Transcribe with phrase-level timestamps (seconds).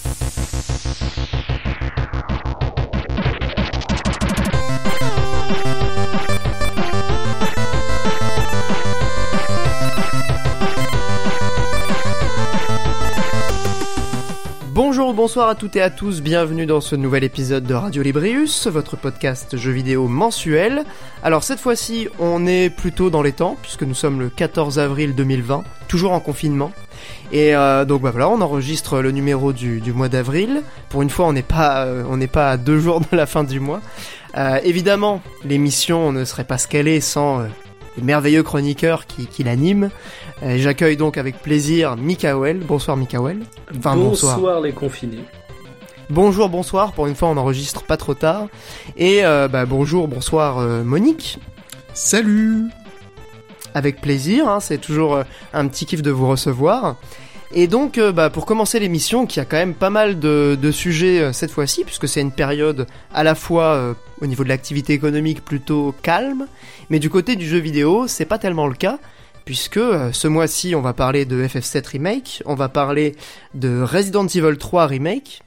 [0.00, 1.17] Thank you.
[15.28, 18.96] Bonsoir à toutes et à tous, bienvenue dans ce nouvel épisode de Radio Librius, votre
[18.96, 20.84] podcast jeux vidéo mensuel.
[21.22, 25.14] Alors cette fois-ci, on est plutôt dans les temps, puisque nous sommes le 14 avril
[25.14, 26.72] 2020, toujours en confinement.
[27.30, 30.62] Et euh, donc bah voilà, on enregistre le numéro du, mois d'avril.
[30.88, 33.60] Pour une fois, on n'est pas, euh, pas à deux jours de la fin du
[33.60, 33.82] mois.
[34.34, 37.42] Euh, évidemment, l'émission ne serait pas scalée sans
[38.02, 39.90] merveilleux chroniqueurs qui, qui l'animent.
[40.42, 42.58] Euh, J'accueille donc avec plaisir Mikael.
[42.58, 43.38] Bonsoir Mikael.
[43.76, 44.60] Enfin, bonsoir.
[44.60, 45.24] les confinés.
[46.10, 46.92] Bonjour, bonsoir.
[46.92, 48.46] Pour une fois, on enregistre pas trop tard.
[48.96, 51.38] Et euh, bah, bonjour, bonsoir euh, Monique.
[51.94, 52.64] Salut
[53.74, 54.48] Avec plaisir.
[54.48, 56.96] hein, c'est toujours un petit kiff de vous recevoir.
[57.54, 60.70] Et donc, euh, bah, pour commencer l'émission, qui a quand même pas mal de, de
[60.70, 64.48] sujets euh, cette fois-ci, puisque c'est une période à la fois euh, au niveau de
[64.50, 66.46] l'activité économique plutôt calme,
[66.90, 68.98] mais du côté du jeu vidéo, c'est pas tellement le cas,
[69.46, 73.14] puisque euh, ce mois-ci, on va parler de FF7 Remake, on va parler
[73.54, 75.40] de Resident Evil 3 Remake.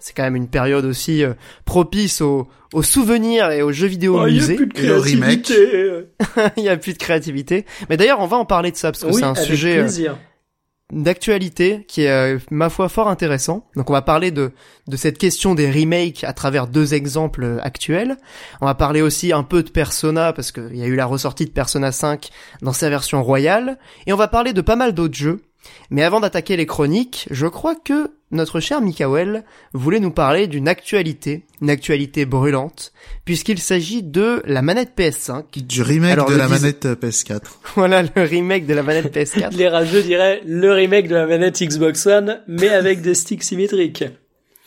[0.00, 4.18] C'est quand même une période aussi euh, propice aux, aux souvenirs et aux jeux vidéo
[4.20, 5.90] Oh, il y a plus de créativité.
[6.56, 7.64] Il y a plus de créativité.
[7.88, 9.78] Mais d'ailleurs, on va en parler de ça, parce que Oui, c'est un avec sujet...
[9.78, 10.18] euh, plaisir.
[10.94, 13.66] D'actualité qui est euh, ma foi fort intéressant.
[13.76, 14.52] Donc on va parler de
[14.86, 18.16] de cette question des remakes à travers deux exemples euh, actuels.
[18.60, 21.46] On va parler aussi un peu de Persona parce qu'il y a eu la ressortie
[21.46, 22.30] de Persona 5
[22.62, 25.42] dans sa version royale et on va parler de pas mal d'autres jeux.
[25.90, 30.68] Mais avant d'attaquer les chroniques, je crois que notre cher Mikael voulait nous parler d'une
[30.68, 32.92] actualité, une actualité brûlante,
[33.24, 35.44] puisqu'il s'agit de la manette PS5.
[35.66, 37.40] Du remake Alors, de la dis- manette euh, PS4.
[37.76, 39.52] Voilà le remake de la manette PS4.
[39.56, 44.04] Les rageux diraient le remake de la manette Xbox One, mais avec des sticks symétriques.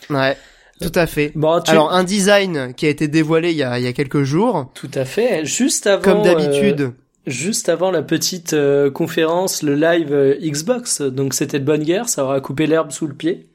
[0.10, 0.38] Ouais,
[0.82, 1.32] tout à fait.
[1.36, 1.72] Bon, tu...
[1.72, 4.72] Alors un design qui a été dévoilé il y a, il y a quelques jours,
[4.74, 5.44] tout à fait.
[5.46, 6.92] Juste avant, comme euh, d'habitude.
[7.26, 11.02] juste avant la petite euh, conférence, le live euh, Xbox.
[11.02, 13.48] Donc c'était de bonne guerre, ça aura coupé l'herbe sous le pied.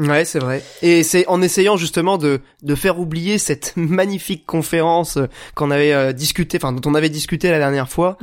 [0.00, 0.60] Ouais, c'est vrai.
[0.82, 5.92] Et c'est en essayant justement de de faire oublier cette magnifique conférence euh, qu'on avait
[5.92, 8.18] euh, discuté, enfin dont on avait discuté la dernière fois,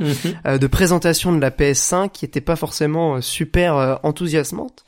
[0.46, 4.84] euh, de présentation de la PS5 qui était pas forcément euh, super enthousiasmante.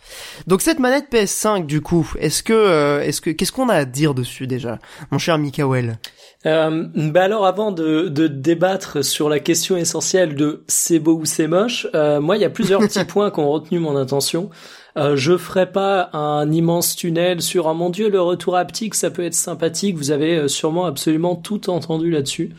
[0.46, 4.12] Donc cette manette PS5 du coup, est-ce que est-ce que qu'est-ce qu'on a à dire
[4.14, 4.78] dessus déjà,
[5.10, 5.98] mon cher Mikael
[6.44, 11.24] Euh, bah alors avant de, de débattre sur la question essentielle de c'est beau ou
[11.24, 14.50] c'est moche, euh, moi il y a plusieurs petits points qui ont retenu mon attention.
[14.96, 19.10] Euh, je ferai pas un immense tunnel sur oh mon dieu le retour haptique ça
[19.10, 19.96] peut être sympathique.
[19.96, 22.54] Vous avez euh, sûrement absolument tout entendu là-dessus.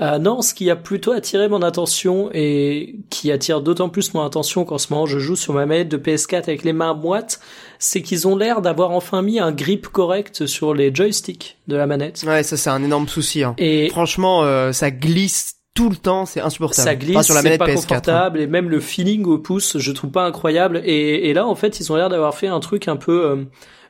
[0.00, 4.24] Euh, non, ce qui a plutôt attiré mon attention et qui attire d'autant plus mon
[4.24, 7.40] attention qu'en ce moment je joue sur ma manette de PS4 avec les mains moites,
[7.78, 11.86] c'est qu'ils ont l'air d'avoir enfin mis un grip correct sur les joysticks de la
[11.86, 12.22] manette.
[12.26, 13.44] Ouais, ça c'est un énorme souci.
[13.44, 13.54] Hein.
[13.58, 16.84] Et Franchement, euh, ça glisse tout le temps, c'est insupportable.
[16.84, 17.70] ça Enfin, glisse, la c'est pas PS4.
[17.70, 17.74] hein.
[17.76, 20.82] confortable et même le feeling au pouce, je trouve pas incroyable.
[20.84, 23.36] Et, et là, en fait, ils ont l'air d'avoir fait un truc un peu, euh,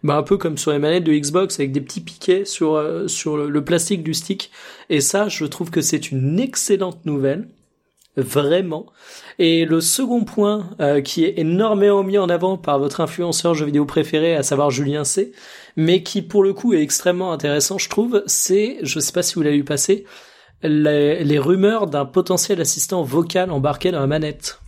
[0.03, 3.09] bah, un peu comme sur les manettes de Xbox avec des petits piquets sur euh,
[3.09, 4.51] sur le, le plastique du stick.
[4.91, 7.49] Et ça, je trouve que c'est une excellente nouvelle,
[8.17, 8.87] vraiment.
[9.39, 13.65] Et le second point euh, qui est énormément mis en avant par votre influenceur jeu
[13.65, 15.33] vidéo préféré, à savoir Julien C,
[15.77, 19.35] mais qui pour le coup est extrêmement intéressant, je trouve, c'est, je sais pas si
[19.37, 20.05] vous l'avez vu passer,
[20.63, 24.59] les, les rumeurs d'un potentiel assistant vocal embarqué dans la manette.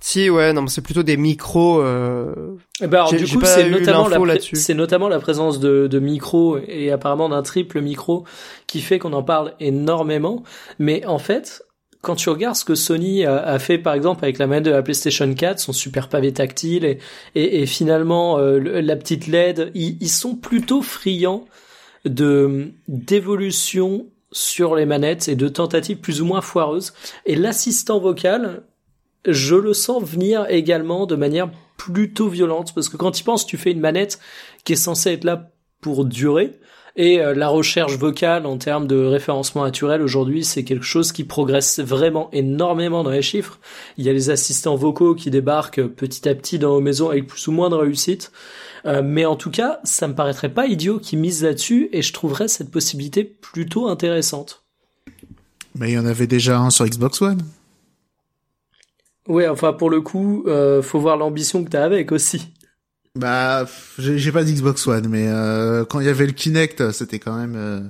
[0.00, 1.80] Si, ouais, non, mais c'est plutôt des micros.
[1.80, 2.56] Euh...
[2.80, 6.92] Eh ben alors, du coup, c'est notamment, pré- notamment la présence de, de micros et
[6.92, 8.24] apparemment d'un triple micro
[8.66, 10.42] qui fait qu'on en parle énormément.
[10.78, 11.64] Mais en fait,
[12.02, 14.70] quand tu regardes ce que Sony a, a fait par exemple avec la manette de
[14.70, 16.98] la PlayStation 4, son super pavé tactile et,
[17.34, 21.46] et, et finalement euh, le- la petite LED, ils, ils sont plutôt friands
[22.04, 24.06] de d'évolution
[24.36, 26.92] sur les manettes et de tentatives plus ou moins foireuses.
[27.24, 28.64] Et l'assistant vocal,
[29.26, 33.56] je le sens venir également de manière plutôt violente parce que quand tu penses, tu
[33.56, 34.18] fais une manette
[34.64, 35.50] qui est censée être là
[35.80, 36.58] pour durer.
[36.96, 41.24] Et euh, la recherche vocale en termes de référencement naturel aujourd'hui, c'est quelque chose qui
[41.24, 43.58] progresse vraiment énormément dans les chiffres.
[43.96, 47.26] Il y a les assistants vocaux qui débarquent petit à petit dans nos maisons avec
[47.26, 48.32] plus ou moins de réussite.
[48.86, 52.12] Euh, mais en tout cas, ça me paraîtrait pas idiot qu'ils misent là-dessus et je
[52.12, 54.64] trouverais cette possibilité plutôt intéressante.
[55.74, 57.42] Mais il y en avait déjà un sur Xbox One.
[59.28, 62.52] Ouais, enfin pour le coup, euh, faut voir l'ambition que t'as avec aussi.
[63.16, 63.66] Bah,
[63.98, 67.54] j'ai pas d'Xbox One, mais euh, quand il y avait le Kinect, c'était quand même...
[67.56, 67.80] euh,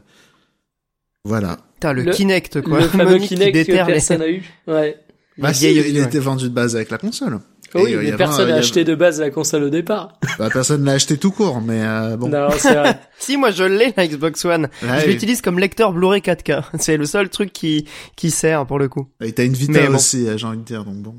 [1.25, 1.58] Voilà.
[1.75, 2.81] Putain, le, Le- Kinect, quoi.
[2.81, 4.44] Le fameux Kinect que personne n'a eu.
[4.66, 4.98] Ouais.
[5.37, 6.04] Bah si, il ouais.
[6.06, 7.40] était vendu de base avec la console.
[7.74, 9.20] Oui, Et, euh, il y mais a personne n'a il y a- acheté de base
[9.20, 10.18] la console au départ.
[10.38, 12.28] Bah, personne l'a acheté tout court, mais euh, bon.
[12.28, 13.00] Non, c'est vrai.
[13.18, 14.68] Si, moi je l'ai, la Xbox One.
[14.82, 16.62] Ouais, je l'utilise comme lecteur Blu-ray 4K.
[16.78, 17.86] C'est le seul truc qui,
[18.16, 19.08] qui sert pour le coup.
[19.22, 19.94] Et t'as une Vita Mais bon.
[19.94, 21.14] aussi, euh, j'ai envie de dire, donc bon.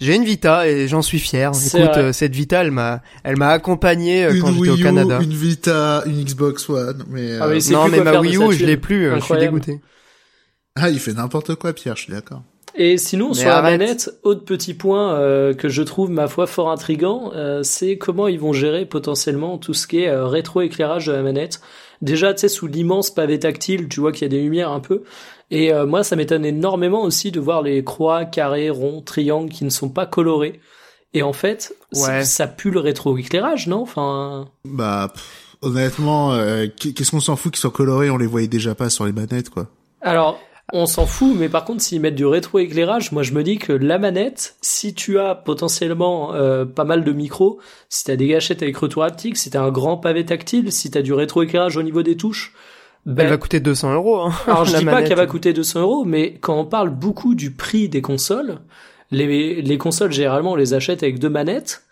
[0.00, 1.52] J'ai une Vita et j'en suis fier.
[1.54, 4.82] Écoute, euh, cette Vita, elle m'a, elle m'a accompagné une quand j'étais au Wii U,
[4.84, 5.18] Canada.
[5.22, 7.36] une Vita, une Xbox One, mais...
[7.40, 9.10] Ah euh, oui, c'est Non, mais ma Wii U, je l'ai plus.
[9.14, 9.80] Je suis dégoûté.
[10.74, 12.42] Ah, il fait n'importe quoi, Pierre, je suis d'accord.
[12.78, 16.46] Et sinon, Mais sur la manette, autre petit point euh, que je trouve ma foi
[16.46, 21.06] fort intrigant, euh, c'est comment ils vont gérer potentiellement tout ce qui est euh, rétro-éclairage
[21.06, 21.60] de la manette.
[22.02, 24.80] Déjà, tu sais, sous l'immense pavé tactile, tu vois qu'il y a des lumières un
[24.80, 25.02] peu.
[25.50, 29.64] Et euh, moi, ça m'étonne énormément aussi de voir les croix, carrés, ronds, triangles qui
[29.64, 30.60] ne sont pas colorés.
[31.14, 32.24] Et en fait, ça- Ouais.
[32.24, 33.80] ça pue le rétro-éclairage, non?
[33.80, 38.48] Enfin, Bah, pff, honnêtement, euh, qu'est-ce qu'on s'en fout qu'ils soient colorés, on les voyait
[38.48, 39.68] déjà pas sur les manettes, quoi.
[40.02, 40.38] Alors,
[40.72, 43.72] on s'en fout, mais par contre, s'ils mettent du rétro-éclairage, moi je me dis que
[43.72, 48.62] la manette, si tu as potentiellement euh, pas mal de micros, si t'as des gâchettes
[48.62, 52.02] avec retour haptique, si t'as un grand pavé tactile, si t'as du rétro-éclairage au niveau
[52.02, 52.52] des touches,
[53.04, 54.18] ben, Elle va coûter 200 euros.
[54.18, 57.36] Hein, alors je dis pas qu'elle va coûter 200 euros, mais quand on parle beaucoup
[57.36, 58.58] du prix des consoles,
[59.12, 61.84] les, les consoles généralement on les achète avec deux manettes,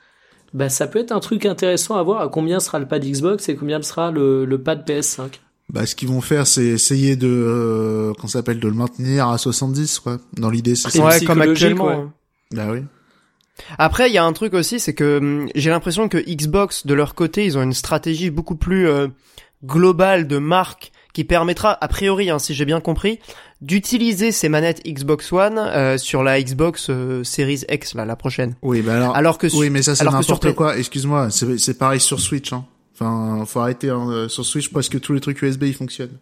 [0.53, 3.49] bah ça peut être un truc intéressant à voir à combien sera le pad Xbox
[3.49, 5.39] et combien sera le, le pad PS5.
[5.71, 9.39] Bah, ce qu'ils vont faire, c'est essayer de, euh, qu'on s'appelle, de le maintenir à
[9.39, 10.19] 70, quoi.
[10.35, 11.05] Dans l'idée, c'est ça.
[11.05, 11.87] Ouais, comme actuellement.
[11.87, 11.95] ouais.
[11.95, 12.13] hein.
[12.53, 12.81] Bah oui.
[13.79, 16.95] Après, il y a un truc aussi, c'est que hum, j'ai l'impression que Xbox, de
[16.95, 19.09] leur côté, ils ont une stratégie beaucoup plus euh,
[19.65, 23.21] globale de marque qui permettra, a priori, hein, si j'ai bien compris,
[23.61, 28.57] d'utiliser ces manettes Xbox One euh, sur la Xbox euh, Series X, là, la prochaine.
[28.63, 30.77] Oui, bah alors, Alors que, oui, mais ça, c'est sur n'importe Play- quoi.
[30.77, 32.65] Excuse-moi, c'est c'est pareil sur Switch, hein.
[32.95, 36.17] Enfin, faut arrêter, hein, euh, sur Switch, parce que tous les trucs USB, ils fonctionnent.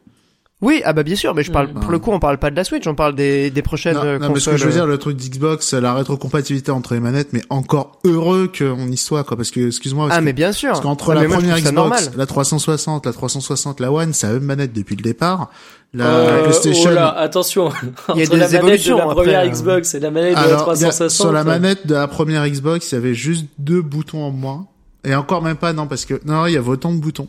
[0.63, 1.81] oui, ah bah bien sûr, mais je parle Mm.
[1.81, 4.05] pour le coup, on parle pas de la Switch, on parle des, des prochaines Non,
[4.05, 6.95] euh, non, mais ce que je veux euh, dire, le truc d'Xbox, la rétrocompatibilité entre
[6.95, 10.33] les manettes, mais encore heureux qu'on y soit, quoi, parce que, excuse-moi, Ah que- mais
[10.33, 10.71] bien sûr.
[10.71, 14.35] Parce qu'entre Ah, la première ça Xbox, la 360, la 360, la One, c'est la
[14.35, 15.51] même manette depuis le départ.
[15.95, 16.91] La Euh, PlayStation.
[16.91, 17.71] oh là, attention.
[18.15, 19.51] Il y a Entre des la manette de évolutions la première après, euh.
[19.53, 21.11] Xbox et la manette de la Alors, il y a- 360.
[21.11, 24.31] sur la euh, manette de la première Xbox, il y avait juste deux boutons en
[24.31, 24.69] moins.
[25.05, 27.29] Et encore même pas, non, parce que, non, il y avait autant de boutons.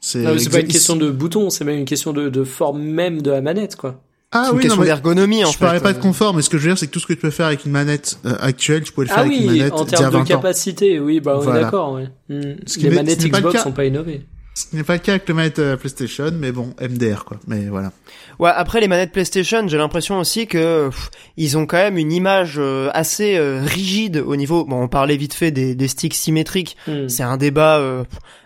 [0.00, 3.22] C'est c'est pas une question de bouton, c'est même une question de, de forme même
[3.22, 4.00] de la manette, quoi.
[4.34, 5.64] Ah une oui, non, question mais d'ergonomie en je fait.
[5.64, 6.00] parlais pas de euh.
[6.00, 7.46] confort, mais ce que je veux dire, c'est que tout ce que tu peux faire
[7.46, 9.84] avec une manette euh, actuelle, tu pouvais le faire Ah avec une oui, manette en
[9.84, 10.24] d'il y a termes de 20 ans.
[10.24, 11.60] capacité, oui, bah on Voilà.
[11.60, 12.08] est d'accord, ouais.
[12.66, 13.62] Qui Les manettes le Xbox cas.
[13.62, 14.22] sont pas innovées.
[14.54, 17.38] Ce n'est pas le cas avec le manette euh, PlayStation, mais bon, MDR, quoi.
[17.46, 17.90] Mais voilà.
[18.38, 22.12] Ouais, après les manettes PlayStation, j'ai l'impression aussi que pff, ils ont quand même une
[22.12, 24.64] image euh, assez euh, rigide au niveau.
[24.66, 26.76] Bon, on parlait vite fait des, des sticks symétriques.
[26.86, 27.08] Hmm.
[27.08, 27.78] C'est un débat.
[27.78, 28.04] euh,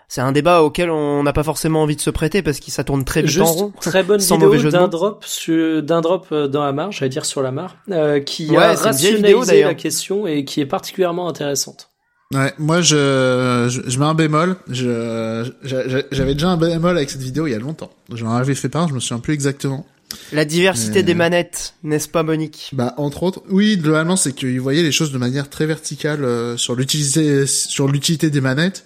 [0.09, 2.85] c'est un débat auquel on n'a pas forcément envie de se prêter parce qu'il ça
[2.85, 3.73] tourne très vite en Juste rond.
[3.81, 7.25] très bonne Sans vidéo d'un drop sur d'un drop euh, dans la mare, j'allais dire
[7.25, 9.69] sur la mare, euh, qui Ouais, a c'est une vieille vidéo, rationalisé d'ailleurs.
[9.71, 11.91] la question et qui est particulièrement intéressante.
[12.35, 14.57] Ouais, moi je, je, je mets un bémol.
[14.69, 17.93] Je, je- j'avais déjà un bémol avec cette vidéo il y a longtemps.
[18.13, 19.87] J'en avais fait part, je me souviens plus exactement.
[20.33, 21.03] La diversité Euh.
[21.03, 22.71] des manettes, n'est-ce pas, Monique?
[22.73, 26.57] Bah entre autres, oui, globalement c'est qu'ils voyaient les choses de manière très verticale euh,
[26.57, 28.85] sur l'utilité sur l'utilité des manettes.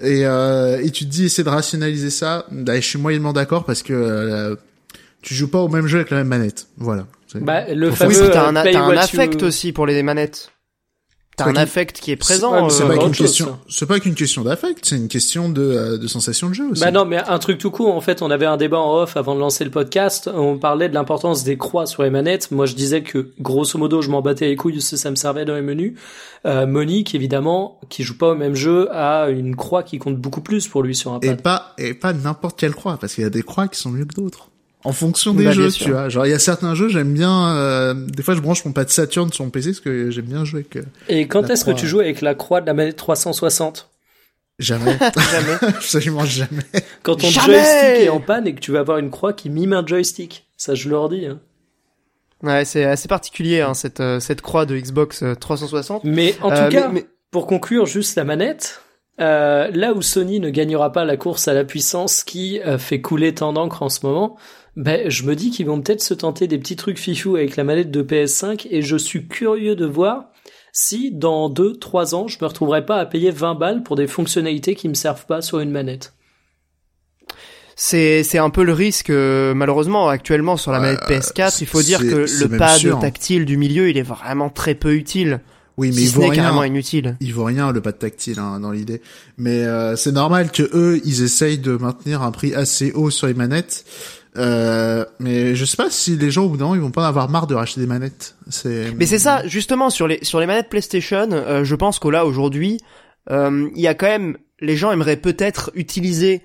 [0.00, 2.46] Et euh, et tu te dis essayer de rationaliser ça.
[2.50, 4.54] Bah, je suis moyennement d'accord parce que euh,
[5.20, 6.68] tu joues pas au même jeu avec la même manette.
[6.78, 7.06] Voilà.
[7.34, 10.51] Bah, le fameux Oui, t'as un, euh, t'as un affect you- aussi pour les manettes.
[11.42, 12.68] T'as C'est un pas affect qui est présent.
[12.68, 13.46] C'est euh, pas autre qu'une question.
[13.46, 13.58] ça.
[13.68, 16.80] C'est pas qu'une question d'affect, c'est une question de euh, de sensation de jeu aussi.
[16.82, 19.16] Bah non, mais un truc tout court, en fait, on avait un débat en off
[19.16, 22.50] avant de lancer le podcast, on parlait de l'importance des croix sur les manettes.
[22.50, 25.54] Moi, je disais que, grosso modo, je m'en battais les couilles, ça me servait dans
[25.54, 25.94] les menus.
[26.44, 30.40] Euh, Monique, évidemment, qui joue pas au même jeu, a une croix qui compte beaucoup
[30.40, 31.42] plus pour lui sur un Et pad.
[31.42, 34.04] pas et pas n'importe quelle croix parce qu'il y a des croix qui sont mieux
[34.04, 34.48] que d'autres.
[34.84, 36.08] En fonction des Bah, jeux, tu vois.
[36.08, 38.88] Genre il y a certains jeux, j'aime bien euh, des fois je branche mon pad
[38.88, 41.70] Saturn sur mon PC parce que j'aime bien jouer avec euh, Et quand est-ce que
[41.70, 43.88] tu joues avec la croix de la manette 360
[44.58, 44.98] jamais
[45.32, 45.56] Jamais.
[45.62, 46.62] absolument jamais.
[47.02, 49.50] Quand ton Jamais joystick est en panne et que tu vas avoir une croix qui
[49.50, 50.46] mime un joystick.
[50.56, 51.26] Ça, je leur dis.
[51.26, 51.40] Hein.
[52.42, 56.02] Ouais, c'est assez particulier hein, cette euh, cette croix de Xbox euh, 360.
[56.04, 58.82] Mais en tout Euh, cas, mais- mais- pour conclure juste la manette,
[59.20, 63.00] euh, là où Sony ne gagnera pas la course à la puissance qui euh, fait
[63.00, 64.36] couler tant d'encre en ce moment,
[64.76, 67.64] ben, je me dis qu'ils vont peut-être se tenter des petits trucs fifou avec la
[67.64, 70.30] manette de PS5 et je suis curieux de voir
[70.72, 74.74] si dans 2-3 ans je me retrouverai pas à payer 20 balles pour des fonctionnalités
[74.74, 76.14] qui me servent pas sur une manette.
[77.76, 81.58] C'est c'est un peu le risque euh, malheureusement actuellement sur la manette PS4.
[81.60, 82.98] Il faut dire que le pad sûr.
[82.98, 85.40] tactile du milieu, il est vraiment très peu utile.
[85.78, 86.34] Oui, mais si il vaut rien.
[86.34, 87.16] carrément inutile.
[87.20, 89.00] Il vaut rien le pad tactile hein, dans l'idée.
[89.38, 93.26] Mais euh, c'est normal que eux, ils essayent de maintenir un prix assez haut sur
[93.26, 93.86] les manettes.
[94.38, 97.28] Euh, mais je sais pas si les gens d'un moment ils vont pas en avoir
[97.28, 98.36] marre de racheter des manettes.
[98.48, 98.92] C'est.
[98.96, 102.24] Mais c'est ça, justement, sur les, sur les manettes PlayStation, euh, je pense que là,
[102.24, 102.80] aujourd'hui,
[103.30, 106.42] euh, il y a quand même, les gens aimeraient peut-être utiliser,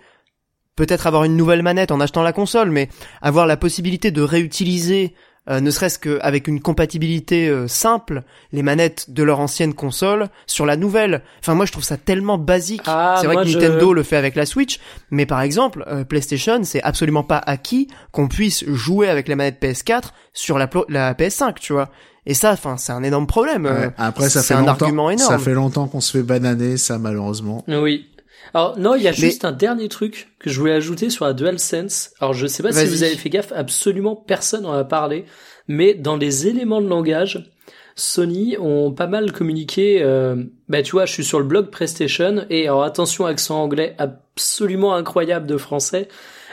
[0.75, 2.89] peut-être avoir une nouvelle manette en achetant la console, mais
[3.22, 5.13] avoir la possibilité de réutiliser,
[5.50, 10.66] euh, ne serait-ce qu'avec une compatibilité euh, simple, les manettes de leur ancienne console sur
[10.66, 11.22] la nouvelle.
[11.39, 12.82] Enfin, moi, je trouve ça tellement basique.
[12.86, 14.80] Ah, c'est vrai que je- Nintendo le fait avec la Switch,
[15.12, 19.62] mais par exemple, euh, PlayStation, c'est absolument pas acquis qu'on puisse jouer avec la manette
[19.62, 21.89] PS4 sur la, plo- la PS5, tu vois.
[22.25, 23.63] Et ça, enfin, c'est un énorme problème.
[23.63, 23.72] Ouais.
[23.72, 24.72] euh, Après, ça c'est fait un longtemps.
[24.86, 25.30] argument énorme.
[25.32, 27.63] Ça fait longtemps qu'on se fait bananer, ça malheureusement.
[27.70, 28.10] Oui.
[28.54, 31.25] Alors non, il y a Mais- juste un dernier truc que je voulais ajouter sur
[31.25, 32.12] la DualSense.
[32.20, 35.25] Alors je sais pas si vous avez fait gaffe, absolument personne en a parlé,
[35.68, 37.51] mais dans les éléments de langage,
[37.96, 40.01] Sony ont pas mal communiqué.
[40.04, 40.36] Euh,
[40.70, 44.94] bah tu vois, je suis sur le blog PlayStation et alors attention accent anglais absolument
[44.96, 46.08] incroyable de français.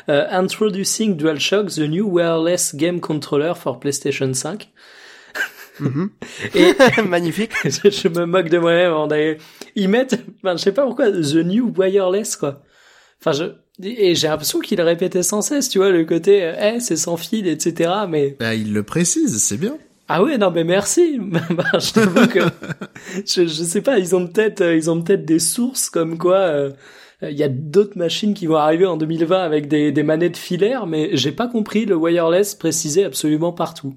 [0.08, 4.70] Euh, Introducing DualShock, the new wireless game controller for PlayStation 5.
[5.80, 6.10] Mhm.
[6.54, 6.74] Et
[7.08, 7.52] Magnifique.
[7.64, 8.92] je, je me moque de moi-même.
[8.92, 9.34] on a-
[9.76, 12.62] Ils mettent, enfin, je sais pas pourquoi, the new wireless, quoi.
[13.20, 13.44] Enfin, je,
[13.86, 16.96] et j'ai l'impression qu'ils le répétaient sans cesse, tu vois, le côté, euh, eh, c'est
[16.96, 17.90] sans fil, etc.
[18.08, 19.76] Mais, Bah, il le précise, c'est bien.
[20.08, 21.18] ah ouais, non, mais merci.
[21.50, 22.40] Bah, je t'avoue que,
[23.26, 26.36] je, je sais pas, ils ont peut-être, euh, ils ont peut-être des sources comme quoi,
[26.38, 26.70] euh,
[27.22, 30.86] il y a d'autres machines qui vont arriver en 2020 avec des, des manettes filaires,
[30.86, 33.94] mais j'ai pas compris le wireless précisé absolument partout.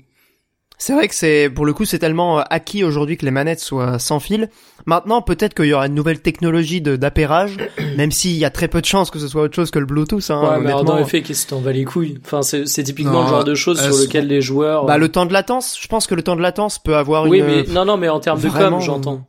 [0.80, 3.60] C'est vrai que c'est, pour le coup, c'est tellement euh, acquis aujourd'hui que les manettes
[3.60, 4.50] soient sans fil.
[4.86, 7.58] Maintenant, peut-être qu'il y aura une nouvelle technologie de d'appairage,
[7.98, 9.88] même s'il y a très peu de chances que ce soit autre chose que le
[9.88, 12.20] Bluetooth, hein, ouais, mais les faits, qu'est-ce que t'en vas les couilles?
[12.24, 14.86] Enfin, c'est, c'est typiquement Non, le genre de choses sur lequel les joueurs.
[14.86, 17.40] Bah, le temps de latence, je pense que le temps de latence peut avoir oui,
[17.40, 17.46] une...
[17.46, 19.28] mais non, non, mais en termes de vraiment, com, j'entends.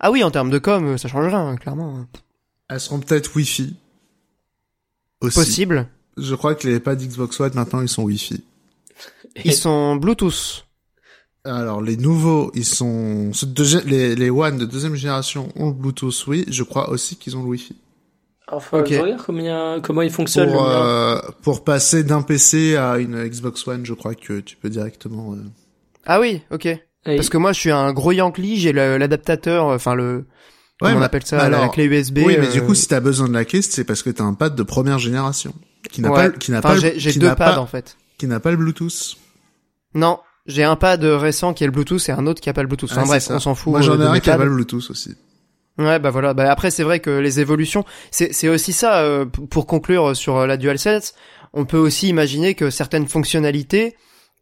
[0.00, 2.06] Ah oui, en termes de com, ça change rien, clairement.
[2.70, 3.74] Elles seront peut-être Wi-Fi.
[5.20, 5.38] Aussi.
[5.38, 5.86] Possible.
[6.16, 8.42] Je crois que les pads Xbox One maintenant ils sont Wi-Fi.
[9.44, 10.64] Ils sont Bluetooth.
[11.48, 13.30] Alors les nouveaux, ils sont
[13.86, 16.44] les les One de deuxième génération ont le Bluetooth, oui.
[16.48, 17.76] Je crois aussi qu'ils ont le Wi-Fi.
[18.50, 20.50] Je regarde combien, comment il fonctionne.
[20.50, 24.70] Pour euh, pour passer d'un PC à une Xbox One, je crois que tu peux
[24.70, 25.34] directement.
[25.34, 25.42] euh,
[26.06, 26.68] Ah oui, ok.
[27.04, 30.26] Parce que moi, je suis un gros Yankee, j'ai l'adaptateur, enfin le...
[30.82, 32.18] Ouais, on mais- appelle ça, la- alors, la clé USB.
[32.24, 34.24] Oui, mais du euh, coup, si t'as besoin de la clé, c'est parce que t'as
[34.24, 35.52] un pad de première génération
[35.90, 36.30] qui n'a ouais.
[36.30, 37.96] pas qui n'a Enfin, pas le- j'ai deux pads pas- en fait.
[38.18, 39.16] qui n'a pas le Bluetooth.
[39.94, 42.62] Non, j'ai un pad récent qui a le Bluetooth et un autre qui a pas
[42.62, 42.90] le Bluetooth.
[42.90, 43.36] Enfin Ah, bref, c'est ça.
[43.36, 43.70] on s'en fout.
[43.70, 45.14] Moi euh, j'en ai de un qui a pas le Bluetooth aussi.
[45.78, 46.34] Ouais, bah voilà.
[46.34, 49.02] Bah après, c'est vrai que les évolutions, c'est c'est aussi ça.
[49.02, 51.14] euh, pour conclure sur euh, la DualSense,
[51.52, 53.94] on peut aussi imaginer que certaines fonctionnalités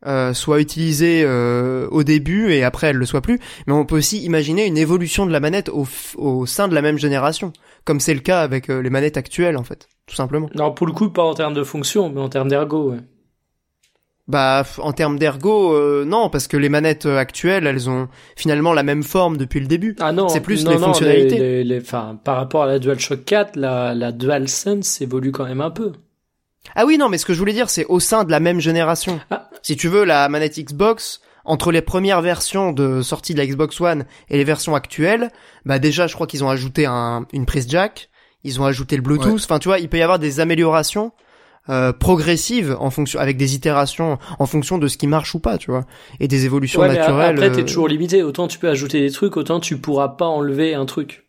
[0.06, 3.38] euh, soient utilisées euh, au début et après elles le soient plus.
[3.66, 5.86] Mais on peut aussi imaginer une évolution de la manette au,
[6.16, 7.52] au sein de la même génération,
[7.84, 10.48] comme c'est le cas avec euh, les manettes actuelles en fait, tout simplement.
[10.54, 12.98] Non, pour le coup, pas en termes de fonction, mais en termes d'ergo, ouais.
[14.28, 18.72] Bah en termes d'ergo, euh, non, parce que les manettes euh, actuelles, elles ont finalement
[18.72, 19.94] la même forme depuis le début.
[20.00, 21.38] Ah non, C'est plus non, les non, fonctionnalités.
[21.38, 25.60] les- les- enfin, par rapport à la DualShock 4, la, la DualSense évolue quand même
[25.60, 25.92] un peu.
[26.74, 28.58] Ah oui, non, mais ce que je voulais dire, c'est au sein de la même
[28.58, 29.20] génération.
[29.30, 29.48] Ah.
[29.62, 33.80] Si tu veux, la manette Xbox, entre les premières versions de sortie de la Xbox
[33.80, 35.30] One et les versions actuelles,
[35.64, 38.10] bah déjà, je crois qu'ils ont ajouté un, une prise jack,
[38.42, 39.26] ils ont ajouté le Bluetooth.
[39.34, 39.40] Ouais.
[39.44, 41.12] Enfin, tu vois, il peut y avoir des améliorations
[41.68, 45.58] euh, progressives en fonction, avec des itérations en fonction de ce qui marche ou pas,
[45.58, 45.84] tu vois,
[46.20, 47.36] et des évolutions Ouais, mais naturelles.
[47.36, 48.22] après, t'es euh, toujours limité.
[48.22, 51.24] Autant tu peux ajouter des trucs, autant tu pourras pas enlever un truc.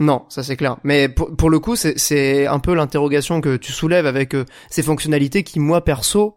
[0.00, 0.76] Non, ça c'est clair.
[0.82, 4.44] Mais pour, pour le coup, c'est- c'est un peu l'interrogation que tu soulèves avec euh,
[4.68, 6.34] ces fonctionnalités qui, moi perso,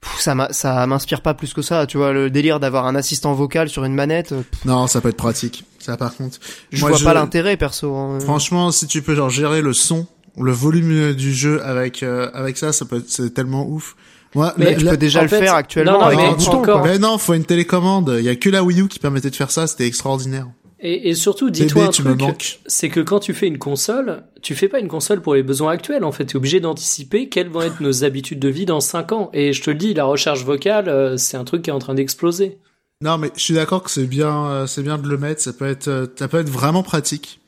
[0.00, 1.86] pff, ça m'a- ça m'inspire pas plus que ça.
[1.86, 5.10] Tu vois, le délire d'avoir un assistant vocal sur une manette, pff, Non, ça peut
[5.10, 5.64] être pratique.
[5.80, 6.38] Ça par contre.
[6.72, 7.94] je Moi, vois je- pas l'intérêt perso.
[7.94, 8.20] hein.
[8.20, 10.06] Franchement, si tu peux genre gérer le son,
[10.38, 13.96] le volume euh, du jeu avec euh, avec ça, ça peut être c'est tellement ouf.
[14.34, 16.24] Moi, Mais la- tu la- peux déjà le fait, faire actuellement non, non, avec mais
[16.24, 16.52] un non, bouton.
[16.58, 16.84] encore-.
[16.84, 18.16] Mais non, faut une télécommande.
[18.18, 19.66] Il y a que la Wii U qui permettait de faire ça.
[19.68, 20.48] C'était extraordinaire.
[20.80, 22.58] Et, et surtout, dis-toi un tu me truc, manques.
[22.66, 25.70] c'est que quand tu fais une console, tu fais pas une console pour les besoins
[25.72, 26.04] actuels.
[26.04, 29.12] En fait, tu es obligé d'anticiper quelles vont être nos habitudes de vie dans 5
[29.12, 29.30] ans.
[29.32, 31.78] Et je te le dis, la recherche vocale, euh, c'est un truc qui est en
[31.78, 32.58] train d'exploser.
[33.00, 35.40] Non, mais je suis d'accord que c'est bien, euh, c'est bien de le mettre.
[35.40, 37.40] Ça peut être, ça peut être vraiment pratique.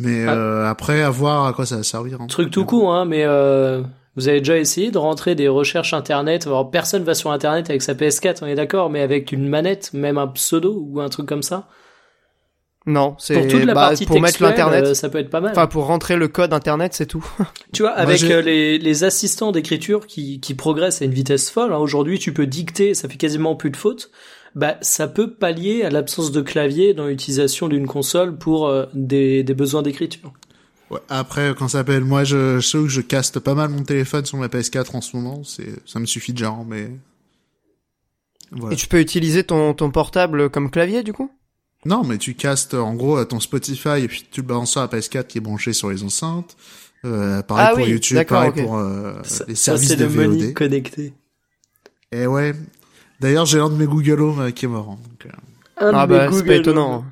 [0.00, 0.34] Mais Ah.
[0.34, 2.20] euh, après, à voir à quoi ça va servir.
[2.20, 2.26] hein.
[2.26, 3.82] Truc tout court, hein, mais euh,
[4.16, 6.46] vous avez déjà essayé de rentrer des recherches internet?
[6.46, 9.92] Alors, personne va sur internet avec sa PS4, on est d'accord, mais avec une manette,
[9.92, 11.68] même un pseudo ou un truc comme ça?
[12.86, 14.84] Non, c'est Pour toute la bah, partie pour mettre textuelle, l'internet.
[14.86, 15.50] euh, ça peut être pas mal.
[15.52, 17.24] Enfin, pour rentrer le code internet, c'est tout.
[17.74, 21.50] Tu vois, avec j'ai- euh, les, les assistants d'écriture qui, qui progressent à une vitesse
[21.50, 24.10] folle, hein, aujourd'hui tu peux dicter, ça fait quasiment plus de fautes.
[24.54, 29.42] Bah ça peut pallier à l'absence de clavier dans l'utilisation d'une console pour euh, des,
[29.42, 30.32] des besoins d'écriture.
[30.90, 33.84] Ouais, après, quand ça s'appelle, moi, je, je sais que je caste pas mal mon
[33.84, 35.44] téléphone sur ma PS4 en ce moment.
[35.44, 36.90] C'est, ça me suffit déjà, hein, mais.
[38.50, 38.74] Voilà.
[38.74, 41.30] Et tu peux utiliser ton, ton portable comme clavier du coup?
[41.86, 44.88] Non, mais tu castes en gros ton Spotify et puis tu le balances sur la
[44.88, 46.56] PS4 qui est branché sur les enceintes.
[47.04, 48.62] Euh, pareil Ah pour oui, YouTube, d'accord, pareil ok.
[48.64, 50.52] pour euh, Ça, les services c'est de le VOD.
[50.54, 51.14] connecté.
[52.12, 52.52] Et ouais.
[53.20, 54.88] D'ailleurs, j'ai l'un de mes Google Home euh, qui est mort.
[54.90, 57.04] hein, donc, euh, Un Ah de mes bah c'est pas étonnant.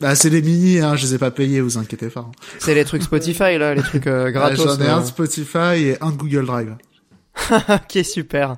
[0.00, 2.20] Bah, c'est les mini, hein, je les ai pas payés, vous inquiétez pas.
[2.20, 2.32] hein.
[2.58, 4.58] C'est les trucs Spotify là, les trucs euh, Ouais, gratos.
[4.78, 6.76] J'en ai un de Spotify et un de Google Drive.
[7.50, 8.56] ok super.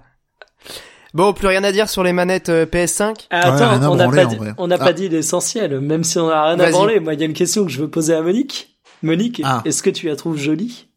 [1.14, 4.26] Bon, plus rien à dire sur les manettes euh, PS5 Ah, Attends, on n'a pas,
[4.26, 4.84] dit- on n'a Ah.
[4.84, 7.00] pas dit l'essentiel, même si on a rien à branler.
[7.00, 8.76] Moi, il y a une question que je veux poser à Monique.
[9.02, 9.62] Monique, Ah.
[9.64, 10.88] est-ce que tu la trouves jolie?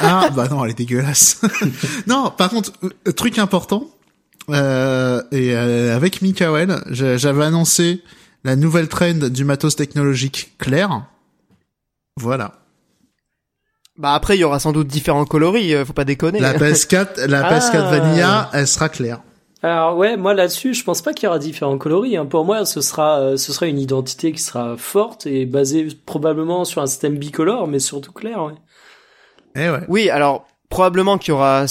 [0.00, 1.40] Ah, bah non, elle est dégueulasse.
[2.06, 2.72] non, par contre,
[3.06, 3.86] euh, truc important,
[4.48, 8.02] euh, et euh, avec Mikael, j'avais annoncé
[8.44, 11.06] la nouvelle trend du matos technologique clair.
[12.16, 12.52] Voilà.
[13.96, 16.40] Bah après, il y aura sans doute différents coloris, euh, faut pas déconner.
[16.40, 17.58] La PS4, la Ah.
[17.58, 19.20] PS4 Vanilla, elle sera claire.
[19.62, 22.16] Alors ouais, moi là-dessus, je pense pas qu'il y aura différents coloris.
[22.16, 22.24] Hein.
[22.24, 26.64] Pour moi, ce sera, euh, ce sera une identité qui sera forte et basée probablement
[26.64, 28.42] sur un système bicolore, mais surtout clair.
[28.42, 28.54] Ouais.
[29.54, 29.84] Eh ouais.
[29.88, 31.66] Oui, alors probablement qu'il y aura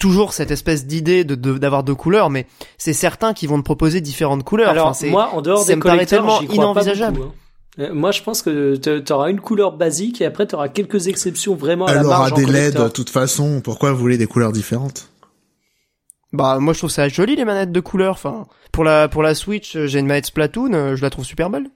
[0.00, 2.46] toujours cette espèce d'idée de de- d'avoir deux couleurs, mais
[2.78, 4.70] c'est certain qu'ils vont te proposer différentes couleurs.
[4.70, 7.16] Alors Enfin, moi, en dehors ça des me paraît collecteurs, tellement inenvisageable.
[7.18, 7.34] beaucoup, hein.
[7.78, 11.06] Euh, Moi, je pense que tu auras une couleur basique et après tu auras quelques
[11.06, 13.60] exceptions vraiment à Elle la aura des LED de toute façon.
[13.62, 15.08] Pourquoi vous voulez des couleurs différentes?
[16.32, 18.12] Bah moi je trouve ça joli les manettes de couleur.
[18.14, 21.50] Enfin pour la pour la Switch j'ai une manette Splatoon, euh, je la trouve super
[21.50, 21.66] belle.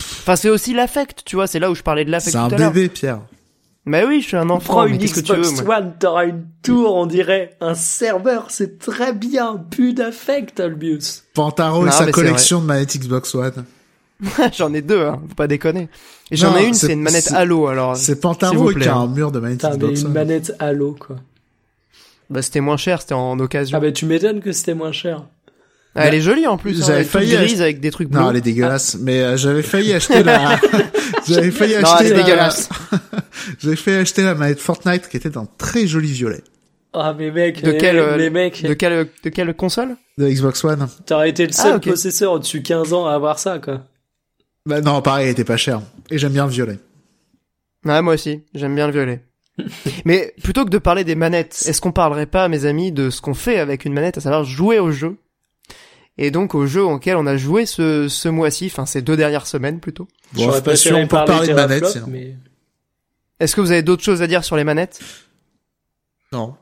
[0.00, 2.48] Enfin c'est aussi l'affect, tu vois, c'est là où je parlais de l'affect C'est un
[2.48, 2.72] tout à l'heure.
[2.72, 3.20] bébé, Pierre.
[3.84, 4.74] Mais oui, je suis un enfant.
[4.74, 8.46] Prends mais une que tu veux Xbox One, t'auras une tour, on dirait un serveur,
[8.50, 11.24] c'est très bien, plus d'affect, Albius.
[11.34, 13.64] Pantaro Non, et sa collection de manettes Xbox One.
[14.52, 15.88] J'en ai deux, hein, faut pas déconner.
[16.30, 17.66] Et j'en ai une, c'est- une manette Halo.
[17.66, 19.00] Alors C'est Pantaro vous qui a hein.
[19.00, 20.12] un mur de manettes Xbox une One.
[20.12, 21.16] manette Halo, quoi.
[22.30, 23.76] bah c'était moins cher, c'était en occasion.
[23.76, 25.24] Ah bah tu m'étonnes que c'était moins cher.
[25.94, 27.80] Ah, elle est jolie en plus, hein, J'avais elle est toute failli grise acheter- avec
[27.80, 28.20] des trucs bleus.
[28.20, 28.96] Non, elle est dégueulasse.
[29.00, 30.58] Mais euh, j'avais failli acheter la.
[31.28, 32.22] j'avais failli Non, acheter elle est la.
[32.22, 32.68] dégueulasse.
[33.58, 36.42] J'avais failli acheter la manette Fortnite qui était d'un très joli violet
[36.92, 39.96] Ah mais mec, De les, quel, euh, les mecs, De quelle de quelle console?
[40.18, 40.86] De Xbox One.
[41.06, 41.84] t'aurais été le seul Ah, ok.
[41.88, 43.82] possesseur au-dessus 15 ans à avoir ça, quoi.
[44.64, 45.80] Bah non, pareil, elle était pas chère.
[46.10, 46.78] Et j'aime bien le violet.
[47.84, 49.22] Ouais, moi aussi, j'aime bien le violet.
[50.04, 53.20] Mais plutôt que de parler des manettes, est-ce qu'on parlerait pas, mes amis, de ce
[53.20, 55.16] qu'on fait avec une manette, à savoir jouer au jeu
[56.18, 59.46] Et donc au jeu auquel on a joué ce, ce mois-ci, enfin ces deux dernières
[59.46, 60.08] semaines plutôt.
[60.32, 62.36] Bon, J'aurais pas sûr, peut parler de manettes, mais
[63.40, 65.00] Est-ce que vous avez d'autres choses à dire sur les manettes?
[66.32, 66.54] Non.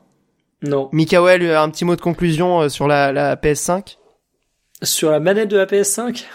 [0.61, 0.89] non.
[0.91, 3.97] Mikael, un petit mot de conclusion euh, sur la, la PS5
[4.83, 6.25] Sur la manette de la PS5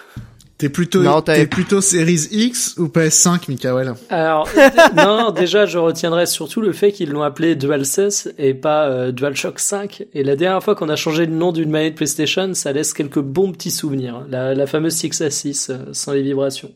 [0.58, 4.48] T'es plutôt, Non, t'es plutôt Series X ou PS5, Mikael Alors,
[4.96, 9.58] non, déjà, je retiendrai surtout le fait qu'ils l'ont appelé DualSense et pas euh, DualShock
[9.58, 10.06] 5.
[10.14, 13.20] Et la dernière fois qu'on a changé le nom d'une manette PlayStation, ça laisse quelques
[13.20, 14.24] bons petits souvenirs.
[14.30, 16.72] La, la fameuse 6 à 6, euh, sans les vibrations.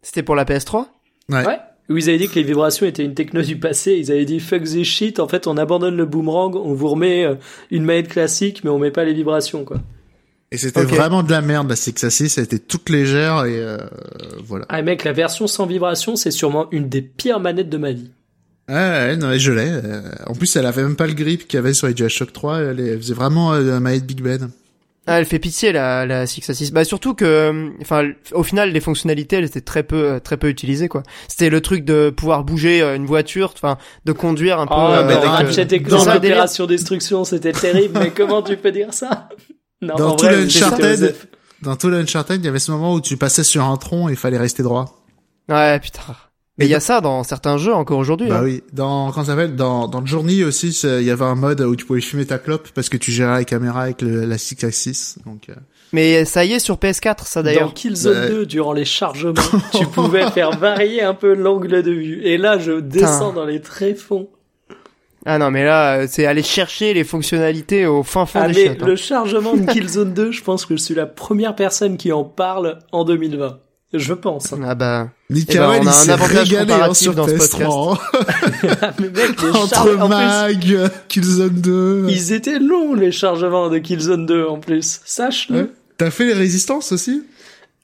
[0.00, 0.86] C'était pour la PS3
[1.28, 1.44] Ouais.
[1.44, 1.58] Ouais.
[1.90, 3.96] Où ils avaient dit que les vibrations étaient une techno du passé.
[3.98, 5.20] Ils avaient dit fuck this shit.
[5.20, 7.34] En fait, on abandonne le boomerang, on vous remet euh,
[7.70, 9.78] une manette classique, mais on met pas les vibrations, quoi.
[10.52, 13.58] Et c'était vraiment de la merde, la 6 à 6, elle était toute légère et
[13.58, 13.78] euh,
[14.44, 14.64] voilà.
[14.68, 18.10] Ah mec, la version sans vibration, c'est sûrement une des pires manettes de ma vie.
[18.68, 19.68] Ouais, ouais, non, mais je l'ai.
[19.68, 22.32] euh, En plus, elle avait même pas le grip qu'il y avait sur les DualShock
[22.32, 24.50] 3, elle, faisait vraiment euh, la manette Big Ben.
[25.08, 26.72] Ah, elle fait pitié la la 6 à 6.
[26.72, 30.36] Bah surtout que euh, enfin au final les fonctionnalités elles étaient très peu euh, très
[30.36, 31.04] peu utilisées quoi.
[31.28, 35.06] C'était le truc de pouvoir bouger une voiture, enfin de conduire un peu Oh, euh,
[35.06, 39.28] mais avec, euh, dans l'opération destruction, c'était terrible, mais comment tu peux dire ça?
[39.82, 41.14] Non, Dans tout vrai, le Uncharted.
[41.62, 44.12] Dans tout l'Uncharted, il y avait ce moment où tu passais sur un tronc et
[44.12, 45.02] il fallait rester droit.
[45.48, 46.02] Ouais, putain.
[46.58, 48.28] Mais il y a ça dans certains jeux encore aujourd'hui.
[48.28, 48.44] Bah hein.
[48.44, 48.62] oui.
[48.72, 51.84] Dans, quand ça s'appelle, dans, dans Journey aussi, il y avait un mode où tu
[51.84, 55.18] pouvais fumer ta clope parce que tu gérais la caméra avec le, la 6 axis.
[55.26, 55.54] Donc, euh,
[55.92, 57.74] Mais ça y est sur PS4 ça Dans d'ailleurs.
[57.74, 58.28] Killzone Ouais.
[58.30, 59.34] 2, durant les chargements,
[59.74, 62.22] tu pouvais faire varier un peu l'angle de vue.
[62.22, 64.28] Et là, je descends dans les tréfonds.
[65.26, 68.54] Ah non mais là euh, c'est aller chercher les fonctionnalités au fin fond Ah, des
[68.54, 68.82] mais chiottes.
[68.82, 68.86] hein.
[68.86, 72.24] le chargement de Killzone 2, je pense que je suis la première personne qui en
[72.24, 73.58] parle en 2020.
[73.92, 74.52] Je pense.
[74.52, 74.60] hein.
[74.64, 77.32] Ah bah Mikael, Eh ben, on a il un avantage hein, comparatif sur dans ce
[77.34, 77.98] PS3.
[78.82, 82.06] Ah, mais mec, les Entre chargements, en plus, Mag, Killzone 2.
[82.08, 85.00] ils étaient longs, les chargements de Killzone 2, en plus.
[85.04, 85.56] Sache-le.
[85.58, 85.66] Ouais.
[85.98, 87.22] T'as fait les résistances aussi?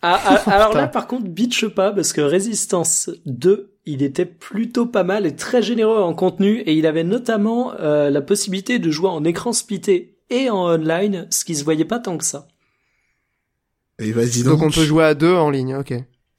[0.03, 0.81] Ah, ah, alors Putain.
[0.83, 5.35] là, par contre, bitch pas, parce que Resistance 2, il était plutôt pas mal et
[5.37, 9.53] très généreux en contenu, et il avait notamment euh, la possibilité de jouer en écran
[9.53, 12.49] splitté et en online, ce qui se voyait pas tant que ça.
[13.99, 14.59] Et vas-y donc.
[14.59, 15.95] Donc on peut jouer à deux en ligne, ok.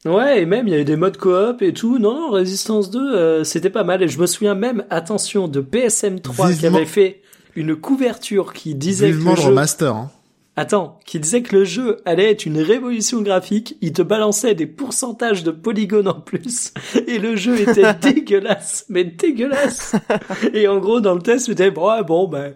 [0.06, 1.98] Ouais, et même il y avait des modes coop et tout.
[1.98, 4.04] Non, non, Resistance 2, euh, c'était pas mal.
[4.04, 7.22] Et je me souviens même, attention, de PSM 3 qui avait fait
[7.56, 9.48] une couverture qui disait que Vivement le le jeu...
[9.50, 9.96] remaster.
[9.96, 10.12] Hein.
[10.56, 13.76] Attends, qui disait que le jeu allait être une révolution graphique.
[13.82, 16.74] Il te balançait des pourcentages de polygones en plus.
[17.08, 19.96] Et le jeu était dégueulasse, mais dégueulasse.
[20.54, 22.54] Et en gros, dans le test, c'était bon, ouais, bon, ben,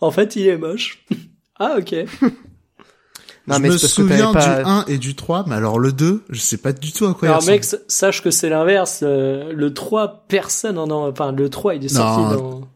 [0.00, 1.04] en fait, il est moche.
[1.58, 1.92] Ah, ok.
[3.46, 4.62] Non, je mais me souviens du pas...
[4.64, 7.26] 1 et du 3, mais alors le 2, je sais pas du tout à quoi
[7.26, 9.00] il Alors mec, sache que c'est l'inverse.
[9.02, 11.10] euh, Le 3, personne en a...
[11.10, 12.30] Enfin, le 3, il est sorti Non.
[12.34, 12.68] dans...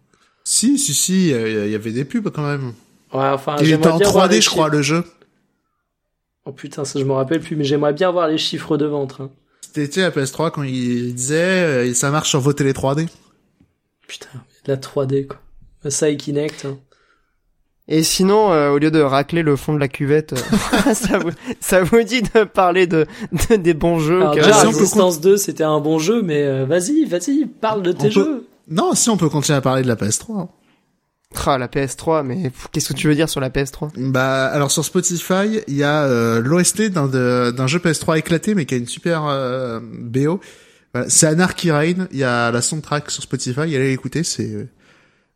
[0.42, 2.72] Si, si, si, il y avait des pubs quand même.
[3.14, 5.04] Ouais, enfin, il était en bien voir les 3D, je crois, le jeu.
[6.46, 9.16] Oh putain, ça je me rappelle plus, mais j'aimerais bien voir les chiffres de vente.
[9.20, 9.30] hein.
[9.62, 13.08] C'était tu sais, la PS3 quand il disait euh, ça marche sur vos télé 3D.
[14.06, 14.28] Putain,
[14.66, 15.40] la 3D quoi.
[15.90, 16.64] Ça et Kinect.
[16.66, 16.76] hein.
[17.86, 21.30] Et sinon, euh, au lieu de racler le fond de la cuvette, euh, ça, vous,
[21.60, 23.06] ça vous dit de parler de,
[23.50, 26.64] de- des bons jeux Alors déjà, si Resistance 2, c'était un bon jeu, mais euh,
[26.66, 28.46] vas-y, vas-y, parle de tes On peut- jeux.
[28.68, 30.48] Non, si on peut continuer à parler de la PS3.
[31.46, 34.84] Ah, la PS3, mais qu'est-ce que tu veux dire sur la PS3 Bah alors sur
[34.84, 38.78] Spotify, il y a euh, l'OST d'un de- d'un jeu PS3 éclaté mais qui a
[38.78, 40.40] une super euh, BO.
[40.94, 44.68] Voilà, c'est Anarchy Reign, il y a la soundtrack sur Spotify, allez l'écouter, c'est euh,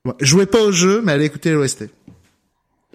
[0.06, 1.84] ouais, jouez pas au jeu mais allez écouter l'OST.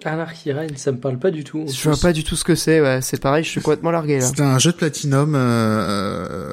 [0.04, 1.64] Anarchy Reign, ça me parle pas du tout.
[1.72, 4.18] Je vois pas du tout ce que c'est, ouais, c'est pareil, je suis complètement largué
[4.18, 4.26] là.
[4.26, 6.52] C'est un jeu de Platinum euh, euh,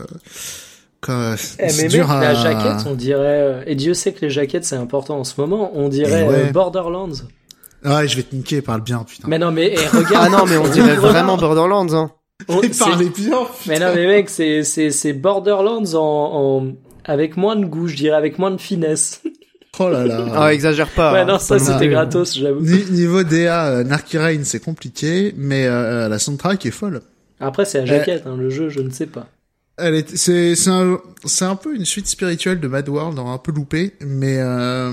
[1.02, 4.14] quand- Eh, c'est mais dur mec, à- la jaquette, on dirait, euh, et Dieu sait
[4.14, 6.36] que les jaquettes c'est important en ce moment, on dirait ouais.
[6.48, 7.10] euh, Borderlands.
[7.84, 9.28] Ouais, je vais te niquer, parle bien putain.
[9.28, 10.32] Mais non, mais eh, Ah regarde.
[10.32, 12.12] non, mais on dirait vraiment Borderlands, hein.
[12.48, 13.38] On- parlez bien.
[13.68, 16.00] Mais non, mais mec, c'est c'est c'est Borderlands en,
[16.62, 16.68] en
[17.06, 19.22] avec moins de goût, je dirais, avec moins de finesse.
[19.80, 20.26] Oh là là.
[20.36, 21.14] Ah, exagère pas.
[21.14, 21.26] ouais, hein.
[21.26, 22.60] non, ça Pas non c'était gratos, j'avoue.
[22.60, 27.02] Ni- niveau DA, euh, Anarchy Reign c'est compliqué, mais euh, la soundtrack est folle.
[27.40, 29.28] Après, c'est la jaquette, hein, le jeu, je ne sais pas.
[29.82, 33.38] Elle est, c'est, c'est un, c'est un peu une suite spirituelle de Mad World, un
[33.38, 34.92] peu loupé, mais euh,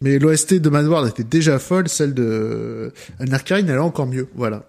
[0.00, 4.06] mais l'OST de Mad World était déjà folle, celle de Anarchy Reign, elle est encore
[4.06, 4.66] mieux, voilà.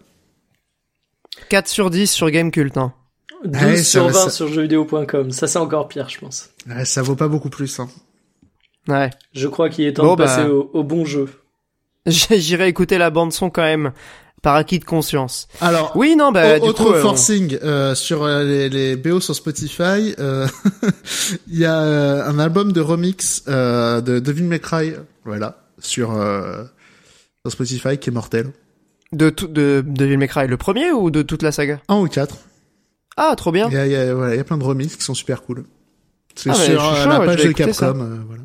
[1.49, 2.93] 4 sur 10 sur Gamecult, hein.
[3.45, 5.31] 12 Ouais, ça sur va, 20 ça- sur jeuxvideo.com.
[5.31, 6.49] Ça, c'est encore pire, je pense.
[6.67, 7.87] Ouais, ça vaut pas beaucoup plus, hein.
[8.87, 9.09] Ouais.
[9.33, 10.49] Je crois qu'il est temps Bon, de passer bah.
[10.49, 11.27] au, au bon jeu.
[12.07, 13.91] J'irai écouter la bande son quand même,
[14.47, 15.49] par acquis de conscience.
[15.59, 18.95] Alors, Oui, non, bah, au- du autre coup, euh, forcing euh, sur euh, les, les
[18.95, 20.47] BO sur Spotify, euh,
[21.49, 21.75] il y a
[22.25, 24.93] un album de remix euh, de Devil May Cry,
[25.25, 26.11] voilà, sur
[27.41, 28.51] sur Spotify qui est mortel.
[29.11, 31.81] de tout, de, de Devil May Cry, le premier ou de toute la saga?
[31.89, 32.37] Un ou quatre.
[33.17, 33.67] Ah, trop bien.
[33.69, 35.13] Il y a, il y a- voilà, il y a plein de remix qui sont
[35.13, 35.65] super cool.
[36.35, 37.51] C'est Ah, sur chaud, la page de.
[37.51, 37.93] Capcom.
[38.27, 38.43] voilà.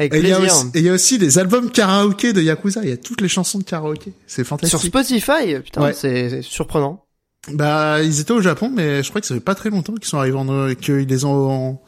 [0.00, 2.40] Avec Et il y, a aussi, et il y a aussi des albums karaoké de
[2.40, 2.80] Yakuza.
[2.82, 4.12] Il y a toutes les chansons de karaoké.
[4.26, 4.80] C'est Sur fantastique.
[4.88, 5.92] Spotify, putain, Ouais.
[5.92, 7.04] c'est surprenant.
[7.52, 10.04] Bah, ils étaient au Japon, mais je crois que ça fait pas très longtemps qu'ils
[10.08, 11.78] sont arrivés en, qu'ils les ont.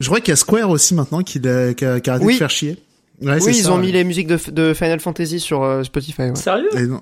[0.00, 2.32] Je crois qu'il y a Square aussi maintenant qui, a, qui a arrêté Oui.
[2.34, 2.76] de faire chier.
[3.22, 3.82] Ouais, oui, ils ça, ont ouais.
[3.82, 6.22] mis les musiques de, de Final Fantasy sur euh, Spotify.
[6.22, 6.34] Ouais.
[6.34, 6.68] Sérieux?
[6.76, 7.00] Et non.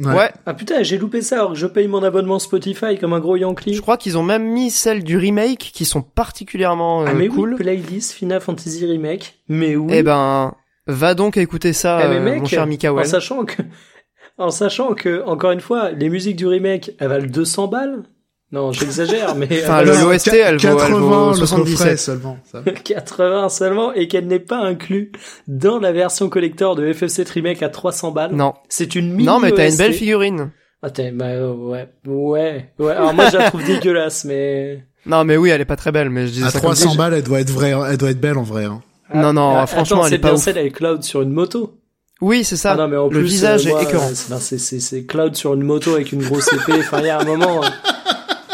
[0.00, 0.14] Ouais.
[0.14, 0.30] Ouais.
[0.46, 3.36] Ah putain, j'ai loupé ça alors que je paye mon abonnement Spotify comme un gros
[3.36, 3.74] Yankee.
[3.74, 7.28] Je crois qu'ils ont même mis celles du remake qui sont particulièrement euh, ah mais
[7.28, 7.54] cool.
[7.54, 9.38] oui, playlist Final Fantasy Remake.
[9.48, 9.92] Mais oui.
[9.96, 10.54] Eh ben,
[10.86, 13.06] va donc écouter ça, Eh, mais euh, mec, mon cher en Mikael.
[13.06, 13.62] sachant que,
[14.38, 18.02] en sachant que, encore une fois, les musiques du remake, elles valent 200 balles.
[18.50, 21.76] Non, j'exagère, mais Enfin, valent l'OST, elle vaut- elle vaut 80 le 77.
[21.76, 22.38] coffret seulement.
[22.50, 22.62] ça.
[22.84, 25.12] 80 seulement et qu'elle n'est pas inclue
[25.46, 28.32] dans la version collector de FF7 Remake à 300 balles.
[28.34, 28.54] Non.
[28.70, 30.50] C'est une mini Non, mais t'as une belle figurine.
[30.82, 32.92] Ah, bah, euh, ouais, ouais, ouais.
[32.92, 34.82] Alors moi, je la trouve dégueulasse, mais.
[35.04, 36.92] Non, mais oui, elle est pas très belle, mais je disais À ça comme 300
[36.92, 36.96] ça.
[36.96, 38.64] balles, elle doit être vraie, elle doit être belle en vrai.
[38.64, 38.80] Hein.
[39.14, 40.42] Non, non, Ah, franchement, attends, elle c'est est pas bien ouf.
[40.42, 41.74] celle avec Cloud sur une moto.
[42.20, 42.72] Oui, c'est ça.
[42.72, 44.06] Ah non, mais en le plus, visage euh, moi, est écœurant.
[44.06, 46.78] euh, c'est- non, c'est, c'est, c'est Cloud sur une moto avec une grosse épée.
[46.80, 47.60] Enfin, il y a un moment.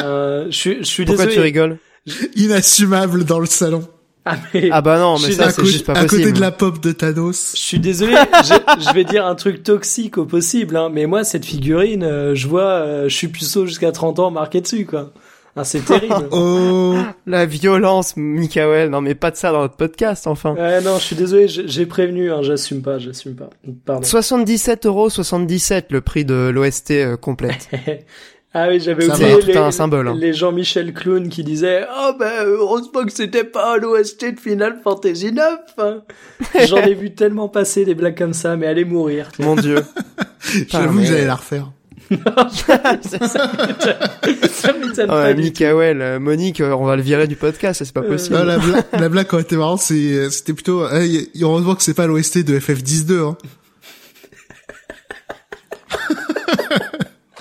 [0.04, 1.34] euh, je suis, je suis Pourquoi désolé.
[1.36, 1.78] tu rigoles
[2.36, 3.86] Inassumable dans le salon.
[4.26, 6.32] Ah, mais, Ah bah non, mais ça, c'est juste pas à côté possible.
[6.36, 7.52] de la pop de Thanos.
[7.54, 8.14] je suis désolé.
[8.42, 12.34] je, je vais dire un truc toxique au possible, hein, mais moi, cette figurine, euh,
[12.34, 15.12] je vois, euh, je suis puceau jusqu'à 30 ans marqué dessus, quoi.
[15.56, 16.26] Ah, c'est terrible.
[16.32, 16.96] Oh.
[17.26, 18.88] La violence, Mikael.
[18.90, 20.54] Non, mais pas de ça dans notre podcast, enfin.
[20.54, 23.50] Ouais, non, je suis désolé, j'ai j'ai prévenu, hein, j'assume pas, j'assume pas.
[23.84, 24.02] Pardon.
[24.02, 27.68] 77 euros 77 le prix de l'OST euh, complète.
[28.54, 30.16] ah oui, j'avais oublié les, un symbole, hein.
[30.16, 35.32] les Jean-Michel Clown qui disaient «Oh ben, heureusement que c'était pas l'OST de Final Fantasy
[35.32, 35.44] 9
[35.78, 36.02] hein.
[36.68, 39.28] J'en ai vu tellement passer des blagues comme ça, mais allez mourir.
[39.40, 39.76] Mon dieu.
[40.68, 41.70] J'avoue mais- que j'allais la refaire.
[42.10, 45.34] ça ça m'étonne ça m'étonne Ah pas.
[45.34, 48.36] Mikael, euh, Monique, euh, on va le virer du podcast, c'est pas Euh, possible.
[48.38, 51.74] Ah, la, blague, la blague quand elle était marrante, c'est, c'était plutôt, eh, y- heureusement
[51.74, 53.36] que c'est pas l'OST de FF102, hein.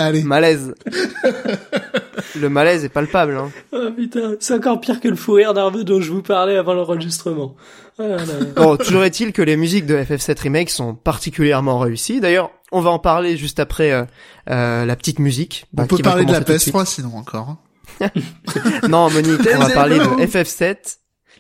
[0.04, 0.24] Allez.
[0.24, 0.74] Malaise.
[2.40, 3.36] le malaise est palpable.
[3.36, 3.52] Hein.
[3.72, 6.74] Oh putain, c'est encore pire que le fou rire nerveux dont je vous parlais avant
[6.74, 7.56] l'enregistrement.
[8.00, 8.18] Oh là.
[8.56, 12.20] Bon, toujours est-il que les musiques de FF7 Remake sont particulièrement réussies.
[12.20, 14.04] D'ailleurs, on va en parler juste après euh,
[14.50, 15.66] euh, la petite musique.
[15.74, 17.58] On bah, peut parler de la commencer tout de PS3 sinon encore.
[18.02, 18.10] hein.
[18.90, 20.98] Non, Monique, on va parler de FF7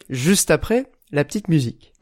[0.10, 1.92] juste après la petite musique.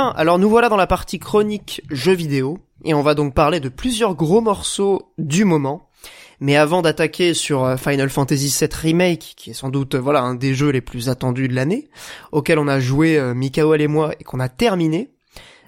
[0.00, 3.68] Alors nous voilà dans la partie chronique jeux vidéo, et on va donc parler de
[3.68, 5.88] plusieurs gros morceaux du moment.
[6.40, 10.22] Mais avant d'attaquer sur euh, Final Fantasy VII Remake, qui est sans doute euh, voilà
[10.22, 11.88] un des jeux les plus attendus de l'année,
[12.32, 15.10] auquel on a joué euh, Mikael et moi et qu'on a terminé.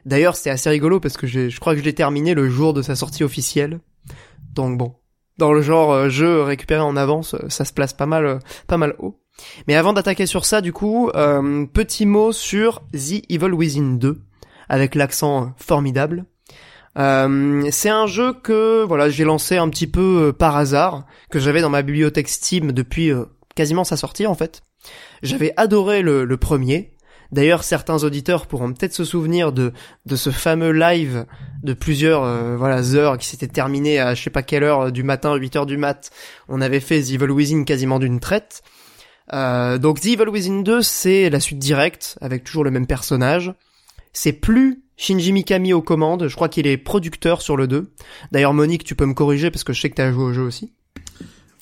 [0.06, 2.82] D'ailleurs, c'est assez rigolo parce que je crois que je l'ai terminé le jour de
[2.82, 3.78] sa sortie officielle.
[4.54, 4.94] Donc bon,
[5.38, 8.94] dans le genre euh, jeu récupéré en avance, ça se place pas mal, pas mal
[8.98, 9.20] haut.
[9.66, 14.20] Mais avant d'attaquer sur ça, du coup, euh, petit mot sur The Evil Within 2,
[14.68, 16.24] avec l'accent formidable.
[16.96, 21.40] Euh, c'est un jeu que voilà j'ai lancé un petit peu euh, par hasard, que
[21.40, 23.24] j'avais dans ma bibliothèque Steam depuis euh,
[23.56, 24.62] quasiment sa sortie en fait.
[25.22, 26.92] J'avais adoré le, premier.
[27.32, 29.72] D'ailleurs, certains auditeurs pourront peut-être se souvenir de
[30.04, 31.24] de ce fameux live
[31.62, 35.02] de plusieurs euh, voilà heures qui s'était terminé à je sais pas quelle heure du
[35.02, 36.10] matin, 8 heures du mat.
[36.48, 38.62] On avait fait The Evil Within quasiment d'une traite.
[39.32, 43.52] Euh, donc The Evil Within 2, c'est la suite directe avec toujours le même personnage.
[44.12, 47.90] C'est plus Shinji Mikami aux commandes, je crois qu'il est producteur sur le 2.
[48.32, 50.42] D'ailleurs Monique, tu peux me corriger parce que je sais que t'as joué au jeu
[50.42, 50.72] aussi.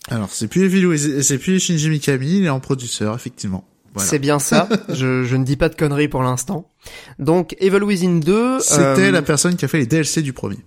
[0.08, 3.64] Alors, c'est plus c'est plus Shinji Mikami, il est en producteur, effectivement.
[3.94, 4.08] Voilà.
[4.08, 6.70] C'est bien ça, je, je ne dis pas de conneries pour l'instant.
[7.18, 8.60] Donc Evil Within 2...
[8.60, 10.58] C'était euh, la personne qui a fait les DLC du premier.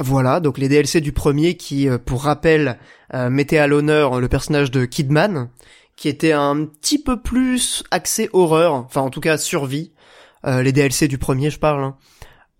[0.00, 2.78] Voilà, donc les DLC du premier qui, euh, pour rappel,
[3.14, 5.48] euh, mettait à l'honneur le personnage de Kidman,
[5.96, 9.92] qui était un petit peu plus axé horreur, enfin en tout cas survie.
[10.44, 11.84] Euh, les DLC du premier, je parle.
[11.84, 11.96] hein.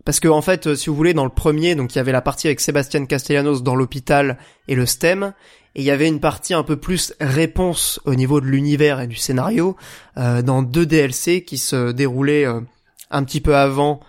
[0.04, 2.12] Parce que en fait, euh, si vous voulez, dans le premier, donc il y avait
[2.12, 5.32] la partie avec Sébastien Castellanos dans l'hôpital et le stem,
[5.74, 9.06] et il y avait une partie un peu plus réponse au niveau de l'univers et
[9.06, 9.76] du scénario
[10.18, 14.00] euh, dans deux DLC qui se déroulaient un petit peu avant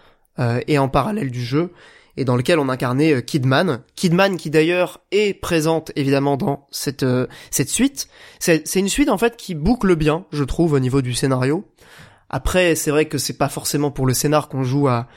[0.68, 1.72] et en parallèle du jeu
[2.18, 3.82] et dans lequel on incarnait euh, Kidman.
[3.96, 8.08] Kidman qui d'ailleurs est présente évidemment dans cette euh, cette suite.
[8.40, 11.66] C'est c'est une suite en fait qui boucle bien, je trouve, au niveau du scénario.
[12.30, 15.08] Après, c'est vrai que c'est pas forcément pour le scénar qu'on joue à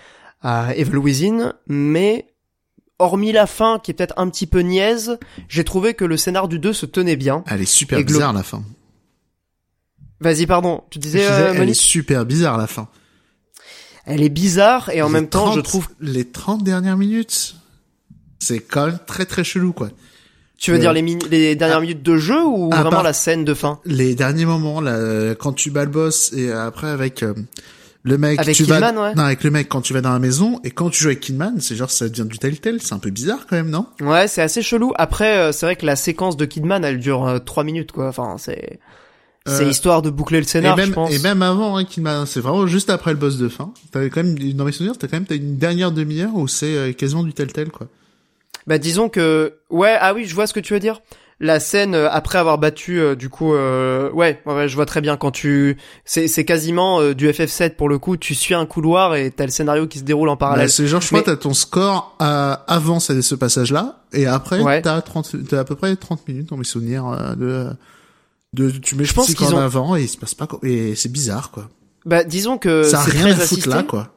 [0.42, 2.26] à Evil Within, mais
[2.98, 6.48] hormis la fin qui est peut-être un petit peu niaise, j'ai trouvé que le scénar
[6.48, 7.44] du 2 se tenait bien.
[7.48, 8.62] Elle est super bizarre, la fin.
[10.20, 12.88] Vas-y, pardon, tu disais, disais, euh, elle est super bizarre, la fin.
[14.06, 15.88] Elle est bizarre et en Les même temps, je 30 trouve.
[16.00, 17.56] Les 30 dernières minutes,
[18.38, 19.88] c'est quand même très très chelou, quoi.
[20.58, 23.44] Tu veux dire les, les dernières minutes de jeu ou à vraiment part- la scène
[23.44, 23.78] de fin?
[23.84, 27.34] Les derniers moments, là, quand tu bats le boss et après avec euh,
[28.04, 29.14] le mec, Avec tu Kidman, vas, ouais.
[29.16, 31.20] non, avec le mec quand tu vas dans la maison et quand tu joues avec
[31.20, 33.86] Kidman, c'est genre ça devient du tel c'est un peu bizarre quand même, non?
[34.00, 34.92] Ouais, c'est assez chelou.
[34.96, 38.08] Après, euh, c'est vrai que la séquence de Kidman, elle dure euh, trois minutes, quoi.
[38.08, 38.78] Enfin, c'est
[39.46, 41.12] c'est Euh, histoire de boucler le scénar, et même je pense.
[41.12, 43.72] et même avant hein, Kidman, c'est vraiment juste après le boss de fin.
[43.92, 46.76] T'avais quand même dans mes souvenirs, t'as quand même t'as une dernière demi-heure où c'est
[46.76, 47.86] euh, quasiment du tel quoi.
[48.66, 51.00] Bah, disons que ouais, ah oui, je vois ce que tu veux dire.
[51.38, 55.02] La scène euh, après avoir battu, euh, du coup, euh, ouais, ouais, je vois très
[55.02, 58.16] bien quand tu, c'est c'est quasiment euh, du FF7 pour le coup.
[58.16, 60.64] Tu suis un couloir et t'as le scénario qui se déroule en parallèle.
[60.66, 64.60] Bah, c'est genre je crois Mais- t'as ton score avant ce, ce passage-là et après
[64.62, 64.80] Ouais.
[64.80, 67.66] t'as 30 t'as à peu près 30 minutes dans mes souvenirs euh, de
[68.56, 70.94] de tu mets Je pense qu'ils en ont- avant et il se passe pas et
[70.96, 71.68] c'est bizarre quoi.
[72.04, 74.12] Bah, disons que ça a rien très à foutre là quoi.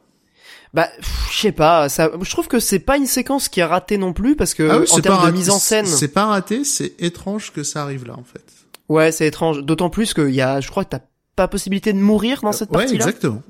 [0.72, 0.88] Bah,
[1.32, 4.12] je sais pas, ça, je trouve que c'est pas une séquence qui est ratée non
[4.12, 6.62] plus parce que Ah oui, en termes de raté, mise en scène, C'est pas raté,
[6.64, 8.44] c'est étrange que ça arrive là en fait.
[8.88, 9.62] ouais, c'est étrange.
[9.64, 11.00] D'autant plus qu'il y a, je crois que t'as
[11.34, 13.04] pas possibilité de mourir dans cette ouais, partie-là.
[13.04, 13.42] exactement.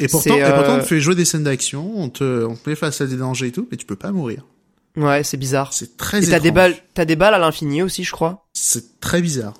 [0.00, 2.54] Et pourtant, et pourtant, euh, on te fait jouer des scènes d'action, on te, on
[2.54, 4.42] te met face à des dangers et tout, mais tu peux pas mourir.
[4.96, 5.72] Ouais, c'est bizarre.
[5.74, 6.32] C'est très Et étrange.
[6.38, 8.46] t'as des balles, t'as des balles à l'infini aussi, je crois.
[8.54, 9.52] C'est très bizarre.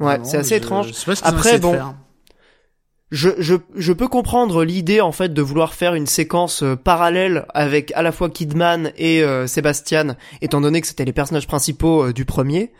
[0.00, 0.88] Ouais, c'est assez je- étrange.
[0.88, 1.94] Je sais pas ce qu'ils ont Après, bon, faire.
[3.10, 7.46] Je, je, je peux comprendre l'idée en fait de vouloir faire une séquence euh, parallèle
[7.54, 12.04] avec à la fois Kidman et euh, Sébastien, étant donné que c'était les personnages principaux
[12.08, 12.70] euh, du premier.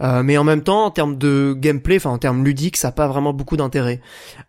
[0.00, 2.92] Euh, mais en même temps, en termes de gameplay, enfin en termes ludiques, ça n'a
[2.92, 4.00] pas vraiment beaucoup d'intérêt.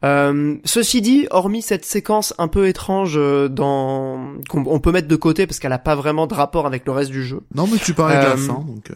[0.04, 5.08] Euh, ceci dit, hormis cette séquence un peu étrange euh, dans qu'on on peut mettre
[5.08, 7.42] de côté parce qu'elle a pas vraiment de rapport avec le reste du jeu.
[7.54, 8.92] Non, mais tu parlais de la Euh, fin, donc.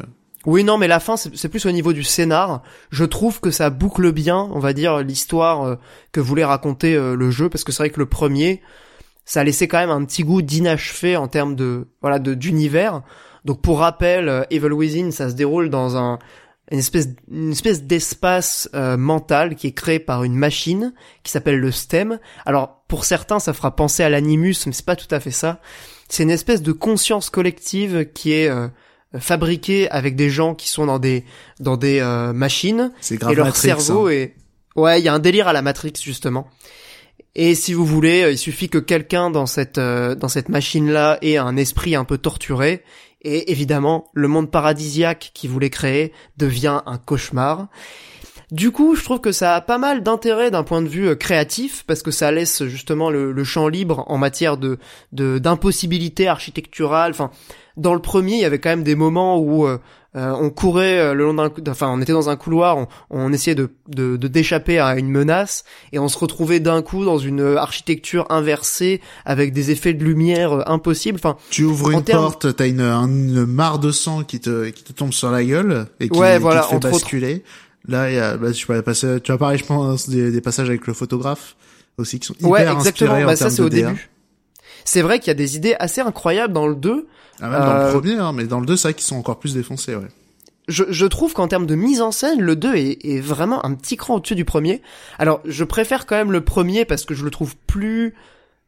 [0.46, 2.64] Oui, non, mais la fin, c'est c'est plus au niveau du scénar.
[2.92, 5.76] Je trouve que ça boucle bien, on va dire, l'histoire euh,
[6.12, 8.62] que voulait raconter euh, le jeu, parce que c'est vrai que le premier,
[9.26, 13.04] ça laissait quand même un petit goût d'inachevé en termes de, voilà, de d'univers.
[13.46, 16.20] Donc pour rappel, euh, Evil Within, ça se déroule dans un
[16.72, 21.60] une espèce une espèce d'espace euh, mental qui est créé par une machine qui s'appelle
[21.60, 22.20] le STEM.
[22.46, 25.60] Alors pour certains, ça fera penser à l'animus, mais c'est pas tout à fait ça.
[26.10, 28.68] C'est une espèce de conscience collective qui est euh,
[29.18, 31.24] fabriquée avec des gens qui sont dans des
[31.60, 32.92] dans des euh, machines.
[33.02, 34.12] C'est grave et leur Matrix, cerveau hein.
[34.12, 34.36] est
[34.76, 36.48] ouais il y a un délire à la Matrix justement.
[37.36, 40.92] Et si vous voulez euh, il suffit que quelqu'un dans cette euh, dans cette machine
[40.92, 42.84] là ait un esprit un peu torturé.
[43.22, 47.68] Et évidemment le monde paradisiaque qu'il voulait créer devient un cauchemar
[48.52, 51.16] du coup, je trouve que ça a pas mal d'intérêt d'un point de vue euh,
[51.16, 54.78] créatif parce que ça laisse justement le, le champ libre en matière de
[55.12, 57.12] de- d'impossibilité architecturale.
[57.12, 57.30] Enfin,
[57.78, 59.78] dans le premier, il y avait quand même des moments où euh,
[60.16, 63.32] euh, on courait euh, le long d'un, enfin, on était dans un couloir, on, on
[63.32, 67.20] essayait de de de- d'échapper à une menace et on se retrouvait d'un coup dans
[67.20, 71.20] une architecture inversée avec des effets de lumière impossibles.
[71.24, 74.92] Enfin, Tu ouvres une porte, t'as une, une mare de sang qui te, qui te
[74.94, 76.88] tombe sur la gueule et qui, Ouais, qui voilà, te fait autres.
[77.88, 80.42] Là, il y a, bah, tu vas passer, tu vas parler, je pense, des, des
[80.42, 81.56] passages avec le photographe
[81.98, 83.14] aussi qui sont hyper ouais, inspirés exactement.
[83.16, 83.88] en Bah ça termes c'est au DA.
[83.90, 84.10] début.
[84.86, 87.08] C'est vrai qu'il y a des idées assez incroyables dans le 2
[87.42, 89.16] Ah, même dans Euh, le premier, hein, mais dans le 2, c'est vrai qu'ils sont
[89.18, 90.08] encore plus défoncés, ouais.
[90.68, 93.74] je, je trouve qu'en termes de mise en scène, le 2 est, est vraiment un
[93.76, 94.82] petit cran au-dessus du premier.
[95.18, 98.14] Alors, je préfère quand même le premier parce que je le trouve plus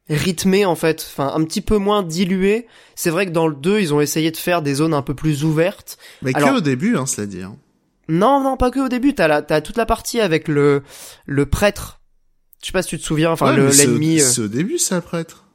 [0.09, 2.67] rythmé en fait, enfin un petit peu moins dilué.
[2.95, 5.13] C'est vrai que dans le 2, ils ont essayé de faire des zones un peu
[5.13, 5.97] plus ouvertes.
[6.21, 7.41] Mais Alors- que au début, hein, cela dit.
[7.41, 7.55] Hein.
[8.07, 10.83] Non, non, pas que au début, t'as la, t'as toute la partie avec le
[11.25, 11.99] le prêtre.
[12.61, 14.19] Je sais pas si tu te souviens, enfin Ouais, le- c'est l'ennemi.
[14.19, 15.45] euh, C'est au début, ça, le prêtre.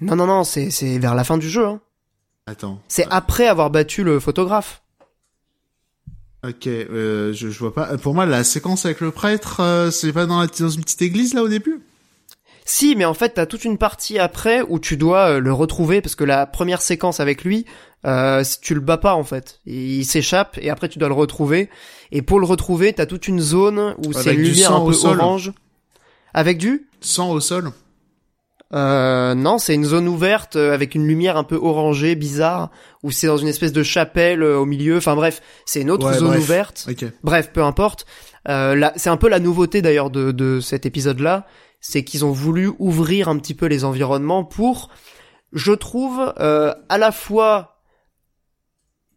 [0.00, 1.66] Non, non, non, c'est c'est vers la fin du jeu.
[1.66, 1.80] Hein.
[2.46, 2.80] Attends.
[2.88, 4.82] C'est après avoir battu le photographe.
[6.46, 7.96] Ok, euh, je, je vois pas.
[7.96, 11.00] Pour moi, la séquence avec le prêtre, euh, c'est pas dans, la, dans une petite
[11.02, 11.80] église là au début?
[12.64, 16.00] Si, mais en fait, t'as toute une partie après où tu dois euh, le retrouver
[16.00, 17.66] parce que la première séquence avec lui,
[18.06, 21.68] euh, tu le bats pas en fait, il s'échappe et après tu dois le retrouver.
[22.10, 25.52] Et pour le retrouver, t'as toute une zone où c'est une lumière un peu orange.
[26.32, 27.70] Avec du Sang au sol.
[28.74, 32.70] euh, Non, c'est une zone ouverte euh, avec une lumière un peu orangée, bizarre,
[33.02, 34.96] où c'est dans une espèce de chapelle euh, au milieu.
[34.96, 36.40] Enfin bref, c'est une autre Ouais, zone bref.
[36.42, 36.86] ouverte.
[36.90, 37.04] Ok.
[37.22, 38.06] Bref, peu importe.
[38.48, 41.46] Euh, c'est un peu la nouveauté d'ailleurs de, de cet épisode-là,
[41.86, 44.88] c'est qu'ils ont voulu ouvrir un petit peu les environnements pour,
[45.52, 47.74] je trouve, euh, à la fois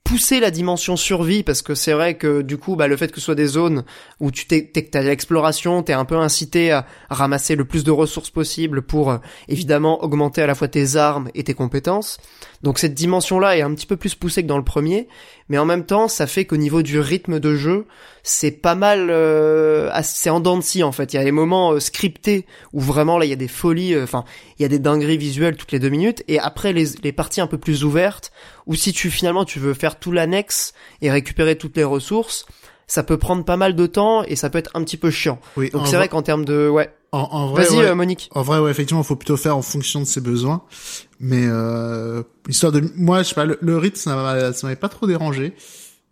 [0.03, 3.19] pousser la dimension survie parce que c'est vrai que du coup bah le fait que
[3.19, 3.83] ce soit des zones
[4.21, 7.91] où tu t'es que t'as l'exploration t'es un peu incité à ramasser le plus de
[7.91, 9.17] ressources possible pour euh,
[9.49, 12.19] évidemment augmenter à la fois tes armes et tes compétences.
[12.63, 15.09] Donc cette dimension là est un petit peu plus poussée que dans le premier
[15.49, 17.85] mais en même temps ça fait qu'au niveau du rythme de jeu
[18.23, 21.23] c'est pas mal euh, assez- c'est en dents de scie en fait il y a
[21.23, 24.23] des moments euh, scriptés où vraiment là il y a des folies euh, enfin
[24.59, 27.41] il y a des dingueries visuelles toutes les deux minutes et après les, les parties
[27.41, 28.31] un peu plus ouvertes
[28.65, 32.45] ou si tu finalement tu veux faire tout l'annexe et récupérer toutes les ressources
[32.89, 35.39] ça peut prendre pas mal de temps et ça peut être un petit peu chiant
[35.57, 35.69] Oui.
[35.71, 37.85] donc c'est vrai- vrai qu'en termes de ouais En, en vrai, vas-y ouais.
[37.85, 40.61] euh, Monique En vrai, ouais, effectivement, faut plutôt faire en fonction de ses besoins.
[41.19, 44.75] Mais euh, histoire de, moi, je sais pas, le, le rythme, ça m'a- ça m'avait
[44.79, 45.53] pas trop dérangé.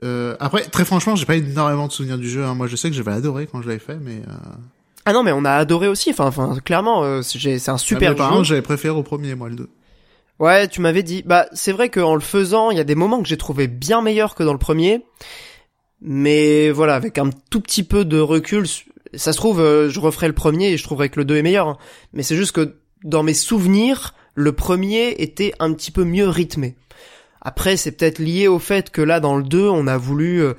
[0.03, 2.43] Euh, après, très franchement, j'ai pas énormément de souvenirs du jeu.
[2.43, 2.53] hein.
[2.55, 4.31] Moi, je sais que j'avais adoré quand je l'avais fait, mais euh,
[5.05, 8.07] ah non mais on a adoré aussi enfin enfin clairement euh, c'est un super mais
[8.15, 9.69] apparemment, jeu j'avais préféré au premier, moi, le 2.
[10.39, 11.21] Ouais, tu m'avais dit.
[11.25, 14.01] Bah, c'est vrai qu'en le faisant, il y a des moments que j'ai trouvé bien
[14.01, 15.05] meilleurs que dans le premier.
[16.01, 18.65] Mais voilà, avec un tout petit peu de recul,
[19.13, 21.41] ça se trouve, euh, je referai le premier et je trouverais que le 2 est
[21.41, 21.67] meilleur.
[21.67, 21.77] hein.
[22.13, 22.75] Mais c'est juste que
[23.05, 26.75] dans mes souvenirs, le premier était un petit peu mieux rythmé.
[27.41, 30.53] Après, c'est peut-être lié au fait que là, dans le 2, on a voulu euh,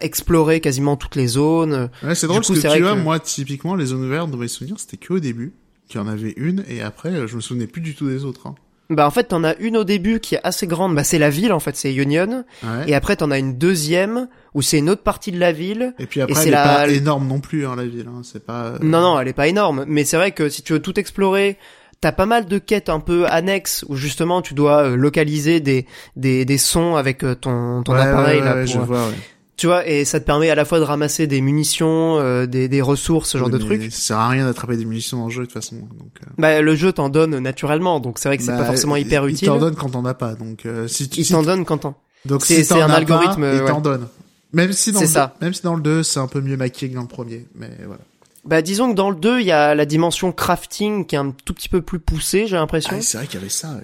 [0.00, 1.90] explorer quasiment toutes les zones.
[2.02, 4.36] Ouais, c'est drôle coup, parce que tu vois, que- moi, typiquement, les zones ouvertes, dans
[4.36, 5.52] mes souvenirs, c'était que au début.
[5.88, 8.46] qu'il y en avait une, et après, je me souvenais plus du tout des autres.
[8.46, 8.54] Hein.
[8.90, 11.28] Bah en fait t'en as une au début qui est assez grande, bah c'est la
[11.30, 12.44] ville en fait, c'est Union.
[12.62, 12.84] Ouais.
[12.90, 15.94] Et après t'en as une deuxième où c'est une autre partie de la ville.
[15.98, 18.06] Et puis après, c'est elle est la- pas énorme non plus, hein, la ville.
[18.08, 18.20] Hein.
[18.22, 18.64] C'est pas.
[18.64, 20.98] euh, Non non, elle est pas énorme, mais c'est vrai que si tu veux tout
[21.00, 21.56] explorer,
[22.00, 25.86] t'as pas mal de quêtes un peu annexes où justement tu dois euh, localiser des
[26.16, 29.06] des des sons avec euh, ton ton ouais, appareil ouais, là ouais, pour, je vois,
[29.08, 29.14] ouais.
[29.56, 32.68] tu vois et ça te permet à la fois de ramasser des munitions, euh, des
[32.68, 33.82] des ressources, ce genre de trucs.
[33.92, 35.76] Ça sert à rien d'attraper des munitions dans le jeu de toute façon.
[35.76, 38.64] Donc, euh, Bah le jeu t'en donne naturellement, donc c'est vrai que c'est bah, pas
[38.66, 39.46] forcément hyper il- utile.
[39.46, 40.34] Il t'en donne quand t'en as pas.
[40.34, 41.94] Donc euh, si tu Il si t'en donne quand t'en.
[42.24, 44.06] Donc C'est- si un algorithme, pas, il t'en donne.
[44.52, 45.34] Même si dans le ça.
[45.42, 47.70] même si dans le 2, c'est un peu mieux maquillé que dans le premier, mais
[47.84, 48.00] voilà.
[48.44, 51.32] Bah disons que dans le 2, il y a la dimension crafting qui est un
[51.44, 52.96] tout petit peu plus poussée, j'ai l'impression.
[52.98, 53.72] Ah, c'est vrai qu'il y avait ça.
[53.74, 53.82] ouais.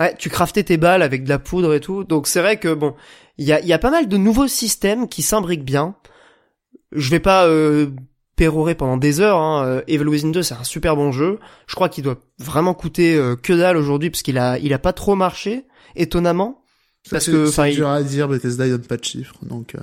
[0.00, 2.02] Ouais, tu craftais tes balles avec de la poudre et tout.
[2.02, 2.94] Donc c'est vrai que bon,
[3.38, 5.94] il y a, il y a pas mal de nouveaux systèmes qui s'imbriquent bien.
[6.90, 7.90] Je vais pas euh,
[8.34, 9.38] pérorer pendant des heures.
[9.38, 9.64] Hein.
[9.64, 11.38] Euh, Evil Within 2, c'est un super bon jeu.
[11.68, 14.78] Je crois qu'il doit vraiment coûter euh, que dalle aujourd'hui parce qu'il a, il a
[14.80, 16.64] pas trop marché, étonnamment.
[17.10, 19.74] Parce que, enfin, il- dur à dire, Bethesda ils donnent pas de chiffres, donc.
[19.74, 19.80] euh,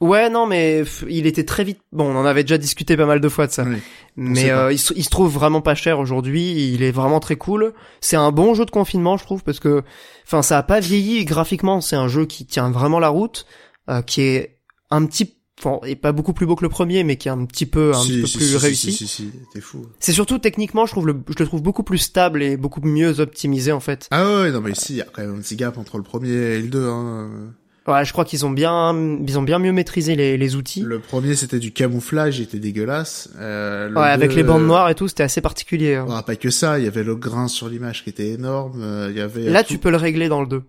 [0.00, 1.80] Ouais, non, mais il était très vite.
[1.92, 3.64] Bon, on en avait déjà discuté pas mal de fois de ça.
[3.64, 3.76] oui.
[4.16, 6.72] Mais euh, il, se, il se trouve vraiment pas cher aujourd'hui.
[6.72, 7.74] Il est vraiment très cool.
[8.00, 9.82] C'est un bon jeu de confinement, je trouve, parce que,
[10.26, 11.82] enfin, ça a pas vieilli graphiquement.
[11.82, 13.44] C'est un jeu qui tient vraiment la route,
[13.90, 14.58] euh, qui est
[14.90, 17.44] un petit, enfin, et pas beaucoup plus beau que le premier, mais qui est un
[17.44, 18.92] petit peu, un Si, petit peu plus si, si, réussi.
[18.92, 19.84] Si, si, si, t'es fou.
[20.00, 23.20] C'est surtout techniquement, je trouve le, je le trouve beaucoup plus stable et beaucoup mieux
[23.20, 24.08] optimisé en fait.
[24.10, 26.04] Ah ouais, non mais ici, il y a quand même un petit gap entre le
[26.04, 26.88] premier et le deux.
[26.88, 27.52] Hein.
[27.88, 28.94] Ouais, je crois qu'ils ont bien,
[29.26, 30.82] ils ont bien mieux maîtrisé les, les outils.
[30.82, 33.30] Le premier, c'était du camouflage, il était dégueulasse.
[33.38, 35.94] Euh, le Ouais, avec les bandes euh, noires et tout, c'était assez particulier.
[35.94, 36.04] hein.
[36.06, 38.80] bon, pas que ça, il y avait le grain sur l'image qui était énorme.
[38.82, 39.44] euh, Il y avait.
[39.44, 40.62] Là, tout- tu peux le régler dans le 2.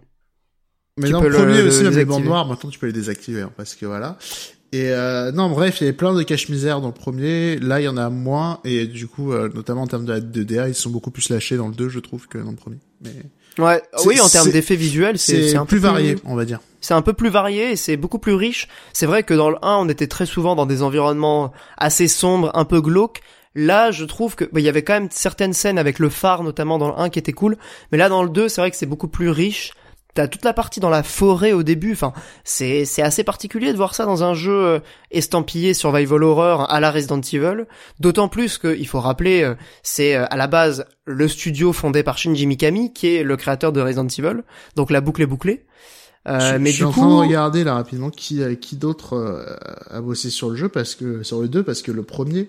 [0.98, 2.80] Mais tu dans peux le le- premier le aussi, même les bandes noires, maintenant tu
[2.80, 4.18] peux les désactiver, hein, parce que voilà.
[4.74, 7.58] Et euh, non, bref, il y avait plein de cache-misère dans le premier.
[7.60, 10.44] Là, il y en a moins, et du coup, euh, notamment en termes de, de
[10.44, 12.78] DA, ils sont beaucoup plus lâchés dans le 2, je trouve, que dans le premier.
[13.04, 13.12] Mais
[13.64, 16.62] Ouais, oui, en termes d'effets visuels, c'est plus peu varié, on va dire.
[16.82, 18.68] C'est un peu plus varié c'est beaucoup plus riche.
[18.94, 22.52] C'est vrai que dans le 1, on était très souvent dans des environnements assez sombres,
[22.54, 23.22] un peu glauques.
[23.54, 26.44] Là, je trouve que bah, il y avait quand même certaines scènes avec le phare,
[26.44, 27.58] notamment dans le 1, qui étaient cool.
[27.92, 29.74] Mais là, dans le 2, c'est vrai que c'est beaucoup plus riche.
[30.14, 31.94] T'as toute la partie dans la forêt au début.
[31.94, 32.12] Enfin,
[32.44, 34.80] c'est c'est assez particulier de voir ça dans un jeu euh,
[35.10, 37.66] estampillé survival horror à la Resident Evil.
[38.02, 42.18] D'autant plus qu'il faut rappeler, euh, c'est euh, à la base le studio fondé par
[42.18, 44.44] Shinji Mikami, qui est le créateur de Resident Evil.
[44.76, 45.66] Donc la boucle est bouclée.
[46.28, 48.76] Euh, je, mais je du suis en coup, train de regarder là rapidement qui qui
[48.76, 49.56] d'autre euh,
[49.90, 52.48] a bossé sur le jeu parce que sur le 2 parce que le premier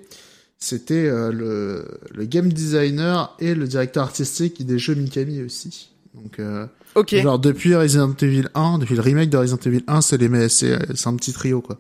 [0.59, 5.91] c'était euh, le le game designer et le directeur artistique des jeux Mikami aussi.
[6.15, 7.15] Donc euh, ok.
[7.17, 10.79] genre depuis Resident Evil 1, depuis le remake de Resident Evil 1, c'est les c'est
[10.95, 11.79] c'est un petit trio quoi.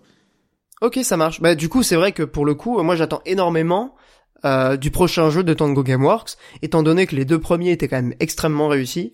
[0.82, 1.40] Ok, ça marche.
[1.40, 3.94] Bah, du coup, c'est vrai que pour le coup, moi, j'attends énormément
[4.44, 8.02] euh, du prochain jeu de Tango Gameworks, étant donné que les deux premiers étaient quand
[8.02, 9.12] même extrêmement réussis.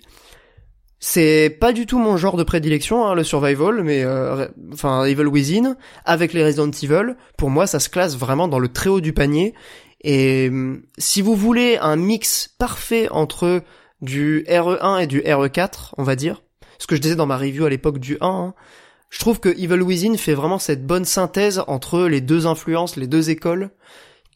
[1.01, 5.27] C'est pas du tout mon genre de prédilection, hein, le survival, mais euh, enfin Evil
[5.27, 9.01] Within avec les Resident Evil, pour moi, ça se classe vraiment dans le très haut
[9.01, 9.55] du panier.
[10.03, 13.63] Et hum, si vous voulez un mix parfait entre
[14.01, 16.43] du RE1 et du RE4, on va dire,
[16.79, 18.55] ce que je disais dans ma review à l'époque du 1, hein,
[19.11, 23.07] je trouve que Evil Within fait vraiment cette bonne synthèse entre les deux influences, les
[23.07, 23.71] deux écoles,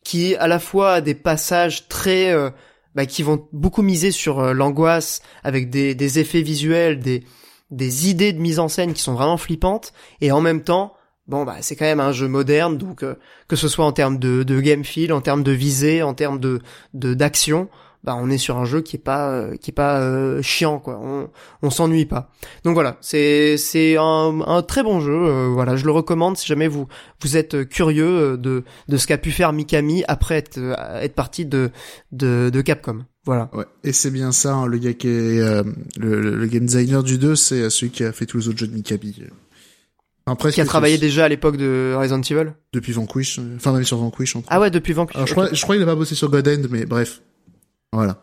[0.04, 2.50] qui à la fois a des passages très, euh,
[2.94, 8.40] bah, qui vont beaucoup miser sur euh, l'angoisse, avec des, effets visuels, des, idées de
[8.40, 10.94] mise en scène qui sont vraiment flippantes, et en même temps,
[11.26, 13.14] bon bah c'est quand même un jeu moderne, donc euh,
[13.48, 16.40] que ce soit en termes de, de game feel, en termes de visée, en termes
[16.40, 16.60] de
[16.92, 17.68] d'action,
[18.04, 20.78] bah on est sur un jeu qui est pas euh, qui est pas euh, chiant
[20.80, 21.28] quoi, on
[21.62, 22.30] on s'ennuie pas.
[22.64, 25.12] Donc voilà, c'est c'est un, un très bon jeu.
[25.12, 26.88] euh, voilà, je le recommande si jamais vous
[27.22, 31.14] vous êtes curieux euh, de de ce qu'a pu faire Mikami après être euh, être
[31.14, 31.70] parti de
[32.10, 33.04] de de Capcom.
[33.24, 33.48] Voilà.
[33.52, 33.66] Ouais.
[33.84, 35.62] Et c'est bien ça, hein, le gars qui est euh,
[35.96, 38.66] le, le- game designer du 2, c'est celui qui a fait tous les autres jeux
[38.66, 39.14] de Mikami.
[40.26, 42.52] Après, Qui a travaillé déjà à l'époque de Resident Evil.
[42.72, 44.36] depuis Vanquish, enfin même sur Vanquish.
[44.36, 45.14] entre Ah ouais, depuis Vanquish.
[45.16, 47.22] Alors, je, crois, je crois qu'il a pas bossé sur God End, mais bref.
[47.92, 48.16] Voilà.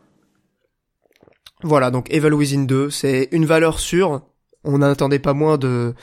[1.64, 4.22] Voilà, donc Evil Within 2, c'est une valeur sûre.
[4.64, 5.94] On n'attendait pas moins de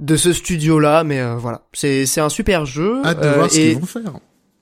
[0.00, 3.00] de ce studio-là, mais euh, voilà, c'est c'est un super jeu.
[3.04, 4.12] Hâte de euh, voir ce et, qu'ils vont faire.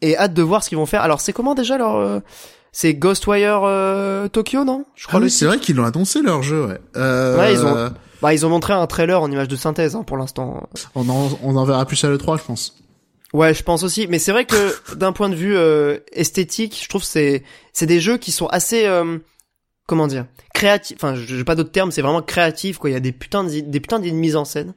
[0.02, 1.02] et hâte de voir ce qu'ils vont faire.
[1.02, 2.20] Alors c'est comment déjà leur euh,
[2.72, 4.84] c'est Ghostwire euh, Tokyo, non?
[4.94, 6.80] Je Ah crois oui, le c'est vrai qu'ils l'ont annoncé leur jeu, ouais.
[6.96, 7.90] Euh, Ouais, ils ont-
[8.22, 10.66] Bah ils ont montré un trailer en image de synthèse hein, pour l'instant.
[10.94, 12.76] On en, on en verra plus à l'E3, je pense.
[13.32, 14.06] Ouais, je pense aussi.
[14.08, 18.00] Mais c'est vrai que d'un point de vue euh, esthétique, je trouve c'est c'est des
[18.00, 19.18] jeux qui sont assez euh,
[19.86, 20.96] comment dire créatifs.
[20.96, 21.92] Enfin, j'ai pas d'autres termes.
[21.92, 22.78] C'est vraiment créatif.
[22.78, 24.74] Quoi, il y a des putains de, des putains de mises en scène.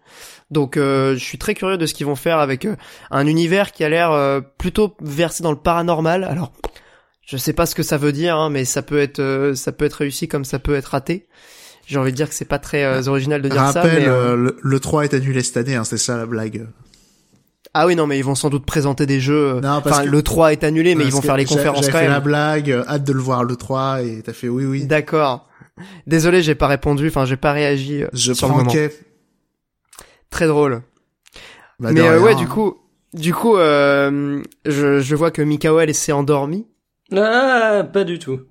[0.52, 2.76] Donc, euh, je suis très curieux de ce qu'ils vont faire avec euh,
[3.10, 6.24] un univers qui a l'air euh, plutôt versé dans le paranormal.
[6.24, 6.52] Alors,
[7.24, 9.72] Je sais pas ce que ça veut dire, hein, mais ça peut être, euh, ça
[9.72, 11.28] peut être réussi comme ça peut être raté.
[11.88, 13.82] J'ai envie de dire que c'est pas très euh, original de dire ça.
[13.82, 16.26] Rappel, Mais, euh, euh, le, le 3 est annulé cette année, hein, c'est ça la
[16.26, 16.68] blague.
[17.74, 19.56] Ah oui, non, mais ils vont sans doute présenter des jeux.
[19.56, 21.86] euh, Non, parce Enfin, que- le 3 est annulé, mais ils vont faire les conférences
[21.88, 22.24] quand fait la même.
[22.24, 24.86] blague, euh, hâte de le voir le 3 et t'as fait oui oui.
[24.86, 25.48] D'accord.
[26.06, 27.08] Désolé, j'ai pas répondu.
[27.08, 28.66] Enfin, j'ai pas réagi euh, Je sur le moment.
[28.66, 28.94] pranquais.
[30.30, 30.82] Très drôle.
[31.80, 32.78] Bah, mais euh, ouais, du coup,
[33.14, 36.68] du coup, euh, je, je vois que Mikael s'est endormi.
[37.16, 38.42] Ah, pas du tout.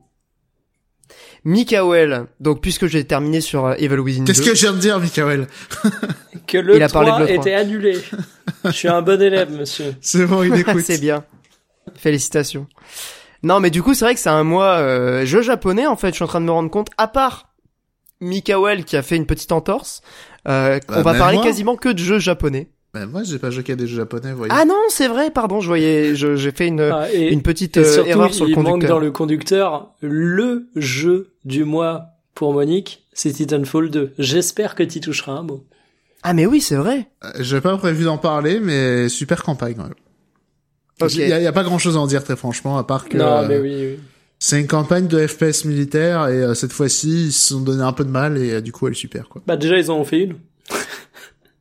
[1.45, 4.33] Mikael, donc puisque j'ai terminé sur euh, Evil Within 2.
[4.33, 5.47] Qu'est-ce que je viens de dire, Mikael
[6.47, 7.35] Que le Il a parlé de 3 l'E3.
[7.41, 7.99] était annulé.
[8.65, 9.95] Je suis un bon élève, monsieur.
[10.01, 10.83] C'est bon, il écoute.
[10.85, 11.25] c'est bien.
[11.97, 12.67] Félicitations.
[13.43, 16.09] Non, mais du coup, c'est vrai que c'est un mois euh, jeu japonais en fait.
[16.11, 16.89] Je suis en train de me rendre compte.
[16.99, 17.55] À part
[18.21, 20.03] Mikael qui a fait une petite entorse,
[20.47, 21.45] euh, Bah, on va parler moi.
[21.47, 22.71] quasiment que de jeux japonais.
[22.93, 24.53] Bah, moi, j'ai pas joué qu'à des jeux japonais, vous voyez.
[24.57, 25.31] Ah non, c'est vrai.
[25.31, 28.35] Pardon, je voyais, je- j'ai fait une Ah, et, une petite et euh, surtout, erreur
[28.35, 28.91] sur le il manque conducteur.
[28.91, 34.13] dans le conducteur le jeu du mois pour Monique, c'est Titanfall 2.
[34.19, 35.65] J'espère que tu toucheras un mot.
[36.25, 37.07] Ah mais oui, c'est vrai.
[37.25, 39.95] Euh, J'ai pas prévu d'en parler, mais super campagne, quand même.
[41.01, 41.15] Ok.
[41.15, 42.85] Il y, a, il y a pas grand chose à en dire, très franchement, à
[42.85, 43.99] part que non, euh, mais oui, oui.
[44.39, 47.93] c'est une campagne de FPS militaire et euh, cette fois-ci, ils se sont donné un
[47.93, 49.41] peu de mal et euh, du coup, elle est super, quoi.
[49.47, 50.35] Bah déjà, ils en ont fait une.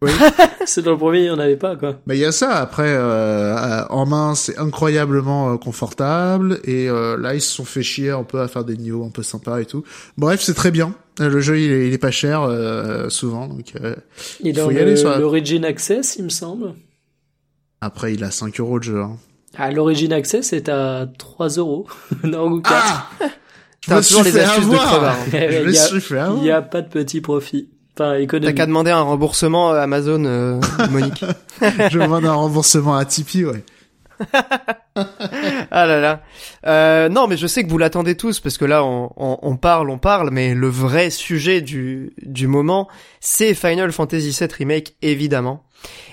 [0.01, 0.11] Oui.
[0.65, 1.99] c'est dans le premier, il n'y en avait pas, quoi.
[2.05, 7.17] Mais il y a ça, après, euh, en main, c'est incroyablement euh, confortable et euh,
[7.17, 9.59] là, ils se sont fait chier un peu à faire des niveaux un peu sympas
[9.59, 9.83] et tout.
[10.17, 10.93] Bref, c'est très bien.
[11.19, 13.73] Euh, Le jeu, il est, il est pas cher, euh, souvent, donc...
[13.81, 13.95] euh,
[14.41, 16.75] Il Faut dans y le- aller sur la- l'Origin Access, il me semble.
[17.81, 19.17] Après, il a 5 euros de jeu, hein.
[19.57, 21.87] Ah, l'Origin Access est à 3 euros.
[22.23, 22.73] non, ou 4.
[23.21, 23.25] Ah
[23.85, 24.91] T'as toujours les astuces de avoir.
[24.93, 25.17] crevard.
[25.31, 26.37] Je Il me y a- suis fait avoir.
[26.37, 27.69] Il n'y a pas de petit profit.
[27.99, 30.59] Enfin, T'as qu'à demander un remboursement à Amazon, euh,
[30.91, 31.25] Monique.
[31.61, 33.63] Je demande un remboursement à Tipeee, ouais.
[35.71, 36.21] Ah là là.
[36.65, 39.55] Euh, non, mais je sais que vous l'attendez tous parce que là, on, on, on
[39.57, 42.87] parle, on parle, mais le vrai sujet du, du moment,
[43.19, 45.63] c'est Final Fantasy VII Remake, évidemment.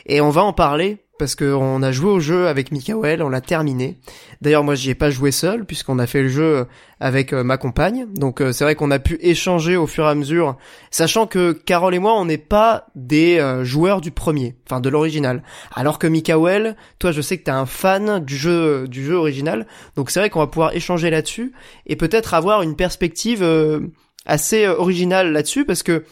[0.07, 3.31] Et on va en parler parce que on a joué au jeu avec Mikael, on
[3.31, 3.97] l'a terminé.
[4.43, 6.67] D'ailleurs, moi, j'y ai pas joué seul puisqu'on a fait le jeu
[7.01, 8.07] avec euh, ma compagne.
[8.15, 10.57] Donc, euh, c'est vrai qu'on a pu échanger au fur et à mesure,
[10.91, 14.91] sachant que Carole et moi, on n'est pas des euh, joueurs du premier, enfin de
[14.91, 15.43] l'original.
[15.75, 19.67] Alors que Mikael, toi, je sais que t'es un fan du jeu, du jeu original.
[19.97, 21.53] Donc, c'est vrai qu'on va pouvoir échanger là-dessus
[21.87, 23.81] et peut-être avoir une perspective euh,
[24.27, 26.05] assez euh, originale là-dessus parce que,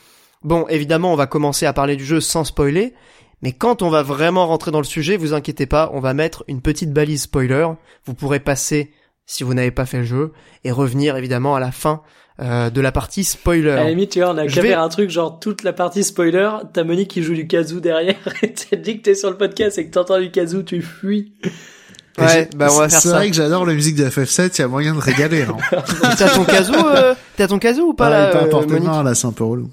[0.42, 2.94] bon, évidemment, on va commencer à parler du jeu sans spoiler.
[3.42, 6.44] Mais quand on va vraiment rentrer dans le sujet, vous inquiétez pas, on va mettre
[6.48, 7.66] une petite balise spoiler.
[8.06, 8.90] Vous pourrez passer
[9.26, 10.32] si vous n'avez pas fait le jeu
[10.64, 12.02] et revenir évidemment à la fin
[12.40, 13.70] euh, de la partie spoiler.
[13.70, 15.72] À la limite, tu vois, on a qu'à vais- faire un truc genre toute la
[15.72, 19.30] partie spoiler, t'as Monique qui joue du kazoo derrière, et t'as dit que t'es sur
[19.30, 21.32] le podcast et que t'entends du kazoo, tu fuis.
[22.18, 23.16] Ouais, bah on va faire C'est ça.
[23.16, 25.42] vrai que j'adore la musique de FF7, il y a moyen de régaler.
[25.42, 25.56] Hein.
[26.18, 28.46] T'as ton casou, euh, t'as ton casou ou pas Ah, là, il est pas euh,
[28.46, 29.68] à portée de Monique main, là, c'est un peu relou.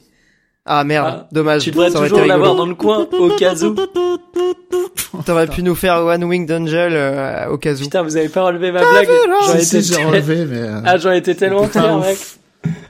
[0.66, 1.64] Ah merde, Ah, dommage.
[1.64, 3.76] Tu devrais toujours l'avoir dans le coin, au casou.
[5.26, 7.84] T'aurais pu nous faire One Winged Angel euh, au casou.
[7.84, 9.08] Putain, vous avez pas relevé ma blague.
[9.28, 12.18] J'en Si, étais si, relevé, mais euh, Ah, j'en étais tellement fier, mec.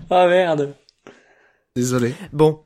[0.09, 0.73] Ah, merde.
[1.75, 2.13] désolé.
[2.33, 2.59] Bon.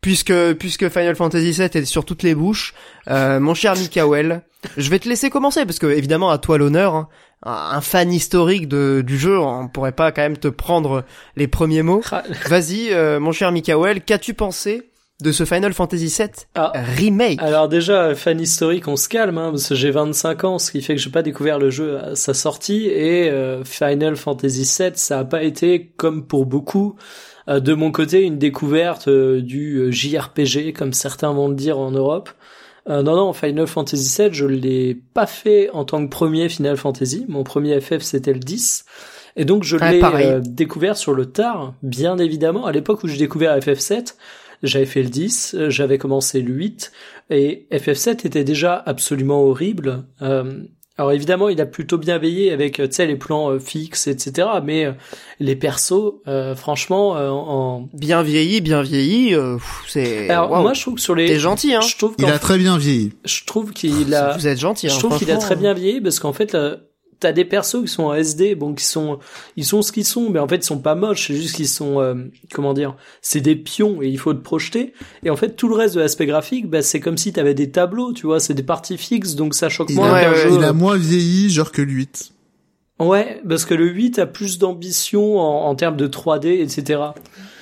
[0.00, 2.72] Puisque, puisque Final Fantasy VII est sur toutes les bouches,
[3.08, 4.42] euh, mon cher Mikael,
[4.78, 7.08] je vais te laisser commencer parce que évidemment à toi l'honneur, hein.
[7.42, 11.04] Un fan historique de, du jeu, on pourrait pas quand même te prendre
[11.36, 12.02] les premiers mots.
[12.12, 14.90] Ah, Vas-y, euh, mon cher Mikael, qu'as-tu pensé
[15.22, 16.72] de ce Final Fantasy VII Ah.
[16.96, 17.40] remake?
[17.42, 20.80] Alors déjà, fan historique, on se calme, hein, parce que j'ai 25 ans, ce qui
[20.82, 24.92] fait que j'ai pas découvert le jeu à sa sortie, et euh, Final Fantasy VII,
[24.94, 26.96] ça a pas été, comme pour beaucoup,
[27.48, 31.90] euh, de mon côté, une découverte euh, du JRPG, comme certains vont le dire en
[31.90, 32.30] Europe.
[32.88, 36.76] Euh, non, non, Final Fantasy VII, je l'ai pas fait en tant que premier Final
[36.76, 37.26] Fantasy.
[37.28, 38.84] Mon premier FF, c'était le 10.
[39.36, 42.66] Et donc, je l'ai euh, découvert sur le tard, bien évidemment.
[42.66, 44.14] À l'époque où j'ai découvert FF7,
[44.62, 46.92] j'avais fait le 10, euh, j'avais commencé le 8,
[47.30, 50.04] et FF7 était déjà absolument horrible.
[50.22, 50.62] Euh,
[50.98, 54.06] alors évidemment, il a plutôt bien veillé avec, euh, tu sais, les plans euh, fixes,
[54.06, 54.48] etc.
[54.62, 54.92] Mais euh,
[55.38, 57.88] les persos, euh, franchement, euh, en...
[57.94, 59.56] Bien vieilli, bien vieilli, euh,
[59.88, 60.28] c'est...
[60.28, 61.26] Alors moi, je trouve que sur les...
[61.26, 63.14] T'es gentil, hein Je trouve Il a très bien vieilli.
[63.24, 66.02] je trouve qu'il a, Vous êtes gentil, hein, je trouve qu'il a très bien vieilli
[66.02, 66.54] parce qu'en fait,
[67.20, 69.18] t'as des persos qui sont en SD, bon, qui sont,
[69.56, 71.68] ils sont ce qu'ils sont, mais en fait, ils sont pas moches, c'est juste qu'ils
[71.68, 72.14] sont, euh,
[72.52, 74.94] comment dire, c'est des pions et il faut te projeter.
[75.22, 77.70] Et en fait, tout le reste de l'aspect graphique, bah, c'est comme si t'avais des
[77.70, 80.30] tableaux, tu vois, c'est des parties fixes, donc ça choque Il, moins Ouais, a, qu'un
[80.32, 80.56] ouais, jeu.
[80.58, 82.32] il a moins vieilli, genre que le 8.
[83.00, 87.00] Ouais, parce que le 8 a plus d'ambition en, en termes de 3D, etc.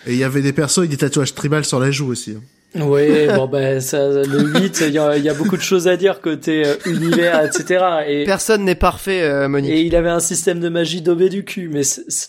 [0.06, 2.36] Et il y avait des persos avec des tatouages tribal sur la joue aussi.
[2.74, 5.96] Oui, bon ben ça, le 8, il y a, y a, beaucoup de choses à
[5.96, 7.84] dire côté euh, univers, etc.
[8.06, 9.70] Et personne n'est parfait, euh, Monique.
[9.70, 11.70] Et il avait un système de magie daubé du cul.
[11.72, 11.80] Mais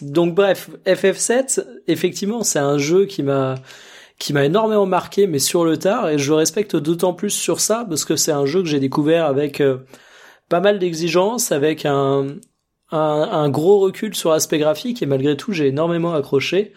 [0.01, 3.55] donc bref, FF7, effectivement, c'est un jeu qui m'a
[4.17, 7.85] qui m'a énormément marqué, mais sur le tard, et je respecte d'autant plus sur ça
[7.87, 9.77] parce que c'est un jeu que j'ai découvert avec euh,
[10.49, 12.27] pas mal d'exigences, avec un,
[12.91, 16.73] un, un gros recul sur l'aspect graphique, et malgré tout, j'ai énormément accroché.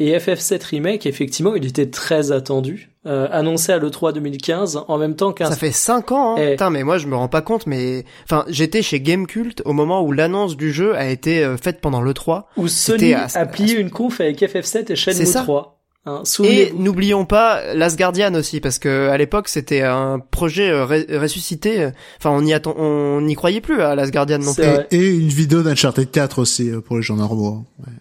[0.00, 5.14] Et FF7 Remake, effectivement, il était très attendu, euh, annoncé à l'E3 2015, en même
[5.14, 5.48] temps qu'un...
[5.48, 6.40] Ça fait 5 ans, hein.
[6.40, 6.50] Eh.
[6.52, 8.04] Putain, mais moi je me rends pas compte, mais...
[8.24, 12.02] Enfin, j'étais chez Gamecult au moment où l'annonce du jeu a été euh, faite pendant
[12.02, 12.42] l'E3.
[12.56, 15.70] Où Sony a plié une conf avec FF7 et Shenmue 3.
[16.06, 20.84] Hein, et n'oublions pas Last Guardian aussi, parce que à l'époque c'était un projet euh,
[20.84, 21.88] ressuscité.
[22.18, 24.64] Enfin, on y attend, on n'y croyait plus à Last Guardian non plus.
[24.90, 27.64] Et, et, une vidéo d'Uncharted 4 aussi euh, pour les gens normaux.
[27.78, 27.92] Ouais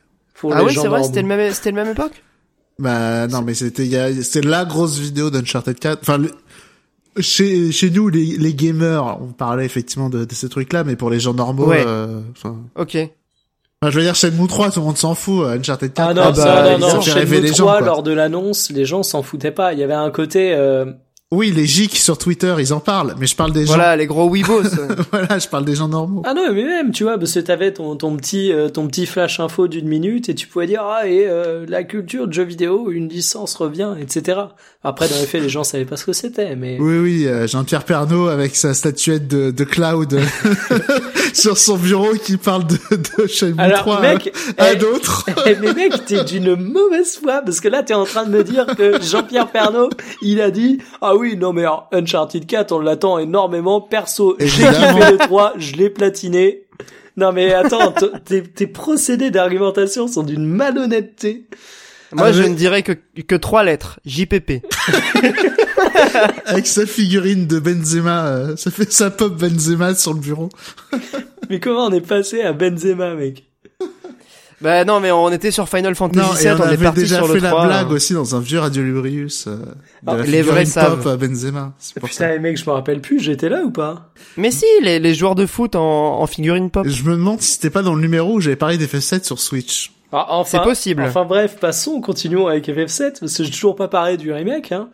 [0.52, 2.24] ah oui, c'est vrai, c'était le même, c'était le même époque?
[2.80, 6.00] Bah non, mais c'était, c'est la grosse vidéo d'Uncharted 4.
[6.02, 6.22] Enfin,
[7.20, 11.10] chez chez nous, les, les gamers, on parlait effectivement de, de ces trucs-là, mais pour
[11.10, 11.84] les gens normaux, ouais.
[11.86, 12.22] euh,
[12.76, 12.98] ok.
[13.82, 15.46] Enfin, je veux dire, Shenmue 3, tout le monde s'en fout.
[15.46, 18.14] Uncharted 4, ah non, ah bah, ça, non, non, Shenmue les 3, gens, lors de
[18.14, 19.74] l'annonce, les gens s'en foutaient pas.
[19.74, 20.54] Il y avait un côté.
[20.56, 20.86] Euh...
[21.34, 23.76] Oui, les geeks sur Twitter, ils en parlent, mais je parle des voilà, gens.
[23.76, 24.70] Voilà, les gros weebos.
[25.12, 26.22] voilà, je parle des gens normaux.
[26.26, 29.08] Ah non, mais même, tu vois, parce que t'avais ton, ton petit, euh, ton petit
[29.08, 32.44] flash info d'une minute et tu pouvais dire, ah, et euh, la culture de jeux
[32.44, 34.42] vidéo, une licence revient, etc.
[34.86, 36.78] Après, dans les faits, les gens savaient pas ce que c'était, mais.
[36.78, 40.20] Oui, oui, euh, Jean-Pierre Pernaud avec sa statuette de, de Cloud
[41.34, 45.26] sur son bureau qui parle de, de Shenmue Alors, 3 mec, à, à eh, d'autres.
[45.46, 48.44] eh, mais mec, t'es d'une mauvaise foi, parce que là, t'es en train de me
[48.44, 49.90] dire que Jean-Pierre Pernaud,
[50.22, 53.80] il a dit, ah oui, non, mais alors, Uncharted 4, on l'attend énormément.
[53.80, 56.66] Perso, j'ai kiffé le 3, je l'ai platiné.
[57.16, 57.94] Non mais attends,
[58.26, 61.46] tes, tes procédés d'argumentation sont d'une malhonnêteté.
[62.16, 64.00] Moi, ah, je ne dirais que, que trois lettres.
[64.06, 64.62] JPP.
[66.46, 70.50] Avec sa figurine de Benzema, euh, ça fait sa pop Benzema sur le bureau.
[71.50, 73.46] mais comment on est passé à Benzema, mec?
[74.62, 77.18] Bah non, mais on était sur Final Fantasy non, VII, on, on, est parti déjà
[77.18, 77.66] sur fait le la 3.
[77.66, 79.48] blague aussi dans un vieux Radio Lubrius.
[79.48, 79.58] Euh,
[80.08, 81.04] ah, les vrais savent.
[81.04, 81.74] pop à Benzema.
[81.96, 82.32] Putain, ça.
[82.32, 84.14] les mecs, je me rappelle plus, j'étais là ou pas?
[84.38, 86.88] Mais si, les, les joueurs de foot en, en figurine pop.
[86.88, 89.38] Je me demande si c'était pas dans le numéro où j'avais parlé des FF7 sur
[89.38, 89.92] Switch.
[90.14, 91.04] Ah, enfin, c'est possible.
[91.04, 94.72] Enfin bref, passons, continuons avec FF7 parce que j'ai toujours pas parlé du remake.
[94.72, 94.90] Hein.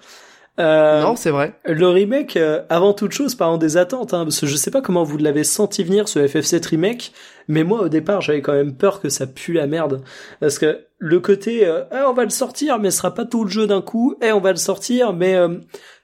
[0.60, 1.54] Euh, non, c'est vrai.
[1.66, 4.82] Le remake, euh, avant toute chose, parlant des attentes, hein, parce que je sais pas
[4.82, 7.14] comment vous l'avez senti venir ce FF7 remake,
[7.48, 10.02] mais moi au départ j'avais quand même peur que ça pue la merde,
[10.42, 13.46] parce que le côté, euh, eh, on va le sortir, mais ce sera pas tout
[13.46, 15.60] le jeu d'un coup, et eh, on va le sortir, mais euh,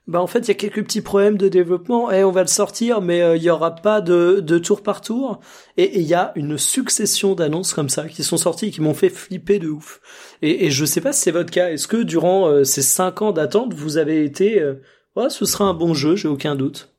[0.08, 2.42] bah en fait il y a quelques petits problèmes de développement, et eh, on va
[2.42, 5.40] le sortir, mais il y aura pas de, de tour par tour,
[5.78, 9.10] et il y a une succession d'annonces comme ça qui sont sorties, qui m'ont fait
[9.10, 10.02] flipper de ouf.
[10.42, 11.70] Et, et je sais pas si c'est votre cas.
[11.70, 14.76] Est-ce que durant euh, ces cinq ans d'attente, vous avez été, euh,
[15.16, 16.94] ouais, ce sera un bon jeu, j'ai aucun doute.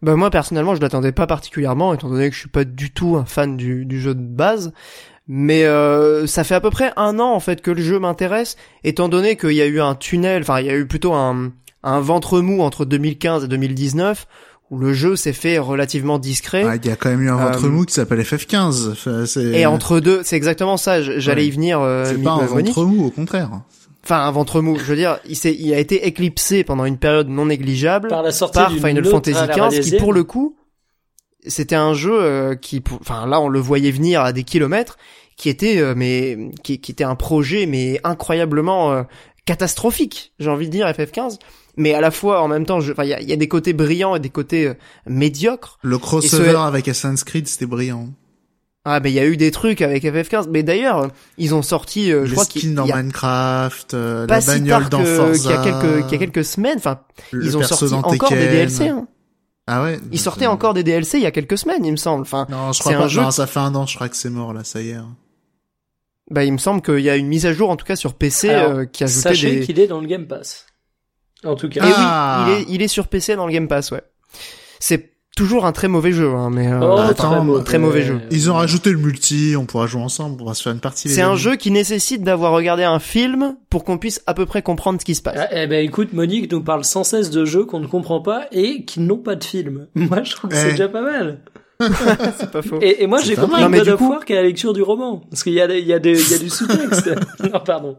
[0.00, 3.16] Bah moi personnellement, je l'attendais pas particulièrement, étant donné que je suis pas du tout
[3.16, 4.72] un fan du, du jeu de base.
[5.26, 8.56] Mais euh, ça fait à peu près un an en fait que le jeu m'intéresse,
[8.84, 11.52] étant donné qu'il y a eu un tunnel, enfin il y a eu plutôt un,
[11.82, 14.26] un ventre mou entre 2015 et 2019
[14.70, 16.64] où le jeu s'est fait relativement discret.
[16.66, 18.92] Ah, il y a quand même eu un ventre euh, mou qui s'appelle FF15.
[18.92, 21.00] Enfin, et entre deux, c'est exactement ça.
[21.02, 21.46] J'allais ouais.
[21.46, 21.80] y venir.
[21.80, 23.62] Euh, c'est pas un ventre mou, au contraire.
[24.04, 24.76] Enfin, un ventre mou.
[24.78, 28.22] Je veux dire, il, s'est, il a été éclipsé pendant une période non négligeable par,
[28.22, 30.56] la sortie par Final Fantasy XV, qui pour le coup,
[31.46, 34.98] c'était un jeu euh, qui, enfin là, on le voyait venir à des kilomètres,
[35.36, 39.02] qui était, euh, mais qui, qui, était un projet mais incroyablement euh,
[39.44, 40.32] catastrophique.
[40.38, 41.38] J'ai envie de dire FF15
[41.78, 44.16] mais à la fois en même temps il y a, y a, des côtés brillants
[44.16, 44.74] et des côtés euh,
[45.06, 46.56] médiocres le crossover ce...
[46.56, 48.08] avec Assassin's Creed c'était brillant
[48.84, 51.08] ah mais il y a eu des trucs avec FF15 mais d'ailleurs
[51.38, 54.40] ils ont sorti euh, je Les crois skins dans y a Minecraft euh, pas la
[54.40, 56.78] si bagnole tard dans que- Forza qu'il y a quelques qu'il y a quelques semaines
[56.78, 57.00] enfin
[57.32, 58.48] ils ont sorti encore des.
[58.48, 59.06] DLC hein.
[59.66, 62.22] ah ouais ils sortaient encore des DLC il y a quelques semaines il me semble
[62.22, 64.16] enfin non je crois un pas jeu non ça fait un an je crois que
[64.16, 65.16] c'est mort là ça y est hein.
[66.30, 68.14] bah il me semble qu'il y a une mise à jour en tout cas sur
[68.14, 70.67] PC Alors, euh, qui ajoutait Sachez des qu'il est dans le Game Pass.
[71.44, 71.86] En tout cas.
[71.86, 72.46] Et Ah.
[72.48, 74.02] oui, il est, il est sur PC dans le Game Pass, ouais.
[74.80, 77.62] C'est toujours un très mauvais jeu, hein, mais euh, Oh, attends, mauvais.
[77.62, 78.20] très mauvais jeu.
[78.32, 81.08] ils ont rajouté le multi on pourra jouer ensemble on va se faire une partie
[81.08, 84.62] c'est un jeu qui nécessite d'avoir regardé un film pour qu'on puisse à peu près
[84.62, 85.36] comprendre ce qui se passe.
[85.38, 88.46] Ah, eh ben écoute, Monique nous parle sans cesse de jeux qu'on ne comprend pas
[88.50, 89.86] et qui n'ont pas de film.
[89.94, 90.70] Moi, je trouve que c'est Eh.
[90.72, 91.38] déjà pas mal.
[92.36, 92.80] c'est pas faux.
[92.82, 95.52] Et, et moi, j'ai compris God of War qu'à la lecture du roman, parce qu'il
[95.52, 97.08] y a, des- il y a, des- il y a du sous-texte.
[97.40, 97.96] non, pardon.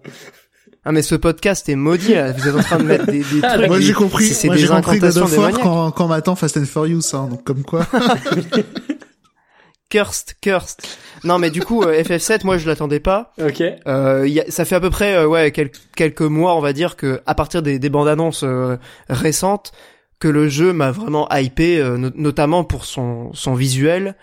[0.85, 2.31] Ah mais ce podcast est maudit là.
[2.31, 3.67] Vous êtes en train de mettre des, des Ah, trucs.
[3.67, 6.57] moi j'ai compris c'est- des j'ai compris God incantations of War quand, quand m'attend Fast
[6.57, 7.85] and Furious hein, donc comme quoi
[9.89, 10.81] Cursed, cursed.
[11.23, 13.33] Non, mais du coup, euh, FF7, moi, je l'attendais pas.
[13.43, 13.63] Ok.
[13.87, 16.73] Euh, y a- ça fait à peu près, euh, ouais, quel- quelques mois, on va
[16.73, 18.77] dire que, à partir des, des bandes annonces euh,
[19.09, 19.71] récentes,
[20.19, 24.15] que le jeu m'a vraiment hypé, euh, no- notamment pour son, son visuel,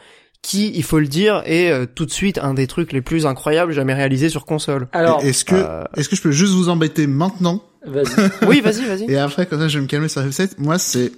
[0.47, 3.27] qui, il faut le dire, est euh, tout de suite un des trucs les plus
[3.27, 4.87] incroyables jamais réalisés sur console.
[4.93, 8.31] Alors, Est-ce que, euh, est-ce que je peux juste vous embêter maintenant vas-y.
[8.47, 9.11] Oui, vas-y, vas-y.
[9.11, 10.51] Et après, comme ça, je vais me calmer sur F7.
[10.59, 11.11] Moi, c'est,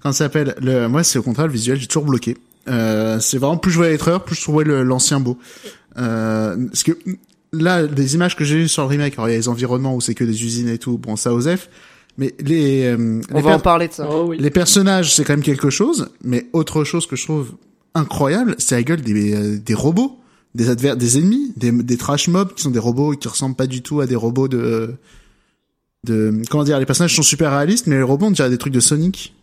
[0.00, 2.36] quand ça s'appelle, le, moi, c'est au contraire, le visuel, j'ai toujours bloqué.
[2.68, 5.38] Euh, c'est vraiment, plus je voyais les trailers, plus je trouvais l'ancien beau.
[5.98, 6.92] Euh, parce que,
[7.52, 9.96] là, des images que j'ai eues sur le remake, alors il y a les environnements
[9.96, 11.68] où c'est que des usines et tout, bon, ça, Osef.
[12.16, 14.08] Mais les, euh, On les, va en parler de ça.
[14.08, 14.38] Oh oui.
[14.38, 17.54] les personnages, c'est quand même quelque chose, mais autre chose que je trouve
[17.98, 20.18] incroyable, c'est la gueule des, euh, des robots,
[20.54, 23.66] des adver des ennemis, des, des trash mobs qui sont des robots qui ressemblent pas
[23.66, 24.94] du tout à des robots de,
[26.04, 28.72] de, comment dire, les personnages sont super réalistes, mais les robots, on dirait des trucs
[28.72, 29.34] de Sonic.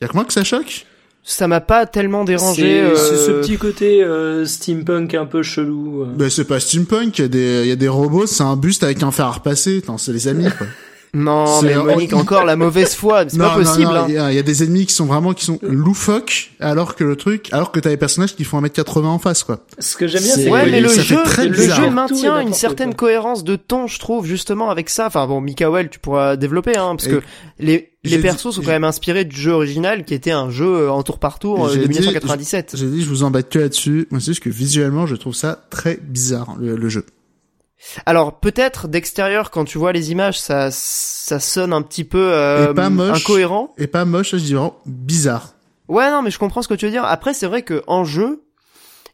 [0.00, 0.86] Y'a que moi que ça choque?
[1.26, 2.62] Ça m'a pas tellement dérangé.
[2.62, 6.02] C'est euh, ce petit côté euh, steampunk un peu chelou.
[6.02, 6.12] euh.
[6.14, 8.56] Ben, c'est pas steampunk, il y a des, il y a des robots, c'est un
[8.56, 10.66] buste avec un fer à repasser, c'est les amis, quoi.
[11.14, 13.24] Non, C'est- mais Monique, encore la mauvaise foi.
[13.28, 13.84] C'est pas possible.
[13.92, 14.04] non, hein.
[14.08, 16.96] il y, a- il y a des ennemis qui sont vraiment, qui sont loufoques, alors
[16.96, 19.60] que le truc, alors que t'as des personnages qui font 1m80 en face, quoi.
[19.78, 21.90] Ce que j'aime bien, C'est- c'est Ouais, que mais le jeu, le bizarre.
[21.92, 23.08] maintient une certaine quoi.
[23.08, 25.06] cohérence de ton, je trouve, justement avec ça.
[25.06, 27.22] Enfin bon, Mikael, tu pourras développer, hein, parce Et que
[27.60, 30.66] les les persos dit- sont quand même inspirés du jeu original, qui était un jeu
[30.66, 32.74] euh, en tour par tour euh, de dit- 1997.
[32.76, 34.08] J'ai dit, je vous embête que là-dessus.
[34.10, 37.06] Moi, c'est juste que visuellement, je trouve ça très bizarre, le, le jeu.
[38.06, 42.70] Alors peut-être d'extérieur, quand tu vois les images, ça ça sonne un petit peu euh,
[42.70, 43.18] Et pas moche.
[43.22, 43.72] incohérent.
[43.78, 45.54] Et pas moche, je dis vraiment bizarre.
[45.88, 47.04] Ouais, non, mais je comprends ce que tu veux dire.
[47.04, 48.42] Après, c'est vrai que en jeu,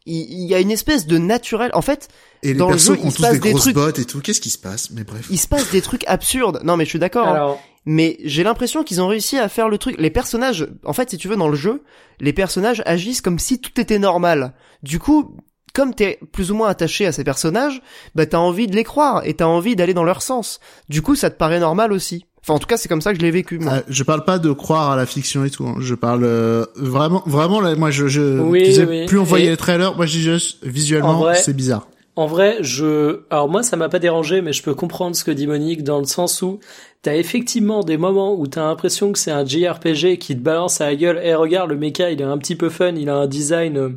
[0.06, 1.70] il, y a une espèce de naturel.
[1.74, 2.08] En fait,
[2.42, 3.74] Et les Dans le jeu, qui il ont se tous passe des des grosses trucs-
[3.74, 4.20] bottes et tout.
[4.20, 4.90] Qu'est-ce qui se passe?
[4.92, 5.26] Mais bref.
[5.30, 6.60] il se passe des trucs absurdes.
[6.64, 7.28] Non, mais je suis d'accord.
[7.28, 7.56] hein.
[7.86, 9.96] Mais j'ai l'impression qu'ils ont réussi à faire le truc.
[9.98, 11.82] Les personnages, en fait, si tu veux, dans le jeu,
[12.20, 14.52] les personnages agissent comme si tout était normal.
[14.82, 15.36] Du coup,
[15.72, 17.80] comme t'es plus ou moins attaché à ces personnages,
[18.14, 20.60] bah t'as envie de les croire et t'as envie d'aller dans leur sens.
[20.88, 22.26] Du coup, ça te paraît normal aussi.
[22.42, 23.58] Enfin, en tout cas, c'est comme ça que je l'ai vécu.
[23.58, 23.72] Moi.
[23.76, 25.66] Ah, je parle pas de croire à la fiction et tout.
[25.66, 25.74] hein.
[25.78, 27.74] Je parle euh, vraiment, vraiment là.
[27.76, 29.04] Moi, je, je Oui, disais, oui.
[29.06, 31.86] plus on voyait Et- les trailers, moi je dis juste En visuellement, vrai- c'est bizarre.
[32.16, 35.30] En vrai, je, alors moi, ça m'a pas dérangé, mais je peux comprendre ce que
[35.30, 36.58] dit Monique dans le sens où
[37.02, 40.86] t'as effectivement des moments où t'as l'impression que c'est un JRPG qui te balance à
[40.86, 41.20] la gueule.
[41.22, 43.90] Eh, regarde, le mecha, il est un petit peu fun, il a un design euh,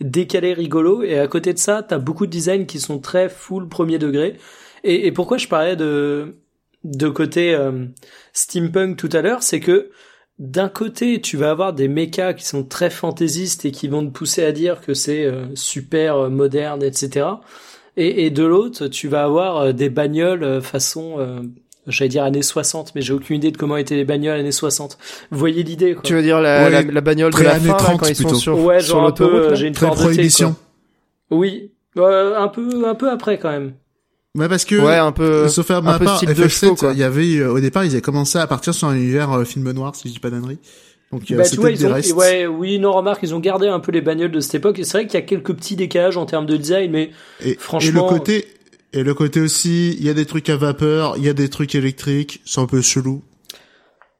[0.00, 3.68] décalé, rigolo, et à côté de ça, t'as beaucoup de designs qui sont très full
[3.68, 4.36] premier degré.
[4.84, 6.36] Et, pourquoi je parlais de,
[6.82, 7.86] de côté euh,
[8.32, 9.90] steampunk tout à l'heure, c'est que
[10.42, 14.10] d'un côté, tu vas avoir des mechas qui sont très fantaisistes et qui vont te
[14.10, 17.26] pousser à dire que c'est euh, super euh, moderne, etc.
[17.96, 21.40] Et, et de l'autre, tu vas avoir euh, des bagnoles euh, façon, euh,
[21.86, 24.98] j'allais dire années 60, mais j'ai aucune idée de comment étaient les bagnoles années 60.
[25.30, 26.02] Vous voyez l'idée, quoi.
[26.02, 28.16] Tu veux dire la, Ouais, la, la bagnole de la fin là, 30 quand ils
[28.16, 28.34] sont plutôt.
[28.38, 30.56] sur, ouais, sur genre un peu, euh, là j'ai une Très prohibition.
[31.30, 33.74] Oui, Euh, un peu, un peu après quand même.
[34.38, 35.46] Ouais, parce que Ouais, un peu.
[35.48, 36.92] sauf à un ma peu part, style de chevaux, quoi.
[36.92, 39.30] FF7, il y avait euh, au départ, ils avaient commencé à partir sur un univers
[39.32, 40.58] euh, film noir, si je dis pas d'annerie.
[41.12, 42.12] Donc euh, Bah, tu c'était vois, des ils ont, restes.
[42.14, 44.78] ouais, oui, non, remarque, ils ont gardé un peu les bagnoles de cette époque.
[44.78, 47.10] Et c'est vrai qu'il y a quelques petits décalages en termes de design, mais
[47.44, 48.46] Et, Franchement- et le côté,
[48.94, 51.50] et le côté aussi, il y a des trucs à vapeur, il y a des
[51.50, 53.22] trucs électriques, c'est un peu chelou.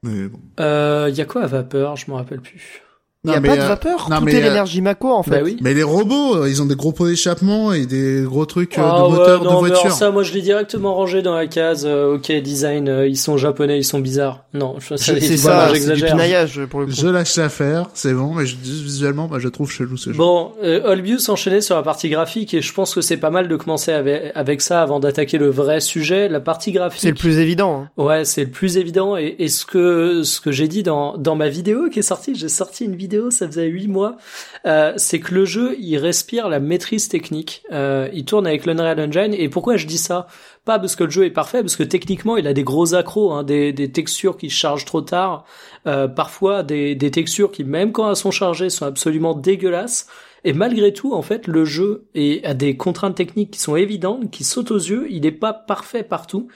[0.03, 0.39] Mais bon.
[0.59, 1.95] euh, il y a quoi à vapeur?
[1.95, 2.82] Je m'en rappelle plus.
[3.25, 4.07] Il y a pas de euh, vapeur.
[4.09, 5.31] non, Tout mais, est euh, l'énergie Mako en fait.
[5.31, 5.55] Bah oui.
[5.61, 8.81] Mais les robots, euh, ils ont des gros pots d'échappement et des gros trucs Ah
[8.97, 9.85] de ouais, moteur non, de mais voiture.
[9.85, 11.85] alors ça, moi, je l'ai directement rangé dans la case.
[11.85, 14.43] euh, ok, design, euh, ils sont japonais, ils sont bizarres.
[14.53, 16.67] Non, ça, C'est voilà, ça, c'est du j'exagère.
[16.69, 16.91] pour le coup.
[16.91, 20.17] Je lâche l'affaire, c'est bon, mais je visuellement, bah, je trouve chelou ce jeu.
[20.17, 23.47] Bon, euh, Olbius enchaînait sur la partie graphique et je pense que c'est pas mal
[23.47, 26.27] de commencer avec, avec ça avant d'attaquer le vrai sujet.
[26.27, 26.99] La partie graphique.
[27.01, 27.83] C'est le plus évident.
[27.97, 28.03] hein.
[28.03, 31.35] Ouais, c'est le plus évident et, et ce que ce que j'ai dit dans dans
[31.35, 34.17] ma vidéo qui est sortie, j'ai sorti une vidéo, ça faisait huit mois,
[34.65, 37.63] euh, c'est que le jeu il respire la maîtrise technique.
[37.71, 40.27] Euh, il tourne avec l'Unreal Engine et pourquoi je dis ça?
[40.65, 43.33] Pas parce que le jeu est parfait, parce que techniquement il a des gros accros,
[43.33, 45.45] hein, des des textures qui chargent trop tard,
[45.87, 50.07] euh, parfois des des textures qui même quand elles sont chargées sont absolument dégueulasses.
[50.45, 54.29] Et malgré tout, en fait, le jeu est, a des contraintes techniques qui sont évidentes,
[54.29, 55.07] qui sautent aux yeux.
[55.09, 56.49] Il n'est pas parfait partout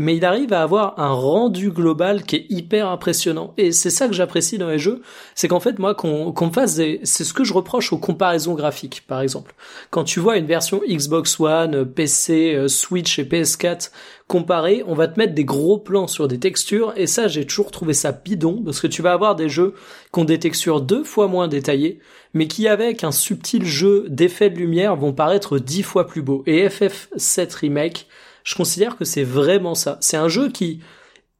[0.00, 3.52] mais il arrive à avoir un rendu global qui est hyper impressionnant.
[3.58, 5.02] Et c'est ça que j'apprécie dans les jeux,
[5.34, 7.00] c'est qu'en fait, moi, qu'on qu'on fasse des...
[7.04, 9.54] C'est ce que je reproche aux comparaisons graphiques, par exemple.
[9.90, 13.90] Quand tu vois une version Xbox One, PC, euh, Switch et PS4
[14.26, 17.70] comparées, on va te mettre des gros plans sur des textures, et ça, j'ai toujours
[17.70, 19.74] trouvé ça bidon, parce que tu vas avoir des jeux
[20.14, 21.98] qui ont des textures deux fois moins détaillées,
[22.32, 26.42] mais qui, avec un subtil jeu d'effets de lumière, vont paraître dix fois plus beaux.
[26.46, 28.06] Et FF7 Remake,
[28.44, 29.98] je considère que c'est vraiment ça.
[30.00, 30.80] C'est un jeu qui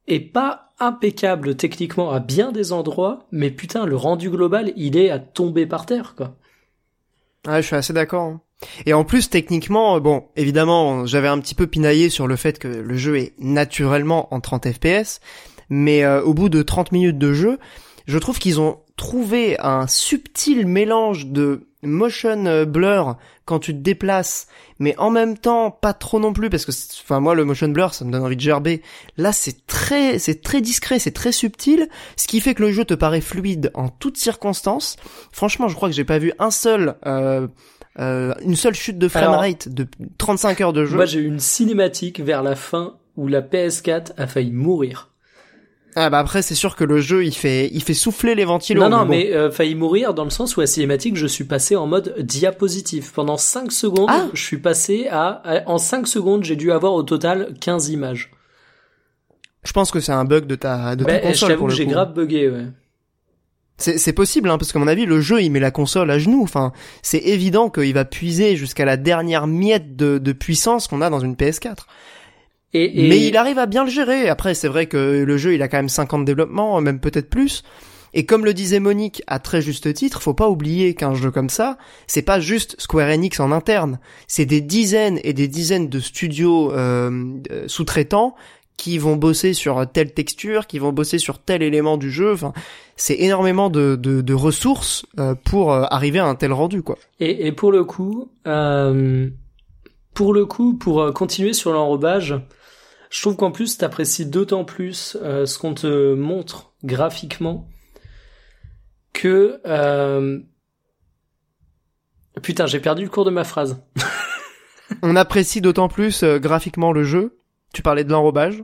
[0.07, 5.09] est pas impeccable techniquement à bien des endroits, mais putain, le rendu global, il est
[5.09, 6.35] à tomber par terre, quoi.
[7.47, 8.23] Ouais, je suis assez d'accord.
[8.23, 8.41] hein.
[8.85, 12.59] Et en plus, techniquement, euh, bon, évidemment, j'avais un petit peu pinaillé sur le fait
[12.59, 15.19] que le jeu est naturellement en 30 FPS,
[15.69, 17.57] mais euh, au bout de 30 minutes de jeu,
[18.05, 23.79] je trouve qu'ils ont trouvé un subtil mélange de motion euh, blur quand tu te
[23.79, 24.47] déplaces,
[24.79, 26.71] mais en même temps pas trop non plus parce que,
[27.03, 28.81] enfin moi le motion blur ça me donne envie de gerber.
[29.17, 32.85] Là c'est très, c'est très discret, c'est très subtil, ce qui fait que le jeu
[32.85, 34.95] te paraît fluide en toutes circonstances.
[35.31, 37.47] Franchement, je crois que j'ai pas vu un seul, euh,
[37.99, 40.95] euh, une seule chute de framerate de 35 heures de jeu.
[40.95, 45.10] Moi, j'ai eu une cinématique vers la fin où la PS4 a failli mourir.
[45.95, 48.81] Ah bah après c'est sûr que le jeu il fait, il fait souffler les ventilos.
[48.81, 49.09] non, non, bon.
[49.09, 52.15] mais euh, failli mourir dans le sens où la cinématique, je suis passé en mode
[52.19, 53.11] diapositive.
[53.11, 54.27] Pendant 5 secondes, Ah.
[54.33, 58.31] je suis passé à, à- en 5 secondes, j'ai dû avoir au total 15 images.
[59.63, 61.71] je pense que c'est un bug de ta, de ta je console t'avoue pour que
[61.73, 62.65] le j'ai grave bugué, ouais.
[63.77, 66.19] C'est, c'est possible, hein, parce qu'à mon avis, le jeu, il met la console à
[66.19, 66.43] genoux.
[66.43, 66.71] Enfin,
[67.01, 71.19] c'est évident qu'il va puiser jusqu'à la dernière miette de, de puissance qu'on a dans
[71.19, 71.87] une PS4.
[72.73, 74.29] Et, et- Mais il arrive à bien le gérer.
[74.29, 76.99] Après, c'est vrai que le jeu, il a quand même 5 ans de développement, même
[76.99, 77.63] peut-être plus.
[78.13, 81.49] Et comme le disait Monique à très juste titre, faut pas oublier qu'un jeu comme
[81.49, 83.99] ça, c'est pas juste Square Enix en interne.
[84.27, 87.09] C'est des dizaines et des dizaines de studios euh,
[87.51, 88.35] euh, sous-traitants
[88.75, 92.33] qui vont bosser sur telle texture, qui vont bosser sur tel élément du jeu.
[92.33, 92.51] Enfin,
[92.97, 96.97] c'est énormément de, de, de ressources euh, pour euh, arriver à un tel rendu, quoi.
[97.21, 99.29] Et, et pour le coup, euh,
[100.13, 102.35] pour le coup, pour euh, continuer sur l'enrobage,
[103.11, 107.67] je trouve qu'en plus t'apprécies d'autant plus euh, ce qu'on te montre graphiquement
[109.13, 110.39] que euh...
[112.41, 113.83] putain j'ai perdu le cours de ma phrase.
[115.03, 117.37] On apprécie d'autant plus euh, graphiquement le jeu.
[117.73, 118.63] Tu parlais de l'enrobage.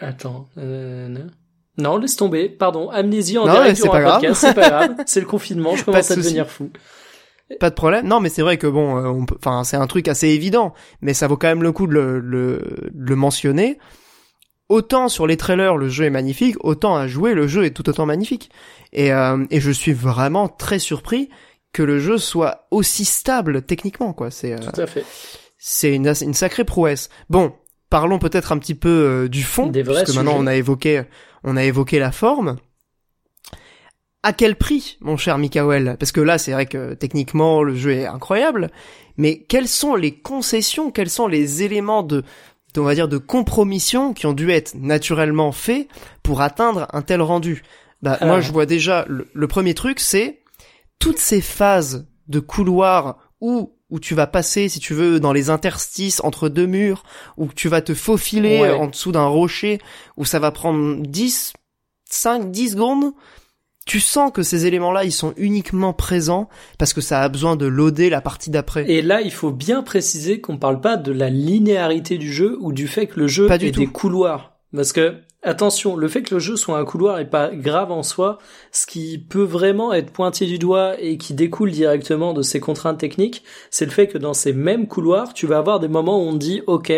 [0.00, 0.48] Attends.
[0.58, 1.08] euh,
[1.76, 2.48] non laisse tomber.
[2.48, 4.14] Pardon amnésie en Non, direct durant un grave.
[4.20, 4.40] podcast.
[4.40, 4.94] C'est pas grave.
[5.06, 5.74] C'est le confinement.
[5.76, 6.70] Je commence à devenir fou.
[7.60, 8.06] Pas de problème.
[8.06, 10.74] Non, mais c'est vrai que bon, euh, on peut, enfin, c'est un truc assez évident,
[11.00, 13.78] mais ça vaut quand même le coup de le, le, le mentionner.
[14.68, 17.88] Autant sur les trailers, le jeu est magnifique, autant à jouer, le jeu est tout
[17.88, 18.50] autant magnifique.
[18.92, 21.30] Et, euh, et je suis vraiment très surpris
[21.72, 24.30] que le jeu soit aussi stable techniquement, quoi.
[24.30, 25.04] C'est, euh, Tout à fait.
[25.56, 27.08] c'est une, une sacrée prouesse.
[27.30, 27.54] Bon,
[27.88, 28.88] parlons peut-être un petit peu
[29.24, 30.44] euh, du fond, Des vrais puisque maintenant sujets.
[30.44, 31.02] on a évoqué,
[31.44, 32.56] on a évoqué la forme.
[34.22, 37.92] À quel prix, mon cher Mikael Parce que là, c'est vrai que techniquement, le jeu
[37.92, 38.70] est incroyable,
[39.16, 42.24] mais quelles sont les concessions, quels sont les éléments de,
[42.74, 45.88] de, on va dire, de compromission qui ont dû être naturellement faits
[46.24, 47.62] pour atteindre un tel rendu?
[48.02, 48.40] Bah, moi, Alors.
[48.40, 50.40] je vois déjà le, le premier truc, c'est
[50.98, 55.48] toutes ces phases de couloir où où tu vas passer, si tu veux, dans les
[55.48, 57.04] interstices entre deux murs,
[57.38, 58.70] où tu vas te faufiler Ouais.
[58.72, 59.80] en dessous d'un rocher,
[60.18, 61.54] où ça va prendre 10,
[62.10, 63.14] 5, 10 secondes.
[63.88, 67.64] Tu sens que ces éléments-là, ils sont uniquement présents parce que ça a besoin de
[67.64, 68.84] loader la partie d'après.
[68.90, 72.74] Et là, il faut bien préciser qu'on parle pas de la linéarité du jeu ou
[72.74, 73.80] du fait que le jeu Pas du ait tout.
[73.80, 74.52] des couloirs.
[74.76, 78.02] Parce que, attention, le fait que le jeu soit un couloir est pas grave en
[78.02, 78.36] soi.
[78.72, 82.98] Ce qui peut vraiment être pointé du doigt et qui découle directement de ces contraintes
[82.98, 86.28] techniques, c'est le fait que dans ces mêmes couloirs, tu vas avoir des moments où
[86.28, 86.92] on dit, OK,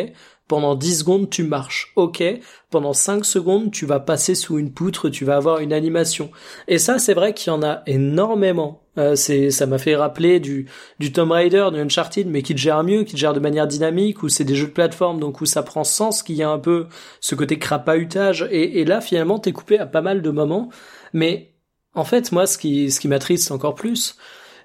[0.51, 1.93] pendant 10 secondes, tu marches.
[1.95, 2.25] OK,
[2.71, 6.33] pendant 5 secondes, tu vas passer sous une poutre, tu vas avoir une animation.
[6.67, 8.83] Et ça, c'est vrai qu'il y en a énormément.
[8.99, 12.59] Euh, c'est, ça m'a fait rappeler du, du Tomb Raider, du Uncharted, mais qui te
[12.59, 15.41] gère mieux, qui te gère de manière dynamique, où c'est des jeux de plateforme, donc
[15.41, 16.89] où ça prend sens, qu'il y a un peu
[17.21, 18.49] ce côté crapahutage.
[18.51, 20.69] Et, et là, finalement, t'es coupé à pas mal de moments.
[21.13, 21.55] Mais
[21.95, 24.17] en fait, moi, ce qui, ce qui m'attriste encore plus,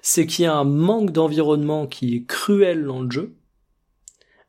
[0.02, 3.36] c'est qu'il y a un manque d'environnement qui est cruel dans le jeu.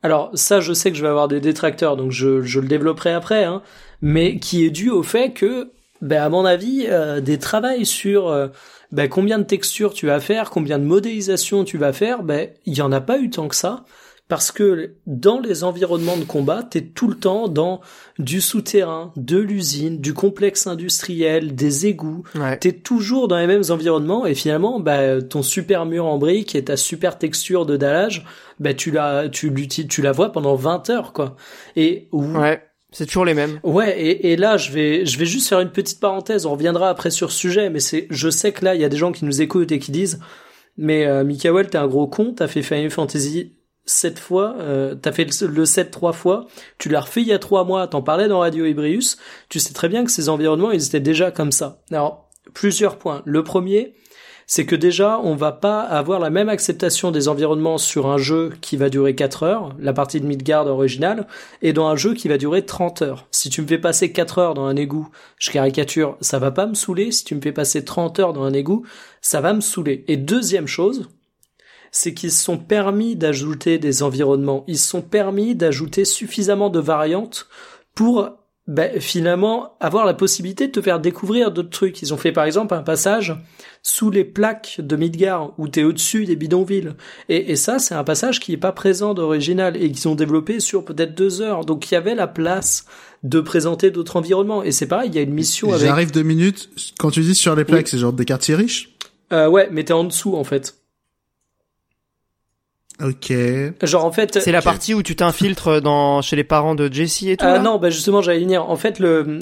[0.07, 3.43] Alors ça, je sais que je vais avoir des détracteurs, donc je, le développerai après,
[3.43, 3.61] hein,
[4.01, 8.29] mais qui est dû au fait que, ben, à mon avis, euh, des travails sur
[8.29, 8.47] euh,
[8.93, 12.77] ben, combien de textures tu vas faire, combien de modélisation tu vas faire, ben il
[12.77, 13.83] y en a pas eu tant que ça,
[14.27, 17.79] parce que dans les environnements de combat, t'es tout le temps dans
[18.19, 22.57] du souterrain, de l'usine, du complexe industriel, des égouts, Ouais.
[22.57, 26.63] t'es toujours dans les mêmes environnements et finalement bah, ton super mur en briques et
[26.65, 28.25] ta super texture de dallage
[28.59, 31.35] bah, tu la tu l'utilises tu la vois pendant 20 heures quoi
[31.75, 32.61] et ou- Ouais.
[32.91, 33.59] C'est toujours les mêmes.
[33.63, 36.89] ouais et, et là je vais je vais juste faire une petite parenthèse on reviendra
[36.89, 39.11] après sur ce sujet mais c'est je sais que là il y a des gens
[39.11, 40.19] qui nous écoutent et qui disent
[40.77, 43.53] mais euh, Mikael t'es un gros con t'as fait Final Fantasy
[43.87, 46.45] sept fois, euh, t'as fait le, le 7 trois fois,
[46.77, 49.17] tu l'as refait il y a trois mois, t'en parlais dans Radio Ibrius,
[49.49, 51.79] tu sais très bien que ces environnements, ils étaient déjà comme ça.
[51.89, 53.23] Alors, plusieurs points.
[53.25, 53.95] Le premier,
[54.45, 58.53] c'est que déjà, on va pas avoir la même acceptation des environnements sur un jeu
[58.61, 61.27] qui va durer 4 heures, la partie de Midgard originale,
[61.61, 63.27] et dans un jeu qui va durer 30 heures.
[63.31, 66.65] Si tu me fais passer 4 heures dans un égout, je caricature, ça va pas
[66.65, 67.11] me saouler.
[67.11, 68.85] Si tu me fais passer 30 heures dans un égout,
[69.21, 70.05] ça va me saouler.
[70.07, 71.09] Et deuxième chose,
[71.97, 74.63] c'est qu'ils se sont permis d'ajouter des environnements.
[74.67, 77.47] Ils se sont permis d'ajouter suffisamment de variantes
[77.95, 78.29] pour
[78.67, 82.03] ben, finalement avoir la possibilité de te faire découvrir d'autres trucs.
[82.03, 83.35] Ils ont fait par exemple un passage
[83.81, 86.93] sous les plaques de Midgar où t'es au-dessus des bidonvilles.
[87.29, 90.59] Et, et ça, c'est un passage qui est pas présent d'original et qu'ils ont développé
[90.59, 91.65] sur peut-être deux heures.
[91.65, 92.85] Donc il y avait la place
[93.23, 94.61] de présenter d'autres environnements.
[94.61, 95.87] Et c'est pareil, il y a une mission avec...
[95.87, 96.69] J'arrive deux minutes.
[96.99, 98.95] Quand tu dis sur les plaques, c'est genre des quartiers riches?
[99.33, 100.75] Euh, Ouais, mais t'es en dessous en fait.
[103.01, 103.31] Ok.
[103.83, 107.29] Genre en fait, c'est la partie où tu t'infiltres dans chez les parents de Jessie
[107.29, 107.45] et tout.
[107.47, 108.69] Ah non, bah justement j'allais venir.
[108.69, 109.39] En fait, le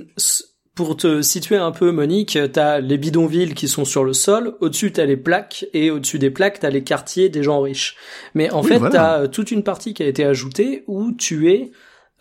[0.76, 4.56] pour te situer un peu, Monique, t'as les bidonvilles qui sont sur le sol.
[4.60, 7.95] Au-dessus, t'as les plaques et au-dessus des plaques, t'as les quartiers des gens riches.
[8.34, 11.72] Mais en fait, t'as euh, toute une partie qui a été ajoutée où tu es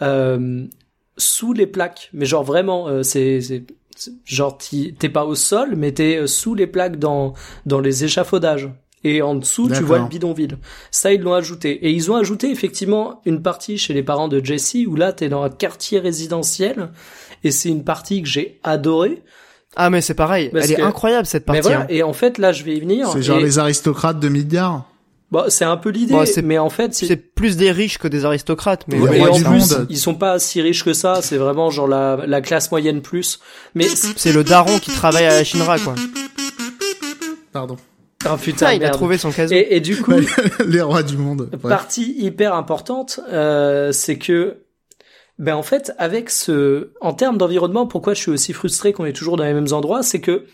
[0.03, 0.66] euh,
[1.16, 2.11] sous les plaques.
[2.12, 3.41] Mais genre vraiment, euh, c'est
[4.24, 4.59] genre
[4.99, 7.35] t'es pas au sol, mais t'es euh, sous les plaques dans
[7.66, 8.70] dans les échafaudages
[9.05, 10.59] et en dessous tu vois le bidonville.
[10.90, 14.44] Ça ils l'ont ajouté et ils ont ajouté effectivement une partie chez les parents de
[14.44, 16.90] Jesse où là t'es dans un quartier résidentiel
[17.44, 19.22] et c'est une partie que j'ai adorée.
[19.76, 21.72] Ah mais c'est pareil, elle est incroyable cette partie.
[21.72, 21.86] Hein.
[21.88, 23.09] Et en fait là je vais y venir.
[23.12, 24.86] C'est genre les aristocrates de Midgard.
[25.30, 28.84] Bah, c'est un peu l'idée, mais en fait, c'est plus des riches que des aristocrates.
[28.86, 31.22] Mais, en plus, ils sont pas si riches que ça.
[31.22, 33.40] C'est vraiment genre la, la classe moyenne plus.
[33.74, 35.96] Mais c'est le daron qui travaille à la Shinra, quoi.
[37.52, 37.76] Pardon.
[38.32, 39.54] Oh putain, il a trouvé son casou.
[39.54, 40.12] Et, et, du coup,
[40.66, 41.50] les rois du monde.
[41.62, 44.58] Partie hyper importante, euh, c'est que,
[45.38, 49.12] ben en fait, avec ce, en termes d'environnement, pourquoi je suis aussi frustré qu'on est
[49.12, 50.46] toujours dans les mêmes endroits, c'est que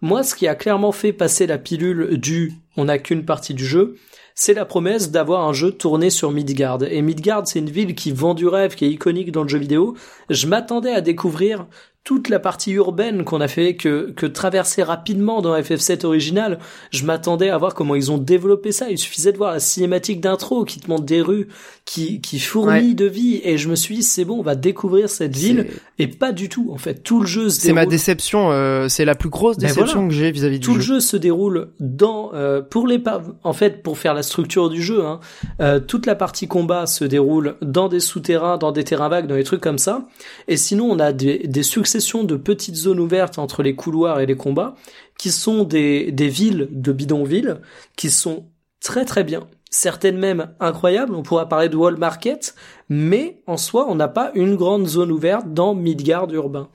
[0.00, 3.64] moi, ce qui a clairement fait passer la pilule du, on n'a qu'une partie du
[3.64, 3.96] jeu,
[4.34, 6.82] c'est la promesse d'avoir un jeu tourné sur Midgard.
[6.82, 9.58] Et Midgard, c'est une ville qui vend du rêve, qui est iconique dans le jeu
[9.58, 9.94] vidéo.
[10.30, 11.66] Je m'attendais à découvrir
[12.04, 16.58] toute la partie urbaine qu'on a fait que, que traverser rapidement dans FF7 original,
[16.90, 18.90] je m'attendais à voir comment ils ont développé ça.
[18.90, 21.46] Il suffisait de voir la cinématique d'intro qui te montre des rues
[21.84, 25.08] qui, qui fourmillent de vie et je me suis dit c'est bon, on va découvrir
[25.08, 25.68] cette ville
[26.00, 26.70] et pas du tout.
[26.72, 29.68] En fait, tout le jeu se C'est ma déception, euh, c'est la plus grosse ben
[29.68, 30.72] déception que j'ai vis-à-vis du jeu.
[30.72, 33.00] Tout le jeu se déroule dans euh, pour les
[33.44, 35.04] en fait pour faire la structure du jeu.
[35.04, 35.20] Hein,
[35.60, 39.36] euh, toute la partie combat se déroule dans des souterrains, dans des terrains vagues, dans
[39.36, 40.08] des trucs comme ça.
[40.48, 44.26] Et sinon, on a des, des succès de petites zones ouvertes entre les couloirs et
[44.26, 44.74] les combats,
[45.18, 47.56] qui sont des, des villes de bidonvilles,
[47.96, 48.46] qui sont
[48.80, 52.54] très très bien, certaines même incroyables, on pourra parler de Wall Market,
[52.88, 56.68] mais en soi, on n'a pas une grande zone ouverte dans Midgard urbain.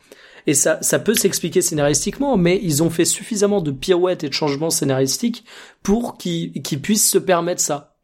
[0.48, 4.34] Et ça, ça peut s'expliquer scénaristiquement, mais ils ont fait suffisamment de pirouettes et de
[4.34, 5.46] changements scénaristiques
[5.84, 7.97] pour qu'ils puissent se permettre ça.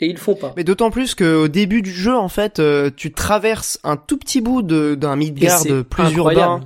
[0.00, 0.52] Et ils font pas.
[0.56, 4.40] Mais d'autant plus qu'au début du jeu, en fait, euh, tu traverses un tout petit
[4.40, 6.60] bout d'un Midgard plus urbain.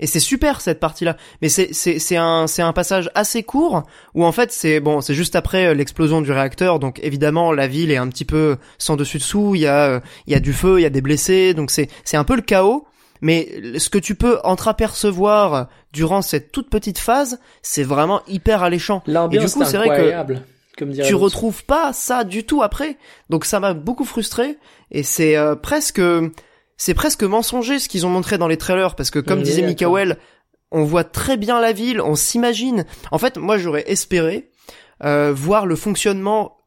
[0.00, 1.16] Et c'est super cette partie-là.
[1.40, 3.84] Mais c'est c'est c'est un c'est un passage assez court
[4.14, 7.68] où en fait c'est bon c'est juste après euh, l'explosion du réacteur donc évidemment la
[7.68, 9.54] ville est un petit peu sans dessus dessous.
[9.54, 11.70] Il y a euh, il y a du feu, il y a des blessés donc
[11.70, 12.86] c'est c'est un peu le chaos.
[13.20, 19.02] Mais ce que tu peux entreapercevoir durant cette toute petite phase, c'est vraiment hyper alléchant.
[19.06, 20.34] Et du coup, c'est vrai que
[20.76, 22.98] tu retrouves pas ça du tout après.
[23.30, 24.58] Donc ça m'a beaucoup frustré
[24.90, 26.00] et c'est euh, presque
[26.76, 30.18] c'est presque mensonger ce qu'ils ont montré dans les trailers parce que comme disait Mikael,
[30.70, 32.84] on voit très bien la ville, on s'imagine.
[33.10, 34.50] En fait, moi j'aurais espéré
[35.04, 36.58] euh, voir le fonctionnement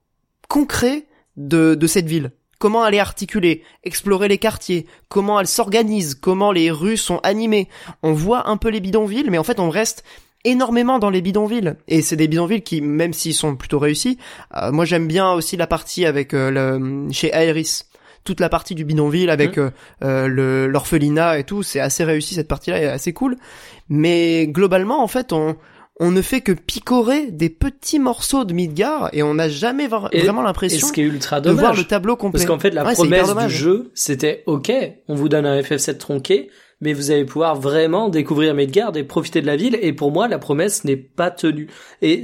[0.48, 2.32] concret de de cette ville.
[2.60, 7.70] Comment elle est articulée, explorer les quartiers, comment elle s'organise, comment les rues sont animées.
[8.02, 10.04] On voit un peu les bidonvilles, mais en fait on reste
[10.48, 14.18] énormément dans les bidonvilles et c'est des bidonvilles qui même s'ils sont plutôt réussis
[14.56, 17.84] euh, moi j'aime bien aussi la partie avec euh, le chez Aeris
[18.24, 19.72] toute la partie du bidonville avec mmh.
[20.04, 23.36] euh, le l'orphelinat et tout c'est assez réussi cette partie là est assez cool
[23.90, 25.58] mais globalement en fait on
[26.00, 30.44] on ne fait que picorer des petits morceaux de Midgar et on n'a jamais vraiment
[30.44, 32.38] l'impression de voir le tableau complet.
[32.38, 34.72] Parce qu'en fait, la promesse du jeu, c'était OK,
[35.08, 36.52] on vous donne un FF7 tronqué,
[36.82, 39.78] mais vous allez pouvoir vraiment découvrir Midgard et profiter de la ville.
[39.82, 41.68] Et pour moi, la promesse n'est pas tenue.
[42.02, 42.24] Et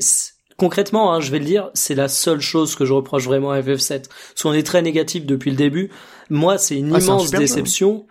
[0.58, 3.62] concrètement, hein, je vais le dire, c'est la seule chose que je reproche vraiment à
[3.62, 4.08] FF7.
[4.10, 5.90] Parce qu'on est très négatif depuis le début.
[6.30, 8.06] Moi, c'est une ah, immense déception.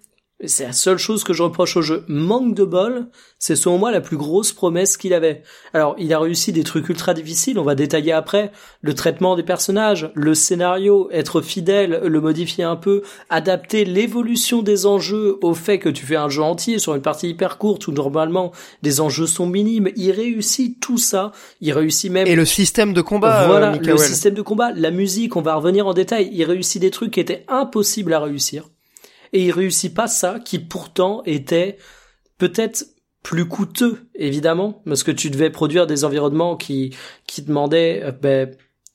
[0.45, 2.05] C'est la seule chose que je reproche au jeu.
[2.09, 3.07] Manque de bol,
[3.39, 5.43] c'est selon moi la plus grosse promesse qu'il avait.
[5.73, 8.51] Alors, il a réussi des trucs ultra difficiles, on va détailler après.
[8.81, 14.85] Le traitement des personnages, le scénario, être fidèle, le modifier un peu, adapter l'évolution des
[14.85, 17.93] enjeux au fait que tu fais un jeu entier sur une partie hyper courte où
[17.93, 18.51] normalement
[18.83, 19.91] des enjeux sont minimes.
[19.95, 21.31] Il réussit tout ça.
[21.61, 22.27] Il réussit même...
[22.27, 23.47] Et le système de combat.
[23.47, 26.31] Voilà, le système de combat, la musique, on va revenir en détail.
[26.33, 28.72] Il réussit des trucs qui étaient impossibles à réussir
[29.33, 31.79] et il réussit pas ça qui pourtant était
[32.39, 32.85] peut-être
[33.23, 36.95] plus coûteux évidemment parce que tu devais produire des environnements qui
[37.27, 38.51] qui demandaient euh, ben,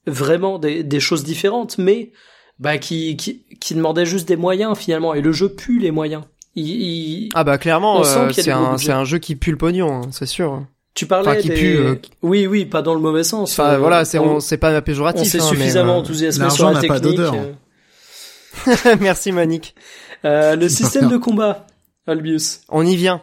[0.05, 2.11] vraiment des, des choses différentes, mais
[2.59, 5.13] bah qui, qui qui demandaient juste des moyens finalement.
[5.13, 6.23] Et le jeu pue les moyens.
[6.55, 9.03] Il, il- Ah bah clairement, On sent euh, qu'il y a c'est un, c'est un
[9.05, 10.65] jeu qui pue le pognon, hein, c'est sûr.
[10.95, 11.53] Tu parlais Enfin, qui des...
[11.55, 13.51] pue, euh, Oui, oui, pas dans le mauvais sens.
[13.51, 15.21] Enfin Euh, voilà, c'est on, c'est pas péjoratif.
[15.21, 17.19] on s'est hein, mais, suffisamment enthousiasmé sur la pas technique.
[17.19, 18.95] euh.
[19.01, 19.75] Merci Monique.
[20.25, 21.65] Euh, le système de combat,
[22.07, 22.61] Albius.
[22.69, 23.21] On y vient.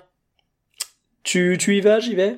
[1.23, 2.37] Tu, tu y vas, j'y vais?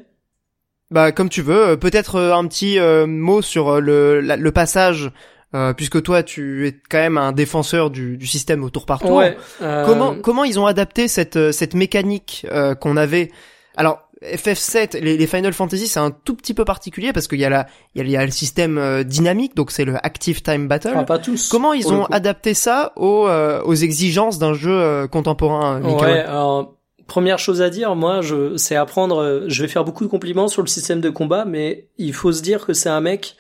[0.90, 1.70] Bah comme tu veux.
[1.70, 5.10] Euh, Peut-être euh, un petit euh, mot sur le, la- le passage,
[5.54, 9.00] euh, puisque toi tu es quand même un défenseur du, du système au tour par
[9.00, 9.10] tour.
[9.16, 9.36] Ouais.
[9.60, 13.32] Comment comment ils ont adapté cette cette mécanique euh, qu'on avait?
[13.76, 17.44] Alors FF7, les, les Final Fantasy, c'est un tout petit peu particulier parce qu'il y
[17.44, 20.90] a la il y a, le système euh, dynamique, donc c'est le Active Time Battle.
[20.94, 21.48] enfin, pas tous.
[21.48, 26.20] Comment ils ont adapté ça aux euh, aux exigences d'un jeu euh, contemporain, Mikael Ouais,
[26.20, 26.74] alors,
[27.06, 30.62] première chose à dire, moi, je, c'est apprendre, je vais faire beaucoup de compliments sur
[30.62, 33.36] le système de combat, mais il faut se dire que c'est un mec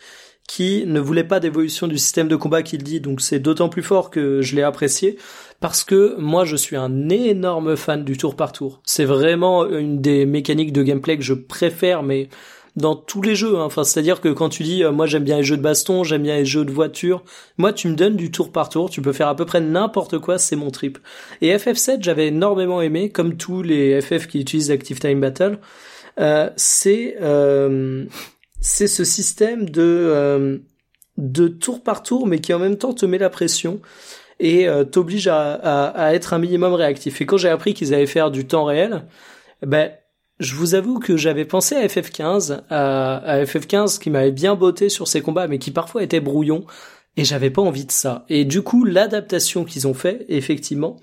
[0.46, 3.82] qui ne voulait pas d'évolution du système de combat qu'il dit, donc c'est d'autant plus
[3.82, 5.16] fort que je l'ai apprécié,
[5.60, 8.80] parce que moi, je suis un énorme fan du tour par tour.
[8.84, 12.28] C'est vraiment une des mécaniques de gameplay que je préfère, mais
[12.76, 13.64] dans tous les jeux, hein.
[13.64, 16.22] enfin, c'est-à-dire que quand tu dis, euh, moi j'aime bien les jeux de baston, j'aime
[16.22, 17.24] bien les jeux de voiture,
[17.56, 20.18] moi tu me donnes du tour par tour, tu peux faire à peu près n'importe
[20.18, 20.98] quoi, c'est mon trip.
[21.40, 25.58] Et FF7, j'avais énormément aimé, comme tous les FF qui utilisent Active Time Battle.
[26.18, 28.04] Euh, c'est euh,
[28.66, 30.58] c'est ce système de euh,
[31.18, 33.80] de tour par tour, mais qui en même temps te met la pression
[34.40, 37.20] et euh, t'oblige à, à, être un minimum réactif.
[37.20, 39.06] Et quand j'ai appris qu'ils allaient faire du temps réel,
[39.64, 39.92] ben
[40.40, 44.88] je vous avoue que j'avais pensé à FF15, à, à FF15 qui m'avait bien botté
[44.88, 46.66] sur ses combats, mais qui parfois était brouillon,
[47.16, 48.26] et j'avais pas envie de ça.
[48.28, 50.96] Et du coup, l'adaptation qu'ils ont fait, effectivement,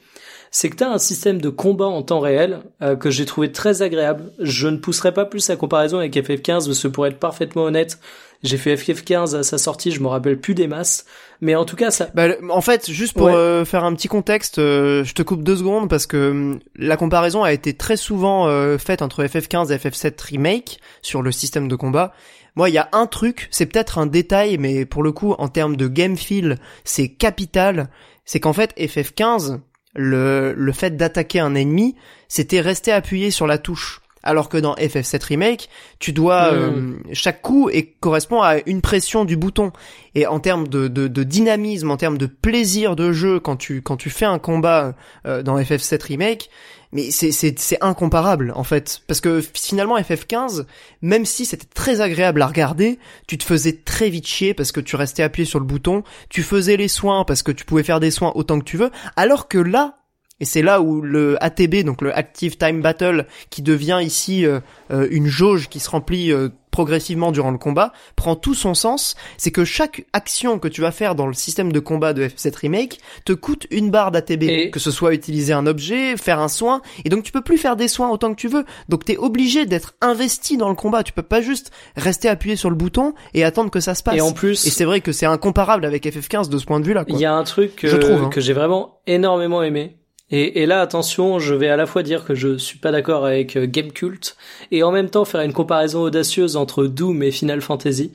[0.56, 3.52] c'est que tu as un système de combat en temps réel euh, que j'ai trouvé
[3.52, 4.32] très agréable.
[4.40, 7.98] Je ne pousserai pas plus la comparaison avec FF15 parce que pour être parfaitement honnête,
[8.44, 11.06] j'ai fait FF15 à sa sortie, je me rappelle plus des masses,
[11.42, 13.34] mais en tout cas ça Bah, en fait, juste pour Ouais.
[13.34, 16.98] euh, faire un petit contexte, euh, je te coupe deux secondes parce que hum, la
[16.98, 21.68] comparaison a été très souvent euh, faite entre FF15 et FF7 Remake sur le système
[21.68, 22.14] de combat.
[22.56, 25.48] Moi, il y a un truc, c'est peut-être un détail, mais pour le coup, en
[25.48, 27.90] termes de game feel, c'est capital.
[28.26, 29.58] C'est qu'en fait, FF15,
[29.96, 31.96] le, le fait d'attaquer un ennemi,
[32.28, 34.00] c'était rester appuyé sur la touche.
[34.26, 35.70] Alors que dans FF7 Remake,
[36.00, 36.56] tu dois Mm.
[36.56, 39.74] euh, chaque coup et correspond à une pression du bouton.
[40.16, 43.82] Et en termes de, de, de dynamisme, en termes de plaisir de jeu, quand tu
[43.82, 44.96] quand tu fais un combat
[45.28, 46.50] euh, dans FF7 Remake,
[46.94, 50.66] mais c'est incomparable en fait, parce que finalement FF15,
[51.02, 54.80] même si c'était très agréable à regarder, tu te faisais très vite chier parce que
[54.80, 58.00] tu restais appuyé sur le bouton, tu faisais les soins parce que tu pouvais faire
[58.00, 59.98] des soins autant que tu veux, alors que là
[60.40, 64.60] et c'est là où le ATB, donc le Active Time Battle, qui devient ici euh,
[64.92, 69.16] euh, une jauge qui se remplit euh, progressivement durant le combat, prend tout son sens.
[69.38, 72.56] C'est que chaque action que tu vas faire dans le système de combat de F7
[72.58, 74.44] Remake te coûte une barre d'ATB.
[74.44, 77.58] Et- Que ce soit utiliser un objet, faire un soin, et donc tu peux plus
[77.60, 78.66] faire des soins autant que tu veux.
[78.90, 81.04] Donc t'es obligé d'être investi dans le combat.
[81.04, 84.16] Tu peux pas juste rester appuyé sur le bouton et attendre que ça se passe.
[84.16, 86.86] et en plus Et c'est vrai que c'est incomparable avec FF15 de ce point de
[86.86, 87.04] vue-là.
[87.08, 87.22] Il quoi.
[87.22, 88.30] y a un truc que, Je trouve, hein.
[88.30, 89.96] que j'ai vraiment énormément aimé.
[90.36, 93.24] Et, et là, attention, je vais à la fois dire que je suis pas d'accord
[93.24, 94.36] avec euh, Game Cult
[94.72, 98.12] et en même temps faire une comparaison audacieuse entre Doom et Final Fantasy.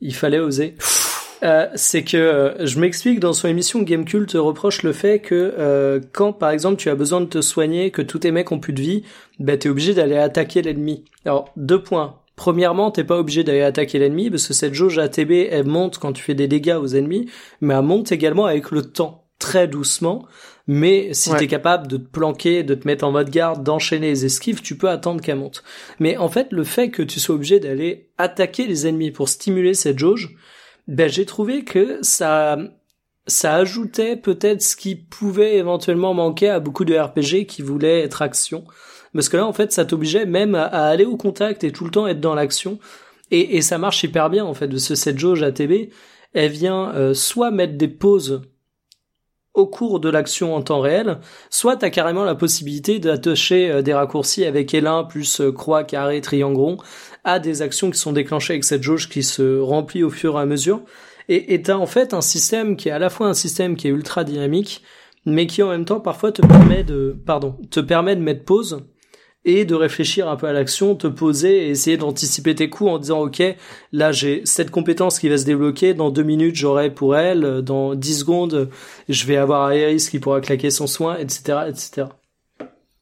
[0.00, 0.74] Il fallait oser.
[1.44, 5.54] Euh, c'est que euh, je m'explique dans son émission Game Cult reproche le fait que
[5.56, 8.58] euh, quand par exemple tu as besoin de te soigner, que tous tes mecs ont
[8.58, 9.04] plus de vie,
[9.38, 11.04] bah t'es obligé d'aller attaquer l'ennemi.
[11.24, 12.18] Alors deux points.
[12.34, 16.12] Premièrement, t'es pas obligé d'aller attaquer l'ennemi parce que cette jauge ATB elle monte quand
[16.12, 17.30] tu fais des dégâts aux ennemis,
[17.60, 20.24] mais elle monte également avec le temps, très doucement.
[20.66, 21.38] Mais si Ouais.
[21.38, 24.76] t'es capable de te planquer, de te mettre en mode garde, d'enchaîner les esquives, tu
[24.78, 25.62] peux attendre qu'elle monte.
[26.00, 29.74] Mais en fait, le fait que tu sois obligé d'aller attaquer les ennemis pour stimuler
[29.74, 30.34] cette jauge,
[30.88, 32.56] ben j'ai trouvé que ça
[33.26, 38.20] ça ajoutait peut-être ce qui pouvait éventuellement manquer à beaucoup de RPG qui voulaient être
[38.20, 38.64] action.
[39.14, 41.84] Parce que là, en fait, ça t'obligeait même à, à aller au contact et tout
[41.84, 42.78] le temps être dans l'action.
[43.30, 45.88] Et, et ça marche hyper bien, en fait, de ce cette jauge ATB.
[46.34, 48.42] Elle vient euh, soit mettre des pauses
[49.54, 51.18] au cours de l'action en temps réel,
[51.48, 56.20] soit t'as carrément la possibilité d'attacher euh, des raccourcis avec L1 plus euh, croix, carré,
[56.20, 56.76] triangle rond
[57.22, 60.42] à des actions qui sont déclenchées avec cette jauge qui se remplit au fur et
[60.42, 60.82] à mesure.
[61.30, 63.90] Et t'as en fait un système qui est à la fois un système qui est
[63.90, 64.82] ultra dynamique,
[65.24, 68.84] mais qui en même temps parfois te permet de, pardon, te permet de mettre pause
[69.44, 72.98] et de réfléchir un peu à l'action, te poser et essayer d'anticiper tes coups en
[72.98, 73.42] disant ok,
[73.92, 77.94] là j'ai cette compétence qui va se débloquer, dans deux minutes j'aurai pour elle, dans
[77.94, 78.70] dix secondes
[79.08, 82.06] je vais avoir Aeris qui pourra claquer son soin, etc., etc.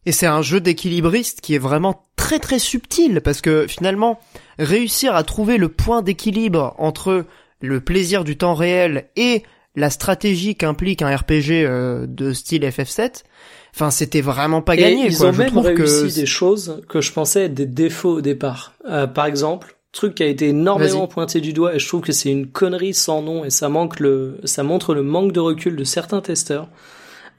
[0.05, 4.19] Et c'est un jeu d'équilibriste qui est vraiment très très subtil parce que finalement
[4.59, 7.24] réussir à trouver le point d'équilibre entre
[7.60, 9.44] le plaisir du temps réel et
[9.77, 13.24] la stratégie qu'implique un RPG euh, de style FF7,
[13.74, 15.04] enfin c'était vraiment pas gagné.
[15.04, 15.28] Et ils quoi.
[15.28, 18.74] ont Je même réussi que des choses que je pensais être des défauts au départ.
[18.88, 22.12] Euh, par exemple, truc qui a été énormément pointé du doigt et je trouve que
[22.12, 25.76] c'est une connerie sans nom et ça manque le, ça montre le manque de recul
[25.76, 26.68] de certains testeurs.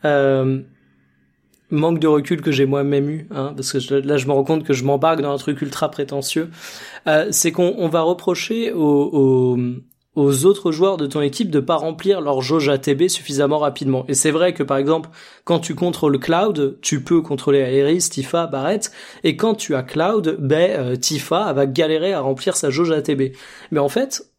[0.05, 0.60] Euh,
[1.72, 4.43] manque de recul que j'ai moi-même eu, hein, parce que je- là je me rends
[4.43, 6.49] compte que je m'embarque dans un truc ultra prétentieux.
[7.07, 9.57] Euh, c'est qu'on on va reprocher aux, aux,
[10.15, 14.06] aux autres joueurs de ton équipe de pas remplir leur jauge ATB suffisamment rapidement.
[14.07, 15.10] Et c'est vrai que par exemple,
[15.44, 18.91] quand tu contrôles Cloud, tu peux contrôler Aeris, Tifa, Barrett,
[19.23, 23.34] et quand tu as Cloud, ben euh, Tifa va galérer à remplir sa jauge ATB.
[23.72, 24.32] Mais en fait,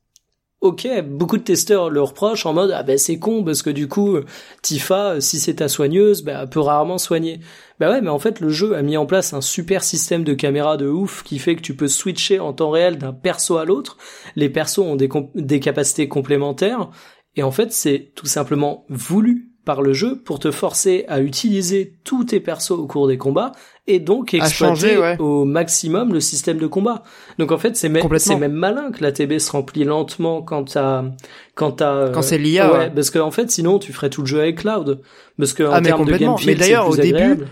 [0.64, 3.86] ok, beaucoup de testeurs le reprochent en mode ah ben c'est con parce que du
[3.86, 4.16] coup
[4.62, 7.40] Tifa, si c'est ta soigneuse, ben elle peut rarement soigner.
[7.78, 10.32] Bah ouais, mais en fait le jeu a mis en place un super système de
[10.32, 13.66] caméra de ouf qui fait que tu peux switcher en temps réel d'un perso à
[13.66, 13.98] l'autre.
[14.36, 16.88] Les persos ont des, des capacités complémentaires
[17.36, 21.94] et en fait c'est tout simplement voulu par le jeu pour te forcer à utiliser
[22.04, 23.52] tous tes persos au cours des combats
[23.86, 25.16] et donc exploiter changer, ouais.
[25.18, 27.02] au maximum le système de combat.
[27.38, 30.72] Donc en fait c'est même c'est même malin que la TB se remplit lentement quand
[30.72, 31.04] t'as
[31.54, 32.90] quand t'as euh, Quand c'est l'IA, ouais, ouais.
[32.90, 35.00] parce que en fait sinon tu ferais tout le jeu avec Cloud
[35.38, 36.34] parce que en Ah, mais termes de complètement.
[36.36, 37.48] gameplay Mais d'ailleurs, au début, agréable.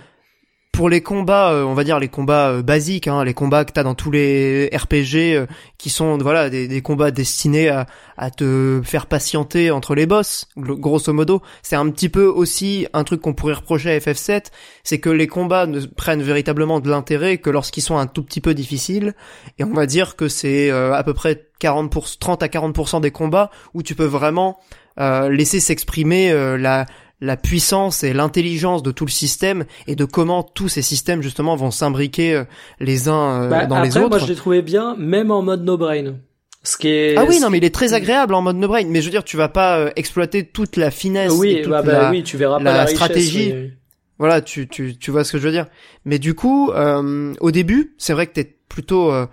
[0.72, 3.72] Pour les combats, euh, on va dire les combats euh, basiques, hein, les combats que
[3.72, 5.46] t'as dans tous les RPG, euh,
[5.76, 7.86] qui sont voilà des, des combats destinés à,
[8.16, 11.42] à te faire patienter entre les boss, grosso modo.
[11.62, 14.46] C'est un petit peu aussi un truc qu'on pourrait reprocher à FF7,
[14.82, 18.40] c'est que les combats ne prennent véritablement de l'intérêt que lorsqu'ils sont un tout petit
[18.40, 19.14] peu difficiles.
[19.58, 23.10] Et on va dire que c'est à peu près 40 pour, 30 à 40% des
[23.10, 24.58] combats où tu peux vraiment
[25.00, 26.86] euh, laisser s'exprimer euh, la
[27.22, 31.54] la puissance et l'intelligence de tout le système et de comment tous ces systèmes justement
[31.56, 32.44] vont s'imbriquer euh,
[32.80, 34.08] les uns euh, Bah, dans après, les autres.
[34.10, 36.16] moi je l'ai trouvé bien, même en mode no brain.
[36.64, 37.16] Ce qui est.
[37.16, 38.84] ah oui, non, mais il est très agréable en mode no brain.
[38.88, 41.70] Mais je veux dire, tu vas pas euh, exploiter toute la finesse Oui, et toute
[41.72, 43.52] bah, bah la, oui, tu verras pas la la richesse, stratégie.
[43.54, 43.70] oui.
[44.18, 45.66] Voilà, tu, tu, tu vois ce que je veux dire.
[46.04, 49.26] Mais du coup, euh, au début, c'est vrai que t'es plutôt, euh,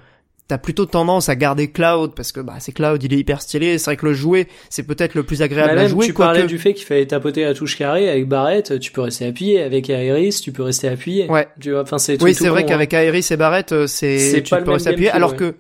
[0.50, 3.78] t'as plutôt tendance à garder Cloud parce que bah c'est Cloud, il est hyper stylé.
[3.78, 6.08] C'est vrai que le jouer, c'est peut-être le plus agréable Bah, à jouer.
[6.08, 9.02] tu parlais quoique- du fait qu'il fallait tapoter la touche carrée avec Barrett, tu peux
[9.02, 9.62] rester appuyé.
[9.62, 11.30] Avec Aeris, tu peux rester appuyé.
[11.30, 11.48] Ouais.
[11.62, 12.22] Tu vois, enfin c'est.
[12.22, 12.66] Oui, tout c'est vrai hein.
[12.66, 15.10] qu'avec Aeris et Barrett, euh, c'est, tu pas peux rester appuyé.
[15.10, 15.38] feel, Alors ouais.
[15.38, 15.56] que,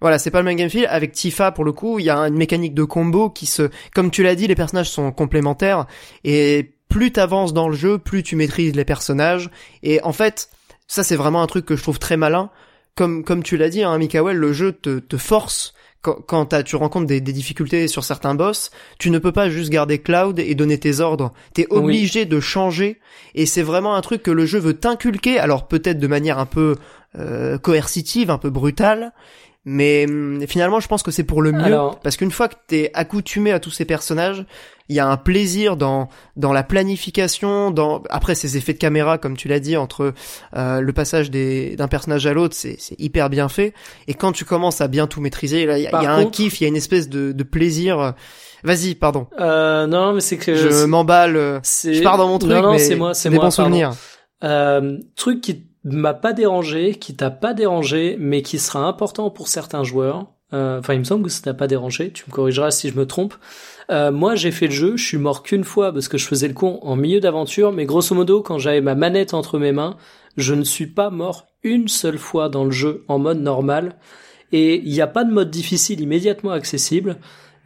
[0.00, 0.86] voilà, c'est pas le même game feel.
[0.90, 4.10] Avec Tifa, pour le coup, il y a une mécanique de combo qui se, comme
[4.10, 5.86] tu l'as dit, les personnages sont complémentaires
[6.24, 9.50] et plus t'avances dans le jeu, plus tu maîtrises les personnages.
[9.84, 10.48] Et en fait,
[10.88, 12.50] ça c'est vraiment un truc que je trouve très malin.
[12.96, 17.06] Comme, comme tu l'as dit, hein, Mikael, le jeu te, te force quand, tu rencontres
[17.06, 20.78] des, des difficultés sur certains boss, tu ne peux pas juste garder Cloud et donner
[20.78, 21.32] tes ordres.
[21.52, 21.78] T'es Oui.
[21.78, 23.00] obligé de changer
[23.34, 25.38] et c'est vraiment un truc que le jeu veut t'inculquer.
[25.40, 26.76] Alors peut-être de manière un peu
[27.18, 29.12] euh, coercitive, un peu brutale,
[29.64, 32.54] mais hum, finalement je pense que c'est pour le mieux Alors- parce qu'une fois que
[32.68, 34.46] t'es accoutumé à tous ces personnages,
[34.88, 39.18] il y a un plaisir dans dans la planification, dans après ces effets de caméra
[39.18, 40.14] comme tu l'as dit entre
[40.56, 43.74] euh, le passage des d'un personnage à l'autre, c'est c'est hyper bien fait
[44.08, 46.26] et quand tu commences à bien tout maîtriser, là il y a, y a un
[46.26, 48.14] kiff, il y a une espèce de de plaisir.
[48.64, 49.26] Vas-y, pardon.
[49.38, 50.54] Euh, non, mais c'est que.
[50.56, 51.36] Je m'emballe.
[51.36, 53.44] euh, Je pars dans mon truc, Non, non, c'est moi, c'est moi.
[53.44, 53.92] bons souvenirs.
[54.44, 59.48] Euh, truc qui m'a pas dérangé, qui t'a pas dérangé, mais qui sera important pour
[59.48, 60.26] certains joueurs.
[60.52, 62.10] Euh, Enfin, il me semble que ça t'a pas dérangé.
[62.12, 63.34] Tu me corrigeras si je me trompe.
[63.90, 64.96] Euh, moi, j'ai fait le jeu.
[64.96, 67.72] Je suis mort qu'une fois parce que je faisais le con en milieu d'aventure.
[67.72, 69.96] Mais grosso modo, quand j'avais ma manette entre mes mains,
[70.36, 73.96] je ne suis pas mort une seule fois dans le jeu en mode normal.
[74.52, 77.16] Et il n'y a pas de mode difficile immédiatement accessible.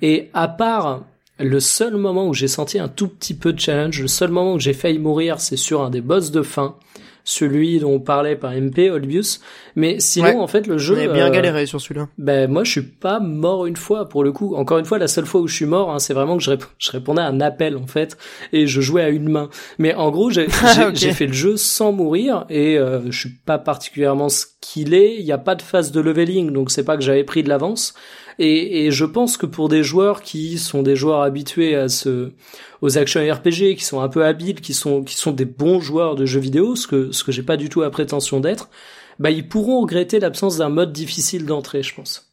[0.02, 1.04] Et à part
[1.38, 4.54] le seul moment où j'ai senti un tout petit peu de challenge, le seul moment
[4.54, 6.76] où j'ai failli mourir, c'est sur un des boss de fin,
[7.24, 9.40] celui dont on parlait par MP, Olbius.
[9.76, 10.34] Mais sinon, Ouais.
[10.36, 10.96] en fait, le jeu...
[10.96, 12.08] J'ai bien euh, galéré sur celui-là.
[12.18, 14.54] ben moi je suis pas mort une fois pour le coup.
[14.56, 16.50] Encore une fois, la seule fois où je suis mort, hein, c'est vraiment que je,
[16.50, 18.16] rép- je répondais à un appel en fait
[18.52, 19.48] et je jouais à une main.
[19.78, 20.48] Mais en gros, j'ai
[21.12, 25.16] fait le jeu sans mourir et euh, je suis pas particulièrement skillé.
[25.18, 27.48] Il n'y a pas de phase de leveling, donc c'est pas que j'avais pris de
[27.48, 27.94] l'avance.
[28.42, 32.32] Et, et je pense que pour des joueurs qui sont des joueurs habitués à ce,
[32.80, 36.16] aux actions RPG, qui sont un peu habiles, qui sont, qui sont des bons joueurs
[36.16, 38.70] de jeux vidéo, ce que, ce que j'ai pas du tout la prétention d'être,
[39.18, 42.32] bah ils pourront regretter l'absence d'un mode difficile d'entrée, je pense.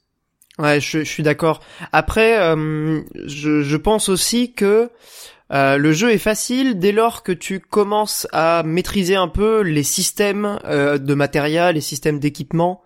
[0.60, 1.60] Ouais, je, je suis d'accord.
[1.92, 4.90] Après, euh, je, je pense aussi que
[5.52, 9.84] euh, le jeu est facile dès lors que tu commences à maîtriser un peu les
[9.84, 12.82] systèmes euh, de matériel, les systèmes d'équipement.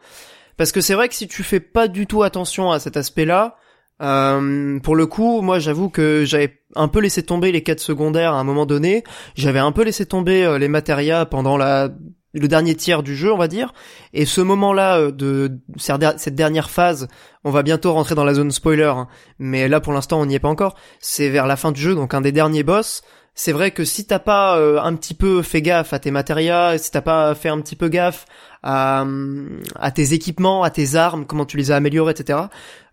[0.58, 3.58] Parce que c'est vrai que si tu fais pas du tout attention à cet aspect-là,
[4.02, 8.34] euh, pour le coup, moi j'avoue que j'avais un peu laissé tomber les quêtes secondaires
[8.34, 9.04] à un moment donné.
[9.36, 11.90] J'avais un peu laissé tomber euh, les matérias pendant la
[12.34, 13.74] le dernier tiers du jeu, on va dire.
[14.14, 17.08] Et ce moment-là euh, de cette dernière phase,
[17.44, 19.08] on va bientôt rentrer dans la zone spoiler, hein.
[19.38, 20.76] mais là pour l'instant on n'y est pas encore.
[21.00, 23.04] C'est vers la fin du jeu, donc un des derniers boss.
[23.34, 26.78] C'est vrai que si t'as pas euh, un petit peu fait gaffe à tes matérias,
[26.78, 28.26] si t'as pas fait un petit peu gaffe
[28.62, 29.06] à,
[29.76, 32.40] à tes équipements, à tes armes, comment tu les as améliorées, etc.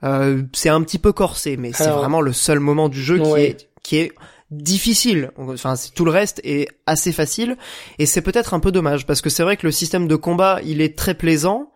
[0.05, 3.40] Euh, c'est un petit peu corsé, mais c'est vraiment le seul moment du jeu qui
[3.40, 4.12] est qui est
[4.51, 5.31] difficile.
[5.36, 7.56] Enfin, tout le reste est assez facile
[7.98, 10.60] et c'est peut-être un peu dommage parce que c'est vrai que le système de combat,
[10.65, 11.73] il est très plaisant,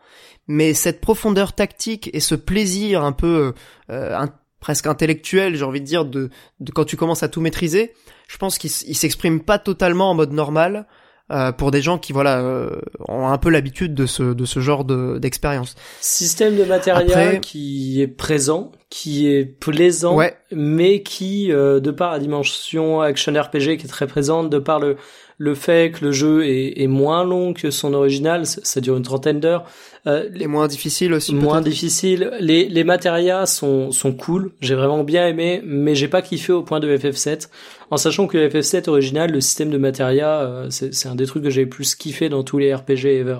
[0.47, 3.53] mais cette profondeur tactique et ce plaisir un peu
[3.91, 4.27] euh,
[4.61, 6.31] presque intellectuel, j'ai envie de dire, de,
[6.61, 7.93] de, quand tu commences à tout maîtriser,
[8.33, 10.87] je pense qu'il s'exprime pas totalement en mode normal.
[11.31, 14.61] Euh, pour des gens qui voilà euh, ont un peu l'habitude de ce de ce
[14.61, 15.77] genre de d'expérience.
[16.01, 20.19] Système de matériel qui est présent, qui est plaisant,
[20.51, 24.81] mais qui euh, de par la dimension action RPG qui est très présente, de par
[24.81, 24.97] le
[25.39, 29.03] le fait que le jeu est, est moins long que son original, ça, dure une
[29.03, 29.65] trentaine d'heures.
[30.09, 31.33] Euh, les moins difficiles aussi.
[31.33, 32.33] Moins difficiles.
[32.41, 34.53] Les les matérias sont sont cool.
[34.61, 37.49] J'ai vraiment bien aimé, mais j'ai pas kiffé au point de FF7.
[37.91, 41.51] En sachant que FF7 original, le système de matérias, euh, c'est un des trucs que
[41.51, 43.39] j'ai plus kiffé dans tous les RPG ever.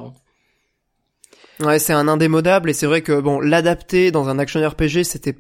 [1.61, 5.37] Ouais, c'est un indémodable et c'est vrai que bon, l'adapter dans un action RPG, c'était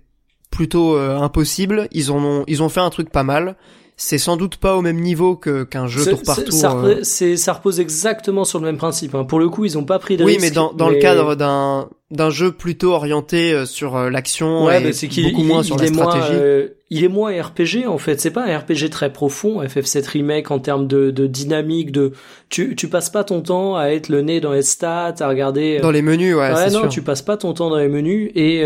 [0.50, 1.86] plutôt euh, impossible.
[1.92, 3.56] Ils ont ils ont fait un truc pas mal
[3.96, 6.52] c'est sans doute pas au même niveau que qu'un jeu tour par tour.
[6.52, 7.36] Ça, euh.
[7.36, 9.14] ça, repose exactement sur le même principe.
[9.14, 9.24] Hein.
[9.24, 11.88] Pour le coup, ils ont pas pris de Oui, mais dans, dans le cadre d'un
[12.10, 15.86] d'un jeu plutôt orienté euh, sur euh, l'action ouais, et c'est beaucoup moins sur la
[15.86, 16.68] stratégie.
[16.90, 18.20] il est moins RPG en fait.
[18.20, 19.62] C'est pas un RPG très profond.
[19.62, 22.12] FF7 remake en termes de, de dynamique, de
[22.48, 25.80] tu tu passes pas ton temps à être le nez dans les stats, à regarder
[25.80, 26.34] dans les menus.
[26.34, 26.88] Ouais, ouais non, sûr.
[26.88, 28.64] tu passes pas ton temps dans les menus et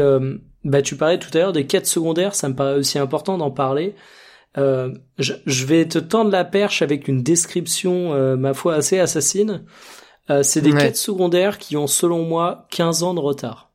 [0.64, 2.34] bah tu parlais tout à l'heure des quêtes secondaires.
[2.34, 3.94] Ça me paraît aussi important d'en parler.
[4.58, 8.98] Euh, je, je, vais te tendre la perche avec une description, euh, ma foi, assez
[8.98, 9.64] assassine.
[10.30, 13.70] Euh, c'est des quêtes secondaires qui ont, selon moi, 15 ans de retard.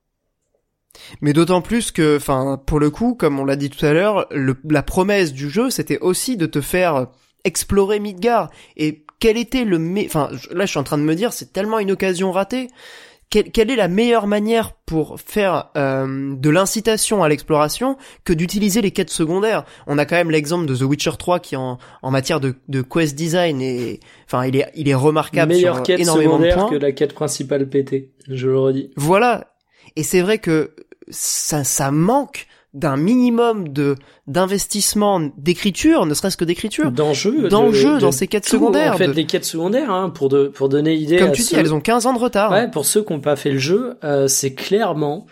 [1.22, 4.28] Mais d'autant plus que, enfin, pour le coup, comme on l'a dit tout à l'heure,
[4.32, 7.08] la promesse du jeu, c'était aussi de te faire
[7.44, 8.50] explorer Midgar.
[8.76, 11.80] Et quel était le, enfin, là, je suis en train de me dire, c'est tellement
[11.80, 12.68] une occasion ratée
[13.32, 18.92] quelle, est la meilleure manière pour faire euh, de l'incitation à l'exploration que d'utiliser les
[18.92, 19.64] quêtes secondaires?
[19.88, 22.82] On a quand même l'exemple de The Witcher 3 qui en, en matière de, de
[22.82, 26.62] quest design est, enfin, il est, il est remarquable Meilleure sur quête énormément secondaire de
[26.62, 26.70] points.
[26.72, 28.92] que la quête principale pétée, je le redis.
[28.98, 29.56] Voilà.
[29.96, 30.76] Et c'est vrai que
[31.10, 33.96] ça, ça manque d'un minimum de
[34.28, 38.94] d'investissement d'écriture, ne serait-ce que d'écriture, d'enjeu, d'enjeu dans ces quêtes secondaires.
[38.94, 41.18] En fait, les quêtes secondaires, hein, pour de, pour donner idée.
[41.18, 42.52] Comme tu dis, elles ont 15 ans de retard.
[42.52, 45.28] Ouais, pour ceux qui n'ont pas fait le jeu, euh, c'est clairement.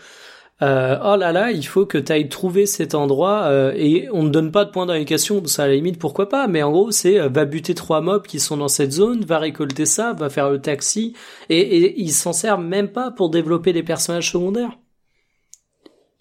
[0.62, 4.24] Euh, oh là là, il faut que tu ailles trouver cet endroit euh, et on
[4.24, 6.92] ne donne pas de point d'indication, ça à la limite pourquoi pas, mais en gros
[6.92, 10.30] c'est euh, va buter trois mobs qui sont dans cette zone, va récolter ça, va
[10.30, 11.14] faire le taxi
[11.50, 14.78] et, et il s'en sert même pas pour développer les personnages secondaires.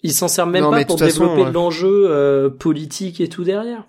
[0.03, 3.83] Il s'en sert même pas pour développer de l'enjeu euh, politique et tout derrière.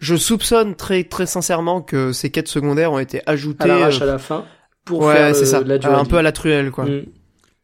[0.00, 4.06] Je soupçonne très très sincèrement que ces quêtes secondaires ont été ajoutées à euh, à
[4.06, 4.44] la fin
[4.84, 5.60] pour ouais, faire c'est ça.
[5.60, 6.86] la un peu à la truelle quoi.
[6.86, 7.04] Mm.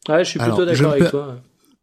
[0.08, 1.36] Ouais, je suis plutôt d'accord avec toi.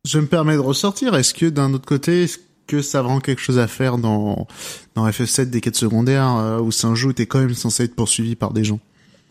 [0.05, 1.15] Je me permets de ressortir.
[1.15, 2.37] Est-ce que d'un autre côté, est-ce
[2.67, 4.47] que ça rend quelque chose à faire dans
[4.95, 7.83] dans FF7 des quêtes secondaires euh, où c'est un jeu où t'es quand même censé
[7.83, 8.79] être poursuivi par des gens?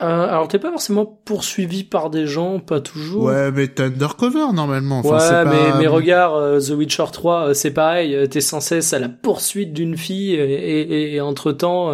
[0.02, 3.24] Euh, alors t'es pas forcément poursuivi par des gens, pas toujours.
[3.24, 5.00] Ouais, mais t'es undercover normalement.
[5.04, 8.28] Enfin, ouais, mais mais regarde, euh, The Witcher 3, euh, c'est pareil.
[8.28, 11.92] T'es sans cesse à la poursuite d'une fille et, et, entre temps,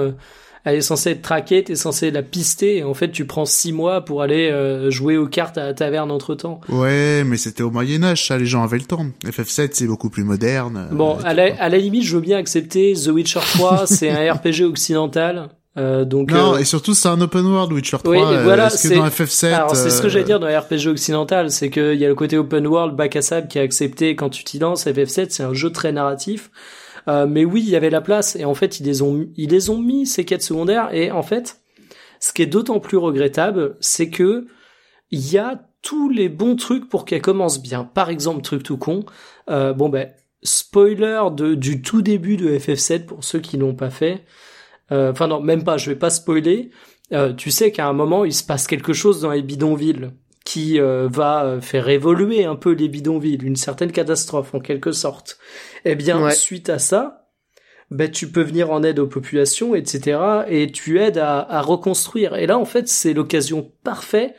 [0.64, 3.72] elle est censée être traquée, t'es censé la pister et en fait tu prends six
[3.72, 4.52] mois pour aller
[4.90, 6.60] jouer aux cartes à la taverne entre temps.
[6.68, 9.06] Ouais, mais c'était au Moyen Âge, ça, les gens avaient le temps.
[9.24, 10.89] FF7 c'est beaucoup plus moderne.
[10.93, 14.32] Bon, à la, à la limite, je veux bien accepter The Witcher 3, c'est un
[14.32, 15.51] RPG occidental.
[15.78, 18.10] Euh, donc non, euh, et surtout c'est un open world Witcher 3.
[18.10, 20.88] Oui, voilà, Est-ce que dans FF7 Alors c'est ce que j'allais dire dans les RPG
[20.88, 24.16] occidental, c'est qu'il y a le côté open world bac à sable qui est accepté
[24.16, 24.86] quand tu t'y lances.
[24.86, 26.50] FF7 c'est un jeu très narratif,
[27.06, 29.50] euh, mais oui il y avait la place et en fait ils les ont ils
[29.50, 31.60] les ont mis ces quêtes secondaires et en fait
[32.18, 34.46] ce qui est d'autant plus regrettable c'est que
[35.10, 37.84] il y a tous les bons trucs pour qu'elle commence bien.
[37.84, 39.05] Par exemple truc tout con,
[39.48, 40.10] euh, bon ben
[40.42, 44.24] spoiler de, du tout début de FF7 pour ceux qui l'ont pas fait.
[44.93, 46.70] Euh, enfin non, même pas, je vais pas spoiler.
[47.12, 50.10] Euh, tu sais qu'à un moment, il se passe quelque chose dans les bidonvilles
[50.44, 55.39] qui euh, va faire évoluer un peu les bidonvilles, une certaine catastrophe en quelque sorte.
[55.85, 57.28] Eh bien, suite à ça,
[57.90, 60.20] ben, tu peux venir en aide aux populations, etc.
[60.48, 62.36] Et tu aides à, à reconstruire.
[62.36, 64.35] Et là, en fait, c'est l'occasion parfaite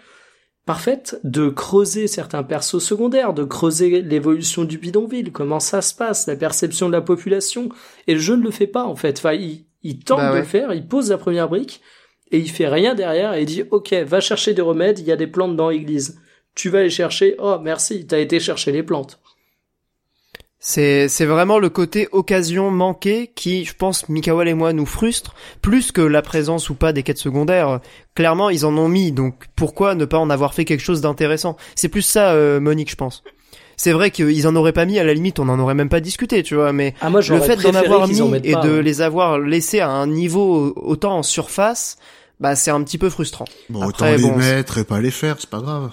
[0.69, 6.27] parfaite de creuser certains persos secondaires, de creuser l'évolution du bidonville, comment ça se passe,
[6.27, 7.69] la perception de la population.
[8.05, 9.17] Et le jeu ne le fait pas, en fait.
[9.17, 11.81] Enfin, il, il tente bah de le faire, il pose la première brique,
[12.31, 15.11] et il fait rien derrière et il dit ok va chercher des remèdes, il y
[15.11, 16.19] a des plantes dans l'église.
[16.55, 17.35] Tu vas les chercher.
[17.39, 19.19] Oh merci, t'as été chercher les plantes.
[20.61, 25.33] C'est c'est vraiment le côté occasion manquée qui, je pense, Mikawal et moi nous frustre
[25.61, 27.79] plus que la présence ou pas des quêtes secondaires.
[28.13, 31.55] Clairement, ils en ont mis, donc pourquoi ne pas en avoir fait quelque chose d'intéressant?
[31.75, 33.23] C'est plus ça, euh, Monique, je pense.
[33.81, 36.01] C'est vrai qu'ils en auraient pas mis, à la limite, on en aurait même pas
[36.01, 36.73] discuté, tu vois.
[36.73, 38.81] Mais Ah, moi, le fait d'en avoir mis et pas, de hein.
[38.81, 41.95] les avoir laissés à un niveau autant en surface,
[42.41, 43.45] bah c'est un petit peu frustrant.
[43.69, 45.91] Bon, Après, autant les bon, mettre et pas les faire, c'est pas grave.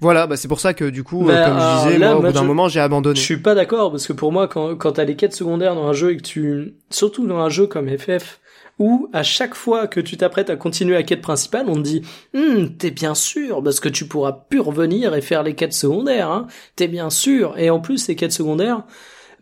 [0.00, 2.18] Voilà, bah c'est pour ça que du coup, Bah, euh, comme je disais, là, moi,
[2.18, 3.16] au bout d'un je- moment, j'ai abandonné.
[3.18, 5.88] Je suis pas d'accord parce que pour moi, quand, quand t'as les quêtes secondaires dans
[5.88, 8.38] un jeu et que tu, surtout dans un jeu comme FF,
[8.78, 12.02] où à chaque fois que tu t'apprêtes à continuer la quête principale, on te dit,
[12.34, 16.30] Hum, t'es bien sûr parce que tu pourras plus revenir et faire les quêtes secondaires,
[16.30, 16.46] hein.
[16.76, 17.54] T'es bien sûr.
[17.58, 18.82] Et en plus, ces quêtes secondaires,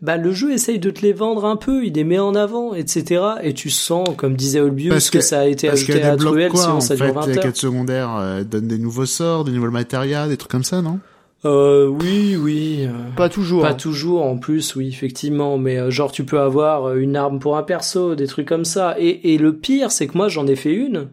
[0.01, 2.73] bah le jeu essaye de te les vendre un peu, il les met en avant,
[2.73, 3.21] etc.
[3.43, 6.15] Et tu sens, comme disait Olbius, Parce que, que- ça a été ajouté à
[6.51, 9.51] quoi, sinon en ça dure 20 les quêtes secondaires euh, donnent des nouveaux sorts, des
[9.51, 10.99] nouveaux matérias, des trucs comme ça, non?
[11.45, 12.87] Euh, oui, oui.
[12.87, 13.61] euh, Pas toujours.
[13.61, 13.73] Pas hein.
[13.75, 17.55] toujours, en plus, oui, effectivement, mais euh, genre tu peux avoir euh, une arme pour
[17.57, 18.95] un perso, des trucs comme ça.
[18.99, 21.09] Et, et le pire, c'est que moi j'en ai fait une.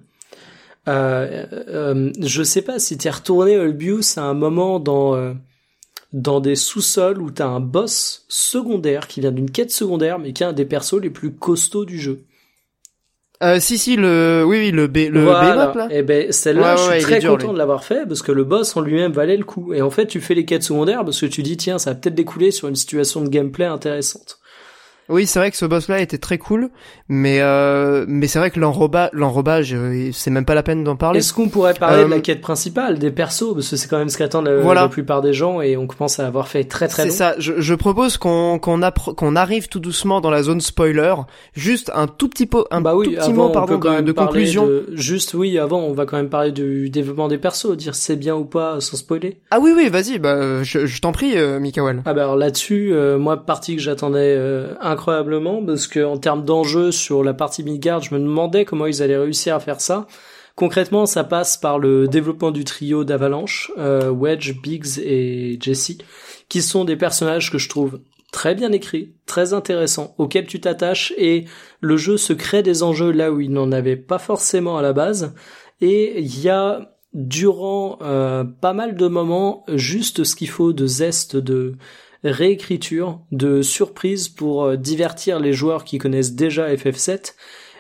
[0.89, 5.35] Euh, euh, je sais pas si t'es retourné Olbius à un moment dans
[6.13, 10.43] dans des sous-sols où t'as un boss secondaire qui vient d'une quête secondaire, mais qui
[10.43, 12.25] est un des persos les plus costauds du jeu.
[13.43, 15.55] Euh, si si le oui oui le B le voilà.
[15.57, 15.89] Behemoth, là.
[15.91, 17.53] Et ben celle-là, Ouais, je suis très dur, content lui.
[17.55, 19.73] de l'avoir fait parce que le boss en lui-même valait le coup.
[19.75, 21.97] Et en fait, tu fais les quêtes secondaires parce que tu dis tiens, ça va
[21.97, 24.39] peut-être découler sur une situation de gameplay intéressante.
[25.13, 26.71] Oui, c'est vrai que ce boss-là était très cool,
[27.09, 30.97] mais euh, mais c'est vrai que l'enroba l'enrobage, euh, c'est même pas la peine d'en
[30.97, 31.19] parler.
[31.21, 33.99] Est-ce qu'on pourrait parler Euh, de la quête principale, des persos, parce que c'est quand
[33.99, 34.83] même ce qu'attendent la, Voilà.
[34.83, 37.35] la plupart des gens et on commence à avoir fait très très C'est ça.
[37.39, 41.15] Je, je propose qu'on qu'on arrive tout doucement dans la zone spoiler,
[41.55, 44.13] juste un tout petit peu un bah oui, tout petit avant, mot on pardon de,
[44.13, 44.67] conclusion.
[44.67, 48.17] de- Juste oui, avant on va quand même parler du développement des persos, dire c'est
[48.17, 49.41] bien ou pas sans spoiler.
[49.51, 52.03] Ah oui oui, vas-y, bah je, je t'en prie, euh, Mikael.
[52.07, 56.45] Ah bah alors là-dessus, euh, moi partie que j'attendais euh, incroyablement parce que en termes
[56.45, 60.07] d'enjeux sur la partie Midgard, je me demandais comment ils allaient réussir à faire ça.
[60.55, 65.99] Concrètement, ça passe par le développement du trio d'Avalanche, euh, Wedge, Biggs et Jesse,
[66.49, 68.01] qui sont des personnages que je trouve
[68.31, 71.47] très bien écrits, très intéressants, auxquels tu t'attaches et
[71.81, 74.93] le jeu se crée des enjeux là où il n'en avait pas forcément à la
[74.93, 75.35] base.
[75.81, 80.87] Et il y a durant euh, pas mal de moments juste ce qu'il faut de
[80.87, 81.75] zeste, de
[82.25, 87.35] réécriture, de surprise pour euh, divertir les joueurs qui connaissent déjà FF7.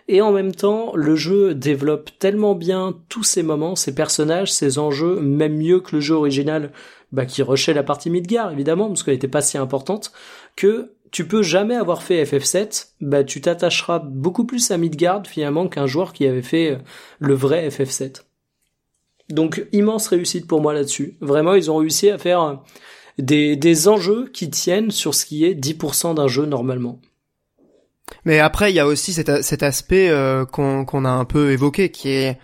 [0.09, 4.79] Et en même temps, le jeu développe tellement bien tous ces moments, ces personnages, ces
[4.79, 6.73] enjeux, même mieux que le jeu original,
[7.13, 10.13] bah, qui rushait la partie Midgar, évidemment, parce qu'elle était pas si importante,
[10.57, 15.69] que tu peux jamais avoir fait FF7, bah, tu t'attacheras beaucoup plus à Midgard, finalement,
[15.69, 16.79] qu'un joueur qui avait fait euh,
[17.21, 18.23] le vrai FF7.
[19.29, 21.17] Donc, immense réussite pour moi là-dessus.
[21.21, 22.55] Vraiment, ils ont réussi à faire euh,
[23.19, 27.01] des, des enjeux qui tiennent sur ce qui est 10% d'un jeu normalement.
[28.25, 31.91] Mais après, il y a aussi cet, aspect euh, qu'on qu'on a un peu évoqué,
[31.91, 32.39] qui est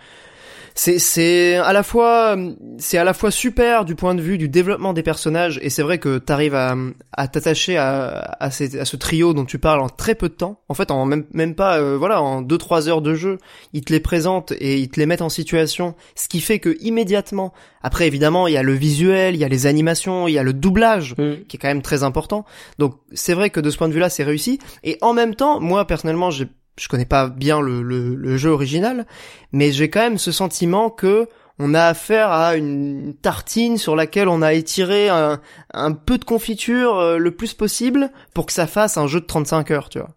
[0.81, 2.37] c'est c'est à la fois
[2.77, 5.81] c'est à la fois super du point de vue du développement des personnages et c'est
[5.81, 6.73] vrai que t'arrives à
[7.11, 10.33] à t'attacher à à, ces- à ce trio dont tu parles en très peu de
[10.35, 10.61] temps.
[10.69, 13.39] En fait, en même même pas euh, voilà en deux trois heures de jeu,
[13.73, 16.77] ils te les présentent et ils te les mettent en situation, ce qui fait que
[16.79, 17.51] immédiatement.
[17.81, 20.43] Après, évidemment, il y a le visuel, il y a les animations, il y a
[20.43, 21.45] le doublage Mm.
[21.47, 22.45] qui est quand même très important.
[22.77, 24.59] Donc c'est vrai que de ce point de vue-là, c'est réussi.
[24.85, 26.47] Et en même temps, moi personnellement, j'ai-
[26.79, 29.05] je connais pas bien le, le, le jeu original,
[29.51, 31.27] mais j'ai quand même ce sentiment que
[31.61, 35.41] on a affaire à une tartine sur laquelle on a étiré un,
[35.73, 39.25] un peu de confiture euh, le plus possible pour que ça fasse un jeu de
[39.25, 40.15] 35 heures, tu vois.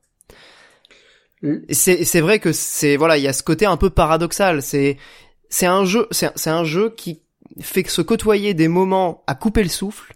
[1.43, 1.57] Mm.
[1.71, 4.63] C'est vrai que c'est voilà, il y a ce côté un peu paradoxal.
[4.63, 4.97] C'est
[5.49, 7.23] c'est un jeu, c'est un- c'est un jeu qui
[7.61, 10.15] fait que se côtoyer des moments à couper le souffle,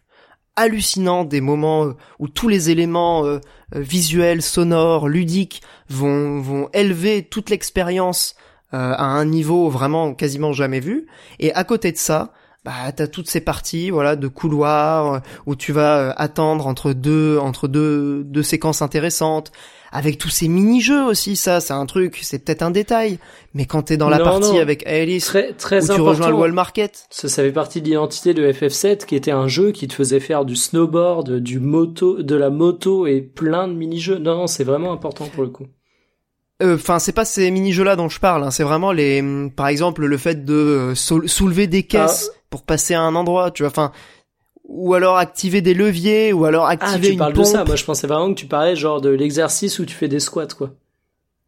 [0.57, 3.39] hallucinant, des moments euh, où tous les éléments euh,
[3.75, 8.35] euh, visuels, sonores, ludiques vont vont élever toute l'expérience
[8.73, 11.07] à un niveau vraiment quasiment jamais vu.
[11.39, 12.33] Et à côté de ça,
[12.67, 16.93] bah t'as toutes ces parties voilà de couloirs euh, où tu vas euh, attendre entre
[16.93, 19.53] deux entre deux deux séquences intéressantes
[19.93, 23.21] avec tous ces mini-jeux aussi ça c'est un truc c'est peut-être un détail
[23.55, 24.61] mais quand t'es dans la Non, partie non.
[24.61, 27.87] avec Alice Très, très où tu rejoins le Wall Market Ça, ça fait partie de
[27.87, 32.21] l'identité de FF7, qui était un jeu qui te faisait faire du snowboard, du moto,
[32.23, 34.19] de la moto et plein de mini-jeux.
[34.19, 35.67] Non, non, c'est vraiment important pour le coup.
[36.63, 38.43] Enfin, c'est pas ces mini-jeux-là dont je parle.
[38.45, 42.31] hein, C'est vraiment les, hum, par exemple, le fait de euh, soul- soulever des caisses
[42.57, 43.51] pour passer à un endroit.
[43.51, 43.93] Tu vois, enfin,
[44.65, 47.45] ou alors activer des leviers, ou alors Ah, activer tu une parles pompe.
[47.45, 47.65] de ça.
[47.65, 50.47] Moi, je pensais vraiment que tu parlais genre de l'exercice où tu fais des squats,
[50.57, 50.71] quoi.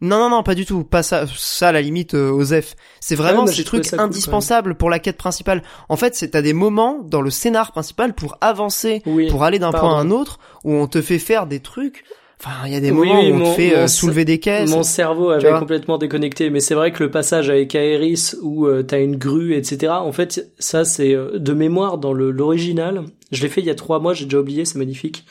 [0.00, 0.84] Non, non, non, pas du tout.
[0.84, 2.76] Pas ça, ça à la limite, euh, Osef.
[3.00, 5.64] C'est vraiment Ouais, ces trucs cool, indispensables pour la quête principale.
[5.88, 9.28] En fait, c'est t'as des moments dans le scénar principal pour avancer, Oui.
[9.28, 12.04] pour aller d'un point à un autre, où on te fait faire des trucs.
[12.40, 14.24] Enfin, il y a des moments oui, où on mon- te fait mon euh, soulever
[14.24, 14.70] des caisses.
[14.70, 18.84] Mon cerveau avait complètement déconnecté, mais c'est vrai que le passage avec Aeris où euh,
[18.84, 19.92] t'as une grue, etc.
[19.94, 23.02] En fait, ça c'est euh, de mémoire dans l'original.
[23.32, 25.24] Je l'ai fait il y a trois mois, j'ai déjà oublié, c'est magnifique.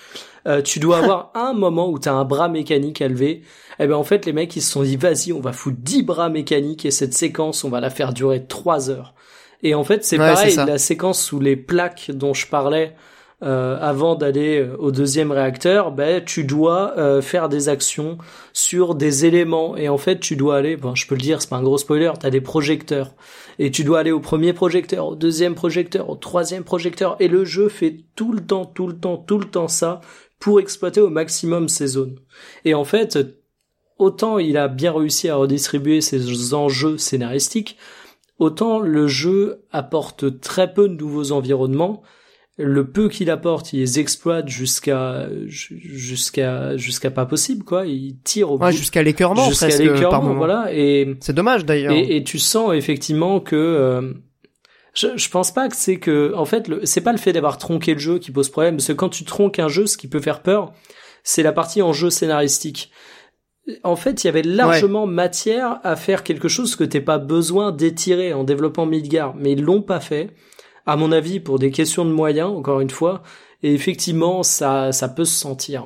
[0.48, 3.42] Euh, tu dois avoir un moment où t'as un bras mécanique à lever.
[3.80, 6.04] Et ben en fait, les mecs ils se sont dit vas-y, on va foutre 10
[6.04, 9.14] bras mécaniques et cette séquence, on va la faire durer trois heures.
[9.64, 12.94] Et en fait, c'est Ouais, pareil, la séquence sous les plaques dont je parlais
[13.44, 18.18] euh, avant d'aller euh, au deuxième réacteur, ben tu dois euh, faire des actions
[18.52, 21.50] sur des éléments et en fait tu dois aller, bon je peux le dire, c'est
[21.50, 23.14] pas un gros spoiler, t'as des projecteurs
[23.60, 27.46] et tu dois aller au premier projecteur, au deuxième projecteur, au troisième projecteur et le
[27.46, 30.02] jeu fait tout le temps, tout le temps, tout le temps ça
[30.40, 32.18] pour exploiter au maximum ces zones.
[32.66, 33.20] Et en fait,
[34.00, 37.78] autant il a bien réussi à redistribuer ses enjeux scénaristiques,
[38.40, 42.02] autant le jeu apporte très peu de nouveaux environnements.
[42.60, 47.86] Le peu qu'il apporte, il les exploite jusqu'à jusqu'à jusqu'à pas possible quoi.
[47.86, 50.74] Il tire au Ouais, jusqu'à l'écœurement jusqu'à l'écœurement, voilà.
[50.74, 51.94] Et C'est dommage d'ailleurs.
[51.94, 54.14] et, et tu sens effectivement que euh,
[54.96, 57.94] je, je pense pas que c'est que en fait c'est pas le fait d'avoir tronqué
[57.94, 60.20] le jeu qui pose problème parce que quand tu tronques un jeu ce qui peut
[60.22, 60.74] faire peur
[61.24, 62.90] c'est la partie en jeu scénaristique
[63.84, 67.72] en fait il y avait largement matière à faire quelque chose que t'es pas besoin
[67.72, 70.32] d'étirer en développant Midgar mais ils l'ont pas fait
[70.88, 73.22] à mon avis pour des questions de moyens encore une fois
[73.62, 75.86] et effectivement ça ça peut se sentir.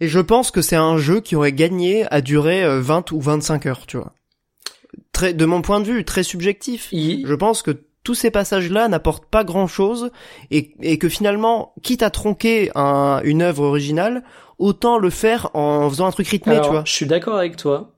[0.00, 3.20] Et je pense que c'est un jeu qui aurait gagné à durer euh, 20 ou
[3.20, 4.12] 25 heures, tu vois.
[5.12, 6.88] Très, de mon point de vue, très subjectif.
[6.90, 7.70] Il- Je pense que
[8.02, 10.10] tous ces passages-là n'apportent pas grand-chose
[10.50, 14.24] et, et que finalement, quitte à tronquer un- une œuvre originale,
[14.58, 16.82] autant le faire en faisant un truc rythmé, Alors, tu vois.
[16.84, 17.92] Je suis d'accord avec toi,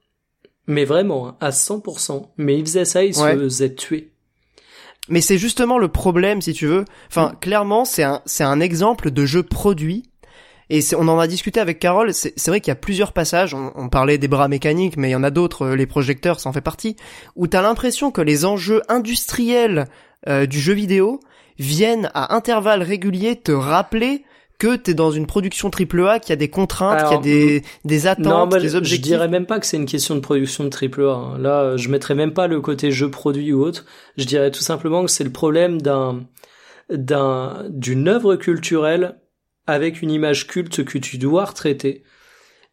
[0.66, 2.32] mais vraiment, hein, à 100%.
[2.36, 3.32] Mais il faisait ça, il Ouais.
[3.34, 4.12] se faisait tuer.
[5.08, 6.84] Mais c'est justement le problème, si tu veux.
[7.08, 10.04] Enfin, clairement, c'est un, c'est un exemple de jeu produit.
[10.70, 12.12] Et on en a discuté avec Carole.
[12.12, 13.54] C'est c'est vrai qu'il y a plusieurs passages.
[13.54, 15.62] On, on parlait des bras mécaniques, mais il y en a d'autres.
[15.62, 16.96] euh, Les projecteurs, ça en fait partie.
[17.36, 19.86] Où t'as l'impression que les enjeux industriels
[20.28, 21.20] euh, du jeu vidéo
[21.58, 24.24] viennent à intervalles réguliers te rappeler
[24.58, 27.62] que t'es dans une production AAA, qu'il y a des contraintes, Alors, y a des,
[27.84, 30.68] des attentes, non, des je dirais même pas que c'est une question de production de
[30.68, 31.12] triple A.
[31.12, 31.38] hein.
[31.38, 33.86] Là, euh, je mettrais même pas le côté jeu produit ou autre.
[34.16, 36.26] Je dirais tout simplement que c'est le problème d'un
[36.90, 39.20] d'un d'une œuvre culturelle
[39.66, 42.02] avec une image culte que tu dois retraiter.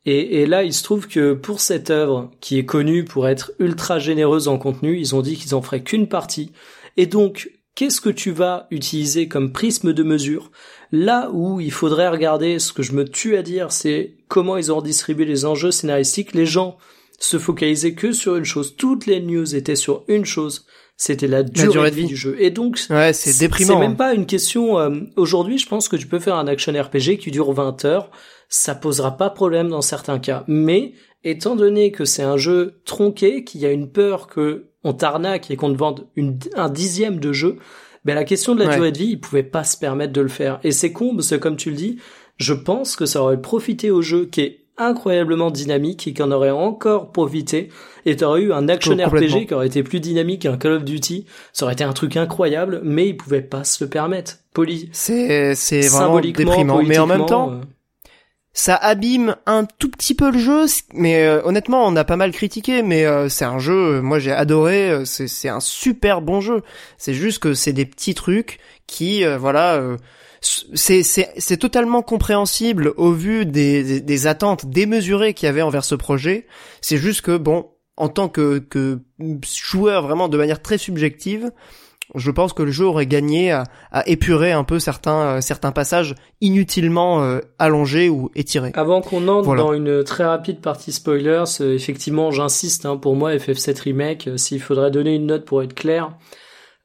[0.05, 3.51] Et, et là, il se trouve que pour cette œuvre, qui est connue pour être
[3.59, 6.51] ultra généreuse en contenu, ils ont dit qu'ils en feraient qu'une partie.
[6.95, 10.51] Et donc, qu'est-ce que tu vas utiliser comme prisme de mesure?
[10.95, 14.71] Là où il faudrait regarder, ce que je me tue à dire, c'est comment ils
[14.71, 16.33] ont redistribué les enjeux scénaristiques.
[16.33, 16.77] Les gens
[17.19, 18.75] se focalisaient que sur une chose.
[18.77, 20.65] Toutes les news étaient sur une chose.
[20.97, 22.37] C'était la durée, de vie du jeu.
[22.39, 23.67] Et donc, Ouais, c'est déprimant.
[23.67, 23.79] c'est hein.
[23.79, 24.79] même pas une question.
[24.79, 28.09] euh, Aujourd'hui, je pense que tu peux faire un action RPG qui dure 20 heures.
[28.47, 30.45] Ça posera pas problème dans certains cas.
[30.47, 30.93] Mais
[31.25, 35.51] étant donné que c'est un jeu tronqué, qu'il y a une peur que on t'arnaque
[35.51, 37.57] et qu'on te vende une, un dixième de jeu,
[38.05, 38.75] ben la question de la Ouais.
[38.75, 40.59] durée de vie, ils pouvaient pas se permettre de le faire.
[40.63, 41.97] Et c'est con parce que comme tu le dis,
[42.37, 46.31] je pense que ça aurait profité au jeu qui est incroyablement dynamique et qui en
[46.31, 47.69] aurait encore profité
[48.05, 49.37] et t'aurais eu un action Complètement.
[49.39, 52.17] RPG qui aurait été plus dynamique qu'un Call of Duty ça aurait été un truc
[52.17, 56.83] incroyable mais ils pouvaient pas se le permettre Poli C'est, c'est vraiment déprimant.
[56.83, 57.61] Mais en même temps, euh,
[58.55, 62.31] ça abîme un tout petit peu le jeu, mais euh, honnêtement, on a pas mal
[62.31, 66.39] critiqué, mais euh, c'est un jeu, euh, moi j'ai adoré, euh, c'est un super bon
[66.39, 66.63] jeu.
[66.97, 69.97] C'est juste que c'est des petits trucs qui, euh, voilà, euh,
[70.41, 75.95] c'est totalement compréhensible au vu des des, des attentes démesurées qu'il y avait envers ce
[75.95, 76.47] projet.
[76.79, 78.99] C'est juste que bon, en tant que que
[79.43, 81.51] joueur vraiment de manière très subjective.
[82.13, 85.71] Je pense que le jeu aurait gagné à, à épurer un peu certains euh, certains
[85.71, 88.71] passages inutilement euh, allongés ou étirés.
[88.75, 89.63] Avant qu'on entre Voilà.
[89.63, 94.37] dans une très rapide partie spoilers, euh, effectivement, j'insiste, hein, pour moi, FF7 Remake, euh,
[94.37, 96.11] s'il faudrait donner une note pour être clair,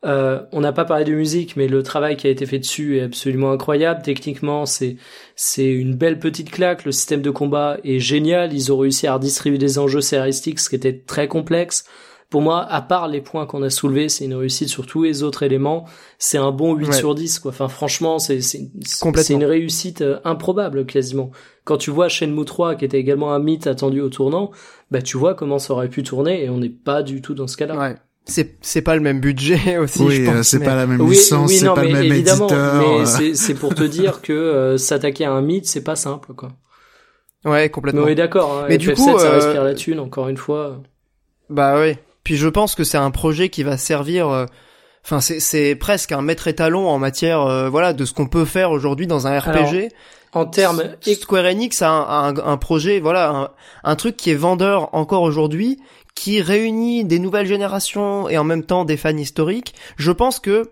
[0.06, 2.96] euh, on n'a pas parlé de musique, mais le travail qui a été fait dessus
[2.96, 4.00] est absolument incroyable.
[4.02, 4.96] Techniquement, c'est
[5.36, 6.86] c'est une belle petite claque.
[6.86, 8.54] Le système de combat est génial.
[8.54, 11.84] Ils ont réussi à redistribuer des enjeux scénaristiques, ce qui était très complexe.
[12.30, 15.24] Pour moi, à part les points qu'on a soulevés, c'est une réussite sur tous les
[15.24, 15.84] autres éléments.
[16.18, 16.92] C'est un bon 8 Ouais.
[16.92, 17.50] sur 10, quoi.
[17.50, 21.32] Enfin, franchement, c'est, c'est, c'est une réussite euh, improbable, quasiment.
[21.64, 24.52] Quand tu vois Shenmue 3, qui était également un mythe attendu au tournant,
[24.92, 27.48] bah, tu vois comment ça aurait pu tourner et on n'est pas du tout dans
[27.48, 27.76] ce cas-là.
[27.76, 27.96] Ouais.
[28.26, 30.02] C'est c'est pas le même budget aussi.
[30.02, 31.88] oui, je pense, c'est mais- pas la même Oui, licence, oui, c'est non, pas mais
[31.88, 32.98] le même évidemment, éditeur.
[33.00, 36.34] mais c'est, c'est pour te dire que euh, s'attaquer à un mythe, c'est pas simple,
[36.34, 36.52] quoi.
[37.44, 38.02] Ouais, complètement.
[38.02, 38.52] Mais on est d'accord.
[38.60, 39.98] Hein, Mais FF7, du coup, ça euh, respire la thune.
[39.98, 40.80] Encore une fois.
[41.48, 41.98] Bah ouais.
[42.24, 44.28] Puis je pense que c'est un projet qui va servir.
[44.28, 44.46] euh,
[45.02, 48.44] Enfin, c'est c'est presque un maître étalon en matière, euh, voilà, de ce qu'on peut
[48.44, 49.88] faire aujourd'hui dans un RPG.
[50.34, 53.48] En termes Square Enix a un, un, un projet, voilà, un,
[53.82, 55.78] un truc qui est vendeur encore aujourd'hui,
[56.14, 59.74] qui réunit des nouvelles générations et en même temps des fans historiques.
[59.96, 60.70] Je pense que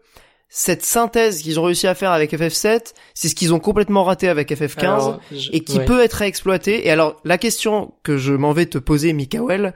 [0.50, 4.28] cette synthèse qu'ils ont réussi à faire avec FF7, c'est ce qu'ils ont complètement raté
[4.28, 5.84] avec FF15 Alors, je- et qui ouais.
[5.86, 6.86] peut être réexploité.
[6.86, 9.74] Et alors, la question que je m'en vais te poser, Mikael,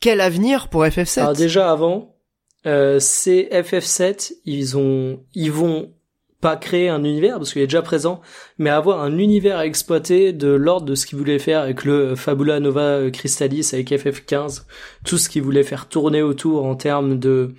[0.00, 2.16] quel avenir pour FF7 Alors déjà avant,
[2.66, 5.92] euh, c'est FF7, ils ont, ils vont
[6.40, 8.20] pas créer un univers parce qu'il est déjà présent,
[8.58, 12.14] mais avoir un univers à exploiter de l'ordre de ce qu'ils voulaient faire avec le
[12.14, 14.64] Fabula Nova Crystallis, avec FF15,
[15.04, 17.54] tout ce qu'ils voulaient faire tourner autour en termes de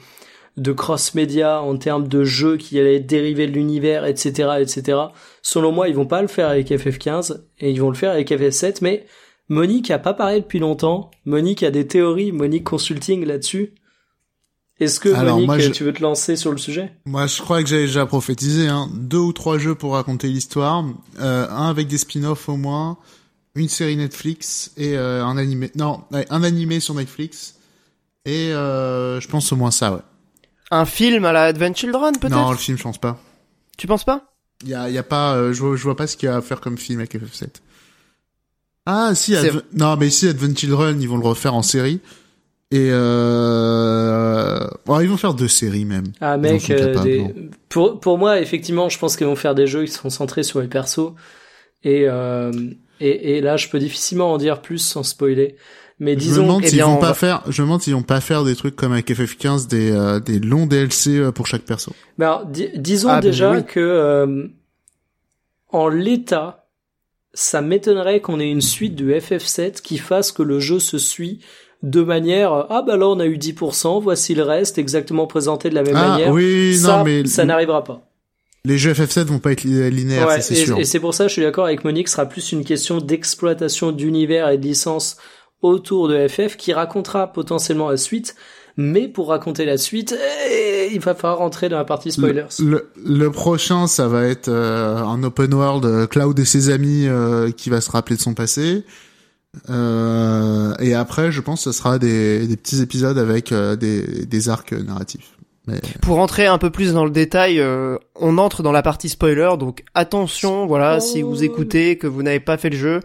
[0.58, 4.98] de cross-média, en termes de jeux qui allaient dériver de l'univers, etc., etc.
[5.44, 8.32] Selon moi, ils vont pas le faire avec FF15 et ils vont le faire avec
[8.32, 9.06] FF7, mais
[9.49, 11.11] Monique a pas parlé depuis longtemps.
[11.26, 13.74] Monique a des théories, Monique Consulting là-dessus.
[14.80, 16.91] Est-ce que Alors, Monique, moi, je- tu veux te lancer sur le sujet?
[17.06, 18.90] Moi, je crois que j'avais déjà prophétisé, hein.
[18.94, 20.86] Deux ou trois jeux pour raconter l'histoire.
[21.19, 22.98] Euh, un avec des spin-offs au moins.
[23.56, 25.72] Une série Netflix et euh, un animé.
[25.76, 27.56] Non, un animé sur Netflix.
[28.26, 30.02] Et euh, je pense au moins ça, ouais.
[30.69, 32.36] Un film à la Advent Children, peut-être?
[32.36, 33.18] Non, le film, je pense pas.
[33.78, 34.26] Tu penses pas?
[34.64, 36.32] Il y a, y a pas, euh, je vois, je vois pas ce qu'il y
[36.32, 37.48] a à faire comme film avec FF7.
[38.90, 42.00] Ah, si, Adve- non, mais si Advent Children, ils vont le refaire en série.
[42.72, 46.06] Et euh, bon, ils vont faire deux séries même.
[46.20, 47.34] Ah mec, sont euh, des-
[47.70, 50.60] pour pour moi effectivement, je pense qu'ils vont faire des jeux qui seront centrés sur
[50.62, 51.14] les persos
[51.84, 52.52] et euh,
[53.00, 55.56] et, et là je peux difficilement en dire plus sans spoiler.
[56.00, 57.82] Mais Je me disons, demande eh s'ils vont on pas va- faire, je me demande
[57.82, 61.32] s'ils vont pas faire des trucs comme avec FF15, des, euh, des longs DLC euh,
[61.32, 61.92] pour chaque perso.
[62.20, 63.64] Mais alors, di- disons Ah, ben déjà oui.
[63.66, 64.48] que euh,
[65.70, 66.66] en l'état,
[67.40, 71.40] ça m'étonnerait qu'on ait une suite du FF7 qui fasse que le jeu se suit
[71.84, 75.70] de manière euh, ah bah là on a eu 10%, voici le reste exactement présenté
[75.70, 76.32] de la même Ah manière.
[76.32, 78.02] oui, ça, non mais ça n'arrivera pas.
[78.66, 80.80] les jeux FF7 vont pas être li- linéaires, Ouais, c'est sûr.
[80.80, 83.92] et c'est pour ça, je suis d'accord avec Monique, ce sera plus une question d'exploitation
[83.92, 85.18] d'univers et de licence
[85.62, 88.36] autour de FF qui racontera potentiellement la suite.
[88.80, 90.16] Mais pour raconter la suite,
[90.52, 92.45] eh, il va falloir rentrer dans la partie spoilers.
[92.60, 97.08] Le, le prochain, ça va être euh, un open world euh, Cloud et ses amis
[97.08, 98.84] euh, qui va se rappeler de son passé.
[99.70, 104.26] Euh, et après, je pense, que ce sera des, des petits épisodes avec euh, des,
[104.26, 105.32] des arcs narratifs.
[105.66, 109.10] Mais Pour rentrer un peu plus dans le détail, euh, on entre dans la partie
[109.10, 112.99] spoiler, donc attention, voilà, si vous écoutez que vous n'avez pas fait le jeu,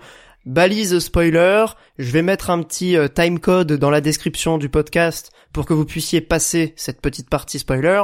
[0.46, 1.66] balise spoiler,
[1.98, 5.84] je vais mettre un petit euh, timecode dans la description du podcast pour que vous
[5.84, 8.02] puissiez passer cette petite partie spoiler.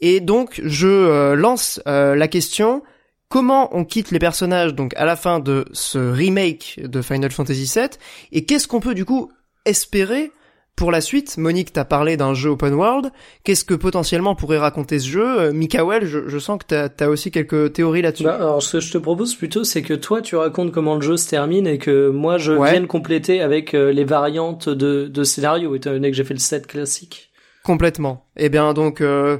[0.00, 2.82] Et donc, je euh, lance euh, la question,
[3.28, 7.70] comment on quitte les personnages donc à la fin de ce remake de Final Fantasy
[7.74, 7.88] VII,
[8.32, 9.30] et qu'est-ce qu'on peut du coup
[9.64, 10.32] espérer
[10.76, 13.10] pour la suite, Monique t'a parlé d'un jeu open world.
[13.44, 15.40] Qu'est-ce que potentiellement pourrait raconter ce jeu?
[15.40, 18.24] Euh, Mikael, je, je sens que t'as as aussi quelques théories là-dessus.
[18.24, 21.00] Bah, alors, ce que je te propose plutôt, c'est que toi, tu racontes comment le
[21.00, 22.70] jeu se termine et que moi, je Ouais.
[22.72, 26.40] vienne compléter avec euh, les variantes de, de scénario, étant donné que j'ai fait le
[26.40, 27.30] set classique.
[27.62, 28.24] Complètement.
[28.36, 29.38] Eh bien donc, euh,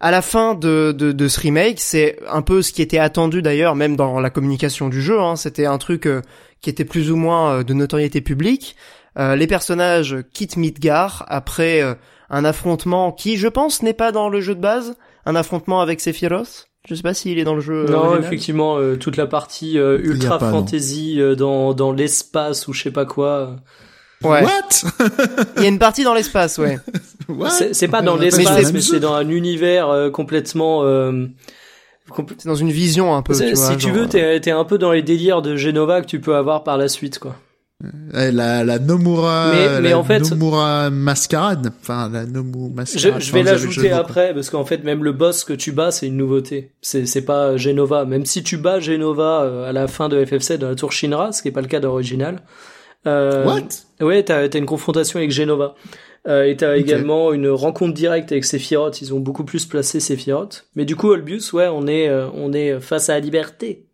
[0.00, 3.40] à la fin de, de, de ce remake, c'est un peu ce qui était attendu
[3.42, 5.20] d'ailleurs, même dans la communication du jeu.
[5.20, 6.22] Hein, C'était un truc euh,
[6.60, 8.74] qui était plus ou moins euh, de notoriété publique.
[9.18, 11.94] Euh, les personnages quittent Midgar après euh,
[12.30, 14.94] un affrontement qui, je pense, n'est pas dans le jeu de base.
[15.26, 16.68] Un affrontement avec Sephiroth.
[16.88, 17.86] Je sais pas s'il est dans le jeu.
[17.88, 18.24] non, original.
[18.24, 22.82] effectivement, euh, toute la partie euh, ultra pas, fantasy euh, dans, dans l'espace ou je
[22.82, 23.54] sais pas quoi.
[24.24, 24.42] Ouais.
[24.42, 25.06] What?
[25.58, 26.78] Il y a une partie dans l'espace, ouais.
[27.28, 27.50] What?
[27.72, 30.82] C'est pas dans l'espace, mais c'est dans un univers euh, complètement.
[30.84, 31.26] euh,
[32.10, 33.34] compl- C'est dans une vision un peu.
[33.34, 36.06] Tu vois, si tu veux, t'es t'es un peu dans les délires de Genova que
[36.06, 37.36] tu peux avoir par la suite, quoi.
[38.14, 41.72] Eh, la, la Nomura, Mais- mais la en fait- Nomura mascarade.
[41.80, 43.20] Enfin, la Nomu Je, mascarade.
[43.20, 45.90] je vais le jeu l'ajouter après parce qu'en fait même le boss que tu bats
[45.90, 46.72] c'est une nouveauté.
[46.80, 48.04] C'est c'est pas Genova.
[48.04, 51.32] Même si tu bats Genova euh, à la fin de FF7 dans la tour Shinra,
[51.32, 52.42] ce qui est pas le cas d'original.
[53.06, 54.04] Euh, What?
[54.06, 55.74] Ouais, t'as as une confrontation avec Genova.
[56.28, 59.02] Euh, et t'as également une rencontre directe avec Sephiroth.
[59.02, 60.66] Ils ont beaucoup plus placé Sephiroth.
[60.76, 63.86] Mais du coup, Olbius, ouais, on est, euh, on est face à la liberté.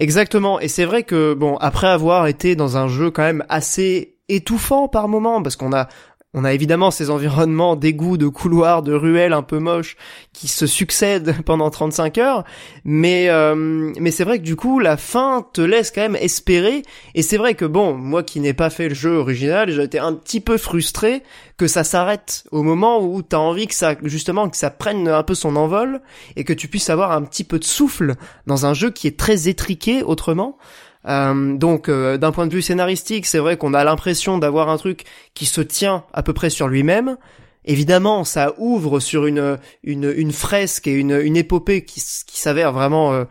[0.00, 0.60] Exactement.
[0.60, 4.88] Et c'est vrai que bon, après avoir été dans un jeu quand même assez étouffant
[4.88, 5.88] par moment, parce qu'on a
[6.34, 9.96] on a évidemment ces environnements d'égouts, de couloirs, de ruelles un peu moches
[10.34, 12.44] qui se succèdent pendant 35 heures,
[12.84, 13.54] mais euh,
[13.98, 16.82] mais c'est vrai que du coup la fin te laisse quand même espérer
[17.14, 19.98] et c'est vrai que bon, moi qui n'ai pas fait le jeu original, j'ai été
[19.98, 21.22] un petit peu frustré
[21.56, 25.22] que ça s'arrête au moment où t'as envie que ça justement que ça prenne un
[25.22, 26.02] peu son envol
[26.36, 29.18] et que tu puisses avoir un petit peu de souffle dans un jeu qui est
[29.18, 30.58] très étriqué autrement.
[31.06, 35.04] Euh, donc d'un point de vue scénaristique, c'est vrai qu'on a l'impression d'avoir un truc
[35.34, 37.16] qui se tient à peu près sur lui-même.
[37.64, 42.72] Évidemment, ça ouvre sur une une, une fresque et une, une épopée qui, qui s'avère
[42.72, 43.26] vraiment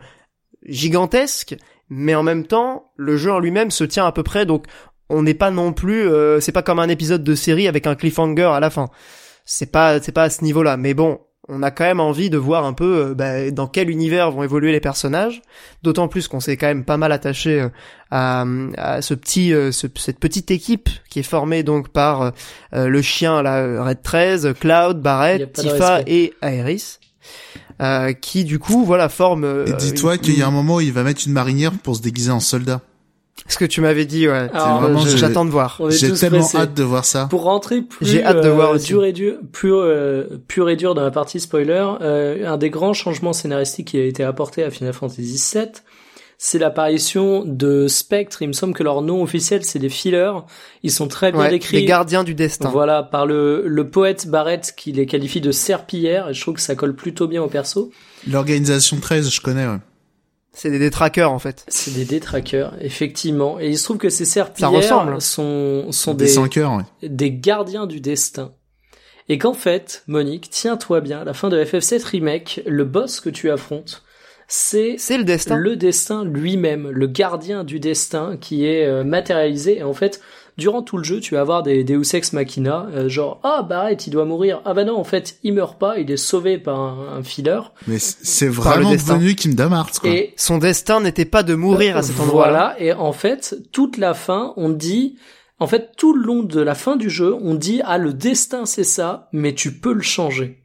[0.66, 1.56] gigantesque,
[1.88, 4.46] mais en même temps, le jeu en lui-même se tient à peu près.
[4.46, 4.66] Donc
[5.08, 6.08] on n'est pas non plus,
[6.40, 8.90] c'est pas comme un épisode de série avec un cliffhanger à la fin.
[9.44, 10.76] C'est pas c'est pas à ce niveau-là.
[10.76, 13.90] Mais bon, on a quand même envie de voir un peu euh, bah, dans quel
[13.90, 15.42] univers vont évoluer les personnages,
[15.82, 17.68] d'autant plus qu'on s'est quand même pas mal attaché euh,
[18.10, 22.32] à, ce petit, euh, cette petite équipe qui est formée donc par
[22.72, 26.98] le chien la Red 13, Cloud, Barrett, Tifa et Aeris.
[28.20, 29.64] qui du coup voilà forme.
[29.66, 32.02] et dis-toi qu'il y a un moment où il va mettre une marinière pour se
[32.02, 32.80] déguiser en soldat.
[33.48, 34.48] Ce que tu m'avais dit, ouais.
[35.16, 35.80] J'attends de voir.
[35.88, 37.26] J'ai tellement hâte de voir ça.
[37.30, 40.76] Pour rentrer plus J'ai hâte de voir euh, dur et dur, plus euh, pur et
[40.76, 44.62] dur dans la partie spoiler, euh, un des grands changements scénaristiques qui a été apporté
[44.62, 45.68] à Final Fantasy VII,
[46.36, 48.42] c'est l'apparition de Spectre.
[48.42, 50.32] Il me semble que leur nom officiel c'est des fillers.
[50.82, 51.78] Ils sont très bien décrits.
[51.78, 52.68] Les gardiens du destin.
[52.68, 56.28] Voilà, par le, le poète Barrett qui les qualifie de serpillères.
[56.28, 57.90] Et je trouve que ça colle plutôt bien au perso.
[58.30, 59.66] L'organisation 13, je connais.
[59.66, 59.78] Ouais.
[60.52, 61.64] C'est des détraqueurs en fait.
[61.68, 63.60] C'est des détraqueurs, effectivement.
[63.60, 66.34] Et il se trouve que ces serpillères sont, sont des,
[67.02, 68.52] des, des gardiens du destin.
[69.28, 73.28] Et qu'en fait, Monique, tiens-toi bien, à la fin de FF7 Remake, le boss que
[73.28, 74.02] tu affrontes,
[74.48, 75.56] c'est le destin.
[75.56, 79.78] Le destin lui-même, le gardien du destin qui est euh, matérialisé.
[79.78, 80.22] Et en fait,
[80.58, 84.06] durant tout le jeu, tu vas avoir des Deus Ex Machina, euh, genre ah Barrett
[84.06, 86.78] il doit mourir, ah bah non en fait il meurt pas, il est sauvé par
[86.78, 87.60] un, filler.
[87.86, 90.10] Mais c'est vraiment devenu Kingdom Hearts quoi.
[90.10, 92.48] Et son destin n'était pas de mourir à cet endroit.
[92.48, 95.16] Voilà, et en fait toute la fin on dit,
[95.60, 98.66] en fait tout le long de la fin du jeu on dit ah le destin
[98.66, 100.58] c'est ça, mais tu peux le changer.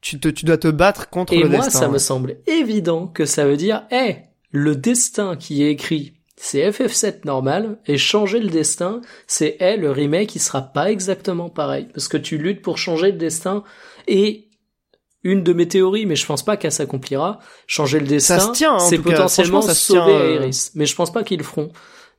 [0.00, 1.54] Tu, te, tu dois te battre contre le destin.
[1.54, 4.18] Et moi ça me semble évident que ça veut dire, hé,
[4.52, 9.90] le destin qui est écrit c'est FF7 normal, et changer le destin, c'est eh, le
[9.90, 13.64] remake qui sera pas exactement pareil, parce que tu luttes pour changer le destin,
[14.06, 14.48] et
[15.24, 18.98] une de mes théories, mais je pense pas qu'elle s'accomplira, changer le destin, hein, c'est
[18.98, 21.72] potentiellement sauver euh, Aeris, mais je pense pas qu'ils le feront,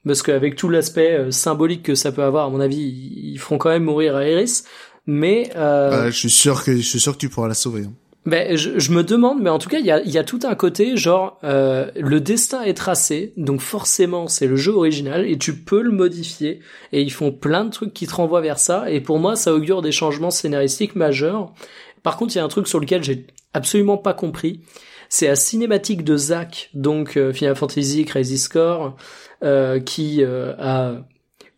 [0.06, 3.58] parce qu'avec tout l'aspect euh, symbolique que ça peut avoir, à mon avis, ils feront
[3.58, 4.64] quand même mourir Aeris,
[5.06, 6.12] mais euh...
[6.12, 7.86] je suis sûr que je suis sûr que tu pourras la sauver.
[7.86, 7.94] Hein.
[8.26, 10.40] Ben, je, je, me demande, mais en tout cas, il y a, y a, tout
[10.44, 15.38] un côté, genre, euh, le destin est tracé, donc forcément, c'est le jeu original, et
[15.38, 16.60] tu peux le modifier,
[16.92, 19.54] et ils font plein de trucs qui te renvoient vers ça, et pour moi, ça
[19.54, 21.54] augure des changements scénaristiques majeurs.
[22.04, 24.62] Par contre, il y a un truc sur lequel j'ai absolument pas compris,
[25.08, 28.96] c'est la cinématique de Zack, donc euh, Final Fantasy Crazy Score,
[29.44, 30.98] euh, qui euh, a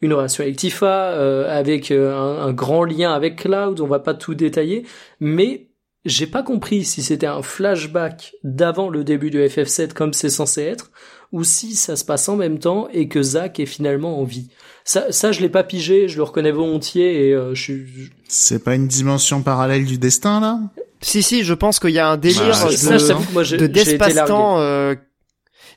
[0.01, 4.13] une relation avec Tifa, euh, avec un, un grand lien avec Cloud, on va pas
[4.13, 4.85] tout détailler,
[5.19, 5.70] mais
[6.05, 10.61] j'ai pas compris si c'était un flashback d'avant le début de FF7 comme c'est censé
[10.63, 10.91] être,
[11.31, 14.49] ou si ça se passe en même temps et que Zack est finalement en vie.
[14.83, 18.09] Ça, ça je l'ai pas pigé, je le reconnais volontiers et euh, je suis.
[18.27, 20.59] C'est pas une dimension parallèle du destin là?
[21.03, 24.59] Si si, je pense qu'il y a un délire de, de d'espace-temps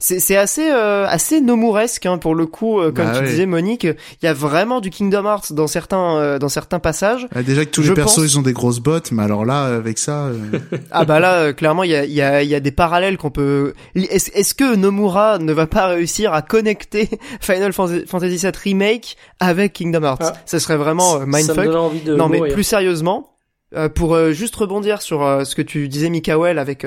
[0.07, 3.85] c'est assez euh, assez nomuresque hein, pour le coup euh, comme bah tu disais Monique.
[3.85, 7.27] Il y a vraiment du Kingdom Hearts dans certains euh, dans certains passages.
[7.35, 9.97] Ah, déjà que tous les persos ils ont des grosses bottes mais alors là avec
[9.97, 10.29] ça
[10.91, 13.17] ah bah là clairement il y a il y a il y a des parallèles
[13.17, 17.09] qu'on peut est-ce est que Nomura ne va pas réussir à connecter
[17.41, 20.19] Final Fantasy VII remake avec Kingdom Hearts?
[20.21, 20.33] Ah.
[20.45, 21.67] ça serait vraiment mindfuck.
[22.07, 23.34] Non mais plus sérieusement
[23.75, 26.87] euh, pour euh, juste rebondir sur euh, ce que tu disais, Mikael, avec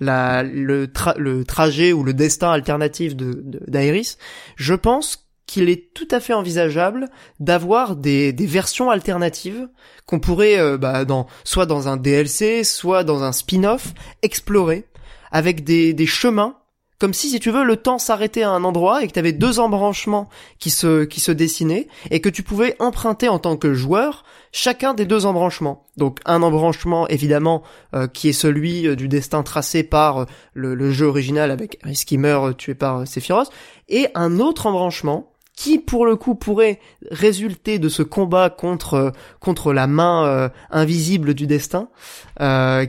[0.00, 4.16] la, le, le, trajet ou le destin alternatif de d'Aeris,
[4.56, 7.08] je pense qu'il est tout à fait envisageable
[7.40, 9.68] d'avoir des, des versions alternatives
[10.06, 13.92] qu'on pourrait, bah, dans, soit dans un DLC, soit dans un spin-off,
[14.22, 14.86] explorer
[15.30, 16.56] avec des, des chemins
[16.98, 19.32] comme si, si tu veux, le temps s'arrêtait à un endroit et que tu avais
[19.32, 23.74] deux embranchements qui se, qui se dessinaient et que tu pouvais emprunter en tant que
[23.74, 25.84] joueur chacun des deux embranchements.
[25.96, 27.62] Donc un embranchement évidemment
[27.94, 32.16] euh, qui est celui euh, du destin tracé par euh, le, jeu original avec Risky
[32.16, 33.50] meurt tué par Sephiroth
[33.88, 39.72] et un autre embranchement qui pour le coup pourrait résulter de ce combat contre contre
[39.72, 41.88] la main invisible du destin,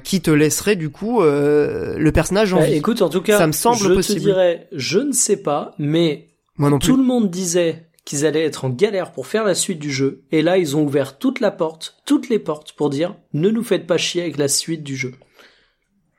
[0.03, 2.73] qui te laisserait du coup le personnage en bah, vie?
[2.73, 6.27] Écoute, en tout cas, ça me semble je te dirais, je ne sais pas, mais
[6.57, 9.79] Moi non tout le monde disait qu'ils allaient être en galère pour faire la suite
[9.79, 13.15] du jeu, et là ils ont ouvert toute la porte, toutes les portes pour dire
[13.33, 15.13] ne nous faites pas chier avec la suite du jeu.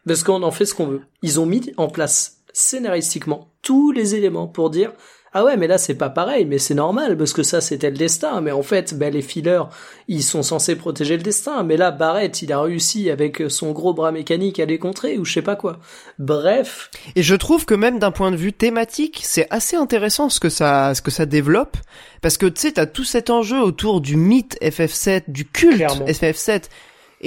[0.06, 1.02] Parce qu'on en fait ce qu'on veut.
[1.22, 4.92] Ils ont mis en place scénaristiquement tous les éléments pour dire
[5.38, 7.96] ah ouais, mais là c'est pas pareil, mais c'est normal parce que ça c'était le
[7.98, 8.40] destin.
[8.40, 9.64] Mais en fait, ben les fillers,
[10.08, 11.62] ils sont censés protéger le destin.
[11.62, 15.26] Mais là, Barrett, il a réussi avec son gros bras mécanique à les contrer ou
[15.26, 15.78] je sais pas quoi.
[16.18, 16.90] Bref.
[17.16, 20.48] Et je trouve que même d'un point de vue thématique, c'est assez intéressant ce que
[20.48, 21.76] ça, ce que ça développe,
[22.22, 26.06] parce que tu sais, t'as tout cet enjeu autour du mythe FF7, du culte Clairement.
[26.06, 26.62] FF7.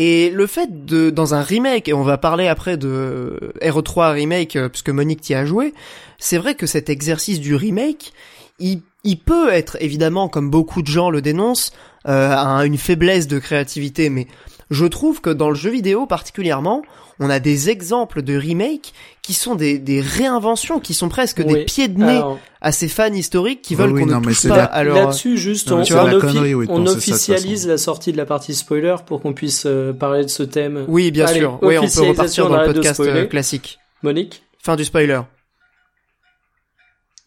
[0.01, 4.55] Et le fait de, dans un remake, et on va parler après de RE3 remake,
[4.55, 5.73] euh, puisque Monique t'y a joué,
[6.19, 8.13] c'est vrai que cet exercice du remake,
[8.59, 8.81] il,
[9.25, 11.73] peut être évidemment, comme beaucoup de gens le dénoncent,
[12.07, 14.27] euh, un- une faiblesse de créativité, mais
[14.69, 16.83] je trouve que dans le jeu vidéo particulièrement,
[17.19, 21.65] on a des exemples de remake qui sont des, des réinventions, qui sont presque des
[21.65, 24.57] pieds de nez Alors, à ces fans historiques qui veulent oui, qu'on ne touche pas
[24.57, 24.95] la- à leur...
[24.95, 28.17] Là-dessus, juste, Non, on, on la offi- connerie, oui, de on officialise la sortie de
[28.17, 30.85] la partie spoiler pour qu'on puisse euh, parler de ce thème.
[30.87, 31.59] Oui, bien Allez, sûr.
[31.61, 33.79] Oui, on peut repartir dans le podcast euh, classique.
[34.03, 35.21] Monique, Fin du spoiler.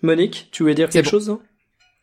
[0.02, 1.10] Monique, tu voulais dire quelque bon.
[1.10, 1.40] chose non?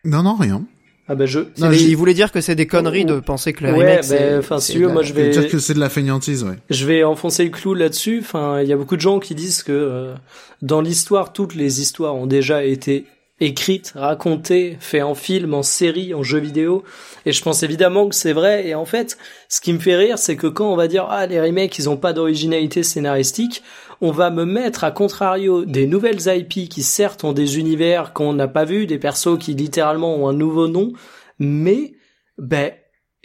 [0.06, 0.64] Non, non, rien.
[1.12, 1.40] Ah bah je.
[1.58, 4.04] Non, il voulait dire que c'est des conneries de penser que le Ouais, remake, bah,
[4.04, 4.38] c'est...
[4.38, 5.90] enfin, c'est si veux, la- moi, je Je veux vais- dire que c'est de la
[5.90, 6.56] fainéantise, ouais.
[6.70, 8.20] Je vais enfoncer le clou là-dessus.
[8.22, 10.14] Enfin, il y a beaucoup de gens qui disent que euh,
[10.62, 13.06] dans l'histoire, toutes les histoires ont déjà été
[13.40, 16.84] écrites, racontées, fait en film, en série, en jeu vidéo.
[17.26, 18.68] Et je pense évidemment que c'est vrai.
[18.68, 19.18] Et en fait,
[19.48, 21.90] ce qui me fait rire, c'est que quand on va dire ah les remakes, ils
[21.90, 23.64] ont pas d'originalité scénaristique,
[24.02, 28.34] on va me mettre à contrario des nouvelles IP qui certes ont des univers qu'on
[28.34, 30.94] n'a pas vus, des persos qui littéralement ont un nouveau nom,
[31.40, 31.94] mais
[32.38, 32.72] ben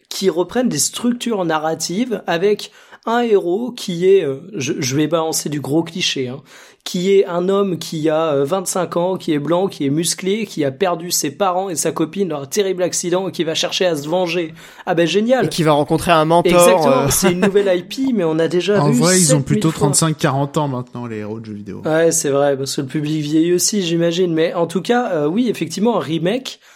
[0.09, 2.71] qui reprennent des structures narratives avec
[3.07, 6.41] un héros qui est, euh, je, je vais balancer du gros cliché, hein,
[6.85, 10.45] qui est un homme qui a euh, 25 ans, qui est blanc, qui est musclé,
[10.47, 13.55] qui a perdu ses parents et sa copine dans un terrible accident et qui va
[13.55, 14.55] chercher à se venger.
[14.85, 16.53] Ah ben génial Et qui va rencontrer un mentor.
[16.53, 19.39] Exactement, euh, c'est une nouvelle IP, mais on a déjà En vu vrai, ils ont
[19.39, 19.89] 7000 plutôt fois.
[19.91, 21.83] 35-40 ans maintenant, les héros de jeux vidéo.
[21.85, 24.33] Ouais, c'est vrai, parce que le public vieillit aussi, j'imagine.
[24.35, 26.74] Mais en tout cas, euh, oui, effectivement, un remake, euh,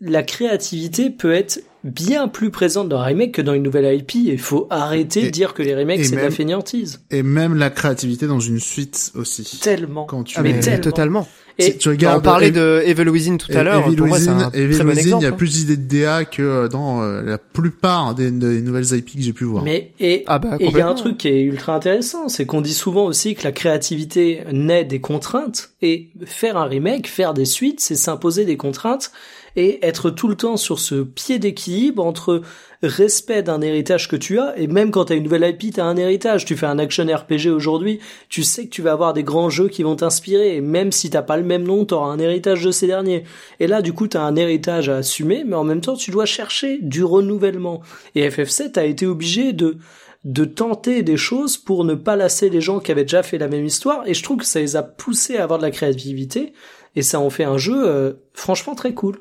[0.00, 4.16] la créativité peut être bien plus présente dans un remake que dans une nouvelle IP.
[4.16, 7.02] Et il faut arrêter de dire que les remakes c'est de la fainéantise.
[7.10, 9.60] Et même la créativité dans une suite aussi.
[9.62, 10.04] Tellement.
[10.04, 10.82] Quand tu Ah, mais mais tellement.
[10.82, 11.28] totalement.
[11.58, 13.86] Et tu on regardes parlait Ev- de Evil Within tout à l'heure.
[13.86, 15.22] Evil Within- Evil très bon Within, exemple.
[15.22, 15.36] il y a hein.
[15.36, 19.22] plus d'idées de DA que euh, dans euh, la plupart des, des nouvelles IP que
[19.22, 19.62] j'ai pu voir.
[19.64, 22.46] mais et Ah bah, Et il y a un truc qui est ultra intéressant, c'est
[22.46, 27.34] qu'on dit souvent aussi que la créativité naît des contraintes, et faire un remake, faire
[27.34, 29.10] des suites, c'est s'imposer des contraintes,
[29.56, 32.42] et être tout le temps sur ce pied d'équilibre entre
[32.82, 35.80] respect d'un héritage que tu as, et même quand tu as une nouvelle IP, tu
[35.80, 36.44] as un héritage.
[36.44, 39.68] Tu fais un action RPG aujourd'hui, tu sais que tu vas avoir des grands jeux
[39.68, 42.64] qui vont t'inspirer, et même si t'as pas le même nom, tu auras un héritage
[42.64, 43.24] de ces derniers.
[43.58, 46.10] Et là, du coup, tu as un héritage à assumer, mais en même temps, tu
[46.10, 47.82] dois chercher du renouvellement.
[48.14, 49.78] Et FF7 a été obligé de
[50.24, 53.48] de tenter des choses pour ne pas lasser les gens qui avaient déjà fait la
[53.48, 56.52] même histoire et je trouve que ça les a poussés à avoir de la créativité
[56.94, 59.18] et ça en fait un jeu euh, franchement très cool.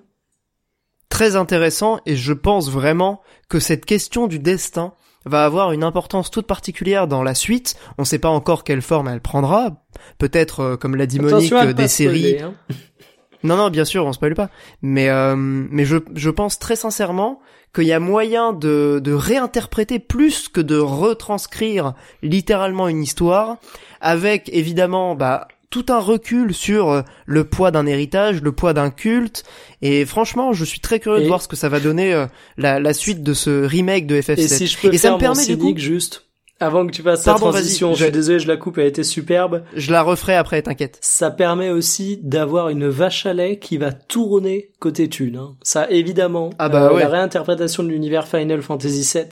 [1.20, 4.94] Très intéressant et je pense vraiment que cette question du destin
[5.26, 7.76] va avoir une importance toute particulière dans la suite.
[7.98, 9.84] On sait pas encore quelle forme elle prendra.
[10.18, 12.38] Peut-être, euh, comme l'a dit Monique, Attention ne euh, des séries.
[12.38, 12.54] spoiler, hein.
[13.44, 14.50] Non, non, bien sûr, on spoil pas.
[14.82, 17.41] Mais, euh, mais je, je pense très sincèrement
[17.76, 23.58] qu'il y a moyen de, de réinterpréter plus que de retranscrire littéralement une histoire,
[24.00, 28.90] avec évidemment bah, tout un recul sur euh, le poids d'un héritage, le poids d'un
[28.90, 29.44] culte.
[29.82, 32.26] Et franchement, je suis très curieux Et- de voir ce que ça va donner euh,
[32.58, 34.40] la, la suite de ce remake de FF7.
[34.40, 36.26] Et si je peux Et ça me permet du coup- juste
[36.62, 39.04] avant que tu fasses Pardon, vas-y, transition, je suis désolé, je la coupe, elle été
[39.06, 39.64] superbe.
[39.76, 40.98] Je la referai après, t'inquiète.
[41.00, 45.38] Ça permet aussi d'avoir une vache à lait qui va tourner côté thune.
[45.38, 45.56] Hein.
[45.64, 47.00] Ça, évidemment, Ah bah euh, ouais.
[47.00, 49.24] la réinterprétation de l'univers Final Fantasy VII,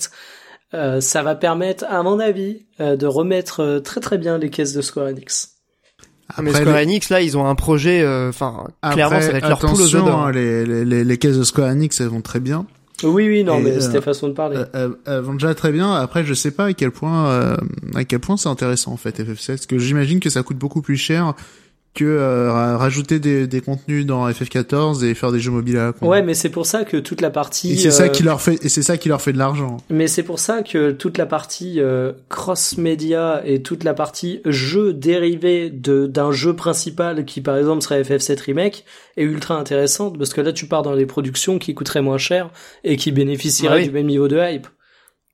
[0.73, 4.49] euh, ça va permettre, à mon avis, euh, de remettre euh, très très bien les
[4.49, 5.56] caisses de Square Enix.
[6.35, 9.25] Ah, mais Après, Square les- Enix, là, ils ont un projet, euh, enfin, clairement, Après,
[9.25, 11.99] ça va être leur poule aux hein, les, les, les, les caisses de Square Enix,
[12.01, 12.65] elles vont très bien.
[13.03, 14.57] Oui, oui, non, Et, mais euh, c'était façon de parler.
[14.57, 15.93] Euh, elles, elles vont déjà très bien.
[15.93, 17.55] Après, je sais pas à quel point, euh,
[17.95, 20.81] à quel point c'est intéressant en fait FF7, parce que j'imagine que ça coûte beaucoup
[20.81, 21.33] plus cher
[21.97, 25.85] que euh, ra- rajouter des, des contenus dans FF14 et faire des jeux mobiles à
[25.87, 26.07] la con.
[26.07, 27.73] Ouais, mais c'est pour ça que toute la partie.
[27.73, 29.77] Et c'est ça euh, qui leur fait, et c'est ça qui leur fait de l'argent.
[29.89, 34.93] Mais c'est pour ça que toute la partie euh, cross-média et toute la partie jeu
[34.93, 38.85] dérivé de d'un jeu principal qui par exemple serait FF7 Remake
[39.17, 42.49] est ultra intéressante parce que là tu pars dans des productions qui coûteraient moins cher
[42.83, 43.87] et qui bénéficieraient Ah oui.
[43.87, 44.67] du même niveau de hype.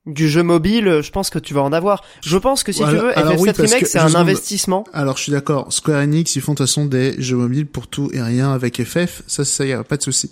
[0.05, 2.03] Du jeu mobile, je pense que tu vas en avoir.
[2.21, 4.83] Je pense que si tu veux, Alors FF7 oui, Remake, c'est un investissement.
[4.91, 5.71] Alors, je suis d'accord.
[5.71, 8.83] Square Enix, ils font de toute façon des jeux mobiles pour tout et rien avec
[8.83, 9.21] FF.
[9.27, 10.29] Ça, ça y a pas de souci.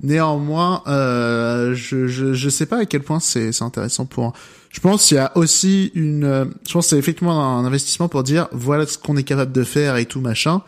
[0.00, 4.32] Néanmoins, euh, je, je je sais pas à quel point c'est c'est intéressant pour.
[4.70, 6.22] Je pense qu'il y a aussi une.
[6.24, 9.50] euh, Je pense que c'est effectivement un investissement pour dire voilà ce qu'on est capable
[9.50, 10.62] de faire et tout machin.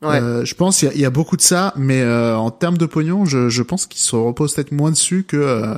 [0.00, 0.18] Ouais.
[0.18, 2.86] Euh, je pense qu'il y, y a beaucoup de ça, mais euh, en termes de
[2.86, 5.74] pognon, je, je pense qu'ils se reposent peut-être moins dessus que euh,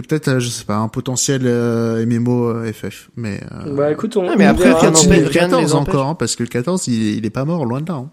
[0.00, 3.10] que peut-être, euh, je sais pas, un potentiel euh, MMO euh, FF.
[3.16, 5.62] Mais euh, Bah écoute, on, Ouais, mais on après, rien n'empêche- le rien ne les
[5.62, 5.94] 14 empêche.
[5.94, 7.96] encore, hein, parce que le 14, il, il est pas mort, loin de là.
[7.96, 8.10] hein.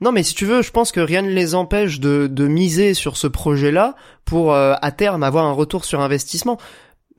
[0.00, 2.92] Non, mais si tu veux, je pense que rien ne les empêche de, de miser
[2.94, 3.94] sur ce projet-là
[4.24, 6.58] pour euh, à terme avoir un retour sur investissement.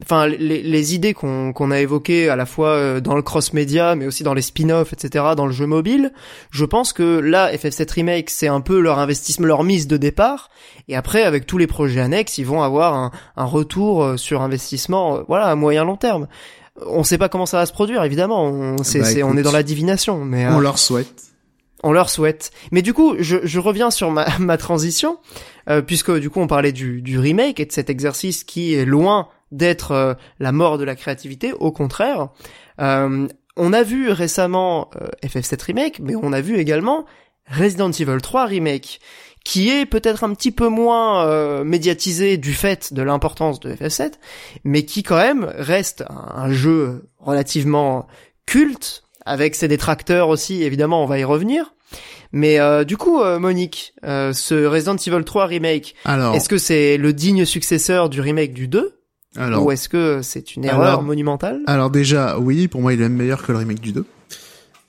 [0.01, 3.95] Enfin, les, les idées qu'on qu'on a évoquées à la fois euh, dans le cross-média,
[3.95, 6.11] mais aussi dans les spin-offs, etc., dans le jeu mobile,
[6.51, 10.49] je pense que là, FF7 Remake, c'est un peu leur investissement, leur mise de départ.
[10.87, 14.41] Et après, avec tous les projets annexes, ils vont avoir un, un retour euh, sur
[14.41, 16.27] investissement, euh, voilà, à moyen long terme.
[16.87, 18.45] On sait pas comment ça va se produire, évidemment.
[18.45, 21.21] On, c'est- Bah, c'est- on est dans la divination, mais On euh, leur souhaite.
[21.83, 22.51] on leur souhaite.
[22.71, 25.17] Mais du coup, je, je reviens sur ma, ma transition,
[25.69, 28.85] euh, puisque du coup on parlait du, du remake et de cet exercice qui est
[28.85, 32.29] loin d'être euh, la mort de la créativité, au contraire.
[32.81, 37.05] Euh, on a vu récemment euh, FF7 Remake, mais on a vu également
[37.47, 38.99] Resident Evil 3 Remake,
[39.45, 44.13] qui est peut-être un petit peu moins euh, médiatisé du fait de l'importance de FF7,
[44.63, 48.07] mais qui quand même reste un, un jeu relativement
[48.45, 51.73] culte, avec ses détracteurs aussi, évidemment, on va y revenir.
[52.33, 56.57] Mais euh, du coup, euh, Monique, euh, ce Resident Evil 3 remake, Alors, est-ce que
[56.57, 58.99] c'est le digne successeur du remake du 2
[59.35, 62.99] alors, ou est-ce que c'est une erreur Alors- monumentale alors déjà, oui, pour moi, il
[62.99, 64.05] est même meilleur que le remake du 2.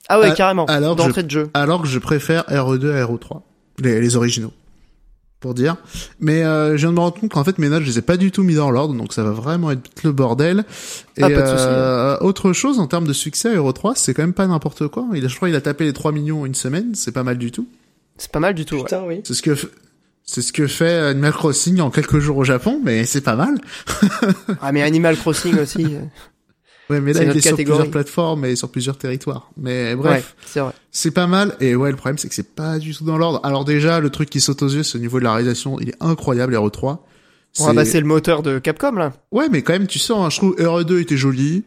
[0.09, 1.49] Ah ouais, euh, carrément, alors, d'entrée de jeu.
[1.55, 3.41] Alors que je préfère RE2 à RE3.
[3.79, 4.53] Les, les originaux.
[5.41, 5.77] Pour dire.
[6.21, 8.03] Mais euh, je viens de me rendre compte qu'en fait mes notes je les ai
[8.03, 10.65] pas du tout mis dans l'ordre, donc ça va vraiment être le bordel.
[11.19, 11.65] Et Ah, pas de souci.
[11.69, 15.05] euh, autre chose en termes de succès, RE3, c'est quand même pas n'importe quoi.
[15.15, 17.25] Il a, je crois il a tapé les 3 millions en une semaine, c'est pas
[17.25, 17.69] mal du tout.
[18.17, 18.77] C'est pas mal du tout.
[18.77, 18.83] ouais.
[18.85, 19.21] Putain, oui.
[19.25, 19.55] C'est ce que
[20.25, 23.57] c'est ce que fait Animal Crossing en quelques jours au Japon, mais c'est pas mal.
[24.61, 25.85] Ah mais Animal Crossing aussi.
[25.85, 26.01] euh,
[26.91, 27.79] Ouais, mais là il est sur catégorie.
[27.79, 29.51] plusieurs plateformes et sur plusieurs territoires.
[29.57, 30.13] Mais bref.
[30.15, 30.73] ouais, c'est vrai.
[30.91, 33.41] C'est pas mal, et ouais, le problème c'est que c'est pas du tout dans l'ordre.
[33.43, 35.89] Alors déjà, le truc qui saute aux yeux, c'est au niveau de la réalisation, il
[35.91, 36.99] est incroyable, RE3.
[37.61, 39.13] On va passer le moteur de Capcom là.
[39.33, 41.65] Ouais, mais quand même, tu sens, hein, je trouve RE2 était joli,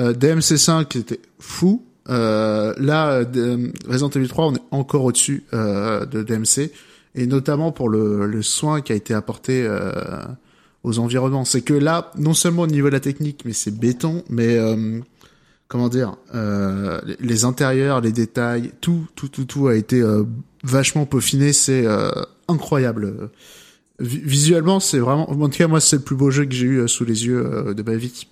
[0.00, 6.06] euh, DMC5 était fou, euh, là, euh, Resident Evil 3, on est encore au-dessus euh,
[6.06, 6.70] de DMC,
[7.16, 9.90] et notamment pour le, le soin qui a été apporté euh,
[10.84, 11.44] aux environnements.
[11.44, 15.00] C'est que là, non seulement au niveau de la technique, mais c'est béton, mais euh,
[15.68, 20.22] comment dire, euh, les- intérieurs, les détails, tout, tout, tout, tout a été euh,
[20.62, 21.52] vachement peaufiné.
[21.52, 22.10] C'est euh,
[22.48, 23.30] incroyable.
[23.98, 26.66] Vi- Visuellement, c'est vraiment, en tout cas, moi, c'est le plus beau jeu que j'ai
[26.66, 28.26] eu euh, sous les yeux de ma vie.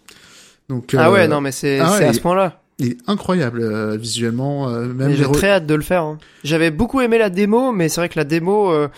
[0.68, 2.62] Donc, Ah ouais, non mais c'est ah ouais, à ce point-là.
[2.78, 4.68] Il est incroyable euh, visuellement.
[4.68, 6.02] euh, même J'ai très hâte de le faire.
[6.02, 6.18] hein.
[6.42, 8.88] J'avais beaucoup aimé la démo, mais c'est vrai que la démo euh,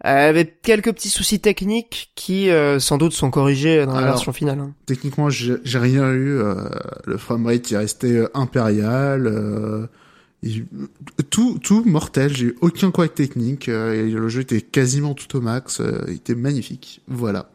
[0.00, 4.32] avait quelques petits soucis techniques qui euh, sans doute sont corrigés dans la Alors, version
[4.32, 4.58] finale.
[4.60, 4.72] hein.
[4.86, 6.38] Techniquement, j'ai rien eu.
[6.38, 6.54] euh,
[7.06, 9.26] le framerate il est resté euh, impérial.
[9.26, 9.86] euh,
[10.42, 10.66] il-
[11.30, 12.36] tout, tout mortel.
[12.36, 13.68] J'ai eu aucun couac technique.
[13.68, 15.80] euh, et le jeu était quasiment tout au max.
[15.80, 17.00] euh, il était magnifique.
[17.08, 17.48] Voilà.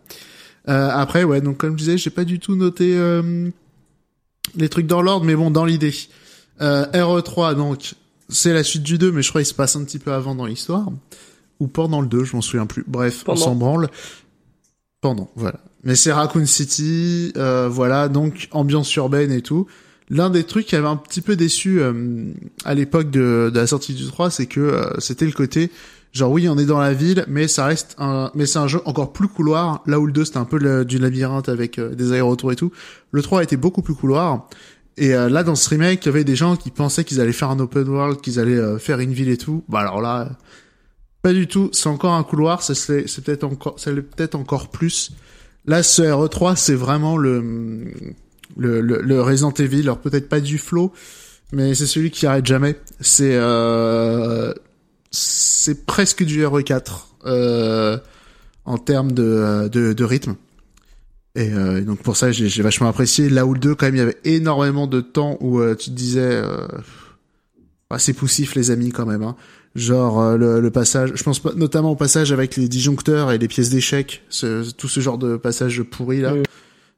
[0.70, 1.42] Euh, après, ouais.
[1.42, 3.50] Donc, comme je disais, j'ai pas du tout noté euh,
[4.56, 5.94] les trucs dans l'ordre, mais bon, dans l'idée.
[6.62, 7.96] Euh, RE3, donc,
[8.30, 10.36] c'est la suite du 2, mais je crois qu'il se passe un petit peu avant
[10.36, 10.88] dans l'histoire.
[11.60, 12.84] Ou pendant le 2, je m'en souviens plus.
[12.88, 13.42] Bref, Pendant.
[13.42, 13.90] on s'en branle.
[15.02, 15.60] Pendant, voilà.
[15.84, 19.68] Mais c'est Raccoon City, euh, voilà, donc ambiance urbaine et tout.
[20.10, 22.34] L'un des trucs qui avait un petit peu déçu euh,
[22.66, 25.72] à l'époque de, de la sortie du 3, c'est que euh, c'était le côté
[26.14, 28.82] genre oui, on est dans la ville, mais ça reste un mais c'est un jeu
[28.86, 32.12] encore plus couloir, là où le 2 c'était un peu du labyrinthe avec euh, des
[32.14, 32.72] aérotours et tout.
[33.12, 34.48] Le 3 était beaucoup plus couloir.
[34.98, 37.32] Et euh, là dans ce remake, il y avait des gens qui pensaient qu'ils allaient
[37.32, 39.64] faire un open world, qu'ils allaient euh, faire une ville et tout.
[39.70, 40.30] Bah alors là
[41.22, 44.70] pas du tout, c'est encore un couloir, c'est c'est peut-être encore ça l'est peut-être encore
[44.70, 45.12] plus.
[45.66, 47.94] Là, ce RE3, c'est vraiment le,
[48.58, 49.54] le, le, le Resident.
[49.84, 50.94] Alors peut-être pas du flow,
[51.52, 52.76] mais c'est celui qui arrête jamais.
[53.02, 53.38] C'est
[55.12, 57.98] c'est presque du RE4 euh,
[58.66, 60.36] en termes de, de, de rythme.
[61.36, 63.30] Et euh, donc pour ça, j'ai vachement apprécié.
[63.30, 65.90] Là où le 2, quand même, il y avait énormément de temps où euh, tu
[65.90, 66.68] te disais, euh,
[67.90, 69.24] ah, c'est poussif les amis quand même.
[69.24, 69.36] Hein.
[69.76, 73.48] Genre euh, le, le passage, je pense notamment au passage avec les disjoncteurs et les
[73.48, 74.24] pièces d'échecs,
[74.78, 76.34] tout ce genre de passage pourri là.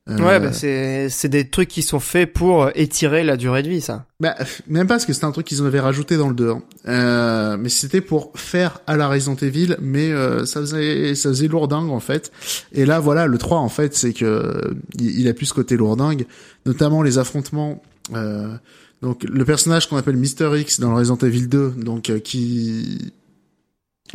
[0.09, 3.69] Euh, Ouais, bah c'est c'est des trucs qui sont faits pour étirer la durée de
[3.69, 4.07] vie, ça.
[4.19, 4.35] bah,
[4.67, 6.49] même pas parce que c'était un truc qu'ils en avaient rajouté dans le 2.
[6.49, 6.63] hein.
[6.87, 11.47] Euh, mais c'était pour faire à la Resident Evil, mais euh, ça faisait ça faisait
[11.47, 12.31] lourdingue en fait.
[12.71, 16.25] Et là voilà, le 3 en fait, c'est que il, a plus ce côté lourdingue,
[16.65, 17.81] notamment les affrontements
[18.15, 18.55] euh,
[19.03, 23.11] donc le personnage qu'on appelle Mister X dans le Resident Evil 2, donc euh, qui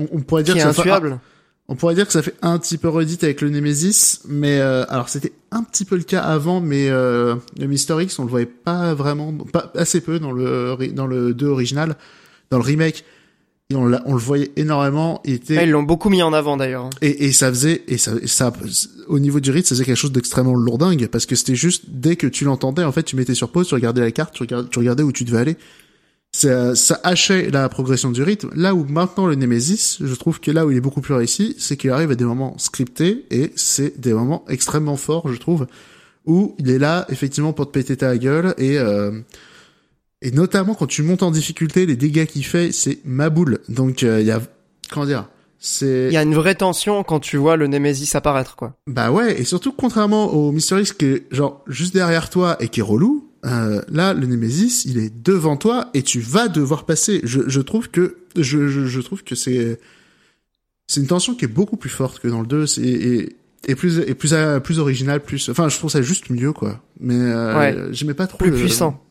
[0.00, 1.18] on, on pourrait dire Qui est que fait- intuable.
[1.68, 4.84] On pourrait dire que ça fait un petit peu redite avec le Nemesis, mais euh,
[4.88, 8.30] alors c'était un petit peu le cas avant, mais euh, le Mister X on le
[8.30, 11.96] voyait pas vraiment, pas assez peu dans le dans le 2 original.
[12.50, 13.04] dans le remake,
[13.68, 15.20] et on, l'a- on le voyait énormément.
[15.24, 16.88] Il était ils l'ont beaucoup mis en avant d'ailleurs.
[17.02, 18.52] et, et ça faisait et ça, et ça
[19.08, 22.14] au niveau du rythme ça faisait quelque chose d'extrêmement lourdingue parce que c'était juste dès
[22.14, 24.68] que tu l'entendais en fait tu mettais sur pause tu regardais la carte tu regardais,
[24.68, 25.56] tu regardais où tu devais aller
[26.36, 30.50] ça, ça hachait la progression du rythme là où maintenant le Nemesis je trouve que
[30.50, 33.52] là où il est beaucoup plus réussi c'est qu'il arrive à des moments scriptés et
[33.56, 35.66] c'est des moments extrêmement forts je trouve
[36.26, 39.18] où il est là effectivement pour te péter ta gueule et euh,
[40.20, 44.02] et notamment quand tu montes en difficulté les dégâts qu'il fait c'est ma boule donc
[44.02, 44.42] euh, il y a
[44.90, 45.28] comment dire
[46.08, 48.74] Il y a une vraie tension quand tu vois le Nemesis apparaître, quoi.
[48.86, 52.80] bah ouais, et surtout contrairement au Mystery qui est genre juste derrière toi et qui
[52.80, 57.20] est relou, euh, là le Nemesis il est devant toi et tu vas devoir passer.
[57.24, 59.78] Je, je trouve que je, je, je trouve que c'est
[60.88, 63.36] c'est une tension qui est beaucoup plus forte que dans le 2 c'est- et,
[63.68, 66.82] et plus et plus euh, plus original, plus enfin je trouve ça juste mieux quoi.
[67.00, 67.76] Mais euh, Ouais.
[67.92, 69.02] j'aimais pas trop Plus le- puissant.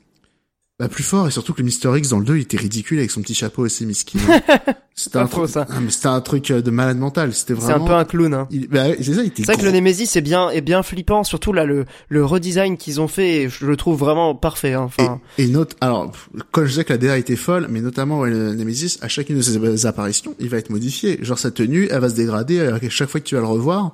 [0.77, 2.97] Bah plus fort et surtout que le Myster X dans le 2 il était ridicule
[2.99, 4.19] avec son petit chapeau et ses miskin.
[4.93, 5.65] c'était Pas un faux, truc, ça.
[5.69, 8.33] Ah, c'était un truc euh, de malade mental, c'était C'est vraiment un peu un clown,
[8.33, 8.47] hein.
[8.51, 10.83] il, bah, c'est ça, il était C'est vrai que le Nemesis est bien, est bien
[10.83, 14.81] flippant, surtout là, le, le redesign qu'ils ont fait, je le trouve vraiment parfait, hein.
[14.81, 16.11] Enfin, Et, et note, alors,
[16.51, 19.37] quand je disais que la DA était folle, mais notamment ouais, le Nemesis, à chacune
[19.37, 21.19] de ses apparitions, il va être modifié.
[21.21, 23.93] Genre sa tenue, elle va se dégrader à chaque fois que tu vas le revoir.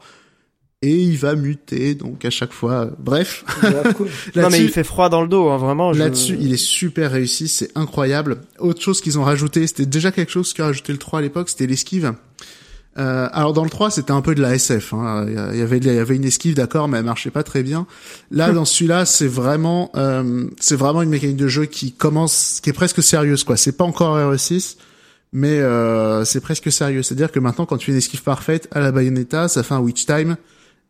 [0.83, 2.89] Et il va muter, donc à chaque fois.
[2.97, 3.45] Bref,
[3.95, 4.07] cool.
[4.35, 5.93] non mais il fait froid dans le dos, hein, vraiment.
[5.93, 8.37] je- là-dessus, il est super réussi, c'est incroyable.
[8.57, 11.49] Autre chose qu'ils ont rajouté, c'était déjà quelque chose qu'a rajouté le 3 à l'époque,
[11.49, 12.13] c'était l'esquive.
[12.97, 14.93] Euh, alors dans le 3, c'était un peu de la SF.
[14.93, 15.27] Hein.
[15.53, 17.85] Il y avait, il y avait une esquive, d'accord, mais elle marchait pas très bien.
[18.31, 22.71] Là, dans celui-là, c'est vraiment, euh, c'est vraiment une mécanique de jeu qui commence, qui
[22.71, 23.55] est presque sérieuse, quoi.
[23.55, 24.77] C'est pas encore RE6,
[25.31, 27.03] mais euh, c'est presque sérieux.
[27.03, 29.79] C'est-à-dire que maintenant, quand tu fais une esquive parfaite à la Bayonetta, ça fait un
[29.79, 30.35] witch time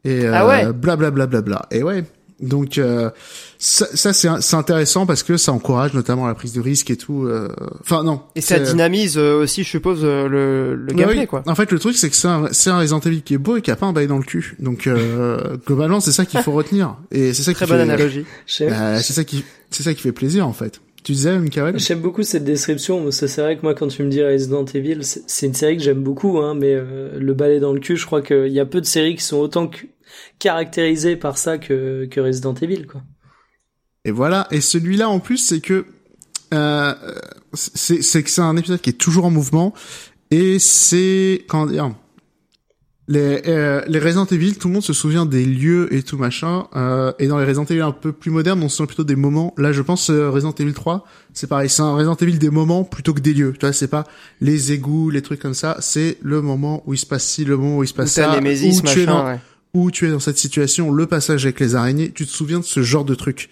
[0.06, 1.66] et euh, Ah ouais bla bla bla bla bla.
[1.72, 2.04] Et ouais.
[2.40, 3.12] Donc euh,
[3.60, 6.96] ça, ça c'est c'est intéressant parce que ça encourage notamment la prise de risque et
[6.98, 7.26] tout.
[7.28, 7.50] euh,
[7.82, 8.22] Enfin non.
[8.36, 11.28] Et ça c'est- dynamise euh, aussi, je suppose, euh, le, le gameplay, oui.
[11.28, 11.44] quoi.
[11.46, 13.58] En fait, le truc, c'est que c'est un, c'est un Resident Evil qui est beau
[13.58, 14.56] et qui a pas un bail dans le cul.
[14.58, 16.96] Donc, euh, globalement, c'est ça qu'il faut retenir.
[17.12, 18.26] Et c'est ça Très qui bonne fait, analogie.
[18.48, 18.70] C'est
[19.04, 20.82] ça qui, c'est ça qui fait plaisir, en fait.
[21.04, 21.80] Tu disais, Mikael?
[21.80, 23.04] j'aime beaucoup cette description.
[23.04, 25.78] parce que C'est vrai que moi, quand tu me dis Resident Evil, c'est une série
[25.78, 28.60] que j'aime beaucoup, hein, mais euh, le balai dans le cul, je crois qu'il y
[28.60, 29.70] a peu de séries qui sont autant
[30.40, 33.02] caractérisées par ça que, que Resident Evil, quoi.
[34.06, 34.48] Et voilà.
[34.52, 35.86] Et celui-là, en plus, c'est que,
[36.54, 36.94] euh,
[37.54, 39.74] c'est, c'est que c'est un épisode qui est toujours en mouvement.
[40.32, 41.94] Et c'est, comment dire,
[43.12, 46.68] les, euh, les Resident Evil, tout le monde se souvient des lieux et tout machin.
[46.76, 49.18] Euh, et dans les Resident Evil un peu plus modernes, on se souvient plutôt des
[49.18, 49.54] moments.
[49.58, 51.70] Là, je pense euh, Resident Evil 3, c'est pareil.
[51.70, 53.52] C'est un Resident Evil des moments plutôt que des lieux.
[53.60, 54.06] Tu vois, c'est pas
[54.40, 55.76] les égouts, les trucs comme ça.
[55.82, 58.30] C'est le moment où il se passe ci, le moment où il se passe ça.
[58.30, 59.40] Où tu es dans, machin, ouais.
[59.74, 62.66] où tu es dans cette situation, le passage avec les araignées, tu te souviens de
[62.66, 63.50] ce genre de truc.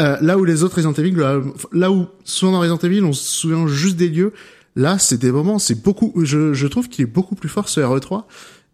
[0.00, 1.40] Euh, là où les autres Resident Evil, là,
[1.72, 4.32] là où souvent dans Resident Evil, on se souvient juste des lieux,
[4.74, 7.80] là c'est des moments, c'est beaucoup, je, je trouve qu'il est beaucoup plus fort ce
[7.80, 8.24] RE3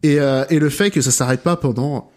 [0.03, 2.11] et, euh, et le fait que ça s'arrête pas pendant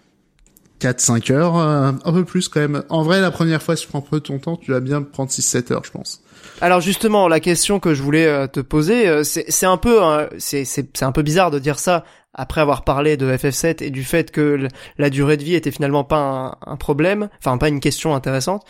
[0.81, 2.83] 4-5 heures, euh, un peu plus quand même.
[2.89, 5.01] En vrai, la première fois, si tu prends un peu ton temps, tu vas bien
[5.01, 6.21] prendre 6-7 heures, je pense.
[6.61, 10.27] Alors justement, la question que je voulais euh, te poser, euh, c'est un peu, euh,
[10.37, 12.03] c'est un peu bizarre de dire ça
[12.33, 16.03] après avoir parlé de FF7 et du fait que la durée de vie était finalement
[16.03, 16.17] pas
[16.61, 18.63] un, un problème, enfin pas une question intéressante.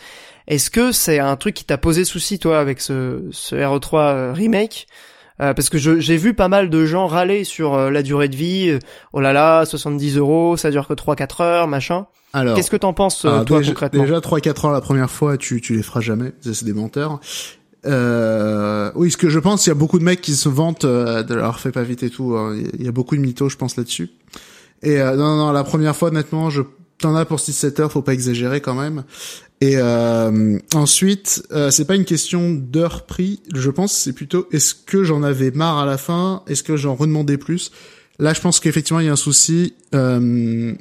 [0.46, 4.32] Est-ce que c'est un truc qui t'a posé souci toi avec ce ce RE3 euh,
[4.32, 4.86] remake?
[5.40, 8.36] Euh, parce que j'ai vu pas mal de gens râler sur euh, la durée de
[8.36, 8.68] vie.
[8.68, 8.78] euh,
[9.14, 12.06] oh là là, 70 euros, ça dure que 3-4 heures, machin.
[12.32, 14.02] Alors, Qu'est-ce que t'en penses euh, Alors, toi déjà, concrètement?
[14.02, 16.32] Déjà 3-4 heures la première fois, tu, tu les feras jamais.
[16.40, 17.20] Ça, C'est des menteurs.
[17.86, 20.84] Euh, oui, ce que je pense, il y a beaucoup de mecs qui se vantent
[20.84, 22.34] euh, de leur fait pas vite et tout.
[22.36, 22.56] hein.
[22.78, 24.10] Il y a beaucoup de mythos, je pense, là-dessus.
[24.82, 26.62] Et euh, non, non, la première fois, honnêtement, je
[26.98, 29.04] t'en as pour 6-7 heures, faut pas exagérer quand même.
[29.60, 33.42] Et euh, ensuite, euh, c'est pas une question d'heure pris.
[33.54, 36.94] Je pense c'est plutôt est-ce que j'en avais marre à la fin, est-ce que j'en
[36.94, 37.70] redemandais plus?
[38.18, 39.74] Là, je pense qu'effectivement il y a un souci.
[39.94, 40.74] Euh,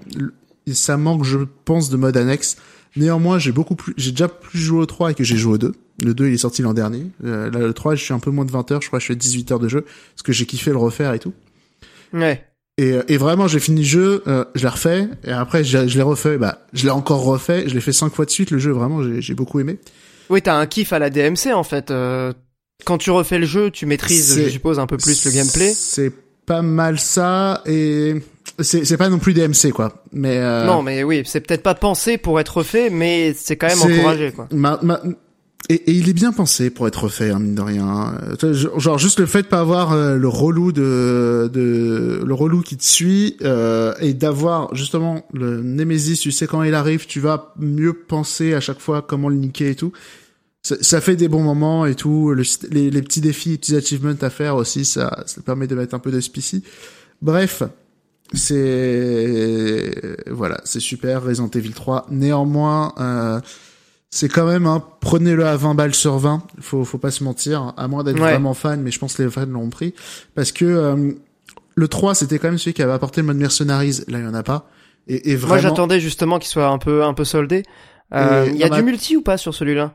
[0.74, 2.58] ça manque, je pense, de mode annexe.
[2.96, 5.58] Néanmoins, j'ai beaucoup plus, j'ai déjà plus joué au 3 et que j'ai joué au
[5.58, 5.74] 2.
[6.04, 7.06] Le 2, il est sorti l'an dernier.
[7.24, 9.06] Euh, là, le 3, je suis un peu moins de 20 heures, je crois que
[9.06, 11.34] je à 18 heures de jeu, parce que j'ai kiffé le refaire et tout.
[12.14, 12.49] Ouais.
[12.82, 15.98] Et, et vraiment, j'ai fini le jeu, euh, je l'ai refait, et après, je, je
[15.98, 18.58] l'ai refait, bah, je l'ai encore refait, je l'ai fait cinq fois de suite, le
[18.58, 19.80] jeu, vraiment, j'ai beaucoup aimé.
[20.30, 21.92] Oui, t'as un kiff à la DMC en fait.
[21.92, 22.32] Euh,
[22.86, 25.74] quand tu refais le jeu, tu maîtrises, je suppose, un peu plus le gameplay.
[25.74, 26.14] C'est
[26.46, 28.16] pas mal ça, et
[28.62, 30.02] c'est pas non plus DMC, quoi.
[30.14, 33.68] Mais, euh, Non, mais oui, c'est peut-être pas pensé pour être refait, mais c'est quand
[33.68, 34.48] même encouragé, quoi.
[34.54, 35.02] Ma, ma-
[35.70, 38.16] et, et il est bien pensé pour être fait, hein, mine de rien.
[38.44, 42.62] Euh, Genre juste le fait de pas avoir euh, le relou de, de le relou
[42.62, 47.20] qui te suit euh, et d'avoir justement le Nemesis, tu sais quand il arrive, tu
[47.20, 49.92] vas mieux penser à chaque fois comment le niquer et tout.
[50.64, 52.34] ça, ça fait des bons moments et tout.
[52.34, 55.94] Le- les, les petits défis, petits achievements à faire aussi, ça, ça permet de mettre
[55.96, 56.64] un peu de spicy.
[57.22, 57.64] Bref,
[58.34, 59.92] c'est
[60.32, 61.24] voilà, c'est super.
[61.24, 62.08] Resident Evil 3.
[62.12, 63.40] Néanmoins, euh,
[64.10, 66.44] c'est quand même un prenez-le à 20 balles sur 20.
[66.62, 68.32] Faut faut pas se mentir, à moins d'être Ouais.
[68.32, 69.94] vraiment fan, mais je pense que les fans l'ont pris
[70.36, 71.12] parce que euh,
[71.76, 74.02] le 3 c'était quand même celui qui avait apporté le mode mercenaries.
[74.08, 74.68] Là, il y en a pas.
[75.08, 77.64] Et, et vraiment, Moi, j'attendais justement qu'il soit un peu, un peu soldé.
[78.14, 79.94] Euh, Il y a du multi ou pas sur celui-là?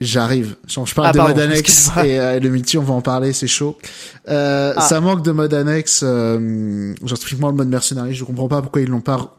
[0.00, 0.56] J'arrive.
[0.66, 3.32] Je parle Ah, de pardon, mode annexe et euh, le multi, on va en parler,
[3.32, 3.78] c'est chaud.
[4.28, 4.80] Euh, Ah.
[4.80, 6.02] Ça manque de mode annexe.
[6.04, 9.36] Euh, genre typiquement le mode mercenary, je comprends pas pourquoi ils l'ont pas.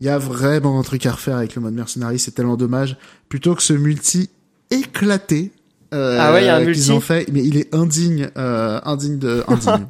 [0.00, 2.96] Il y a vraiment un truc à refaire avec le mode mercenary, c'est tellement dommage.
[3.28, 4.28] Plutôt que ce multi
[4.70, 5.52] éclaté.
[5.94, 8.28] Euh, Ah ouais, il y a un qu'ils multi ont fait, mais il est indigne,
[8.36, 9.86] euh, indigne de indigne.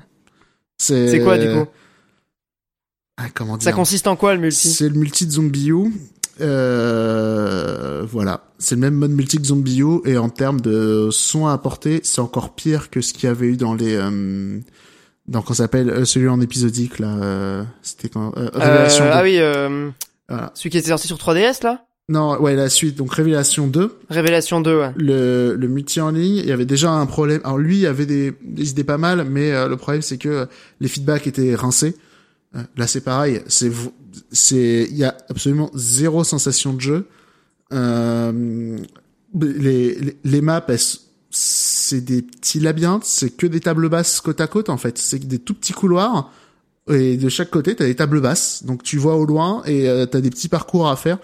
[0.78, 1.08] c'est.
[1.10, 1.66] C'est quoi, du coup?
[3.16, 3.64] Ah, comment dire?
[3.64, 4.68] Ça consiste en quoi le multi?
[4.68, 5.92] C'est le multi de Zombie U.
[6.40, 11.46] Euh, voilà, c'est le même mode multi que Zombie U et en termes de son
[11.46, 13.96] à apporter, c'est encore pire que ce qu'il y avait eu dans les
[15.28, 17.16] dans qu'on s'appelle euh, celui en épisodique là.
[17.16, 19.10] euh, C'était quand euh, Révélation 2.
[19.12, 19.90] Ah oui, euh,
[20.28, 20.50] Voilà.
[20.54, 21.82] celui qui était sorti sur 3DS là?
[22.08, 22.94] Non, ouais, la suite.
[22.96, 24.92] Donc Révélation 2, Révélation 2, ouais.
[24.96, 27.40] le le multi en ligne, il y avait déjà un problème.
[27.42, 30.46] Alors lui, il avait des, des idées pas mal, mais euh, le problème c'est que
[30.80, 31.96] les feedbacks étaient rincés.
[32.54, 33.42] Euh, Là, c'est pareil.
[33.48, 33.72] C'est
[34.30, 37.08] c'est il y a absolument zéro sensation de jeu.
[37.72, 38.76] Euh,
[39.40, 40.78] les, les les maps, elles
[41.88, 43.04] c'est des petits labyrinthes.
[43.04, 44.98] C'est que des tables basses côte à côte en fait.
[44.98, 46.32] C'est des tout petits couloirs.
[46.88, 48.64] Et de chaque côté, t'as des tables basses.
[48.64, 51.18] Donc tu vois au loin et euh, t'as des petits parcours à faire.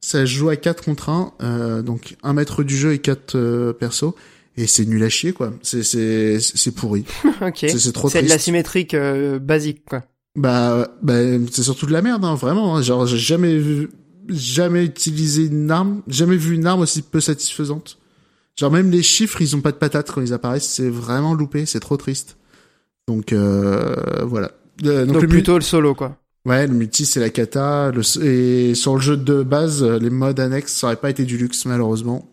[0.00, 3.34] Ça se joue à 4 contre 1, euh, donc un maître du jeu et quatre
[3.36, 4.14] euh, persos.
[4.56, 5.52] Et c'est nul à chier, quoi.
[5.62, 7.04] C'est c'est c'est pourri.
[7.42, 7.56] ok.
[7.58, 10.02] C'est c'est trop C'est de l'asymétrique euh, basique, quoi.
[10.34, 11.14] Bah, bah
[11.50, 12.76] c'est surtout de la merde, hein, vraiment.
[12.76, 12.82] hein.
[12.82, 13.90] Genre, j'ai jamais vu,
[14.28, 17.98] jamais utilisé une arme, jamais vu une arme aussi peu satisfaisante.
[18.58, 20.68] Genre même les chiffres, ils ont pas de patate quand ils apparaissent.
[20.68, 22.36] C'est vraiment loupé, c'est trop triste.
[23.08, 24.50] Donc euh, voilà.
[24.84, 26.16] Euh, Donc, le plutôt le solo, quoi.
[26.44, 27.90] Ouais, le multi c'est la cata.
[27.90, 31.24] Le, et sur le jeu de base, euh, les modes annexes, ça aurait pas été
[31.24, 32.28] du luxe malheureusement.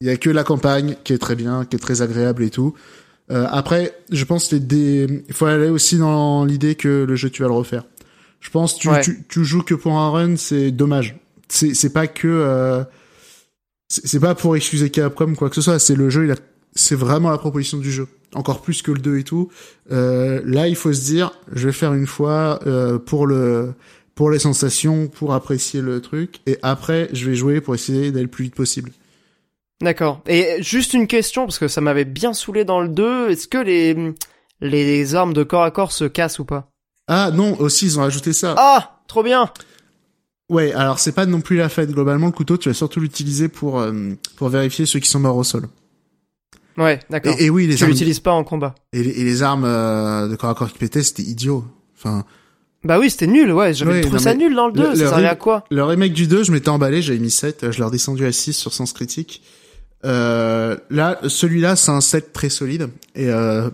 [0.00, 2.50] Il y a que la campagne qui est très bien, qui est très agréable et
[2.50, 2.74] tout.
[3.30, 5.22] Euh, après, je pense les dé...
[5.28, 7.84] il faut aller aussi dans l'idée que le jeu tu vas le refaire.
[8.40, 9.02] Je pense tu Ouais.
[9.02, 11.16] tu, tu joues que pour un run, c'est dommage.
[11.48, 12.82] C'est c'est pas que euh,
[13.90, 15.78] c'est pas pour excuser Capcom quoi que ce soit.
[15.78, 16.36] C'est le jeu, il a
[16.74, 18.06] c'est vraiment la proposition du jeu.
[18.34, 19.50] Encore plus que le 2 et tout.
[19.90, 23.74] Euh, là, il faut se dire, je vais faire une fois euh, pour le
[24.14, 28.24] pour les sensations, pour apprécier le truc, et après, je vais jouer pour essayer d'aller
[28.24, 28.92] le plus vite possible.
[29.80, 30.20] D'accord.
[30.26, 33.30] Et juste une question, parce que ça m'avait bien saoulé dans le 2.
[33.30, 34.12] Est-ce que les,
[34.60, 36.68] les armes de corps à corps se cassent ou pas?
[37.08, 38.54] Ah non, aussi ils ont ajouté ça.
[38.58, 39.50] Ah Trop bien
[40.50, 41.90] Ouais, alors c'est pas non plus la fête.
[41.92, 43.92] Globalement, le couteau, tu vas surtout l'utiliser pour euh,
[44.36, 45.68] pour vérifier ceux qui sont morts au sol.
[46.76, 47.34] Ouais, d'accord.
[47.38, 48.74] Et, et oui, les Tu armes l'utilises pas en combat.
[48.92, 51.64] et les, et les armes euh, de corps à corps qui pétaient, c'était idiot.
[51.96, 52.24] Enfin,
[52.84, 53.74] Bah oui, c'était nul, ouais.
[53.74, 54.90] J'avais Ouais, trouvé ça nul dans le 2.
[54.90, 57.70] le- ça servait à quoi Le remake du 2, je m'étais emballé, j'avais mis 7,
[57.70, 59.42] je l'ai redescendu à 6 sur Sens Critique.
[60.04, 62.88] Euh, là, celui-là, c'est un 7 très solide.
[63.14, 63.68] Et, euh,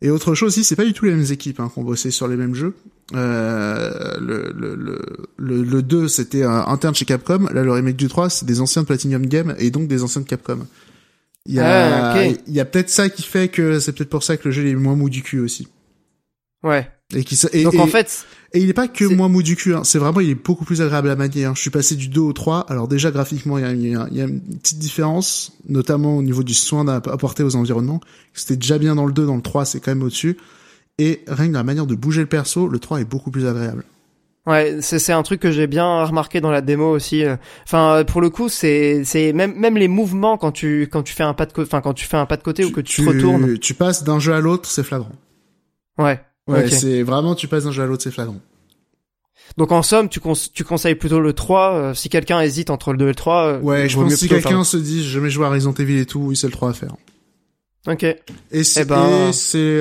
[0.00, 2.10] et autre chose aussi, c'est pas du tout les mêmes équipes hein, qui ont bossé
[2.12, 2.74] sur les mêmes jeux.
[3.14, 5.00] Euh, le, le, le,
[5.38, 7.46] le, le 2, c'était un interne chez Capcom.
[7.52, 10.20] Là, le remake du 3, c'est des anciens de Platinum Game et donc des anciens
[10.22, 10.66] de Capcom.
[11.46, 12.40] Il y a, Ah, ok.
[12.46, 14.66] il y a peut-être ça qui fait que c'est peut-être pour ça que le jeu
[14.66, 15.68] est moins mou du cul aussi.
[16.62, 16.86] Ouais.
[17.14, 19.56] Et qui, et, Donc et- en fait, et il est pas que moins mou du
[19.56, 19.82] cul, hein.
[19.84, 21.46] c'est vraiment, il est beaucoup plus agréable à manier.
[21.46, 21.52] Hein.
[21.56, 23.94] Je suis passé du 2 au 3, alors déjà graphiquement, il y a, il y
[23.96, 28.00] a- il y a une petite différence, notamment au niveau du soin apporté aux environnements.
[28.34, 30.36] C'était déjà bien dans le 2, dans le 3, c'est quand même au-dessus.
[30.98, 33.84] Et rien que la manière de bouger le perso, le 3 est beaucoup plus agréable.
[34.46, 37.24] ouais, c'est un truc que j'ai bien remarqué dans la démo aussi.
[37.24, 37.36] euh.
[37.64, 41.12] Enfin, euh, pour le coup, c'est c'est même même les mouvements quand tu quand tu
[41.14, 42.80] fais un pas de côté, enfin quand tu fais un pas de côté ou que
[42.80, 43.58] tu, te retournes.
[43.58, 45.12] Tu passes d'un jeu à l'autre, c'est flagrant.
[45.98, 46.20] Ouais.
[46.48, 48.40] Ouais, c'est vraiment, tu passes d'un jeu à l'autre, c'est flagrant.
[49.56, 51.72] Donc en somme, tu, cons- tu conseilles plutôt le 3.
[51.74, 54.16] euh, si quelqu'un hésite entre le 2 et le 3, euh, Ouais, je pense que
[54.16, 56.46] si quelqu'un faire- se dit, je vais jouer à Resident Evil et tout, oui, c'est
[56.46, 56.94] le 3 à faire.
[57.88, 58.04] Ok.
[58.04, 59.28] Et c'est Eh ben-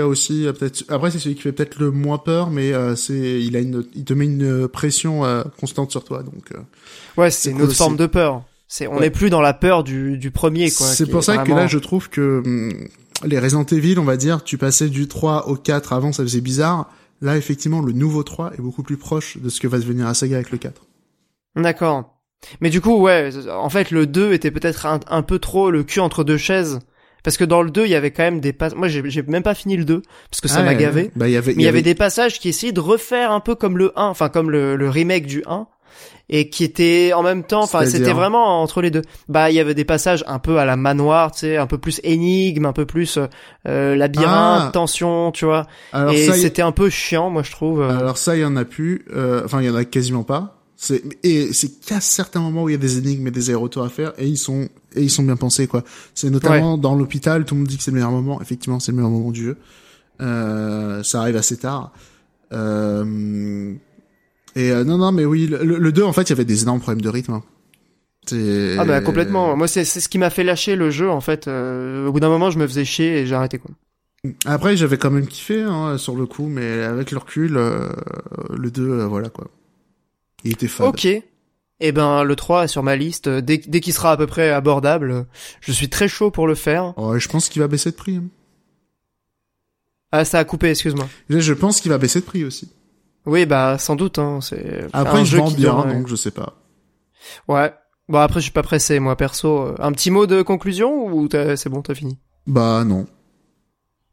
[0.06, 3.42] aussi euh, peut-être après c'est celui qui fait peut-être le moins peur mais euh, c'est
[3.42, 6.60] il a une il te met une pression euh, constante sur toi donc euh,
[7.18, 7.78] Ouais, c'est une autre aussi.
[7.78, 8.44] forme de peur.
[8.70, 9.02] C'est on Ouais.
[9.02, 10.88] n'est plus dans la peur du du premier quoi.
[10.88, 12.72] c'est pour ça que là je trouve que hum,
[13.26, 16.42] les Resident Evil on va dire tu passais du 3 au 4 avant ça faisait
[16.42, 16.90] bizarre
[17.22, 20.14] là effectivement le nouveau 3 est beaucoup plus proche de ce que va devenir la
[20.14, 20.82] saga avec le 4
[21.56, 22.14] D'accord.
[22.62, 25.84] Mais du coup, ouais, en fait, le 2 était peut-être un, un peu trop le
[25.84, 26.80] cul entre deux chaises.
[27.24, 28.78] Parce que dans le 2, il y avait quand même des passages...
[28.78, 31.12] Moi, j'ai même pas fini le 2, parce que ça Ah, m'a gavé.
[31.16, 33.40] bah il y avait Mais il y avait des passages qui essayaient de refaire un
[33.42, 35.68] peu comme le 1, enfin comme le, le remake du 1.
[36.30, 39.02] et qui était en même temps, enfin c'était vraiment entre les deux.
[39.30, 41.78] Bah il y avait des passages un peu à la manoir, tu sais, un peu
[41.78, 43.18] plus énigme, un peu plus
[43.68, 44.70] euh, labyrinthe, Ah.
[44.74, 45.66] tension, tu vois.
[45.94, 47.82] Alors et y- c'était un peu chiant, moi je trouve.
[47.82, 47.98] euh.
[47.98, 49.06] alors ça, il y en a plus.
[49.16, 50.54] euh, Enfin, il y en a quasiment pas.
[50.76, 53.84] C'est et c'est qu'à certains moments où il y a des énigmes et des allers-retours
[53.84, 54.68] à faire et ils sont
[54.98, 55.84] et ils sont bien pensés quoi.
[56.16, 58.42] C'est notamment dans l'hôpital, tout le monde dit que c'est le meilleur moment.
[58.42, 59.58] Effectivement, c'est le meilleur moment du jeu.
[60.22, 61.92] Euh, ça arrive assez tard.
[62.54, 63.74] Euh,
[64.56, 66.64] et euh, non non mais oui, le, le 2 en fait, il y avait des
[66.64, 67.34] énormes problèmes de rythme.
[67.34, 67.44] hein.
[68.78, 69.56] Ah bah complètement.
[69.56, 71.48] Moi c'est c'est ce qui m'a fait lâcher le jeu en fait.
[71.48, 73.72] Au bout d'un moment je me faisais chier et j'ai arrêté quoi.
[74.46, 78.82] Après, j'avais quand même kiffé hein, sur le coup, mais avec le recul, le 2,
[78.84, 79.48] euh, voilà quoi.
[80.44, 80.86] Il était fun.
[80.88, 81.08] Ok.
[81.80, 83.30] Eh ben le 3 est sur ma liste.
[83.30, 85.28] Dès, dès qu'il sera à peu près abordable,
[85.62, 86.94] je suis très chaud pour le faire.
[86.98, 88.16] Oh, et je pense qu'il va baisser de prix.
[88.18, 88.24] hein.
[90.12, 91.08] Ah ça a coupé, excuse-moi.
[91.30, 92.72] Je pense qu'il va baisser de prix aussi.
[93.26, 94.20] Oui bah sans doute.
[94.20, 96.54] Hein, c'est Après, un je jeu vends qui bien, donc je sais pas.
[97.48, 97.74] Ouais.
[98.08, 99.76] Bon après je suis pas pressé moi perso.
[99.80, 102.18] Un petit mot de conclusion ou t'as- c'est bon t'as fini?
[102.48, 103.06] Bah non.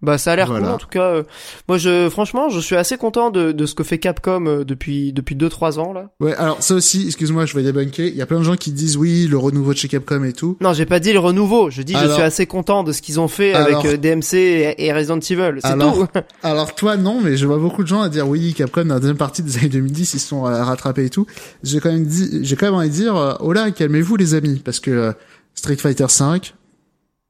[0.05, 0.67] Bah ça a l'air Voilà.
[0.67, 1.03] cool en tout cas.
[1.03, 1.23] euh,
[1.69, 5.13] Moi je franchement je suis assez content de, de ce que fait Capcom euh, depuis
[5.13, 6.11] depuis deux trois ans là.
[6.21, 8.07] Ouais, alors ça aussi, excuse-moi, je vais débunker.
[8.09, 10.33] Il y a plein de gens qui disent oui, le renouveau de chez Capcom et
[10.33, 10.57] tout.
[10.61, 11.71] Non j'ai pas dit le renouveau.
[11.71, 13.97] Je dis je Alors- suis assez content de ce qu'ils ont fait Alors- avec euh,
[13.97, 15.59] DMC et, et Resident Evil.
[15.65, 16.07] C'est tout.
[16.43, 19.01] Alors toi non, mais je vois beaucoup de gens à dire oui, Capcom dans la
[19.01, 21.27] deuxième partie des années 2010, ils se sont rattrapés et tout.
[21.63, 24.61] J'ai quand même dit, j'ai quand même envie de dire, oh là, calmez-vous les amis,
[24.65, 25.13] parce que
[25.55, 26.55] Street Fighter 5,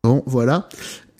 [0.02, 0.68] bon voilà.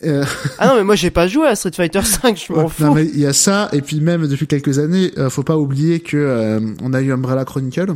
[0.05, 0.23] Euh,
[0.59, 2.41] ah non mais moi j'ai pas joué à Street Fighter 5.
[2.47, 2.93] Je m'en non fous.
[2.93, 5.99] mais il y a ça, et puis même depuis quelques années, euh, faut pas oublier
[5.99, 7.95] que euh, on a eu Umbrella Chronicle.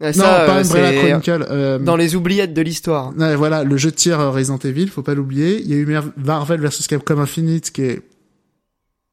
[0.00, 1.46] Ah, non, pas euh, Umbrella Chronicle.
[1.50, 3.12] Euh, dans les oubliettes de l'histoire.
[3.16, 5.60] Ouais, voilà, le jeu de tir euh, Resident Evil, faut pas l'oublier.
[5.62, 8.02] Il y a eu Marvel vs Capcom Infinite qui est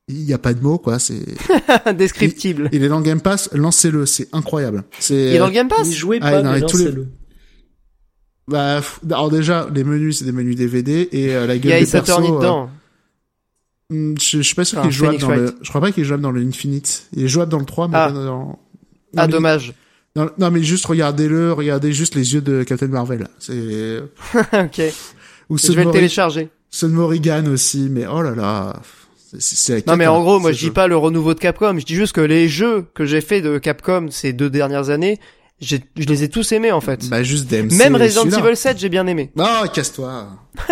[0.08, 1.22] il y a pas de mots quoi, c'est
[1.86, 2.68] Indescriptible.
[2.74, 4.84] il est dans le Game Pass, lancez-le, c'est incroyable.
[5.00, 7.08] C'est Il est dans le Game Pass N'y jouez Ah, pas, non, mais les- lancez-le.
[8.48, 11.76] Bah alors déjà les menus c'est des menus DVD et euh, la Il gueule y
[11.76, 12.10] a des persos.
[12.10, 12.70] Attorney euh, dedans.
[13.90, 15.82] hmm, je, je suis pas sûr Ah, qu'il est jouable Phoenix dans le je crois
[15.82, 17.08] pas qu'il est jouable dans le Infinite.
[17.14, 18.08] Il est jouable dans le 3 mais Ah.
[18.08, 18.58] pas dans Non,
[19.18, 19.74] Ah mais- dommage.
[20.16, 23.28] Non, non, mais juste regardez-le, regardez juste les yeux de Captain Marvel.
[23.40, 24.02] C'est
[24.54, 24.82] ok.
[25.50, 26.50] ou Je vais le télécharger.
[26.70, 28.82] Sun Morrigan aussi, mais oh là là,
[29.34, 31.96] la Non mais en gros, moi je dis pas le renouveau de Capcom, je dis
[31.96, 35.18] juste que les jeux que j'ai fait de Capcom ces deux dernières années,
[35.62, 37.08] je les ai tous aimés en fait.
[37.10, 37.74] Bah juste DMC.
[37.78, 38.40] Même Resident celui-là.
[38.48, 39.32] Evil 7, j'ai bien aimé.
[39.38, 40.28] Oh, casse-toi.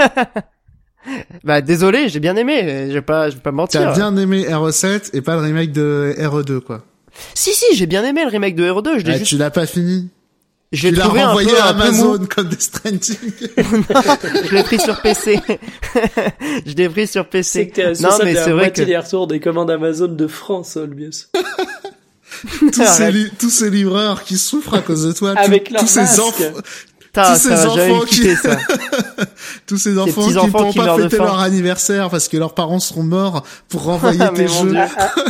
[1.45, 3.81] Bah désolé, j'ai bien aimé, je vais pas je vais pas mentir.
[3.81, 6.83] T'as bien aimé RE7 et pas le remake de RE2, quoi.
[7.33, 9.49] Si si, j'ai bien aimé le remake de RE2, je l'ai Ah, juste Tu l'as
[9.49, 10.09] pas fini.
[10.73, 12.03] je l'ai Tu l'as trouvé un peu, renvoyé à un peu mou.
[12.13, 13.17] Amazon comme des Stranding.
[13.57, 15.39] je l'ai pris sur PC.
[16.65, 17.67] je l'ai pris sur C'est PC.
[17.69, 20.75] que t'es Non mais c'est vrai moitié que des retours des commandes Amazon de France,
[20.75, 21.29] Olbius.
[22.73, 25.33] tous, ces tous ces livreurs qui souffrent à cause de toi.
[25.35, 26.33] tous- Avec leurs tous ces enfants,
[27.13, 28.57] tous ça ces jamais enfants quitter ça.
[29.67, 31.23] tous ces enfants qui petits-enfants pourront qui pas de fêter faim.
[31.25, 34.75] leur anniversaire parce que leurs parents seront morts pour renvoyer Mais tes jeux.
[34.75, 34.83] À-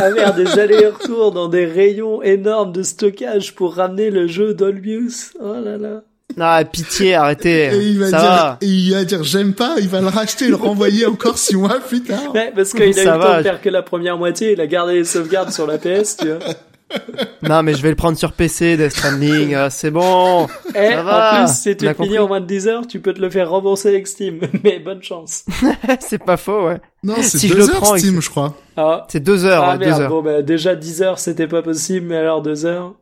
[0.03, 5.31] à faire des allers-retours dans des rayons énormes de stockage pour ramener le jeu d'Olbius.
[5.41, 6.01] Oh là là.
[6.39, 7.69] Ah pitié, arrêtez.
[7.73, 8.57] Et il va ça dire, va.
[8.61, 11.55] et il va dire, j'aime pas, il va le racheter et le renvoyer encore six
[11.55, 12.33] mois plus tard.
[12.35, 14.61] Ouais, parce qu'il a eu Ça le temps de faire que la première moitié, il
[14.61, 16.37] a gardé les sauvegardes sur la PS, tu vois.
[17.43, 20.47] Non mais je vais le prendre sur PC, Death Stranding, euh, c'est bon.
[20.75, 22.99] Et Ça va, en plus, si tu le finis en moins de 10 heures, tu
[22.99, 24.39] peux te le faire rembourser avec Steam.
[24.63, 25.45] Mais bonne chance.
[25.99, 26.81] c'est pas faux, ouais.
[27.03, 28.55] Non, c'est Si je deux le heures prends, Steam, je crois.
[28.75, 30.09] Ah, C'est deux heures, ah ouais, deux merde, heures.
[30.09, 32.93] bon bah déjà 10 heures c'était pas possible, mais alors 2 heures?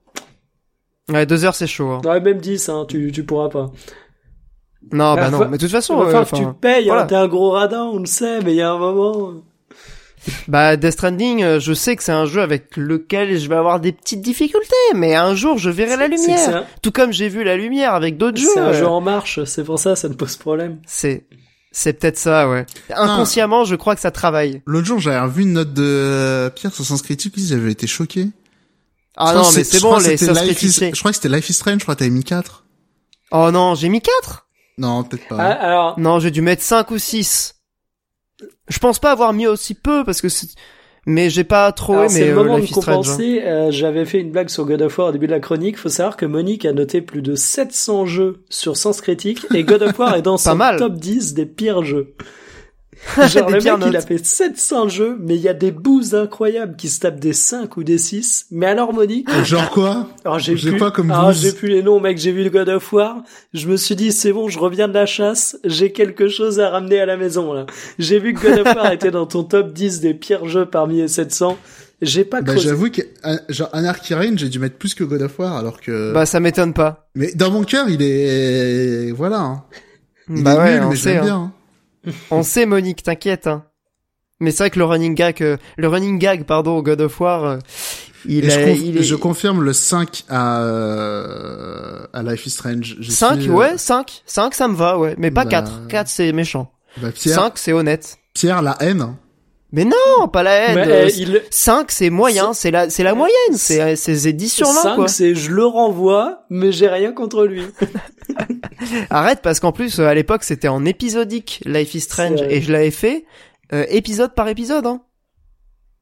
[1.11, 1.89] Ouais, deux heures c'est chaud.
[1.89, 2.01] hein.
[2.05, 3.71] Ouais, même 10, hein, tu, tu pourras pas.
[4.91, 5.47] Non, bah Bah, non.
[5.49, 7.03] Mais de toute façon, va euh, enfin, tu payes, voilà.
[7.03, 9.33] hein, t'es un gros radin, on le sait, mais il y a un moment...
[10.47, 13.79] bah Death Stranding, euh, je sais que c'est un jeu avec lequel je vais avoir
[13.79, 16.37] des petites difficultés, mais un jour je verrai la lumière.
[16.39, 18.47] c'est un- Tout comme j'ai vu la lumière avec d'autres jeux.
[18.53, 20.79] C'est un jeu en marche, c'est pour ça, ça ne pose problème.
[20.85, 21.25] C'est
[21.71, 22.65] c'est peut-être ça, ouais.
[22.95, 24.61] Inconsciemment, je crois que ça travaille.
[24.65, 28.29] L'autre jour, j'avais revu une note de euh, Pierre sur Sens Critique, j'avais été choqué.
[29.15, 30.95] Ah non, mais c'est- bon, les Sens Life is- Critique.
[30.95, 32.63] Je crois que c'était Life is Strange, je crois que t'avais mis 4.
[33.31, 34.47] Oh non, j'ai mis 4
[34.77, 35.43] Non, peut-être Ah, pas.
[35.51, 37.55] alors, Non, j'ai dû mettre 5 ou 6.
[38.69, 40.47] Je pense pas avoir mis aussi peu parce que c'est...
[41.09, 42.85] Mais j'ai pas trop alors, aimé c'est le euh, moment de Life Strange.
[42.87, 42.91] hein.
[43.13, 43.41] compenser.
[43.45, 45.77] euh, J'avais fait une blague sur God of War au début de la chronique.
[45.77, 49.83] Faut savoir que Monique a noté plus de 700 jeux sur Sens Critique et God
[49.83, 50.77] of War est dans son mal.
[50.77, 52.13] top 10 des pires jeux.
[53.27, 54.07] Genre le mec il a notes.
[54.07, 57.77] fait 700 jeux, mais il y a des boosts incroyables qui se tapent des 5
[57.77, 58.47] ou des 6.
[58.51, 61.69] Mais alors Monique, Genre quoi alors j'ai J'ai plus, quoi comme alors, boost j'ai plus
[61.69, 64.49] les noms mec, j'ai vu le God of War, je me suis dit c'est bon,
[64.49, 67.65] je reviens de la chasse, j'ai quelque chose à ramener à la maison là.
[67.99, 70.97] J'ai vu que God of War était dans ton top 10 des pires jeux parmi
[70.97, 71.57] les 700.
[72.01, 75.23] J'ai pas Bah, j'avoue que, euh, genre, Anarchy Reign, j'ai dû mettre plus que God
[75.23, 76.13] of War, alors que...
[76.13, 77.09] Bah ça m'étonne pas.
[77.15, 79.63] Mais dans mon cœur, il est, voilà, hein.
[80.29, 81.17] Il bah est ouais, nul, on mais sait.
[81.17, 81.23] hein.
[81.23, 81.35] bien.
[81.37, 81.51] hein.
[82.31, 83.47] On sait Monique, t'inquiète.
[83.47, 83.63] Hein.
[84.39, 87.19] Mais c'est vrai que le running gag, euh, le running gag, pardon, au God of
[87.19, 87.57] War, euh,
[88.25, 92.51] il, je, a- conf- il est je confirme le 5 à, euh, à Life is
[92.51, 92.97] Strange.
[92.99, 95.87] Je 5, suis, euh, ouais, 5, 5 ça me va, ouais, mais pas Bah, 4.
[95.87, 96.71] 4 c'est méchant.
[97.01, 98.17] Bah, Pierre, 5 c'est honnête.
[98.33, 99.15] Pierre, la haine.
[99.71, 100.75] Mais non, pas la haine.
[100.75, 101.41] Mais, euh, euh, il...
[101.49, 104.95] 5 c'est moyen, c'est la c'est la moyenne, c'est c'est c'est 10 sur 20 5,
[104.95, 105.07] quoi.
[105.07, 107.63] c'est je le renvoie, mais j'ai rien contre lui.
[109.09, 112.71] Arrête parce qu'en plus euh, à l'époque c'était en épisodique Life is Strange et je
[112.71, 113.25] l'avais fait
[113.73, 115.01] euh, épisode par épisode hein.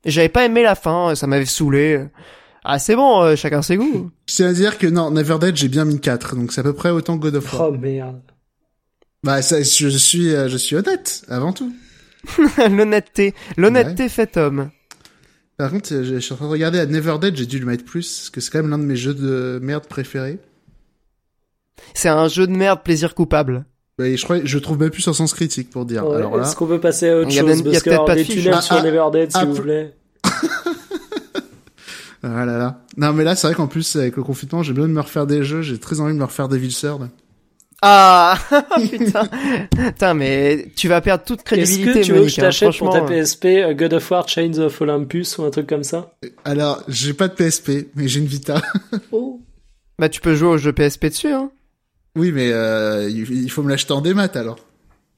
[0.05, 2.05] J'avais pas aimé la fin, euh, ça m'avait saoulé.
[2.63, 4.11] Ah c'est bon, euh, chacun ses goûts.
[4.27, 6.63] Je tiens à dire que non, Never Dead, j'ai bien mis 4, donc c'est à
[6.63, 7.69] peu près autant que God of War.
[7.69, 8.21] Oh merde.
[9.23, 11.73] Bah, ça, je suis, euh, je suis honnête, avant tout.
[12.69, 14.69] L'honnêteté, l'honnêteté fait homme.
[15.57, 17.65] Par contre, je, je suis en train de regarder à Never Dead, j'ai dû le
[17.65, 20.39] mettre plus, parce que c'est quand même l'un de mes jeux de merde préférés.
[21.93, 23.65] C'est un jeu de merde plaisir coupable.
[24.03, 26.05] Et je crois, je trouve même plus sur sens critique pour dire.
[26.05, 27.65] Ouais, Alors là, Est-ce qu'on peut passer à autre Il y a chose même- il
[27.65, 28.35] y a Parce que peut-être alors, pas de des fiche.
[28.43, 29.95] tunnels Ah, sur ah, Neverdead, s'il ah, vous plaît.
[32.23, 32.81] ah là là.
[32.97, 35.25] Non, mais là, c'est vrai qu'en plus, avec le confinement, j'ai besoin de me refaire
[35.25, 37.09] des jeux, j'ai très envie de me refaire des Third.
[37.81, 38.37] Ah
[38.89, 39.27] putain,
[39.69, 43.01] putain mais tu vas perdre toute Est-ce crédibilité, que tu veux que hein, pour ta.
[43.01, 46.13] PSP euh, God of War Chains of Olympus ou un truc comme ça?
[46.45, 48.61] Alors, j'ai pas de PSP, mais j'ai une Vita.
[49.11, 49.41] Oh.
[49.99, 51.31] Bah tu peux jouer au jeu PSP dessus.
[51.31, 51.51] Hein.
[52.15, 54.57] oui, mais euh, il il faut me l'acheter en démat, alors.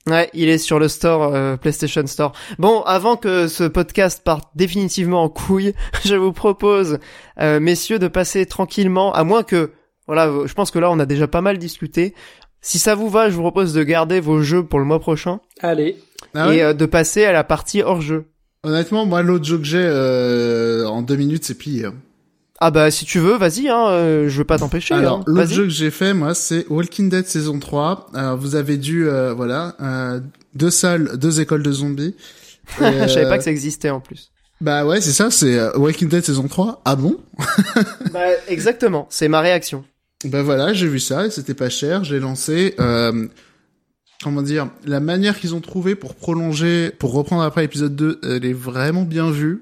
[0.08, 2.32] Ouais, il est sur le store euh, PlayStation Store.
[2.60, 5.74] Bon, avant que ce podcast parte définitivement en couille,
[6.06, 7.00] je vous propose,
[7.42, 9.72] euh, messieurs, de passer tranquillement, à moins que,
[10.08, 12.16] voilà, je pense que là on a déjà pas mal discuté.
[12.68, 15.40] Si ça vous va, je vous propose de garder vos jeux pour le mois prochain
[15.62, 15.96] Allez.
[16.34, 18.26] Ah ouais et euh, de passer à la partie hors jeu.
[18.64, 21.88] Honnêtement, moi, l'autre jeu que j'ai euh, en deux minutes, c'est plié.
[22.60, 24.96] Ah bah si tu veux, vas-y, hein, euh, je veux pas t'empêcher.
[24.96, 28.08] Alors, hein, l'autre jeu que j'ai fait, moi, c'est Walking Dead saison 3.
[28.14, 30.20] Alors, vous avez dû, euh, voilà, euh,
[30.54, 32.16] deux salles, deux écoles de zombies.
[32.82, 34.34] Et, je savais euh, pas que ça existait en plus.
[34.60, 36.82] Bah ouais, c'est ça, c'est euh, Walking Dead saison 3.
[36.84, 37.16] Ah bon?
[38.12, 39.86] Bah exactement, c'est ma réaction.
[40.26, 42.74] Bah voilà, j'ai vu ça et c'était pas cher, j'ai lancé.
[42.80, 43.28] Euh,
[44.24, 48.46] comment dire La manière qu'ils ont trouvé pour prolonger, pour reprendre après l'épisode 2, elle
[48.46, 49.62] est vraiment bien vue.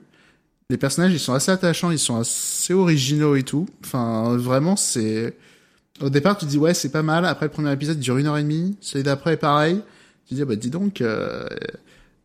[0.70, 3.68] Les personnages, ils sont assez attachants, ils sont assez originaux et tout.
[3.84, 5.36] Enfin, vraiment, c'est...
[6.02, 7.26] Au départ, tu te dis, ouais, c'est pas mal.
[7.26, 8.76] Après, le premier épisode dure une heure et demie.
[8.82, 9.82] Celui d'après pareil.
[10.26, 11.02] Tu te dis, ah bah dis donc...
[11.02, 11.46] Euh...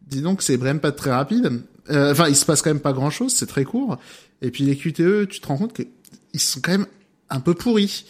[0.07, 1.61] Dis donc, c'est vraiment pas très rapide.
[1.91, 3.99] Euh, Enfin, il se passe quand même pas grand-chose, c'est très court.
[4.43, 6.87] Et puis les QTE, tu te rends compte qu'ils sont quand même
[7.31, 8.05] un peu pourris.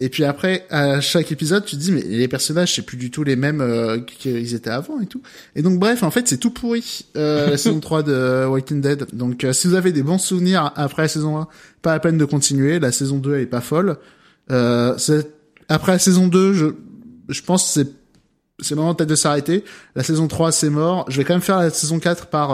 [0.00, 3.10] Et puis après, à chaque épisode, tu te dis, mais les personnages, c'est plus du
[3.12, 5.22] tout les mêmes euh, qu'ils étaient avant et tout.
[5.54, 9.06] Et donc, bref, en fait, c'est tout pourri, euh, la saison 3 de Walking Dead.
[9.12, 11.46] Donc, euh, si vous avez des bons souvenirs après la saison 1,
[11.82, 12.80] pas la peine de continuer.
[12.80, 13.96] La saison 2, elle est pas folle.
[14.50, 15.30] Euh, c'est-
[15.68, 16.66] après la saison 2, je,
[17.28, 17.88] je pense que c'est
[18.60, 19.64] c'est le moment peut-être de s'arrêter.
[19.96, 21.04] La saison 3, c'est mort.
[21.08, 22.52] Je vais quand même faire la saison 4 par...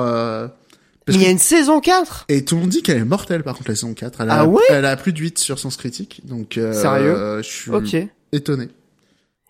[1.09, 3.43] Mais il y a une saison 4 et tout le monde dit qu'elle est mortelle,
[3.43, 4.20] par contre, la saison 4.
[4.20, 6.20] Elle a, Ah ouais Elle a plus de 8 sur Sens Critique.
[6.24, 7.94] Donc, euh, Sérieux Je suis Ok.
[7.94, 8.66] Et étonné.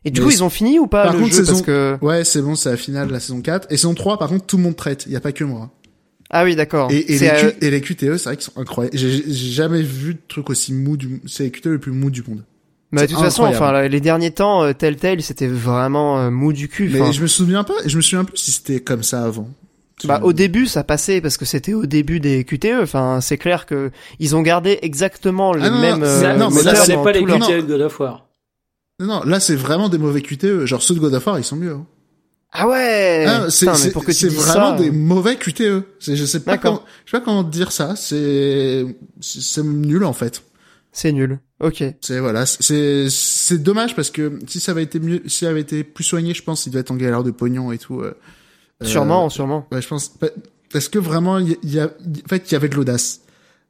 [0.05, 1.98] du Mais coup, ils ont fini ou pas Par le contre, jeu saison- parce que
[2.01, 3.66] Ouais, c'est bon, c'est la finale de la saison 4.
[3.70, 5.05] Et saison 3, par contre, tout le monde traite.
[5.06, 5.70] Il y a pas que moi.
[6.30, 6.90] Ah oui, d'accord.
[6.93, 8.97] Et, et, les Q- et les QTE, c'est vrai qu'ils sont incroyables.
[8.97, 12.22] J'ai jamais vu de truc aussi mou du, c'est les QTE le plus mou du
[12.28, 12.44] monde.
[12.93, 16.68] bah, de toute façon, enfin, les derniers temps, euh, Telltale, c'était vraiment euh, mou du
[16.68, 16.90] cul.
[16.93, 19.48] Mais je me souviens pas, je me souviens plus si c'était comme ça avant.
[20.05, 22.81] Bah, au début, ça passait parce que c'était au début des QTE.
[22.83, 26.62] Enfin, c'est clair que ils ont gardé exactement les Ah non, non, euh, non, mais
[26.62, 28.29] là, c'est dans pas les QTE de God of War.
[29.01, 30.65] Non, non, là, c'est vraiment des mauvais QTE.
[30.66, 31.73] Genre, ceux de God of War, ils sont mieux.
[31.73, 31.87] hein.
[32.53, 33.25] Ah ouais.
[33.29, 35.83] Ah, c'est vraiment ça, des euh, mauvais QTE.
[36.01, 37.95] C'est, je sais pas comment, je sais pas comment dire ça.
[37.95, 38.87] C'est,
[39.20, 40.43] c'est c'est nul, en fait.
[40.91, 41.39] C'est nul.
[41.61, 41.85] Ok.
[42.01, 45.61] C'est voilà, c'est c'est dommage parce que si ça avait été mieux, si ça avait
[45.61, 48.01] été plus soigné, je pense qu'il doit être en galère de pognon et tout.
[48.01, 48.16] euh,
[48.82, 49.66] Sûrement, sûrement.
[49.72, 50.12] Ouais, je pense
[50.72, 53.20] parce que vraiment il y, il y a en fait il y avait de l'audace.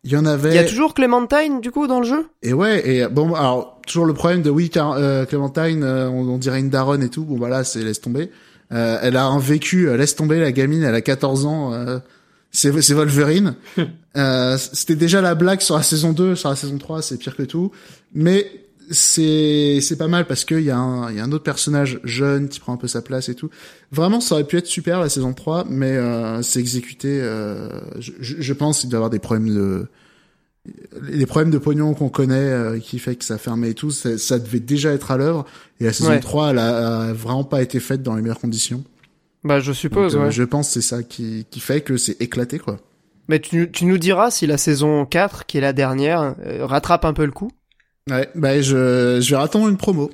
[0.04, 2.26] Il y en avait Il y a toujours Clementine du coup dans le jeu?
[2.42, 6.28] et ouais et bon alors toujours le problème de oui car, euh, Clémentine euh, on,
[6.28, 7.24] on dirait une daronne et tout.
[7.24, 8.30] Bon bah là c'est laisse tomber.
[8.72, 11.98] Euh, elle a un vécu euh, laisse tomber la gamine, elle a 14 ans euh,
[12.50, 13.54] c'est c'est Wolverine.
[14.16, 17.36] Euh, c'était déjà la blague sur la saison 2, sur la saison 3, c'est pire
[17.36, 17.70] que tout.
[18.14, 18.50] Mais
[18.90, 21.44] c'est c'est pas mal parce que il y a un il y a un autre
[21.44, 23.50] personnage jeune qui prend un peu sa place et tout.
[23.92, 27.20] Vraiment, ça aurait pu être super la saison 3, mais euh, c'est exécuté.
[27.20, 29.86] Euh, je, je je pense qu'il doit y avoir des problèmes de
[31.02, 33.90] les problèmes de pognon qu'on connaît euh, qui fait que ça fermait et tout.
[33.90, 35.46] Ça, ça devait déjà être à l'œuvre
[35.80, 36.20] et la saison Ouais.
[36.20, 38.84] 3 elle a, a vraiment pas été faite dans les meilleures conditions.
[39.44, 40.12] Bah je suppose.
[40.12, 40.32] Donc, euh, ouais.
[40.32, 42.78] Je pense que c'est ça qui qui fait que c'est éclaté quoi.
[43.28, 47.04] Mais tu, tu nous diras si la saison 4, qui est la dernière, euh, rattrape
[47.04, 47.50] un peu le coup.
[48.10, 50.10] Ouais, bah je, je vais attendre une promo.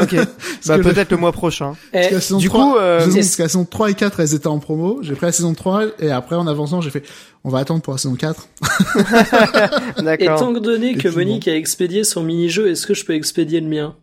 [0.00, 0.14] Ok.
[0.66, 1.16] bah que peut-être le...
[1.18, 1.74] mois prochain.
[1.92, 3.94] Parce que la saison du 3, coup, euh, saison- parce que la saison 3 et
[3.94, 5.00] 4, elles étaient en promo.
[5.02, 7.02] J'ai pris la saison 3 et après, en avançant, j'ai fait,
[7.44, 8.48] on va attendre pour la saison 4.
[9.98, 10.38] Et D'accord.
[10.38, 11.08] tant donné que.
[11.08, 13.96] Monique a expédié son mini-jeu, est-ce que je peux expédier le mien?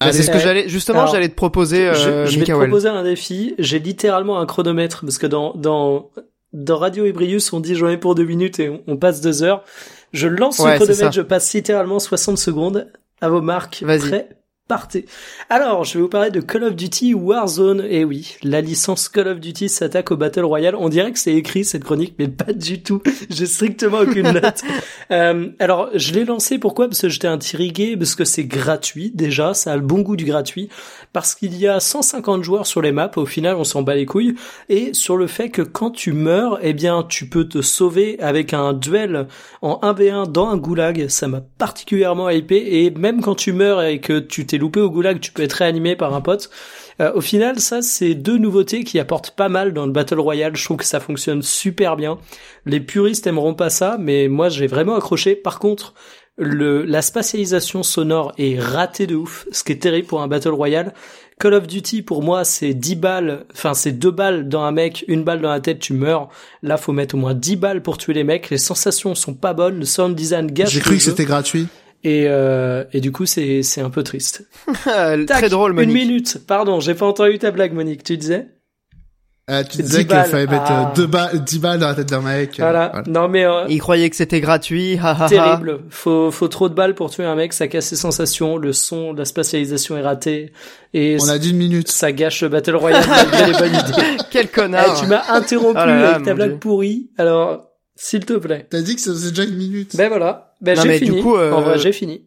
[0.00, 2.52] Bah, c'est ce que Euh, j'allais, justement, j'allais te proposer, je, euh, je vais te
[2.52, 3.54] proposer un défi.
[3.58, 6.10] J'ai littéralement un chronomètre parce que dans dans
[6.52, 9.42] dans Radio Ebrius, on dit j'en ai pour deux minutes et on, on passe deux
[9.42, 9.64] heures.
[10.12, 10.84] Je lance Ouais, le ça.
[10.86, 12.90] chronomètre, je passe littéralement 60 secondes
[13.20, 13.82] à vos marques.
[13.84, 14.00] Vas-y.
[14.00, 14.28] Prêt
[14.68, 15.06] Partez.
[15.48, 17.86] Alors, je vais vous parler de Call of Duty Warzone.
[17.88, 20.74] Et oui, la licence Call of Duty s'attaque au Battle Royale.
[20.76, 23.02] On dirait que c'est écrit cette chronique, mais pas du tout.
[23.30, 24.62] J'ai strictement aucune note.
[25.10, 26.86] Euh, alors, je l'ai lancé pourquoi?
[26.86, 30.26] Parce que j'étais intrigué, parce que c'est gratuit déjà, ça a le bon goût du
[30.26, 30.68] gratuit,
[31.14, 34.04] parce qu'il y a 150 joueurs sur les maps, au final on s'en bat les
[34.04, 34.34] couilles,
[34.68, 38.52] et sur le fait que quand tu meurs, eh bien tu peux te sauver avec
[38.52, 39.28] un duel
[39.62, 44.00] en 1v1 dans un goulag, ça m'a particulièrement hypé, et même quand tu meurs et
[44.00, 46.50] que tu t'es loupé au goulag, tu peux être réanimé par un pote.
[47.00, 50.56] Euh, au final, ça, c'est deux nouveautés qui apportent pas mal dans le Battle Royale.
[50.56, 52.18] Je trouve que ça fonctionne super bien.
[52.66, 55.34] Les puristes aimeront pas ça, mais moi, j'ai vraiment accroché.
[55.36, 55.94] Par contre,
[56.36, 60.50] le, la spatialisation sonore est ratée de ouf, ce qui est terrible pour un Battle
[60.50, 60.94] Royale.
[61.38, 65.04] Call of Duty, pour moi, c'est 10 balles, enfin, c'est deux balles dans un mec,
[65.06, 66.28] une balle dans la tête, tu meurs.
[66.62, 68.50] Là, faut mettre au moins 10 balles pour tuer les mecs.
[68.50, 71.68] Les sensations sont pas bonnes, le sound design gâche J'ai cru que c'était gratuit.
[72.04, 74.46] Et, euh, et du coup, c'est, c'est un peu triste.
[75.26, 75.94] Très drôle, Une Monique.
[75.94, 76.38] minute.
[76.46, 78.04] Pardon, j'ai pas entendu ta blague, Monique.
[78.04, 78.46] Tu disais?
[79.50, 80.90] Euh, tu 10 disais qu'il fallait mettre Ah.
[80.90, 82.50] euh, deux balles, 10 balles dans la tête d'un mec.
[82.60, 83.02] euh, Voilà.
[83.06, 84.98] Non, mais, euh, Il croyait que c'était gratuit.
[85.28, 85.80] terrible.
[85.88, 87.54] Faut, faut trop de balles pour tuer un mec.
[87.54, 88.58] Ça casse ses sensations.
[88.58, 90.52] Le son, la spatialisation est ratée.
[90.92, 91.88] Et On a dit une minute.
[91.88, 93.02] ça gâche le Battle Royale
[93.46, 94.22] les bonnes idées.
[94.30, 95.00] Quel Eh, connard.
[95.00, 96.58] tu m'as interrompu Oh là là, avec ta blague Dieu.
[96.58, 97.08] pourrie.
[97.16, 97.67] Alors,
[97.98, 98.66] s'il te plaît.
[98.70, 99.96] T'as dit que c'est c'est déjà une minute.
[99.96, 100.54] Ben voilà.
[100.60, 101.22] Ben Non, j'ai mais du fini.
[101.22, 102.26] coup, euh, En vrai, j'ai fini.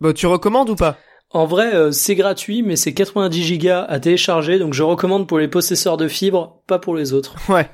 [0.00, 0.96] Bon, tu recommandes ou pas?
[1.30, 5.38] En vrai, euh, c'est gratuit, mais c'est 90 gigas à télécharger, donc je recommande pour
[5.38, 7.34] les possesseurs de fibres, pas pour les autres.
[7.50, 7.68] Ouais.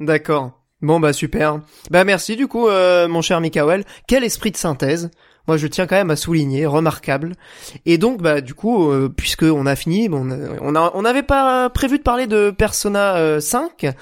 [0.00, 0.52] D'accord.
[0.82, 1.60] Bon bah super.
[1.90, 3.84] Bah merci du coup euh, mon cher Mikael.
[4.06, 5.10] Quel esprit de synthèse?
[5.48, 7.32] Moi je tiens quand même à souligner, remarquable.
[7.86, 10.28] Et donc bah du coup euh, puisque on a fini, bon,
[10.60, 13.92] on a- on n'avait pas prévu de parler de Persona euh, 5 euh,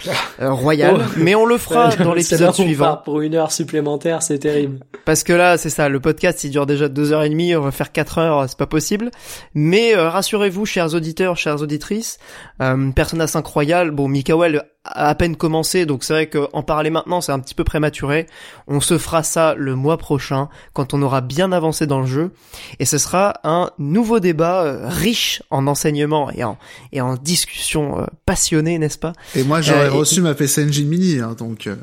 [0.51, 1.11] Royal, Oh.
[1.19, 4.79] mais on le fera dans l'épisode suivant part pour une heure supplémentaire, c'est terrible.
[5.05, 7.61] parce que là c'est ça, le podcast il dure déjà deux heures et demie, on
[7.61, 9.11] va faire quatre heures, c'est pas possible.
[9.55, 12.19] Mais euh, rassurez-vous chers auditeurs, chères auditrices,
[12.63, 16.91] euh, Persona 5 Royal, bon Mikael a à peine commencé, donc c'est vrai qu'en parler
[16.91, 18.27] maintenant c'est un petit peu prématuré.
[18.69, 22.31] On se fera ça le mois prochain, quand on aura bien avancé dans le jeu,
[22.79, 26.59] et ce sera un nouveau débat euh, riche en enseignements et en,
[26.93, 29.15] et en discussions euh, passionnées, n'est-ce pas?
[29.35, 31.67] Et moi, j'aurais Euh, et- reçu ma PC Engine Mini, hein, donc.
[31.67, 31.77] euh,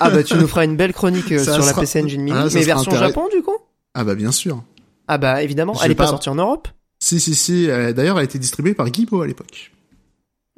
[0.00, 2.46] Ah bah tu nous feras une belle chronique Ça sur la PC Engine Mini, Ah,
[2.52, 2.90] mais version.
[2.92, 3.56] Japon du coup?
[3.94, 4.62] Ah bah bien sûr.
[5.06, 6.68] Ah bah évidemment, Je elle est pas pas- sortie en Europe?
[7.00, 7.66] Si si si.
[7.66, 9.70] D'ailleurs, elle a été distribuée par Guibo à l'époque.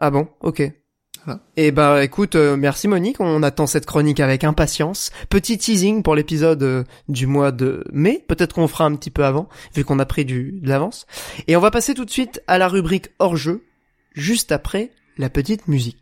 [0.00, 0.62] Ah bon, ok.
[1.26, 1.40] Voilà.
[1.58, 5.10] Et bah écoute, euh, merci Monique, on attend cette chronique avec impatience.
[5.28, 9.26] Petit teasing pour l'épisode euh, du mois de mai, peut-être qu'on fera un petit peu
[9.26, 11.06] avant, vu qu'on a pris du, de l'avance.
[11.46, 13.62] Et on va passer tout de suite à la rubrique hors jeu,
[14.14, 15.99] juste après la petite musique.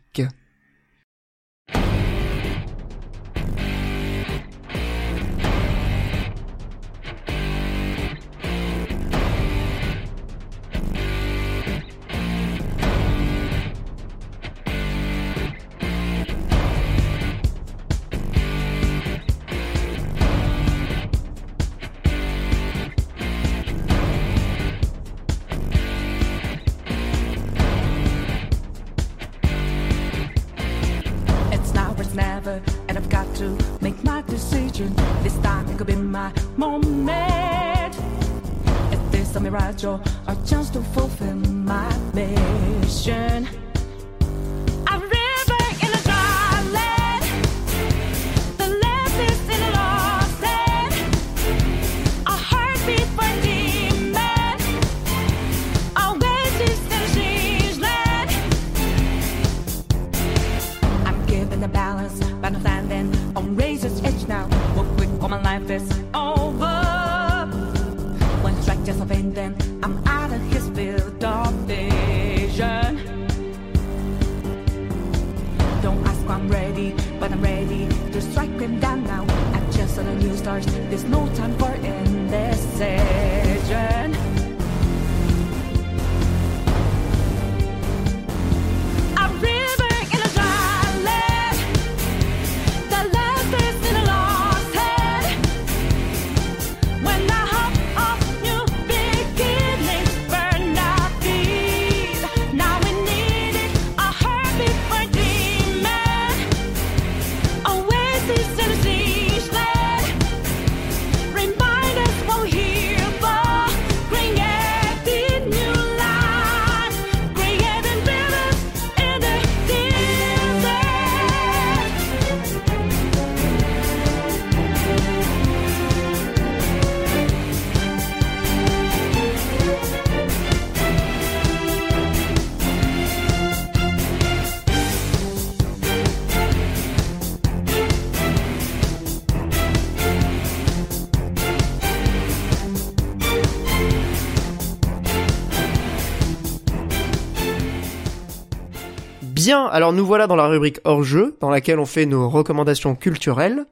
[149.49, 152.93] Bien, alors nous voilà dans la rubrique hors jeu, dans laquelle on fait nos recommandations
[152.93, 153.65] culturelles.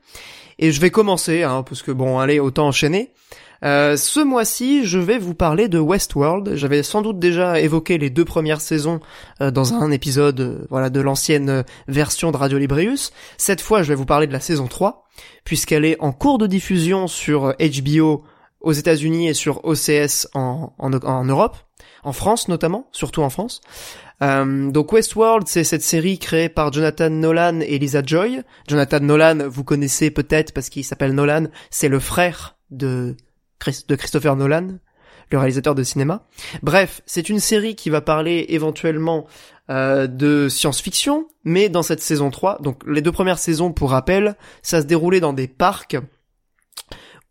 [0.58, 3.12] Et je vais commencer, hein, parce que bon, allez, autant enchaîner.
[3.64, 6.56] Euh, ce mois-ci, je vais vous parler de Westworld.
[6.56, 9.02] J'avais sans doute déjà évoqué les deux premières saisons
[9.40, 13.12] euh, dans un épisode euh, voilà de l'ancienne version de Radio Librius.
[13.38, 15.06] Cette fois, je vais vous parler de la saison 3,
[15.44, 18.24] puisqu'elle est en cours de diffusion sur HBO
[18.62, 21.56] aux États-Unis et sur OCS en, en, en Europe,
[22.04, 23.62] en France notamment, surtout en France.
[24.22, 28.42] Euh, donc Westworld, c'est cette série créée par Jonathan Nolan et Lisa Joy.
[28.68, 33.16] Jonathan Nolan, vous connaissez peut-être parce qu'il s'appelle Nolan, c'est le frère de
[33.60, 34.80] Christopher Nolan,
[35.32, 36.24] le réalisateur de cinéma.
[36.64, 39.28] Bref, c'est une série qui va parler éventuellement
[39.70, 44.36] euh, de science-fiction, mais dans cette saison 3, donc les deux premières saisons, pour rappel,
[44.62, 45.98] ça se déroulait dans des parcs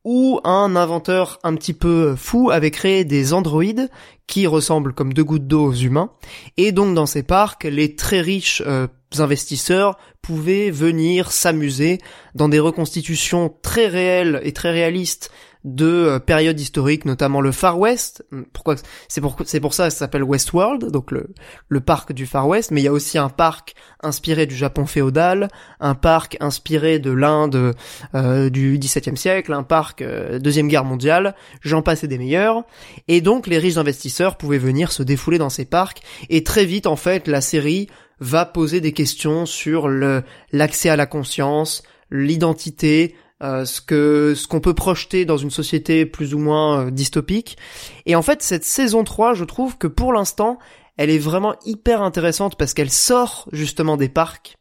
[0.06, 3.90] où un inventeur un petit peu fou avait créé des androïdes
[4.28, 6.12] qui ressemblent comme deux gouttes d'eau aux humains.
[6.56, 8.86] Et donc dans ces parcs, les très riches euh,
[9.18, 11.98] investisseurs pouvaient venir s'amuser
[12.36, 15.32] dans des reconstitutions très réelles et très réalistes
[15.66, 18.24] de euh, périodes historiques, notamment le Far West.
[18.52, 18.76] Pourquoi
[19.08, 21.28] c'est pour c'est pour ça que ça s'appelle Westworld, donc le
[21.68, 22.70] le parc du Far West.
[22.70, 25.48] Mais il y a aussi un parc inspiré du Japon féodal,
[25.80, 27.74] un parc inspiré de l'Inde
[28.14, 31.34] euh, du XVIIe siècle, un parc euh, deuxième guerre mondiale.
[31.62, 32.62] J'en passais des meilleurs.
[33.08, 36.00] Et donc les riches investisseurs pouvaient venir se défouler dans ces parcs.
[36.30, 37.88] Et très vite en fait la série
[38.20, 40.22] va poser des questions sur le
[40.52, 46.06] l'accès à la conscience, l'identité, euh, ce que ce qu'on peut projeter dans une société
[46.06, 47.58] plus ou moins euh, dystopique.
[48.06, 50.58] Et en fait, cette saison 3, je trouve que pour l'instant,
[50.96, 54.56] elle est vraiment hyper intéressante parce qu'elle sort justement des parcs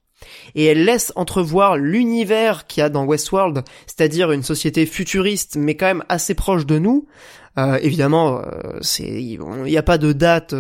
[0.56, 5.76] et elle laisse entrevoir l'univers qu'il y a dans Westworld, c'est-à-dire une société futuriste mais
[5.76, 7.08] quand même assez proche de nous.
[7.58, 8.42] Euh, évidemment,
[8.82, 10.54] c'est il n'y a pas de date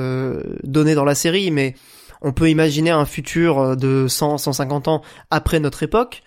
[0.64, 1.76] donnée dans la série, mais
[2.22, 5.02] on peut imaginer un futur de 100, 150 ans
[5.32, 6.24] après notre époque.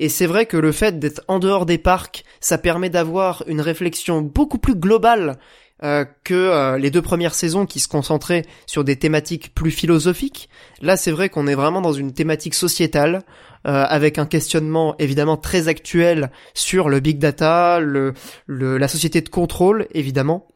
[0.00, 3.60] Et c'est vrai que le fait d'être en dehors des parcs, ça permet d'avoir une
[3.60, 5.38] réflexion beaucoup plus globale
[5.84, 10.48] euh, que euh, les deux premières saisons qui se concentraient sur des thématiques plus philosophiques.
[10.82, 13.22] Là, c'est vrai qu'on est vraiment dans une thématique sociétale,
[13.64, 18.12] euh, avec un questionnement évidemment très actuel sur le big data, le,
[18.48, 20.48] la société de contrôle, évidemment.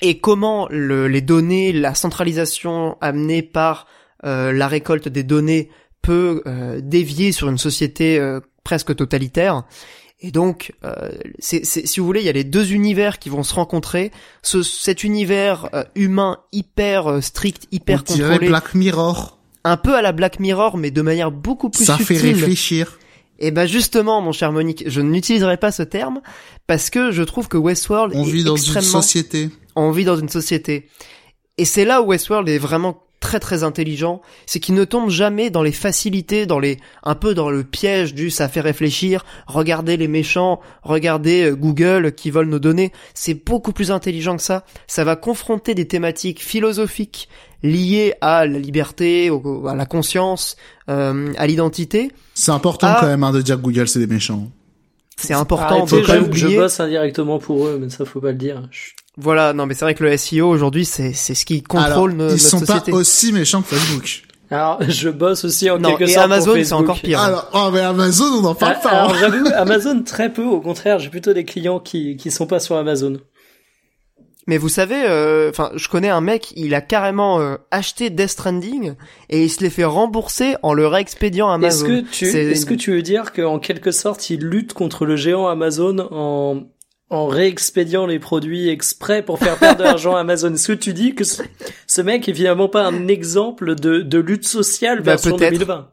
[0.00, 3.86] Et comment le, les données, la centralisation amenée par
[4.22, 5.70] la récolte des données
[6.06, 9.64] peut euh, dévier sur une société euh, presque totalitaire.
[10.20, 11.10] Et donc, euh,
[11.40, 14.12] c'est, si vous voulez, il y a les deux univers qui vont se rencontrer.
[14.42, 19.38] Ce, cet univers humain hyper strict, hyper On contrôlé, Black Mirror.
[19.64, 22.16] un peu à la Black Mirror, mais de manière beaucoup plus Ça subtile.
[22.18, 22.98] fait réfléchir.
[23.38, 26.22] Et ben justement, mon cher Monique, je n'utiliserai pas ce terme
[26.66, 29.50] parce que je trouve que Westworld On est vit dans une société.
[29.74, 30.88] on vit dans une société.
[31.58, 35.50] Et c'est là où Westworld est vraiment très très intelligent, c'est qu'il ne tombe jamais
[35.50, 39.96] dans les facilités, dans les un peu dans le piège du ça fait réfléchir, regardez
[39.96, 44.64] les méchants, regardez euh, Google qui vole nos données, c'est beaucoup plus intelligent que ça,
[44.86, 47.28] ça va confronter des thématiques philosophiques
[47.62, 50.56] liées à la liberté, au- à la conscience,
[50.90, 52.12] euh, à l'identité.
[52.34, 52.98] C'est important Ah.
[53.00, 54.48] quand même hein, de dire que Google c'est des méchants.
[55.16, 56.56] C'est important, Arrêtez, pas je, je l'oublier.
[56.58, 58.68] bosse indirectement pour eux, mais ça faut pas le dire.
[58.70, 61.86] Je- Voilà, non mais c'est vrai que le SEO aujourd'hui c'est c'est ce qui contrôle
[61.92, 62.90] Alors, no- ils notre sont société.
[62.92, 64.22] pas aussi méchants que Facebook.
[64.50, 66.80] Alors, je bosse aussi en Non, quelque et sorte Amazon, c'est Facebook.
[66.82, 67.20] encore pire.
[67.20, 68.90] Alors, oh, mais Amazon, on en parle Ah, pas.
[68.90, 69.16] Alors hein.
[69.18, 70.44] j'avoue, Amazon très peu.
[70.44, 73.16] Au contraire, j'ai plutôt des clients qui qui sont pas sur Amazon.
[74.48, 78.28] Mais vous savez, euh, enfin, je connais un mec, il a carrément euh, acheté Death
[78.28, 78.94] Stranding
[79.28, 82.02] et il se l'est fait rembourser en le réexpédiant à Est-ce Amazon.
[82.04, 85.48] que tu est-ce que tu veux dire qu'en quelque sorte, il lutte contre le géant
[85.48, 86.62] Amazon en
[87.10, 90.52] en réexpédiant les produits exprès pour faire perdre de l'argent à Amazon.
[90.54, 91.42] Est-ce que tu dis que ce,
[91.86, 95.52] ce mec est finalement pas un exemple de, de lutte sociale version peut-être.
[95.52, 95.88] 2020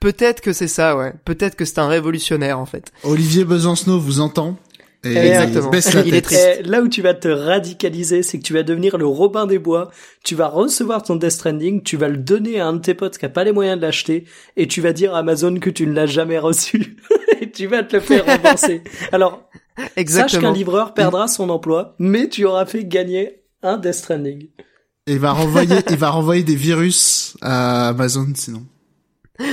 [0.00, 1.14] Peut-être que c'est ça, ouais.
[1.24, 2.92] Peut-être que c'est un révolutionnaire en fait.
[3.04, 4.56] Olivier Besancenot vous entend.
[5.02, 5.68] Et Exactement.
[5.68, 6.24] il baisse la Il est tête.
[6.24, 6.48] triste.
[6.60, 9.58] Eh, là où tu vas te radicaliser, c'est que tu vas devenir le Robin des
[9.58, 9.90] Bois.
[10.24, 13.18] Tu vas recevoir ton Death Stranding, tu vas le donner à un de tes potes
[13.18, 14.24] qui a pas les moyens de l'acheter,
[14.56, 16.96] et tu vas dire à Amazon que tu ne l'as jamais reçu.
[17.40, 18.82] et tu vas te le faire rembourser.
[19.12, 20.52] Alors, sache qu'un Exactement.
[20.52, 24.48] livreur perdra son emploi, mais tu auras fait gagner un Death Stranding.
[25.06, 28.64] Il va renvoyer, il va renvoyer des virus à Amazon sinon.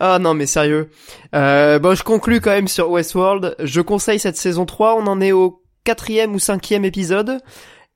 [0.00, 0.90] Ah non mais sérieux.
[1.34, 3.54] Euh, bon, je conclus quand même sur Westworld.
[3.58, 4.96] Je conseille cette saison 3.
[4.96, 7.38] On en est au quatrième ou cinquième épisode.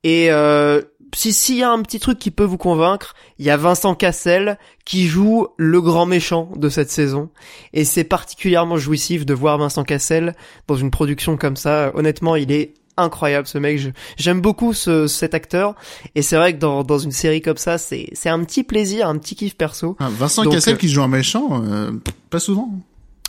[0.04, 0.80] Et euh,
[1.14, 3.94] si s'il y a un petit truc qui peut vous convaincre, il y a Vincent
[3.94, 7.28] Cassel qui joue le grand méchant de cette saison.
[7.72, 10.34] Et c'est particulièrement jouissif de voir Vincent Cassel
[10.66, 11.90] dans une production comme ça.
[11.94, 13.80] Honnêtement, il est incroyable ce mec.
[14.16, 15.74] J'aime beaucoup ce, cet acteur
[16.16, 19.08] et c'est vrai que dans, dans une série comme ça, c'est c'est un petit plaisir,
[19.08, 19.96] un petit kiff perso.
[20.00, 21.92] Ah, Vincent Donc, Cassel euh, qui joue un méchant, euh,
[22.30, 22.70] pas souvent.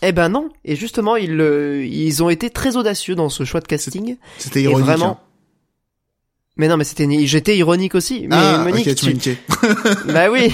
[0.01, 0.49] Eh ben non.
[0.65, 4.15] Et justement, ils euh, ils ont été très audacieux dans ce choix de casting.
[4.37, 4.85] C'était Et ironique.
[4.85, 5.05] vraiment.
[5.21, 5.28] hein.
[6.59, 8.27] Mais non, mais c'était j'étais ironique aussi.
[8.27, 9.37] Mais ah, Monique, ok, tu
[10.13, 10.53] bah oui.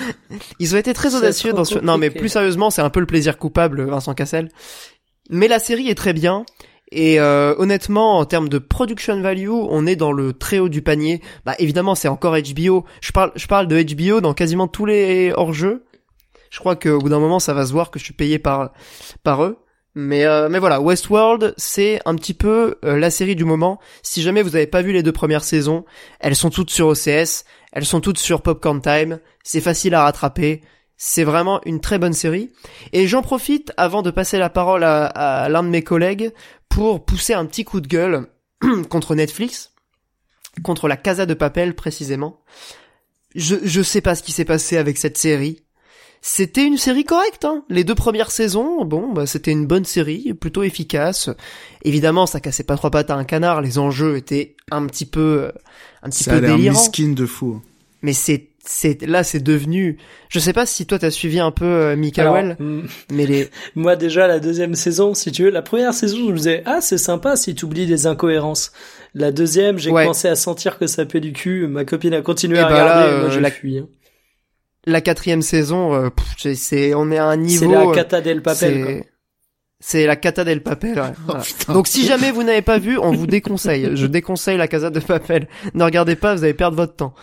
[0.58, 1.78] Ils ont été très audacieux dans ce...
[1.78, 4.48] Non mais plus sérieusement, c'est un peu le plaisir coupable, Vincent Cassel.
[5.28, 6.46] Mais la série est très bien.
[6.90, 10.80] Et euh, honnêtement, en termes de production value, on est dans le très haut du
[10.80, 11.20] panier.
[11.44, 12.86] Bah évidemment, c'est encore HBO.
[13.02, 15.84] Je parle, je parle de HBO dans quasiment tous les hors-jeux.
[16.48, 18.72] Je crois qu'au bout d'un moment, ça va se voir que je suis payé par
[19.22, 19.58] par eux.
[19.94, 23.78] Mais euh, mais voilà, Westworld, c'est un petit peu euh, la série du moment.
[24.02, 25.84] Si jamais vous n'avez pas vu les deux premières saisons,
[26.18, 29.18] elles sont toutes sur OCS, elles sont toutes sur Popcorn Time.
[29.44, 30.62] C'est facile à rattraper.
[30.96, 32.52] C'est vraiment une très bonne série.
[32.92, 36.32] Et j'en profite avant de passer la parole à, à l'un de mes collègues
[36.68, 38.28] pour pousser un petit coup de gueule
[38.88, 39.72] contre Netflix,
[40.62, 42.40] contre la Casa de Papel précisément.
[43.34, 45.64] Je je sais pas ce qui s'est passé avec cette série.
[46.24, 47.64] C'était une série correcte, hein.
[47.68, 51.28] Les deux premières saisons, bon, bah, c'était une bonne série, plutôt efficace.
[51.84, 55.20] Évidemment, ça cassait pas trois pattes à un canard, les enjeux étaient un petit peu,
[55.42, 55.52] euh,
[56.04, 56.78] un petit Ça a peu délirants.
[56.78, 57.60] miskin de fou.
[58.02, 61.64] Mais c'est, c'est, là, c'est devenu, je sais pas si toi t'as suivi un peu
[61.64, 65.92] euh, Mikael, hmm, mais les, moi déjà la deuxième saison, si tu veux, la première
[65.92, 68.70] saison, je me disais ah c'est sympa si tu oublies des incohérences.
[69.14, 70.02] La deuxième, j'ai Ouais.
[70.04, 71.66] commencé à sentir que ça puait du cul.
[71.66, 73.78] Ma copine a continué Et à bah là, regarder, et moi euh, j'ai la- fui.
[73.78, 73.88] hein.
[74.86, 77.92] La quatrième saison, euh, pff, c'est- c'est, on est à un C'est niveau, la euh,
[77.92, 78.84] cata del papel.
[78.84, 79.08] c'est,
[79.84, 81.12] c'est la cata del papel, ouais.
[81.18, 81.44] Oh, Voilà.
[81.74, 83.90] Donc si jamais vous n'avez pas vu, on vous déconseille.
[83.96, 85.48] Je déconseille la Casa de Papel.
[85.74, 87.14] Ne regardez pas, vous allez perdre votre temps.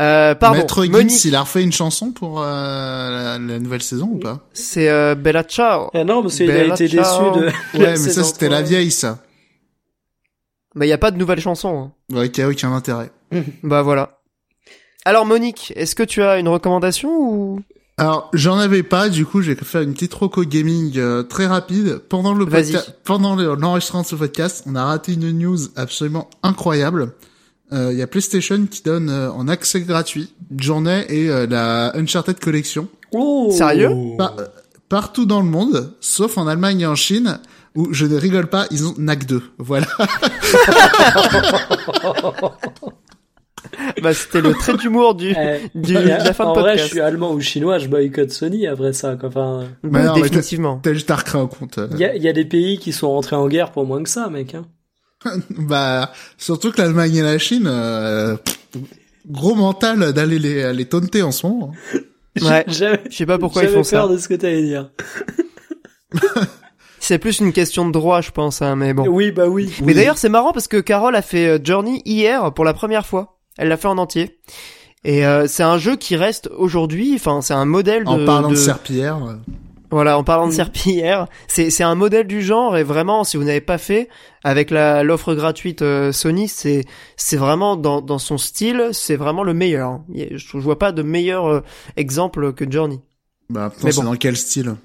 [0.00, 0.58] Euh, pardon.
[0.58, 2.44] Maître Gims, Monique, il a refait une chanson pour euh,
[3.10, 4.46] la, la nouvelle saison ou pas?
[4.54, 5.90] C'est euh, Bella Ciao.
[5.94, 7.32] Ah non, parce qu'il a été ciao.
[7.34, 7.78] déçu de.
[7.78, 9.18] Ouais, mais ça c'était la vieille ça.
[10.74, 11.92] Bah y a pas de nouvelle chanson.
[12.10, 12.16] hein.
[12.16, 13.10] Ouais, qui a aucun intérêt.
[13.62, 14.18] Bah voilà.
[15.04, 17.60] Alors Monique, est-ce que tu as une recommandation ou?
[17.98, 21.98] Alors, j'en avais pas, du coup, j'ai fait une petite roco gaming euh, très rapide.
[22.08, 22.72] Pendant le Vas-y.
[22.72, 27.12] podca- pendant le- l'enregistrement de ce podcast, on a raté une news absolument incroyable.
[27.72, 31.94] Euh, Il y a PlayStation qui donne euh, en accès gratuit Journey et euh, la
[31.96, 33.90] Uncharted Collection Oh Sérieux?
[34.16, 34.46] Par- euh,
[34.88, 37.40] partout dans le monde, sauf en Allemagne et en Chine,
[37.74, 39.42] où je ne rigole pas, ils ont NAC 2.
[39.58, 39.86] Voilà.
[44.02, 45.34] Bah c'était le trait d'humour du,
[45.74, 46.88] du de la fin de en vrai, je podcast.
[46.90, 49.16] suis allemand ou chinois, je boycotte Sony après ça.
[49.16, 49.28] Quoi.
[49.28, 50.80] Enfin, Bah, non, définitivement.
[50.82, 51.78] T'as juste à recréer un compte.
[51.78, 51.88] euh.
[51.92, 54.02] il y a, il y a des pays qui sont rentrés en guerre pour moins
[54.02, 54.54] que ça, mec.
[54.54, 54.64] Hein.
[55.50, 58.36] Bah, surtout que l'Allemagne et la Chine, euh,
[59.28, 61.72] gros mental d'aller les, les taunter en ce moment.
[61.94, 61.98] hein.
[62.40, 62.64] Ouais.
[62.66, 63.98] Je sais pas pourquoi ils font ça.
[63.98, 64.90] peur de ce que t'allais dire.
[66.98, 69.06] C'est plus une question de droit, je pense, hein, mais bon.
[69.08, 69.70] Oui, bah oui.
[69.82, 73.04] Mais d'ailleurs, c'est marrant parce que Carole a fait euh, Journey hier pour la première
[73.06, 73.40] fois.
[73.58, 74.38] Elle l'a fait en entier.
[75.04, 78.08] Et euh, c'est un jeu qui reste aujourd'hui, enfin c'est un modèle de...
[78.08, 79.16] En parlant de, de- serpillière.
[79.24, 79.34] euh,
[79.90, 80.56] Voilà, en parlant de Mm.
[80.56, 84.08] serpillière, c'est c'est un modèle du genre et vraiment, si vous n'avez pas fait
[84.44, 86.84] avec la l'offre gratuite euh, Sony, c'est
[87.16, 89.90] c'est vraiment dans dans son style, c'est vraiment le meilleur.
[89.90, 90.04] hein.
[90.14, 91.60] Je, je vois pas de meilleur euh,
[91.96, 93.00] exemple que Journey.
[93.50, 94.04] Bah, c'est bon.
[94.04, 94.76] dans quel style?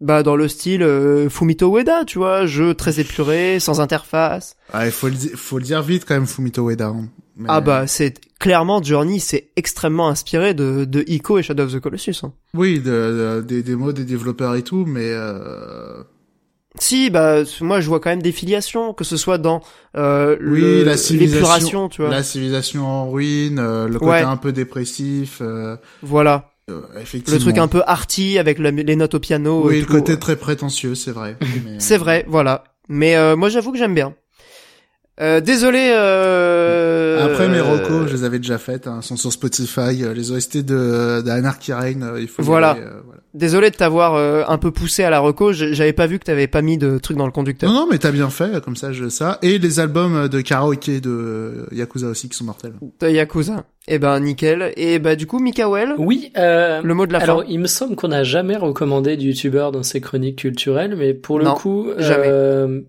[0.00, 4.56] Bah dans le style euh, Fumito Ueda, tu vois, jeu très épuré, sans interface.
[4.72, 6.86] Ah, il faut le, faut le dire vite quand même, Fumito Ueda.
[6.86, 7.08] hein.
[7.40, 11.72] Mais- Ah bah c'est clairement Journey, c'est extrêmement inspiré de de Ico et Shadow of
[11.72, 12.20] the Colossus.
[12.22, 12.32] hein.
[12.54, 16.02] Oui, de, de- des démos, des développeurs et tout, mais euh...
[16.78, 19.60] Si, bah moi je vois quand même des filiations, que ce soit dans
[19.96, 22.10] euh, Oui, le- la civilisation- l'épuration, tu vois.
[22.10, 24.20] la civilisation en ruine, euh, le côté Ouais.
[24.22, 27.38] un peu dépressif, euh, Voilà, euh, effectivement.
[27.38, 29.62] le truc un peu arty avec la- les notes au piano.
[29.66, 29.92] Oui, et le tout.
[29.94, 31.36] côté très prétentieux, c'est vrai.
[31.64, 32.62] Mais- C'est vrai, voilà.
[32.88, 34.14] Mais euh, moi j'avoue que j'aime bien.
[35.20, 35.92] Euh, désolé.
[35.94, 37.24] Euh...
[37.24, 40.58] Après mes recos, je les avais déjà faites, hein, sont sur Spotify, euh, les OST
[40.64, 42.70] de d'Anarchy Reign, euh, il faut Voilà.
[42.70, 43.20] aller, euh, voilà.
[43.34, 45.52] Désolé de t'avoir euh, un peu poussé à la reco.
[45.52, 47.70] J'avais pas vu que t'avais pas mis de trucs dans le conducteur.
[47.70, 49.38] Non, non, mais t'as bien fait, comme ça, je ça.
[49.42, 52.72] Et les albums de karaoké de Yakuza aussi qui sont mortels.
[53.00, 53.64] De Yakuza.
[53.86, 54.72] Eh ben nickel.
[54.76, 57.46] Et bah du coup, Mikael, Oui, euh, le mot de la alors fin.
[57.48, 61.38] il me semble qu'on n'a jamais recommandé de youtubeur dans ses chroniques culturelles, mais pour
[61.38, 62.82] le Non, coup, jamais.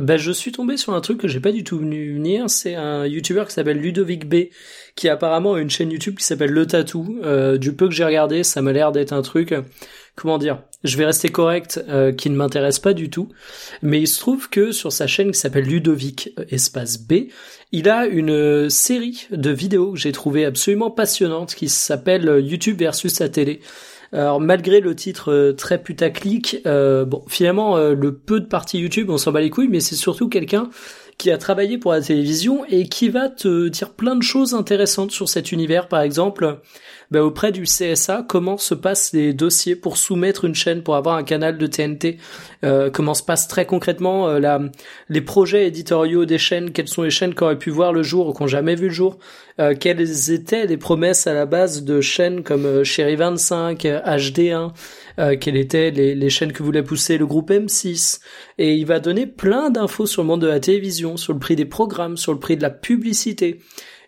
[0.00, 2.48] Bah, je suis tombé sur un truc que j'ai pas du tout venu venir.
[2.48, 4.48] C'est un youtubeur qui s'appelle Ludovic B,
[4.96, 7.18] qui apparemment a une chaîne YouTube qui s'appelle Le Tatou.
[7.22, 9.54] Euh, du peu que j'ai regardé, ça m'a l'air d'être un truc.
[10.14, 13.30] Comment dire Je vais rester correct, euh, qui ne m'intéresse pas du tout.
[13.80, 17.28] Mais il se trouve que sur sa chaîne qui s'appelle Ludovic euh, espace B,
[17.72, 22.40] il a une euh, série de vidéos que j'ai trouvé absolument passionnante qui s'appelle euh,
[22.40, 23.60] YouTube versus la télé.
[24.12, 28.78] Alors malgré le titre euh, très putaclic, euh, bon finalement euh, le peu de parties
[28.78, 30.68] YouTube on s'en bat les couilles, mais c'est surtout quelqu'un
[31.16, 35.12] qui a travaillé pour la télévision et qui va te dire plein de choses intéressantes
[35.12, 35.88] sur cet univers.
[35.88, 36.60] Par exemple,
[37.12, 41.16] bah, auprès du CSA, comment se passent les dossiers pour soumettre une chaîne, pour avoir
[41.16, 42.16] un canal de TNT,
[42.64, 44.58] euh, comment se passe très concrètement euh,
[45.10, 48.28] les projets éditoriaux des chaînes, quelles sont les chaînes qui auraient pu voir le jour
[48.28, 49.18] ou qui n'ont jamais vu le jour,
[49.60, 54.72] euh, quelles étaient les promesses à la base de chaînes comme euh, Chéri 25, HD1,
[55.18, 58.20] euh, quelles étaient les, les chaînes que voulait pousser le groupe M6.
[58.58, 61.56] Et il va donner plein d'infos sur le monde de la télévision, sur le prix
[61.56, 63.60] des programmes, sur le prix de la publicité.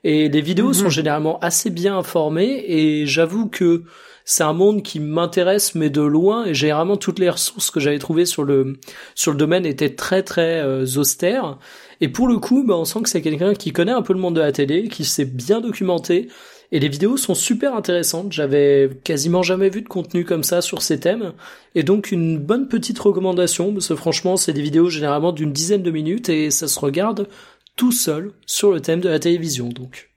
[0.05, 0.75] Et les vidéos Mhm.
[0.75, 3.83] sont généralement assez bien informées et j'avoue que
[4.27, 7.99] c'est un monde qui m'intéresse mais de loin et généralement toutes les ressources que j'avais
[7.99, 8.79] trouvées sur le
[9.15, 11.59] sur le domaine étaient très très euh, austères.
[12.01, 14.19] Et pour le coup bah, on sent que c'est quelqu'un qui connaît un peu le
[14.21, 16.29] monde de la télé qui s'est bien documenté
[16.73, 18.33] et les vidéos sont super intéressantes.
[18.33, 21.33] J'avais quasiment jamais vu de contenu comme ça sur ces thèmes.
[21.75, 25.83] Et donc une bonne petite recommandation parce que franchement c'est des vidéos généralement d'une dizaine
[25.83, 27.29] de minutes et ça se regarde
[27.77, 30.11] tout seul sur le thème de la télévision donc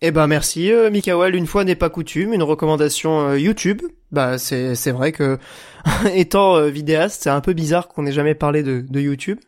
[0.00, 3.82] Eh ben merci euh, une fois n'est pas coutume, une recommandation euh, YouTube.
[4.12, 5.38] Bah c'est c'est vrai que
[6.14, 9.38] étant euh, vidéaste, c'est un peu bizarre qu'on ait jamais parlé de, de YouTube,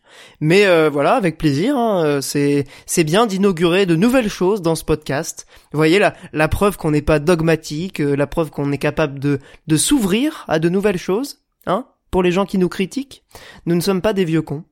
[0.40, 1.76] mais euh, voilà, avec plaisir.
[1.76, 5.46] hein, c'est c'est bien d'inaugurer de nouvelles choses dans ce podcast.
[5.72, 9.38] Vous voyez la la preuve qu'on n'est pas dogmatique, la preuve qu'on est capable de
[9.66, 11.42] de s'ouvrir à de nouvelles choses.
[11.66, 13.24] Hein Pour les gens qui nous critiquent,
[13.66, 14.64] nous ne sommes pas des vieux cons.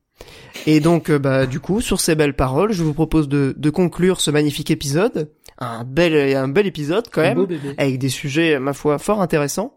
[0.67, 3.71] Et donc, euh, bah, du coup, sur ces belles paroles, je vous propose de, de
[3.71, 5.31] conclure ce magnifique épisode.
[5.59, 7.75] Un bel, un bel épisode quand Un même, beau bébé.
[7.79, 9.77] avec des sujets, ma foi, fort intéressants.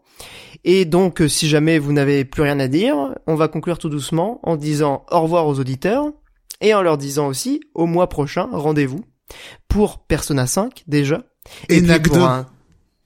[0.64, 3.88] Et donc, euh, si jamais vous n'avez plus rien à dire, on va conclure tout
[3.88, 6.06] doucement en disant au revoir aux auditeurs
[6.60, 9.04] et en leur disant aussi au mois prochain, rendez-vous
[9.68, 11.22] pour Persona 5 déjà.
[11.68, 12.22] Et puis NAC pour 2.
[12.22, 12.46] un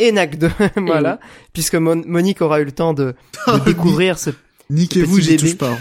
[0.01, 0.51] ENAC 2,
[0.86, 1.20] voilà,
[1.52, 3.15] puisque Mon- Monique aura eu le temps de,
[3.47, 4.31] de découvrir ce
[4.71, 5.77] Niquez-vous, j'y touche pas.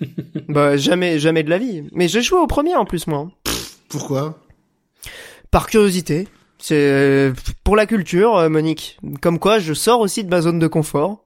[0.48, 1.84] bah jamais jamais de la vie.
[1.92, 3.28] Mais j'ai joué au premier en plus moi.
[3.88, 4.38] Pourquoi?
[5.50, 6.28] Par curiosité.
[6.58, 7.32] C'est euh,
[7.64, 8.98] pour la culture, euh, Monique.
[9.20, 11.24] Comme quoi, je sors aussi de ma zone de confort.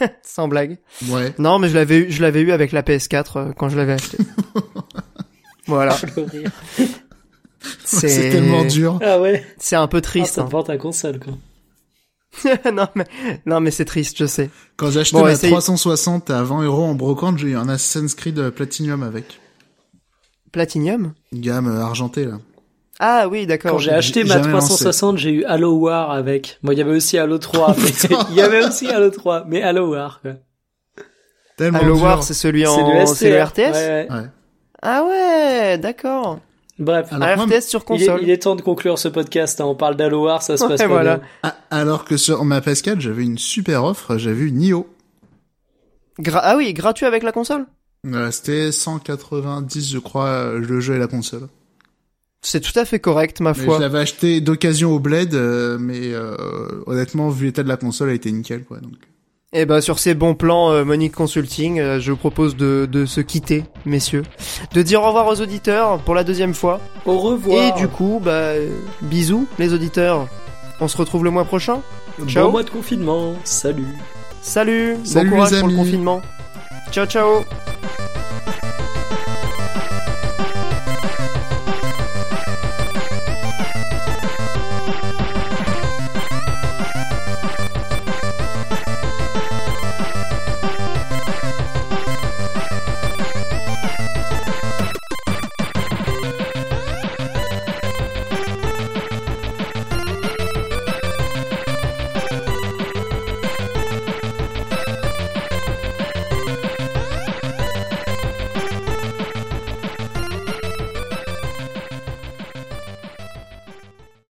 [0.22, 0.78] Sans blague.
[1.08, 1.34] Ouais.
[1.38, 3.94] Non, mais je l'avais eu, je l'avais eu avec la PS4 euh, quand je l'avais
[3.94, 4.18] acheté.
[5.66, 5.96] voilà.
[6.16, 6.50] Rire.
[7.84, 8.98] C'est tellement dur.
[9.02, 9.44] Ah ouais.
[9.58, 10.34] C'est un peu Ah, triste.
[10.34, 10.62] ça hein.
[10.62, 11.34] ta console quoi.
[12.72, 13.06] non mais
[13.44, 14.50] non mais c'est triste, je sais.
[14.76, 15.50] Quand j'ai acheté Bon, ma essaye.
[15.50, 19.40] 360 à 20 euros en brocante, j'ai eu un Assassin's Creed Platinum avec.
[20.52, 21.12] Platinum.
[21.32, 22.38] Une gamme euh, argentée, là.
[22.98, 23.72] Ah oui, d'accord.
[23.72, 24.68] Quand j'ai acheté ma jamais lancé.
[24.68, 26.58] 360, j'ai eu Halo War avec.
[26.62, 27.76] Bon, il y avait aussi Halo 3.
[27.78, 28.26] mais putain.
[28.30, 30.20] il y avait aussi Halo 3, mais Halo War.
[30.20, 30.32] Quoi.
[31.56, 32.02] Tellement Halo dur.
[32.02, 33.48] War, c'est celui C'est en, le c'est le STR.
[33.48, 33.58] RTS.
[33.58, 34.06] Ouais, ouais.
[34.10, 34.26] Ouais.
[34.82, 36.40] Ah ouais, d'accord.
[36.80, 37.08] Bref.
[37.12, 38.20] Alors, Un RTS sur Il est, console.
[38.22, 39.60] il est temps de conclure ce podcast.
[39.60, 39.66] hein.
[39.66, 41.16] On parle d'Halo War, ça se passe Ouais, pas voilà.
[41.18, 41.26] bien.
[41.42, 44.88] Ah, alors que sur ma PS4, j'avais une super offre, j'avais eu Nioh.
[46.18, 47.66] Gra- ah oui, gratuit avec la console?
[48.06, 51.48] Euh, C'était 190, je crois, le jeu et la console.
[52.42, 53.76] C'est tout à fait correct, ma Mais foi.
[53.76, 56.34] je l'avais acheté d'occasion au Bled, euh, mais euh,
[56.86, 58.78] honnêtement, vu l'état de la console, elle était nickel, quoi.
[58.78, 58.94] Donc.
[59.52, 63.04] Et ben sur ces bons plans euh, Monique Consulting, euh, je vous propose de, de
[63.04, 64.22] se quitter, messieurs,
[64.74, 66.78] de dire au revoir aux auditeurs pour la deuxième fois.
[67.04, 67.58] Au revoir.
[67.60, 68.70] Et du coup, bah euh,
[69.02, 70.28] bisous les auditeurs.
[70.80, 71.80] On se retrouve le mois prochain.
[72.28, 72.44] ciao.
[72.46, 73.34] Bon mois de confinement.
[73.42, 73.88] Salut.
[74.40, 75.82] Salut, Salut, bon courage les pour le amis.
[75.84, 76.22] confinement.
[76.92, 77.40] Ciao ciao.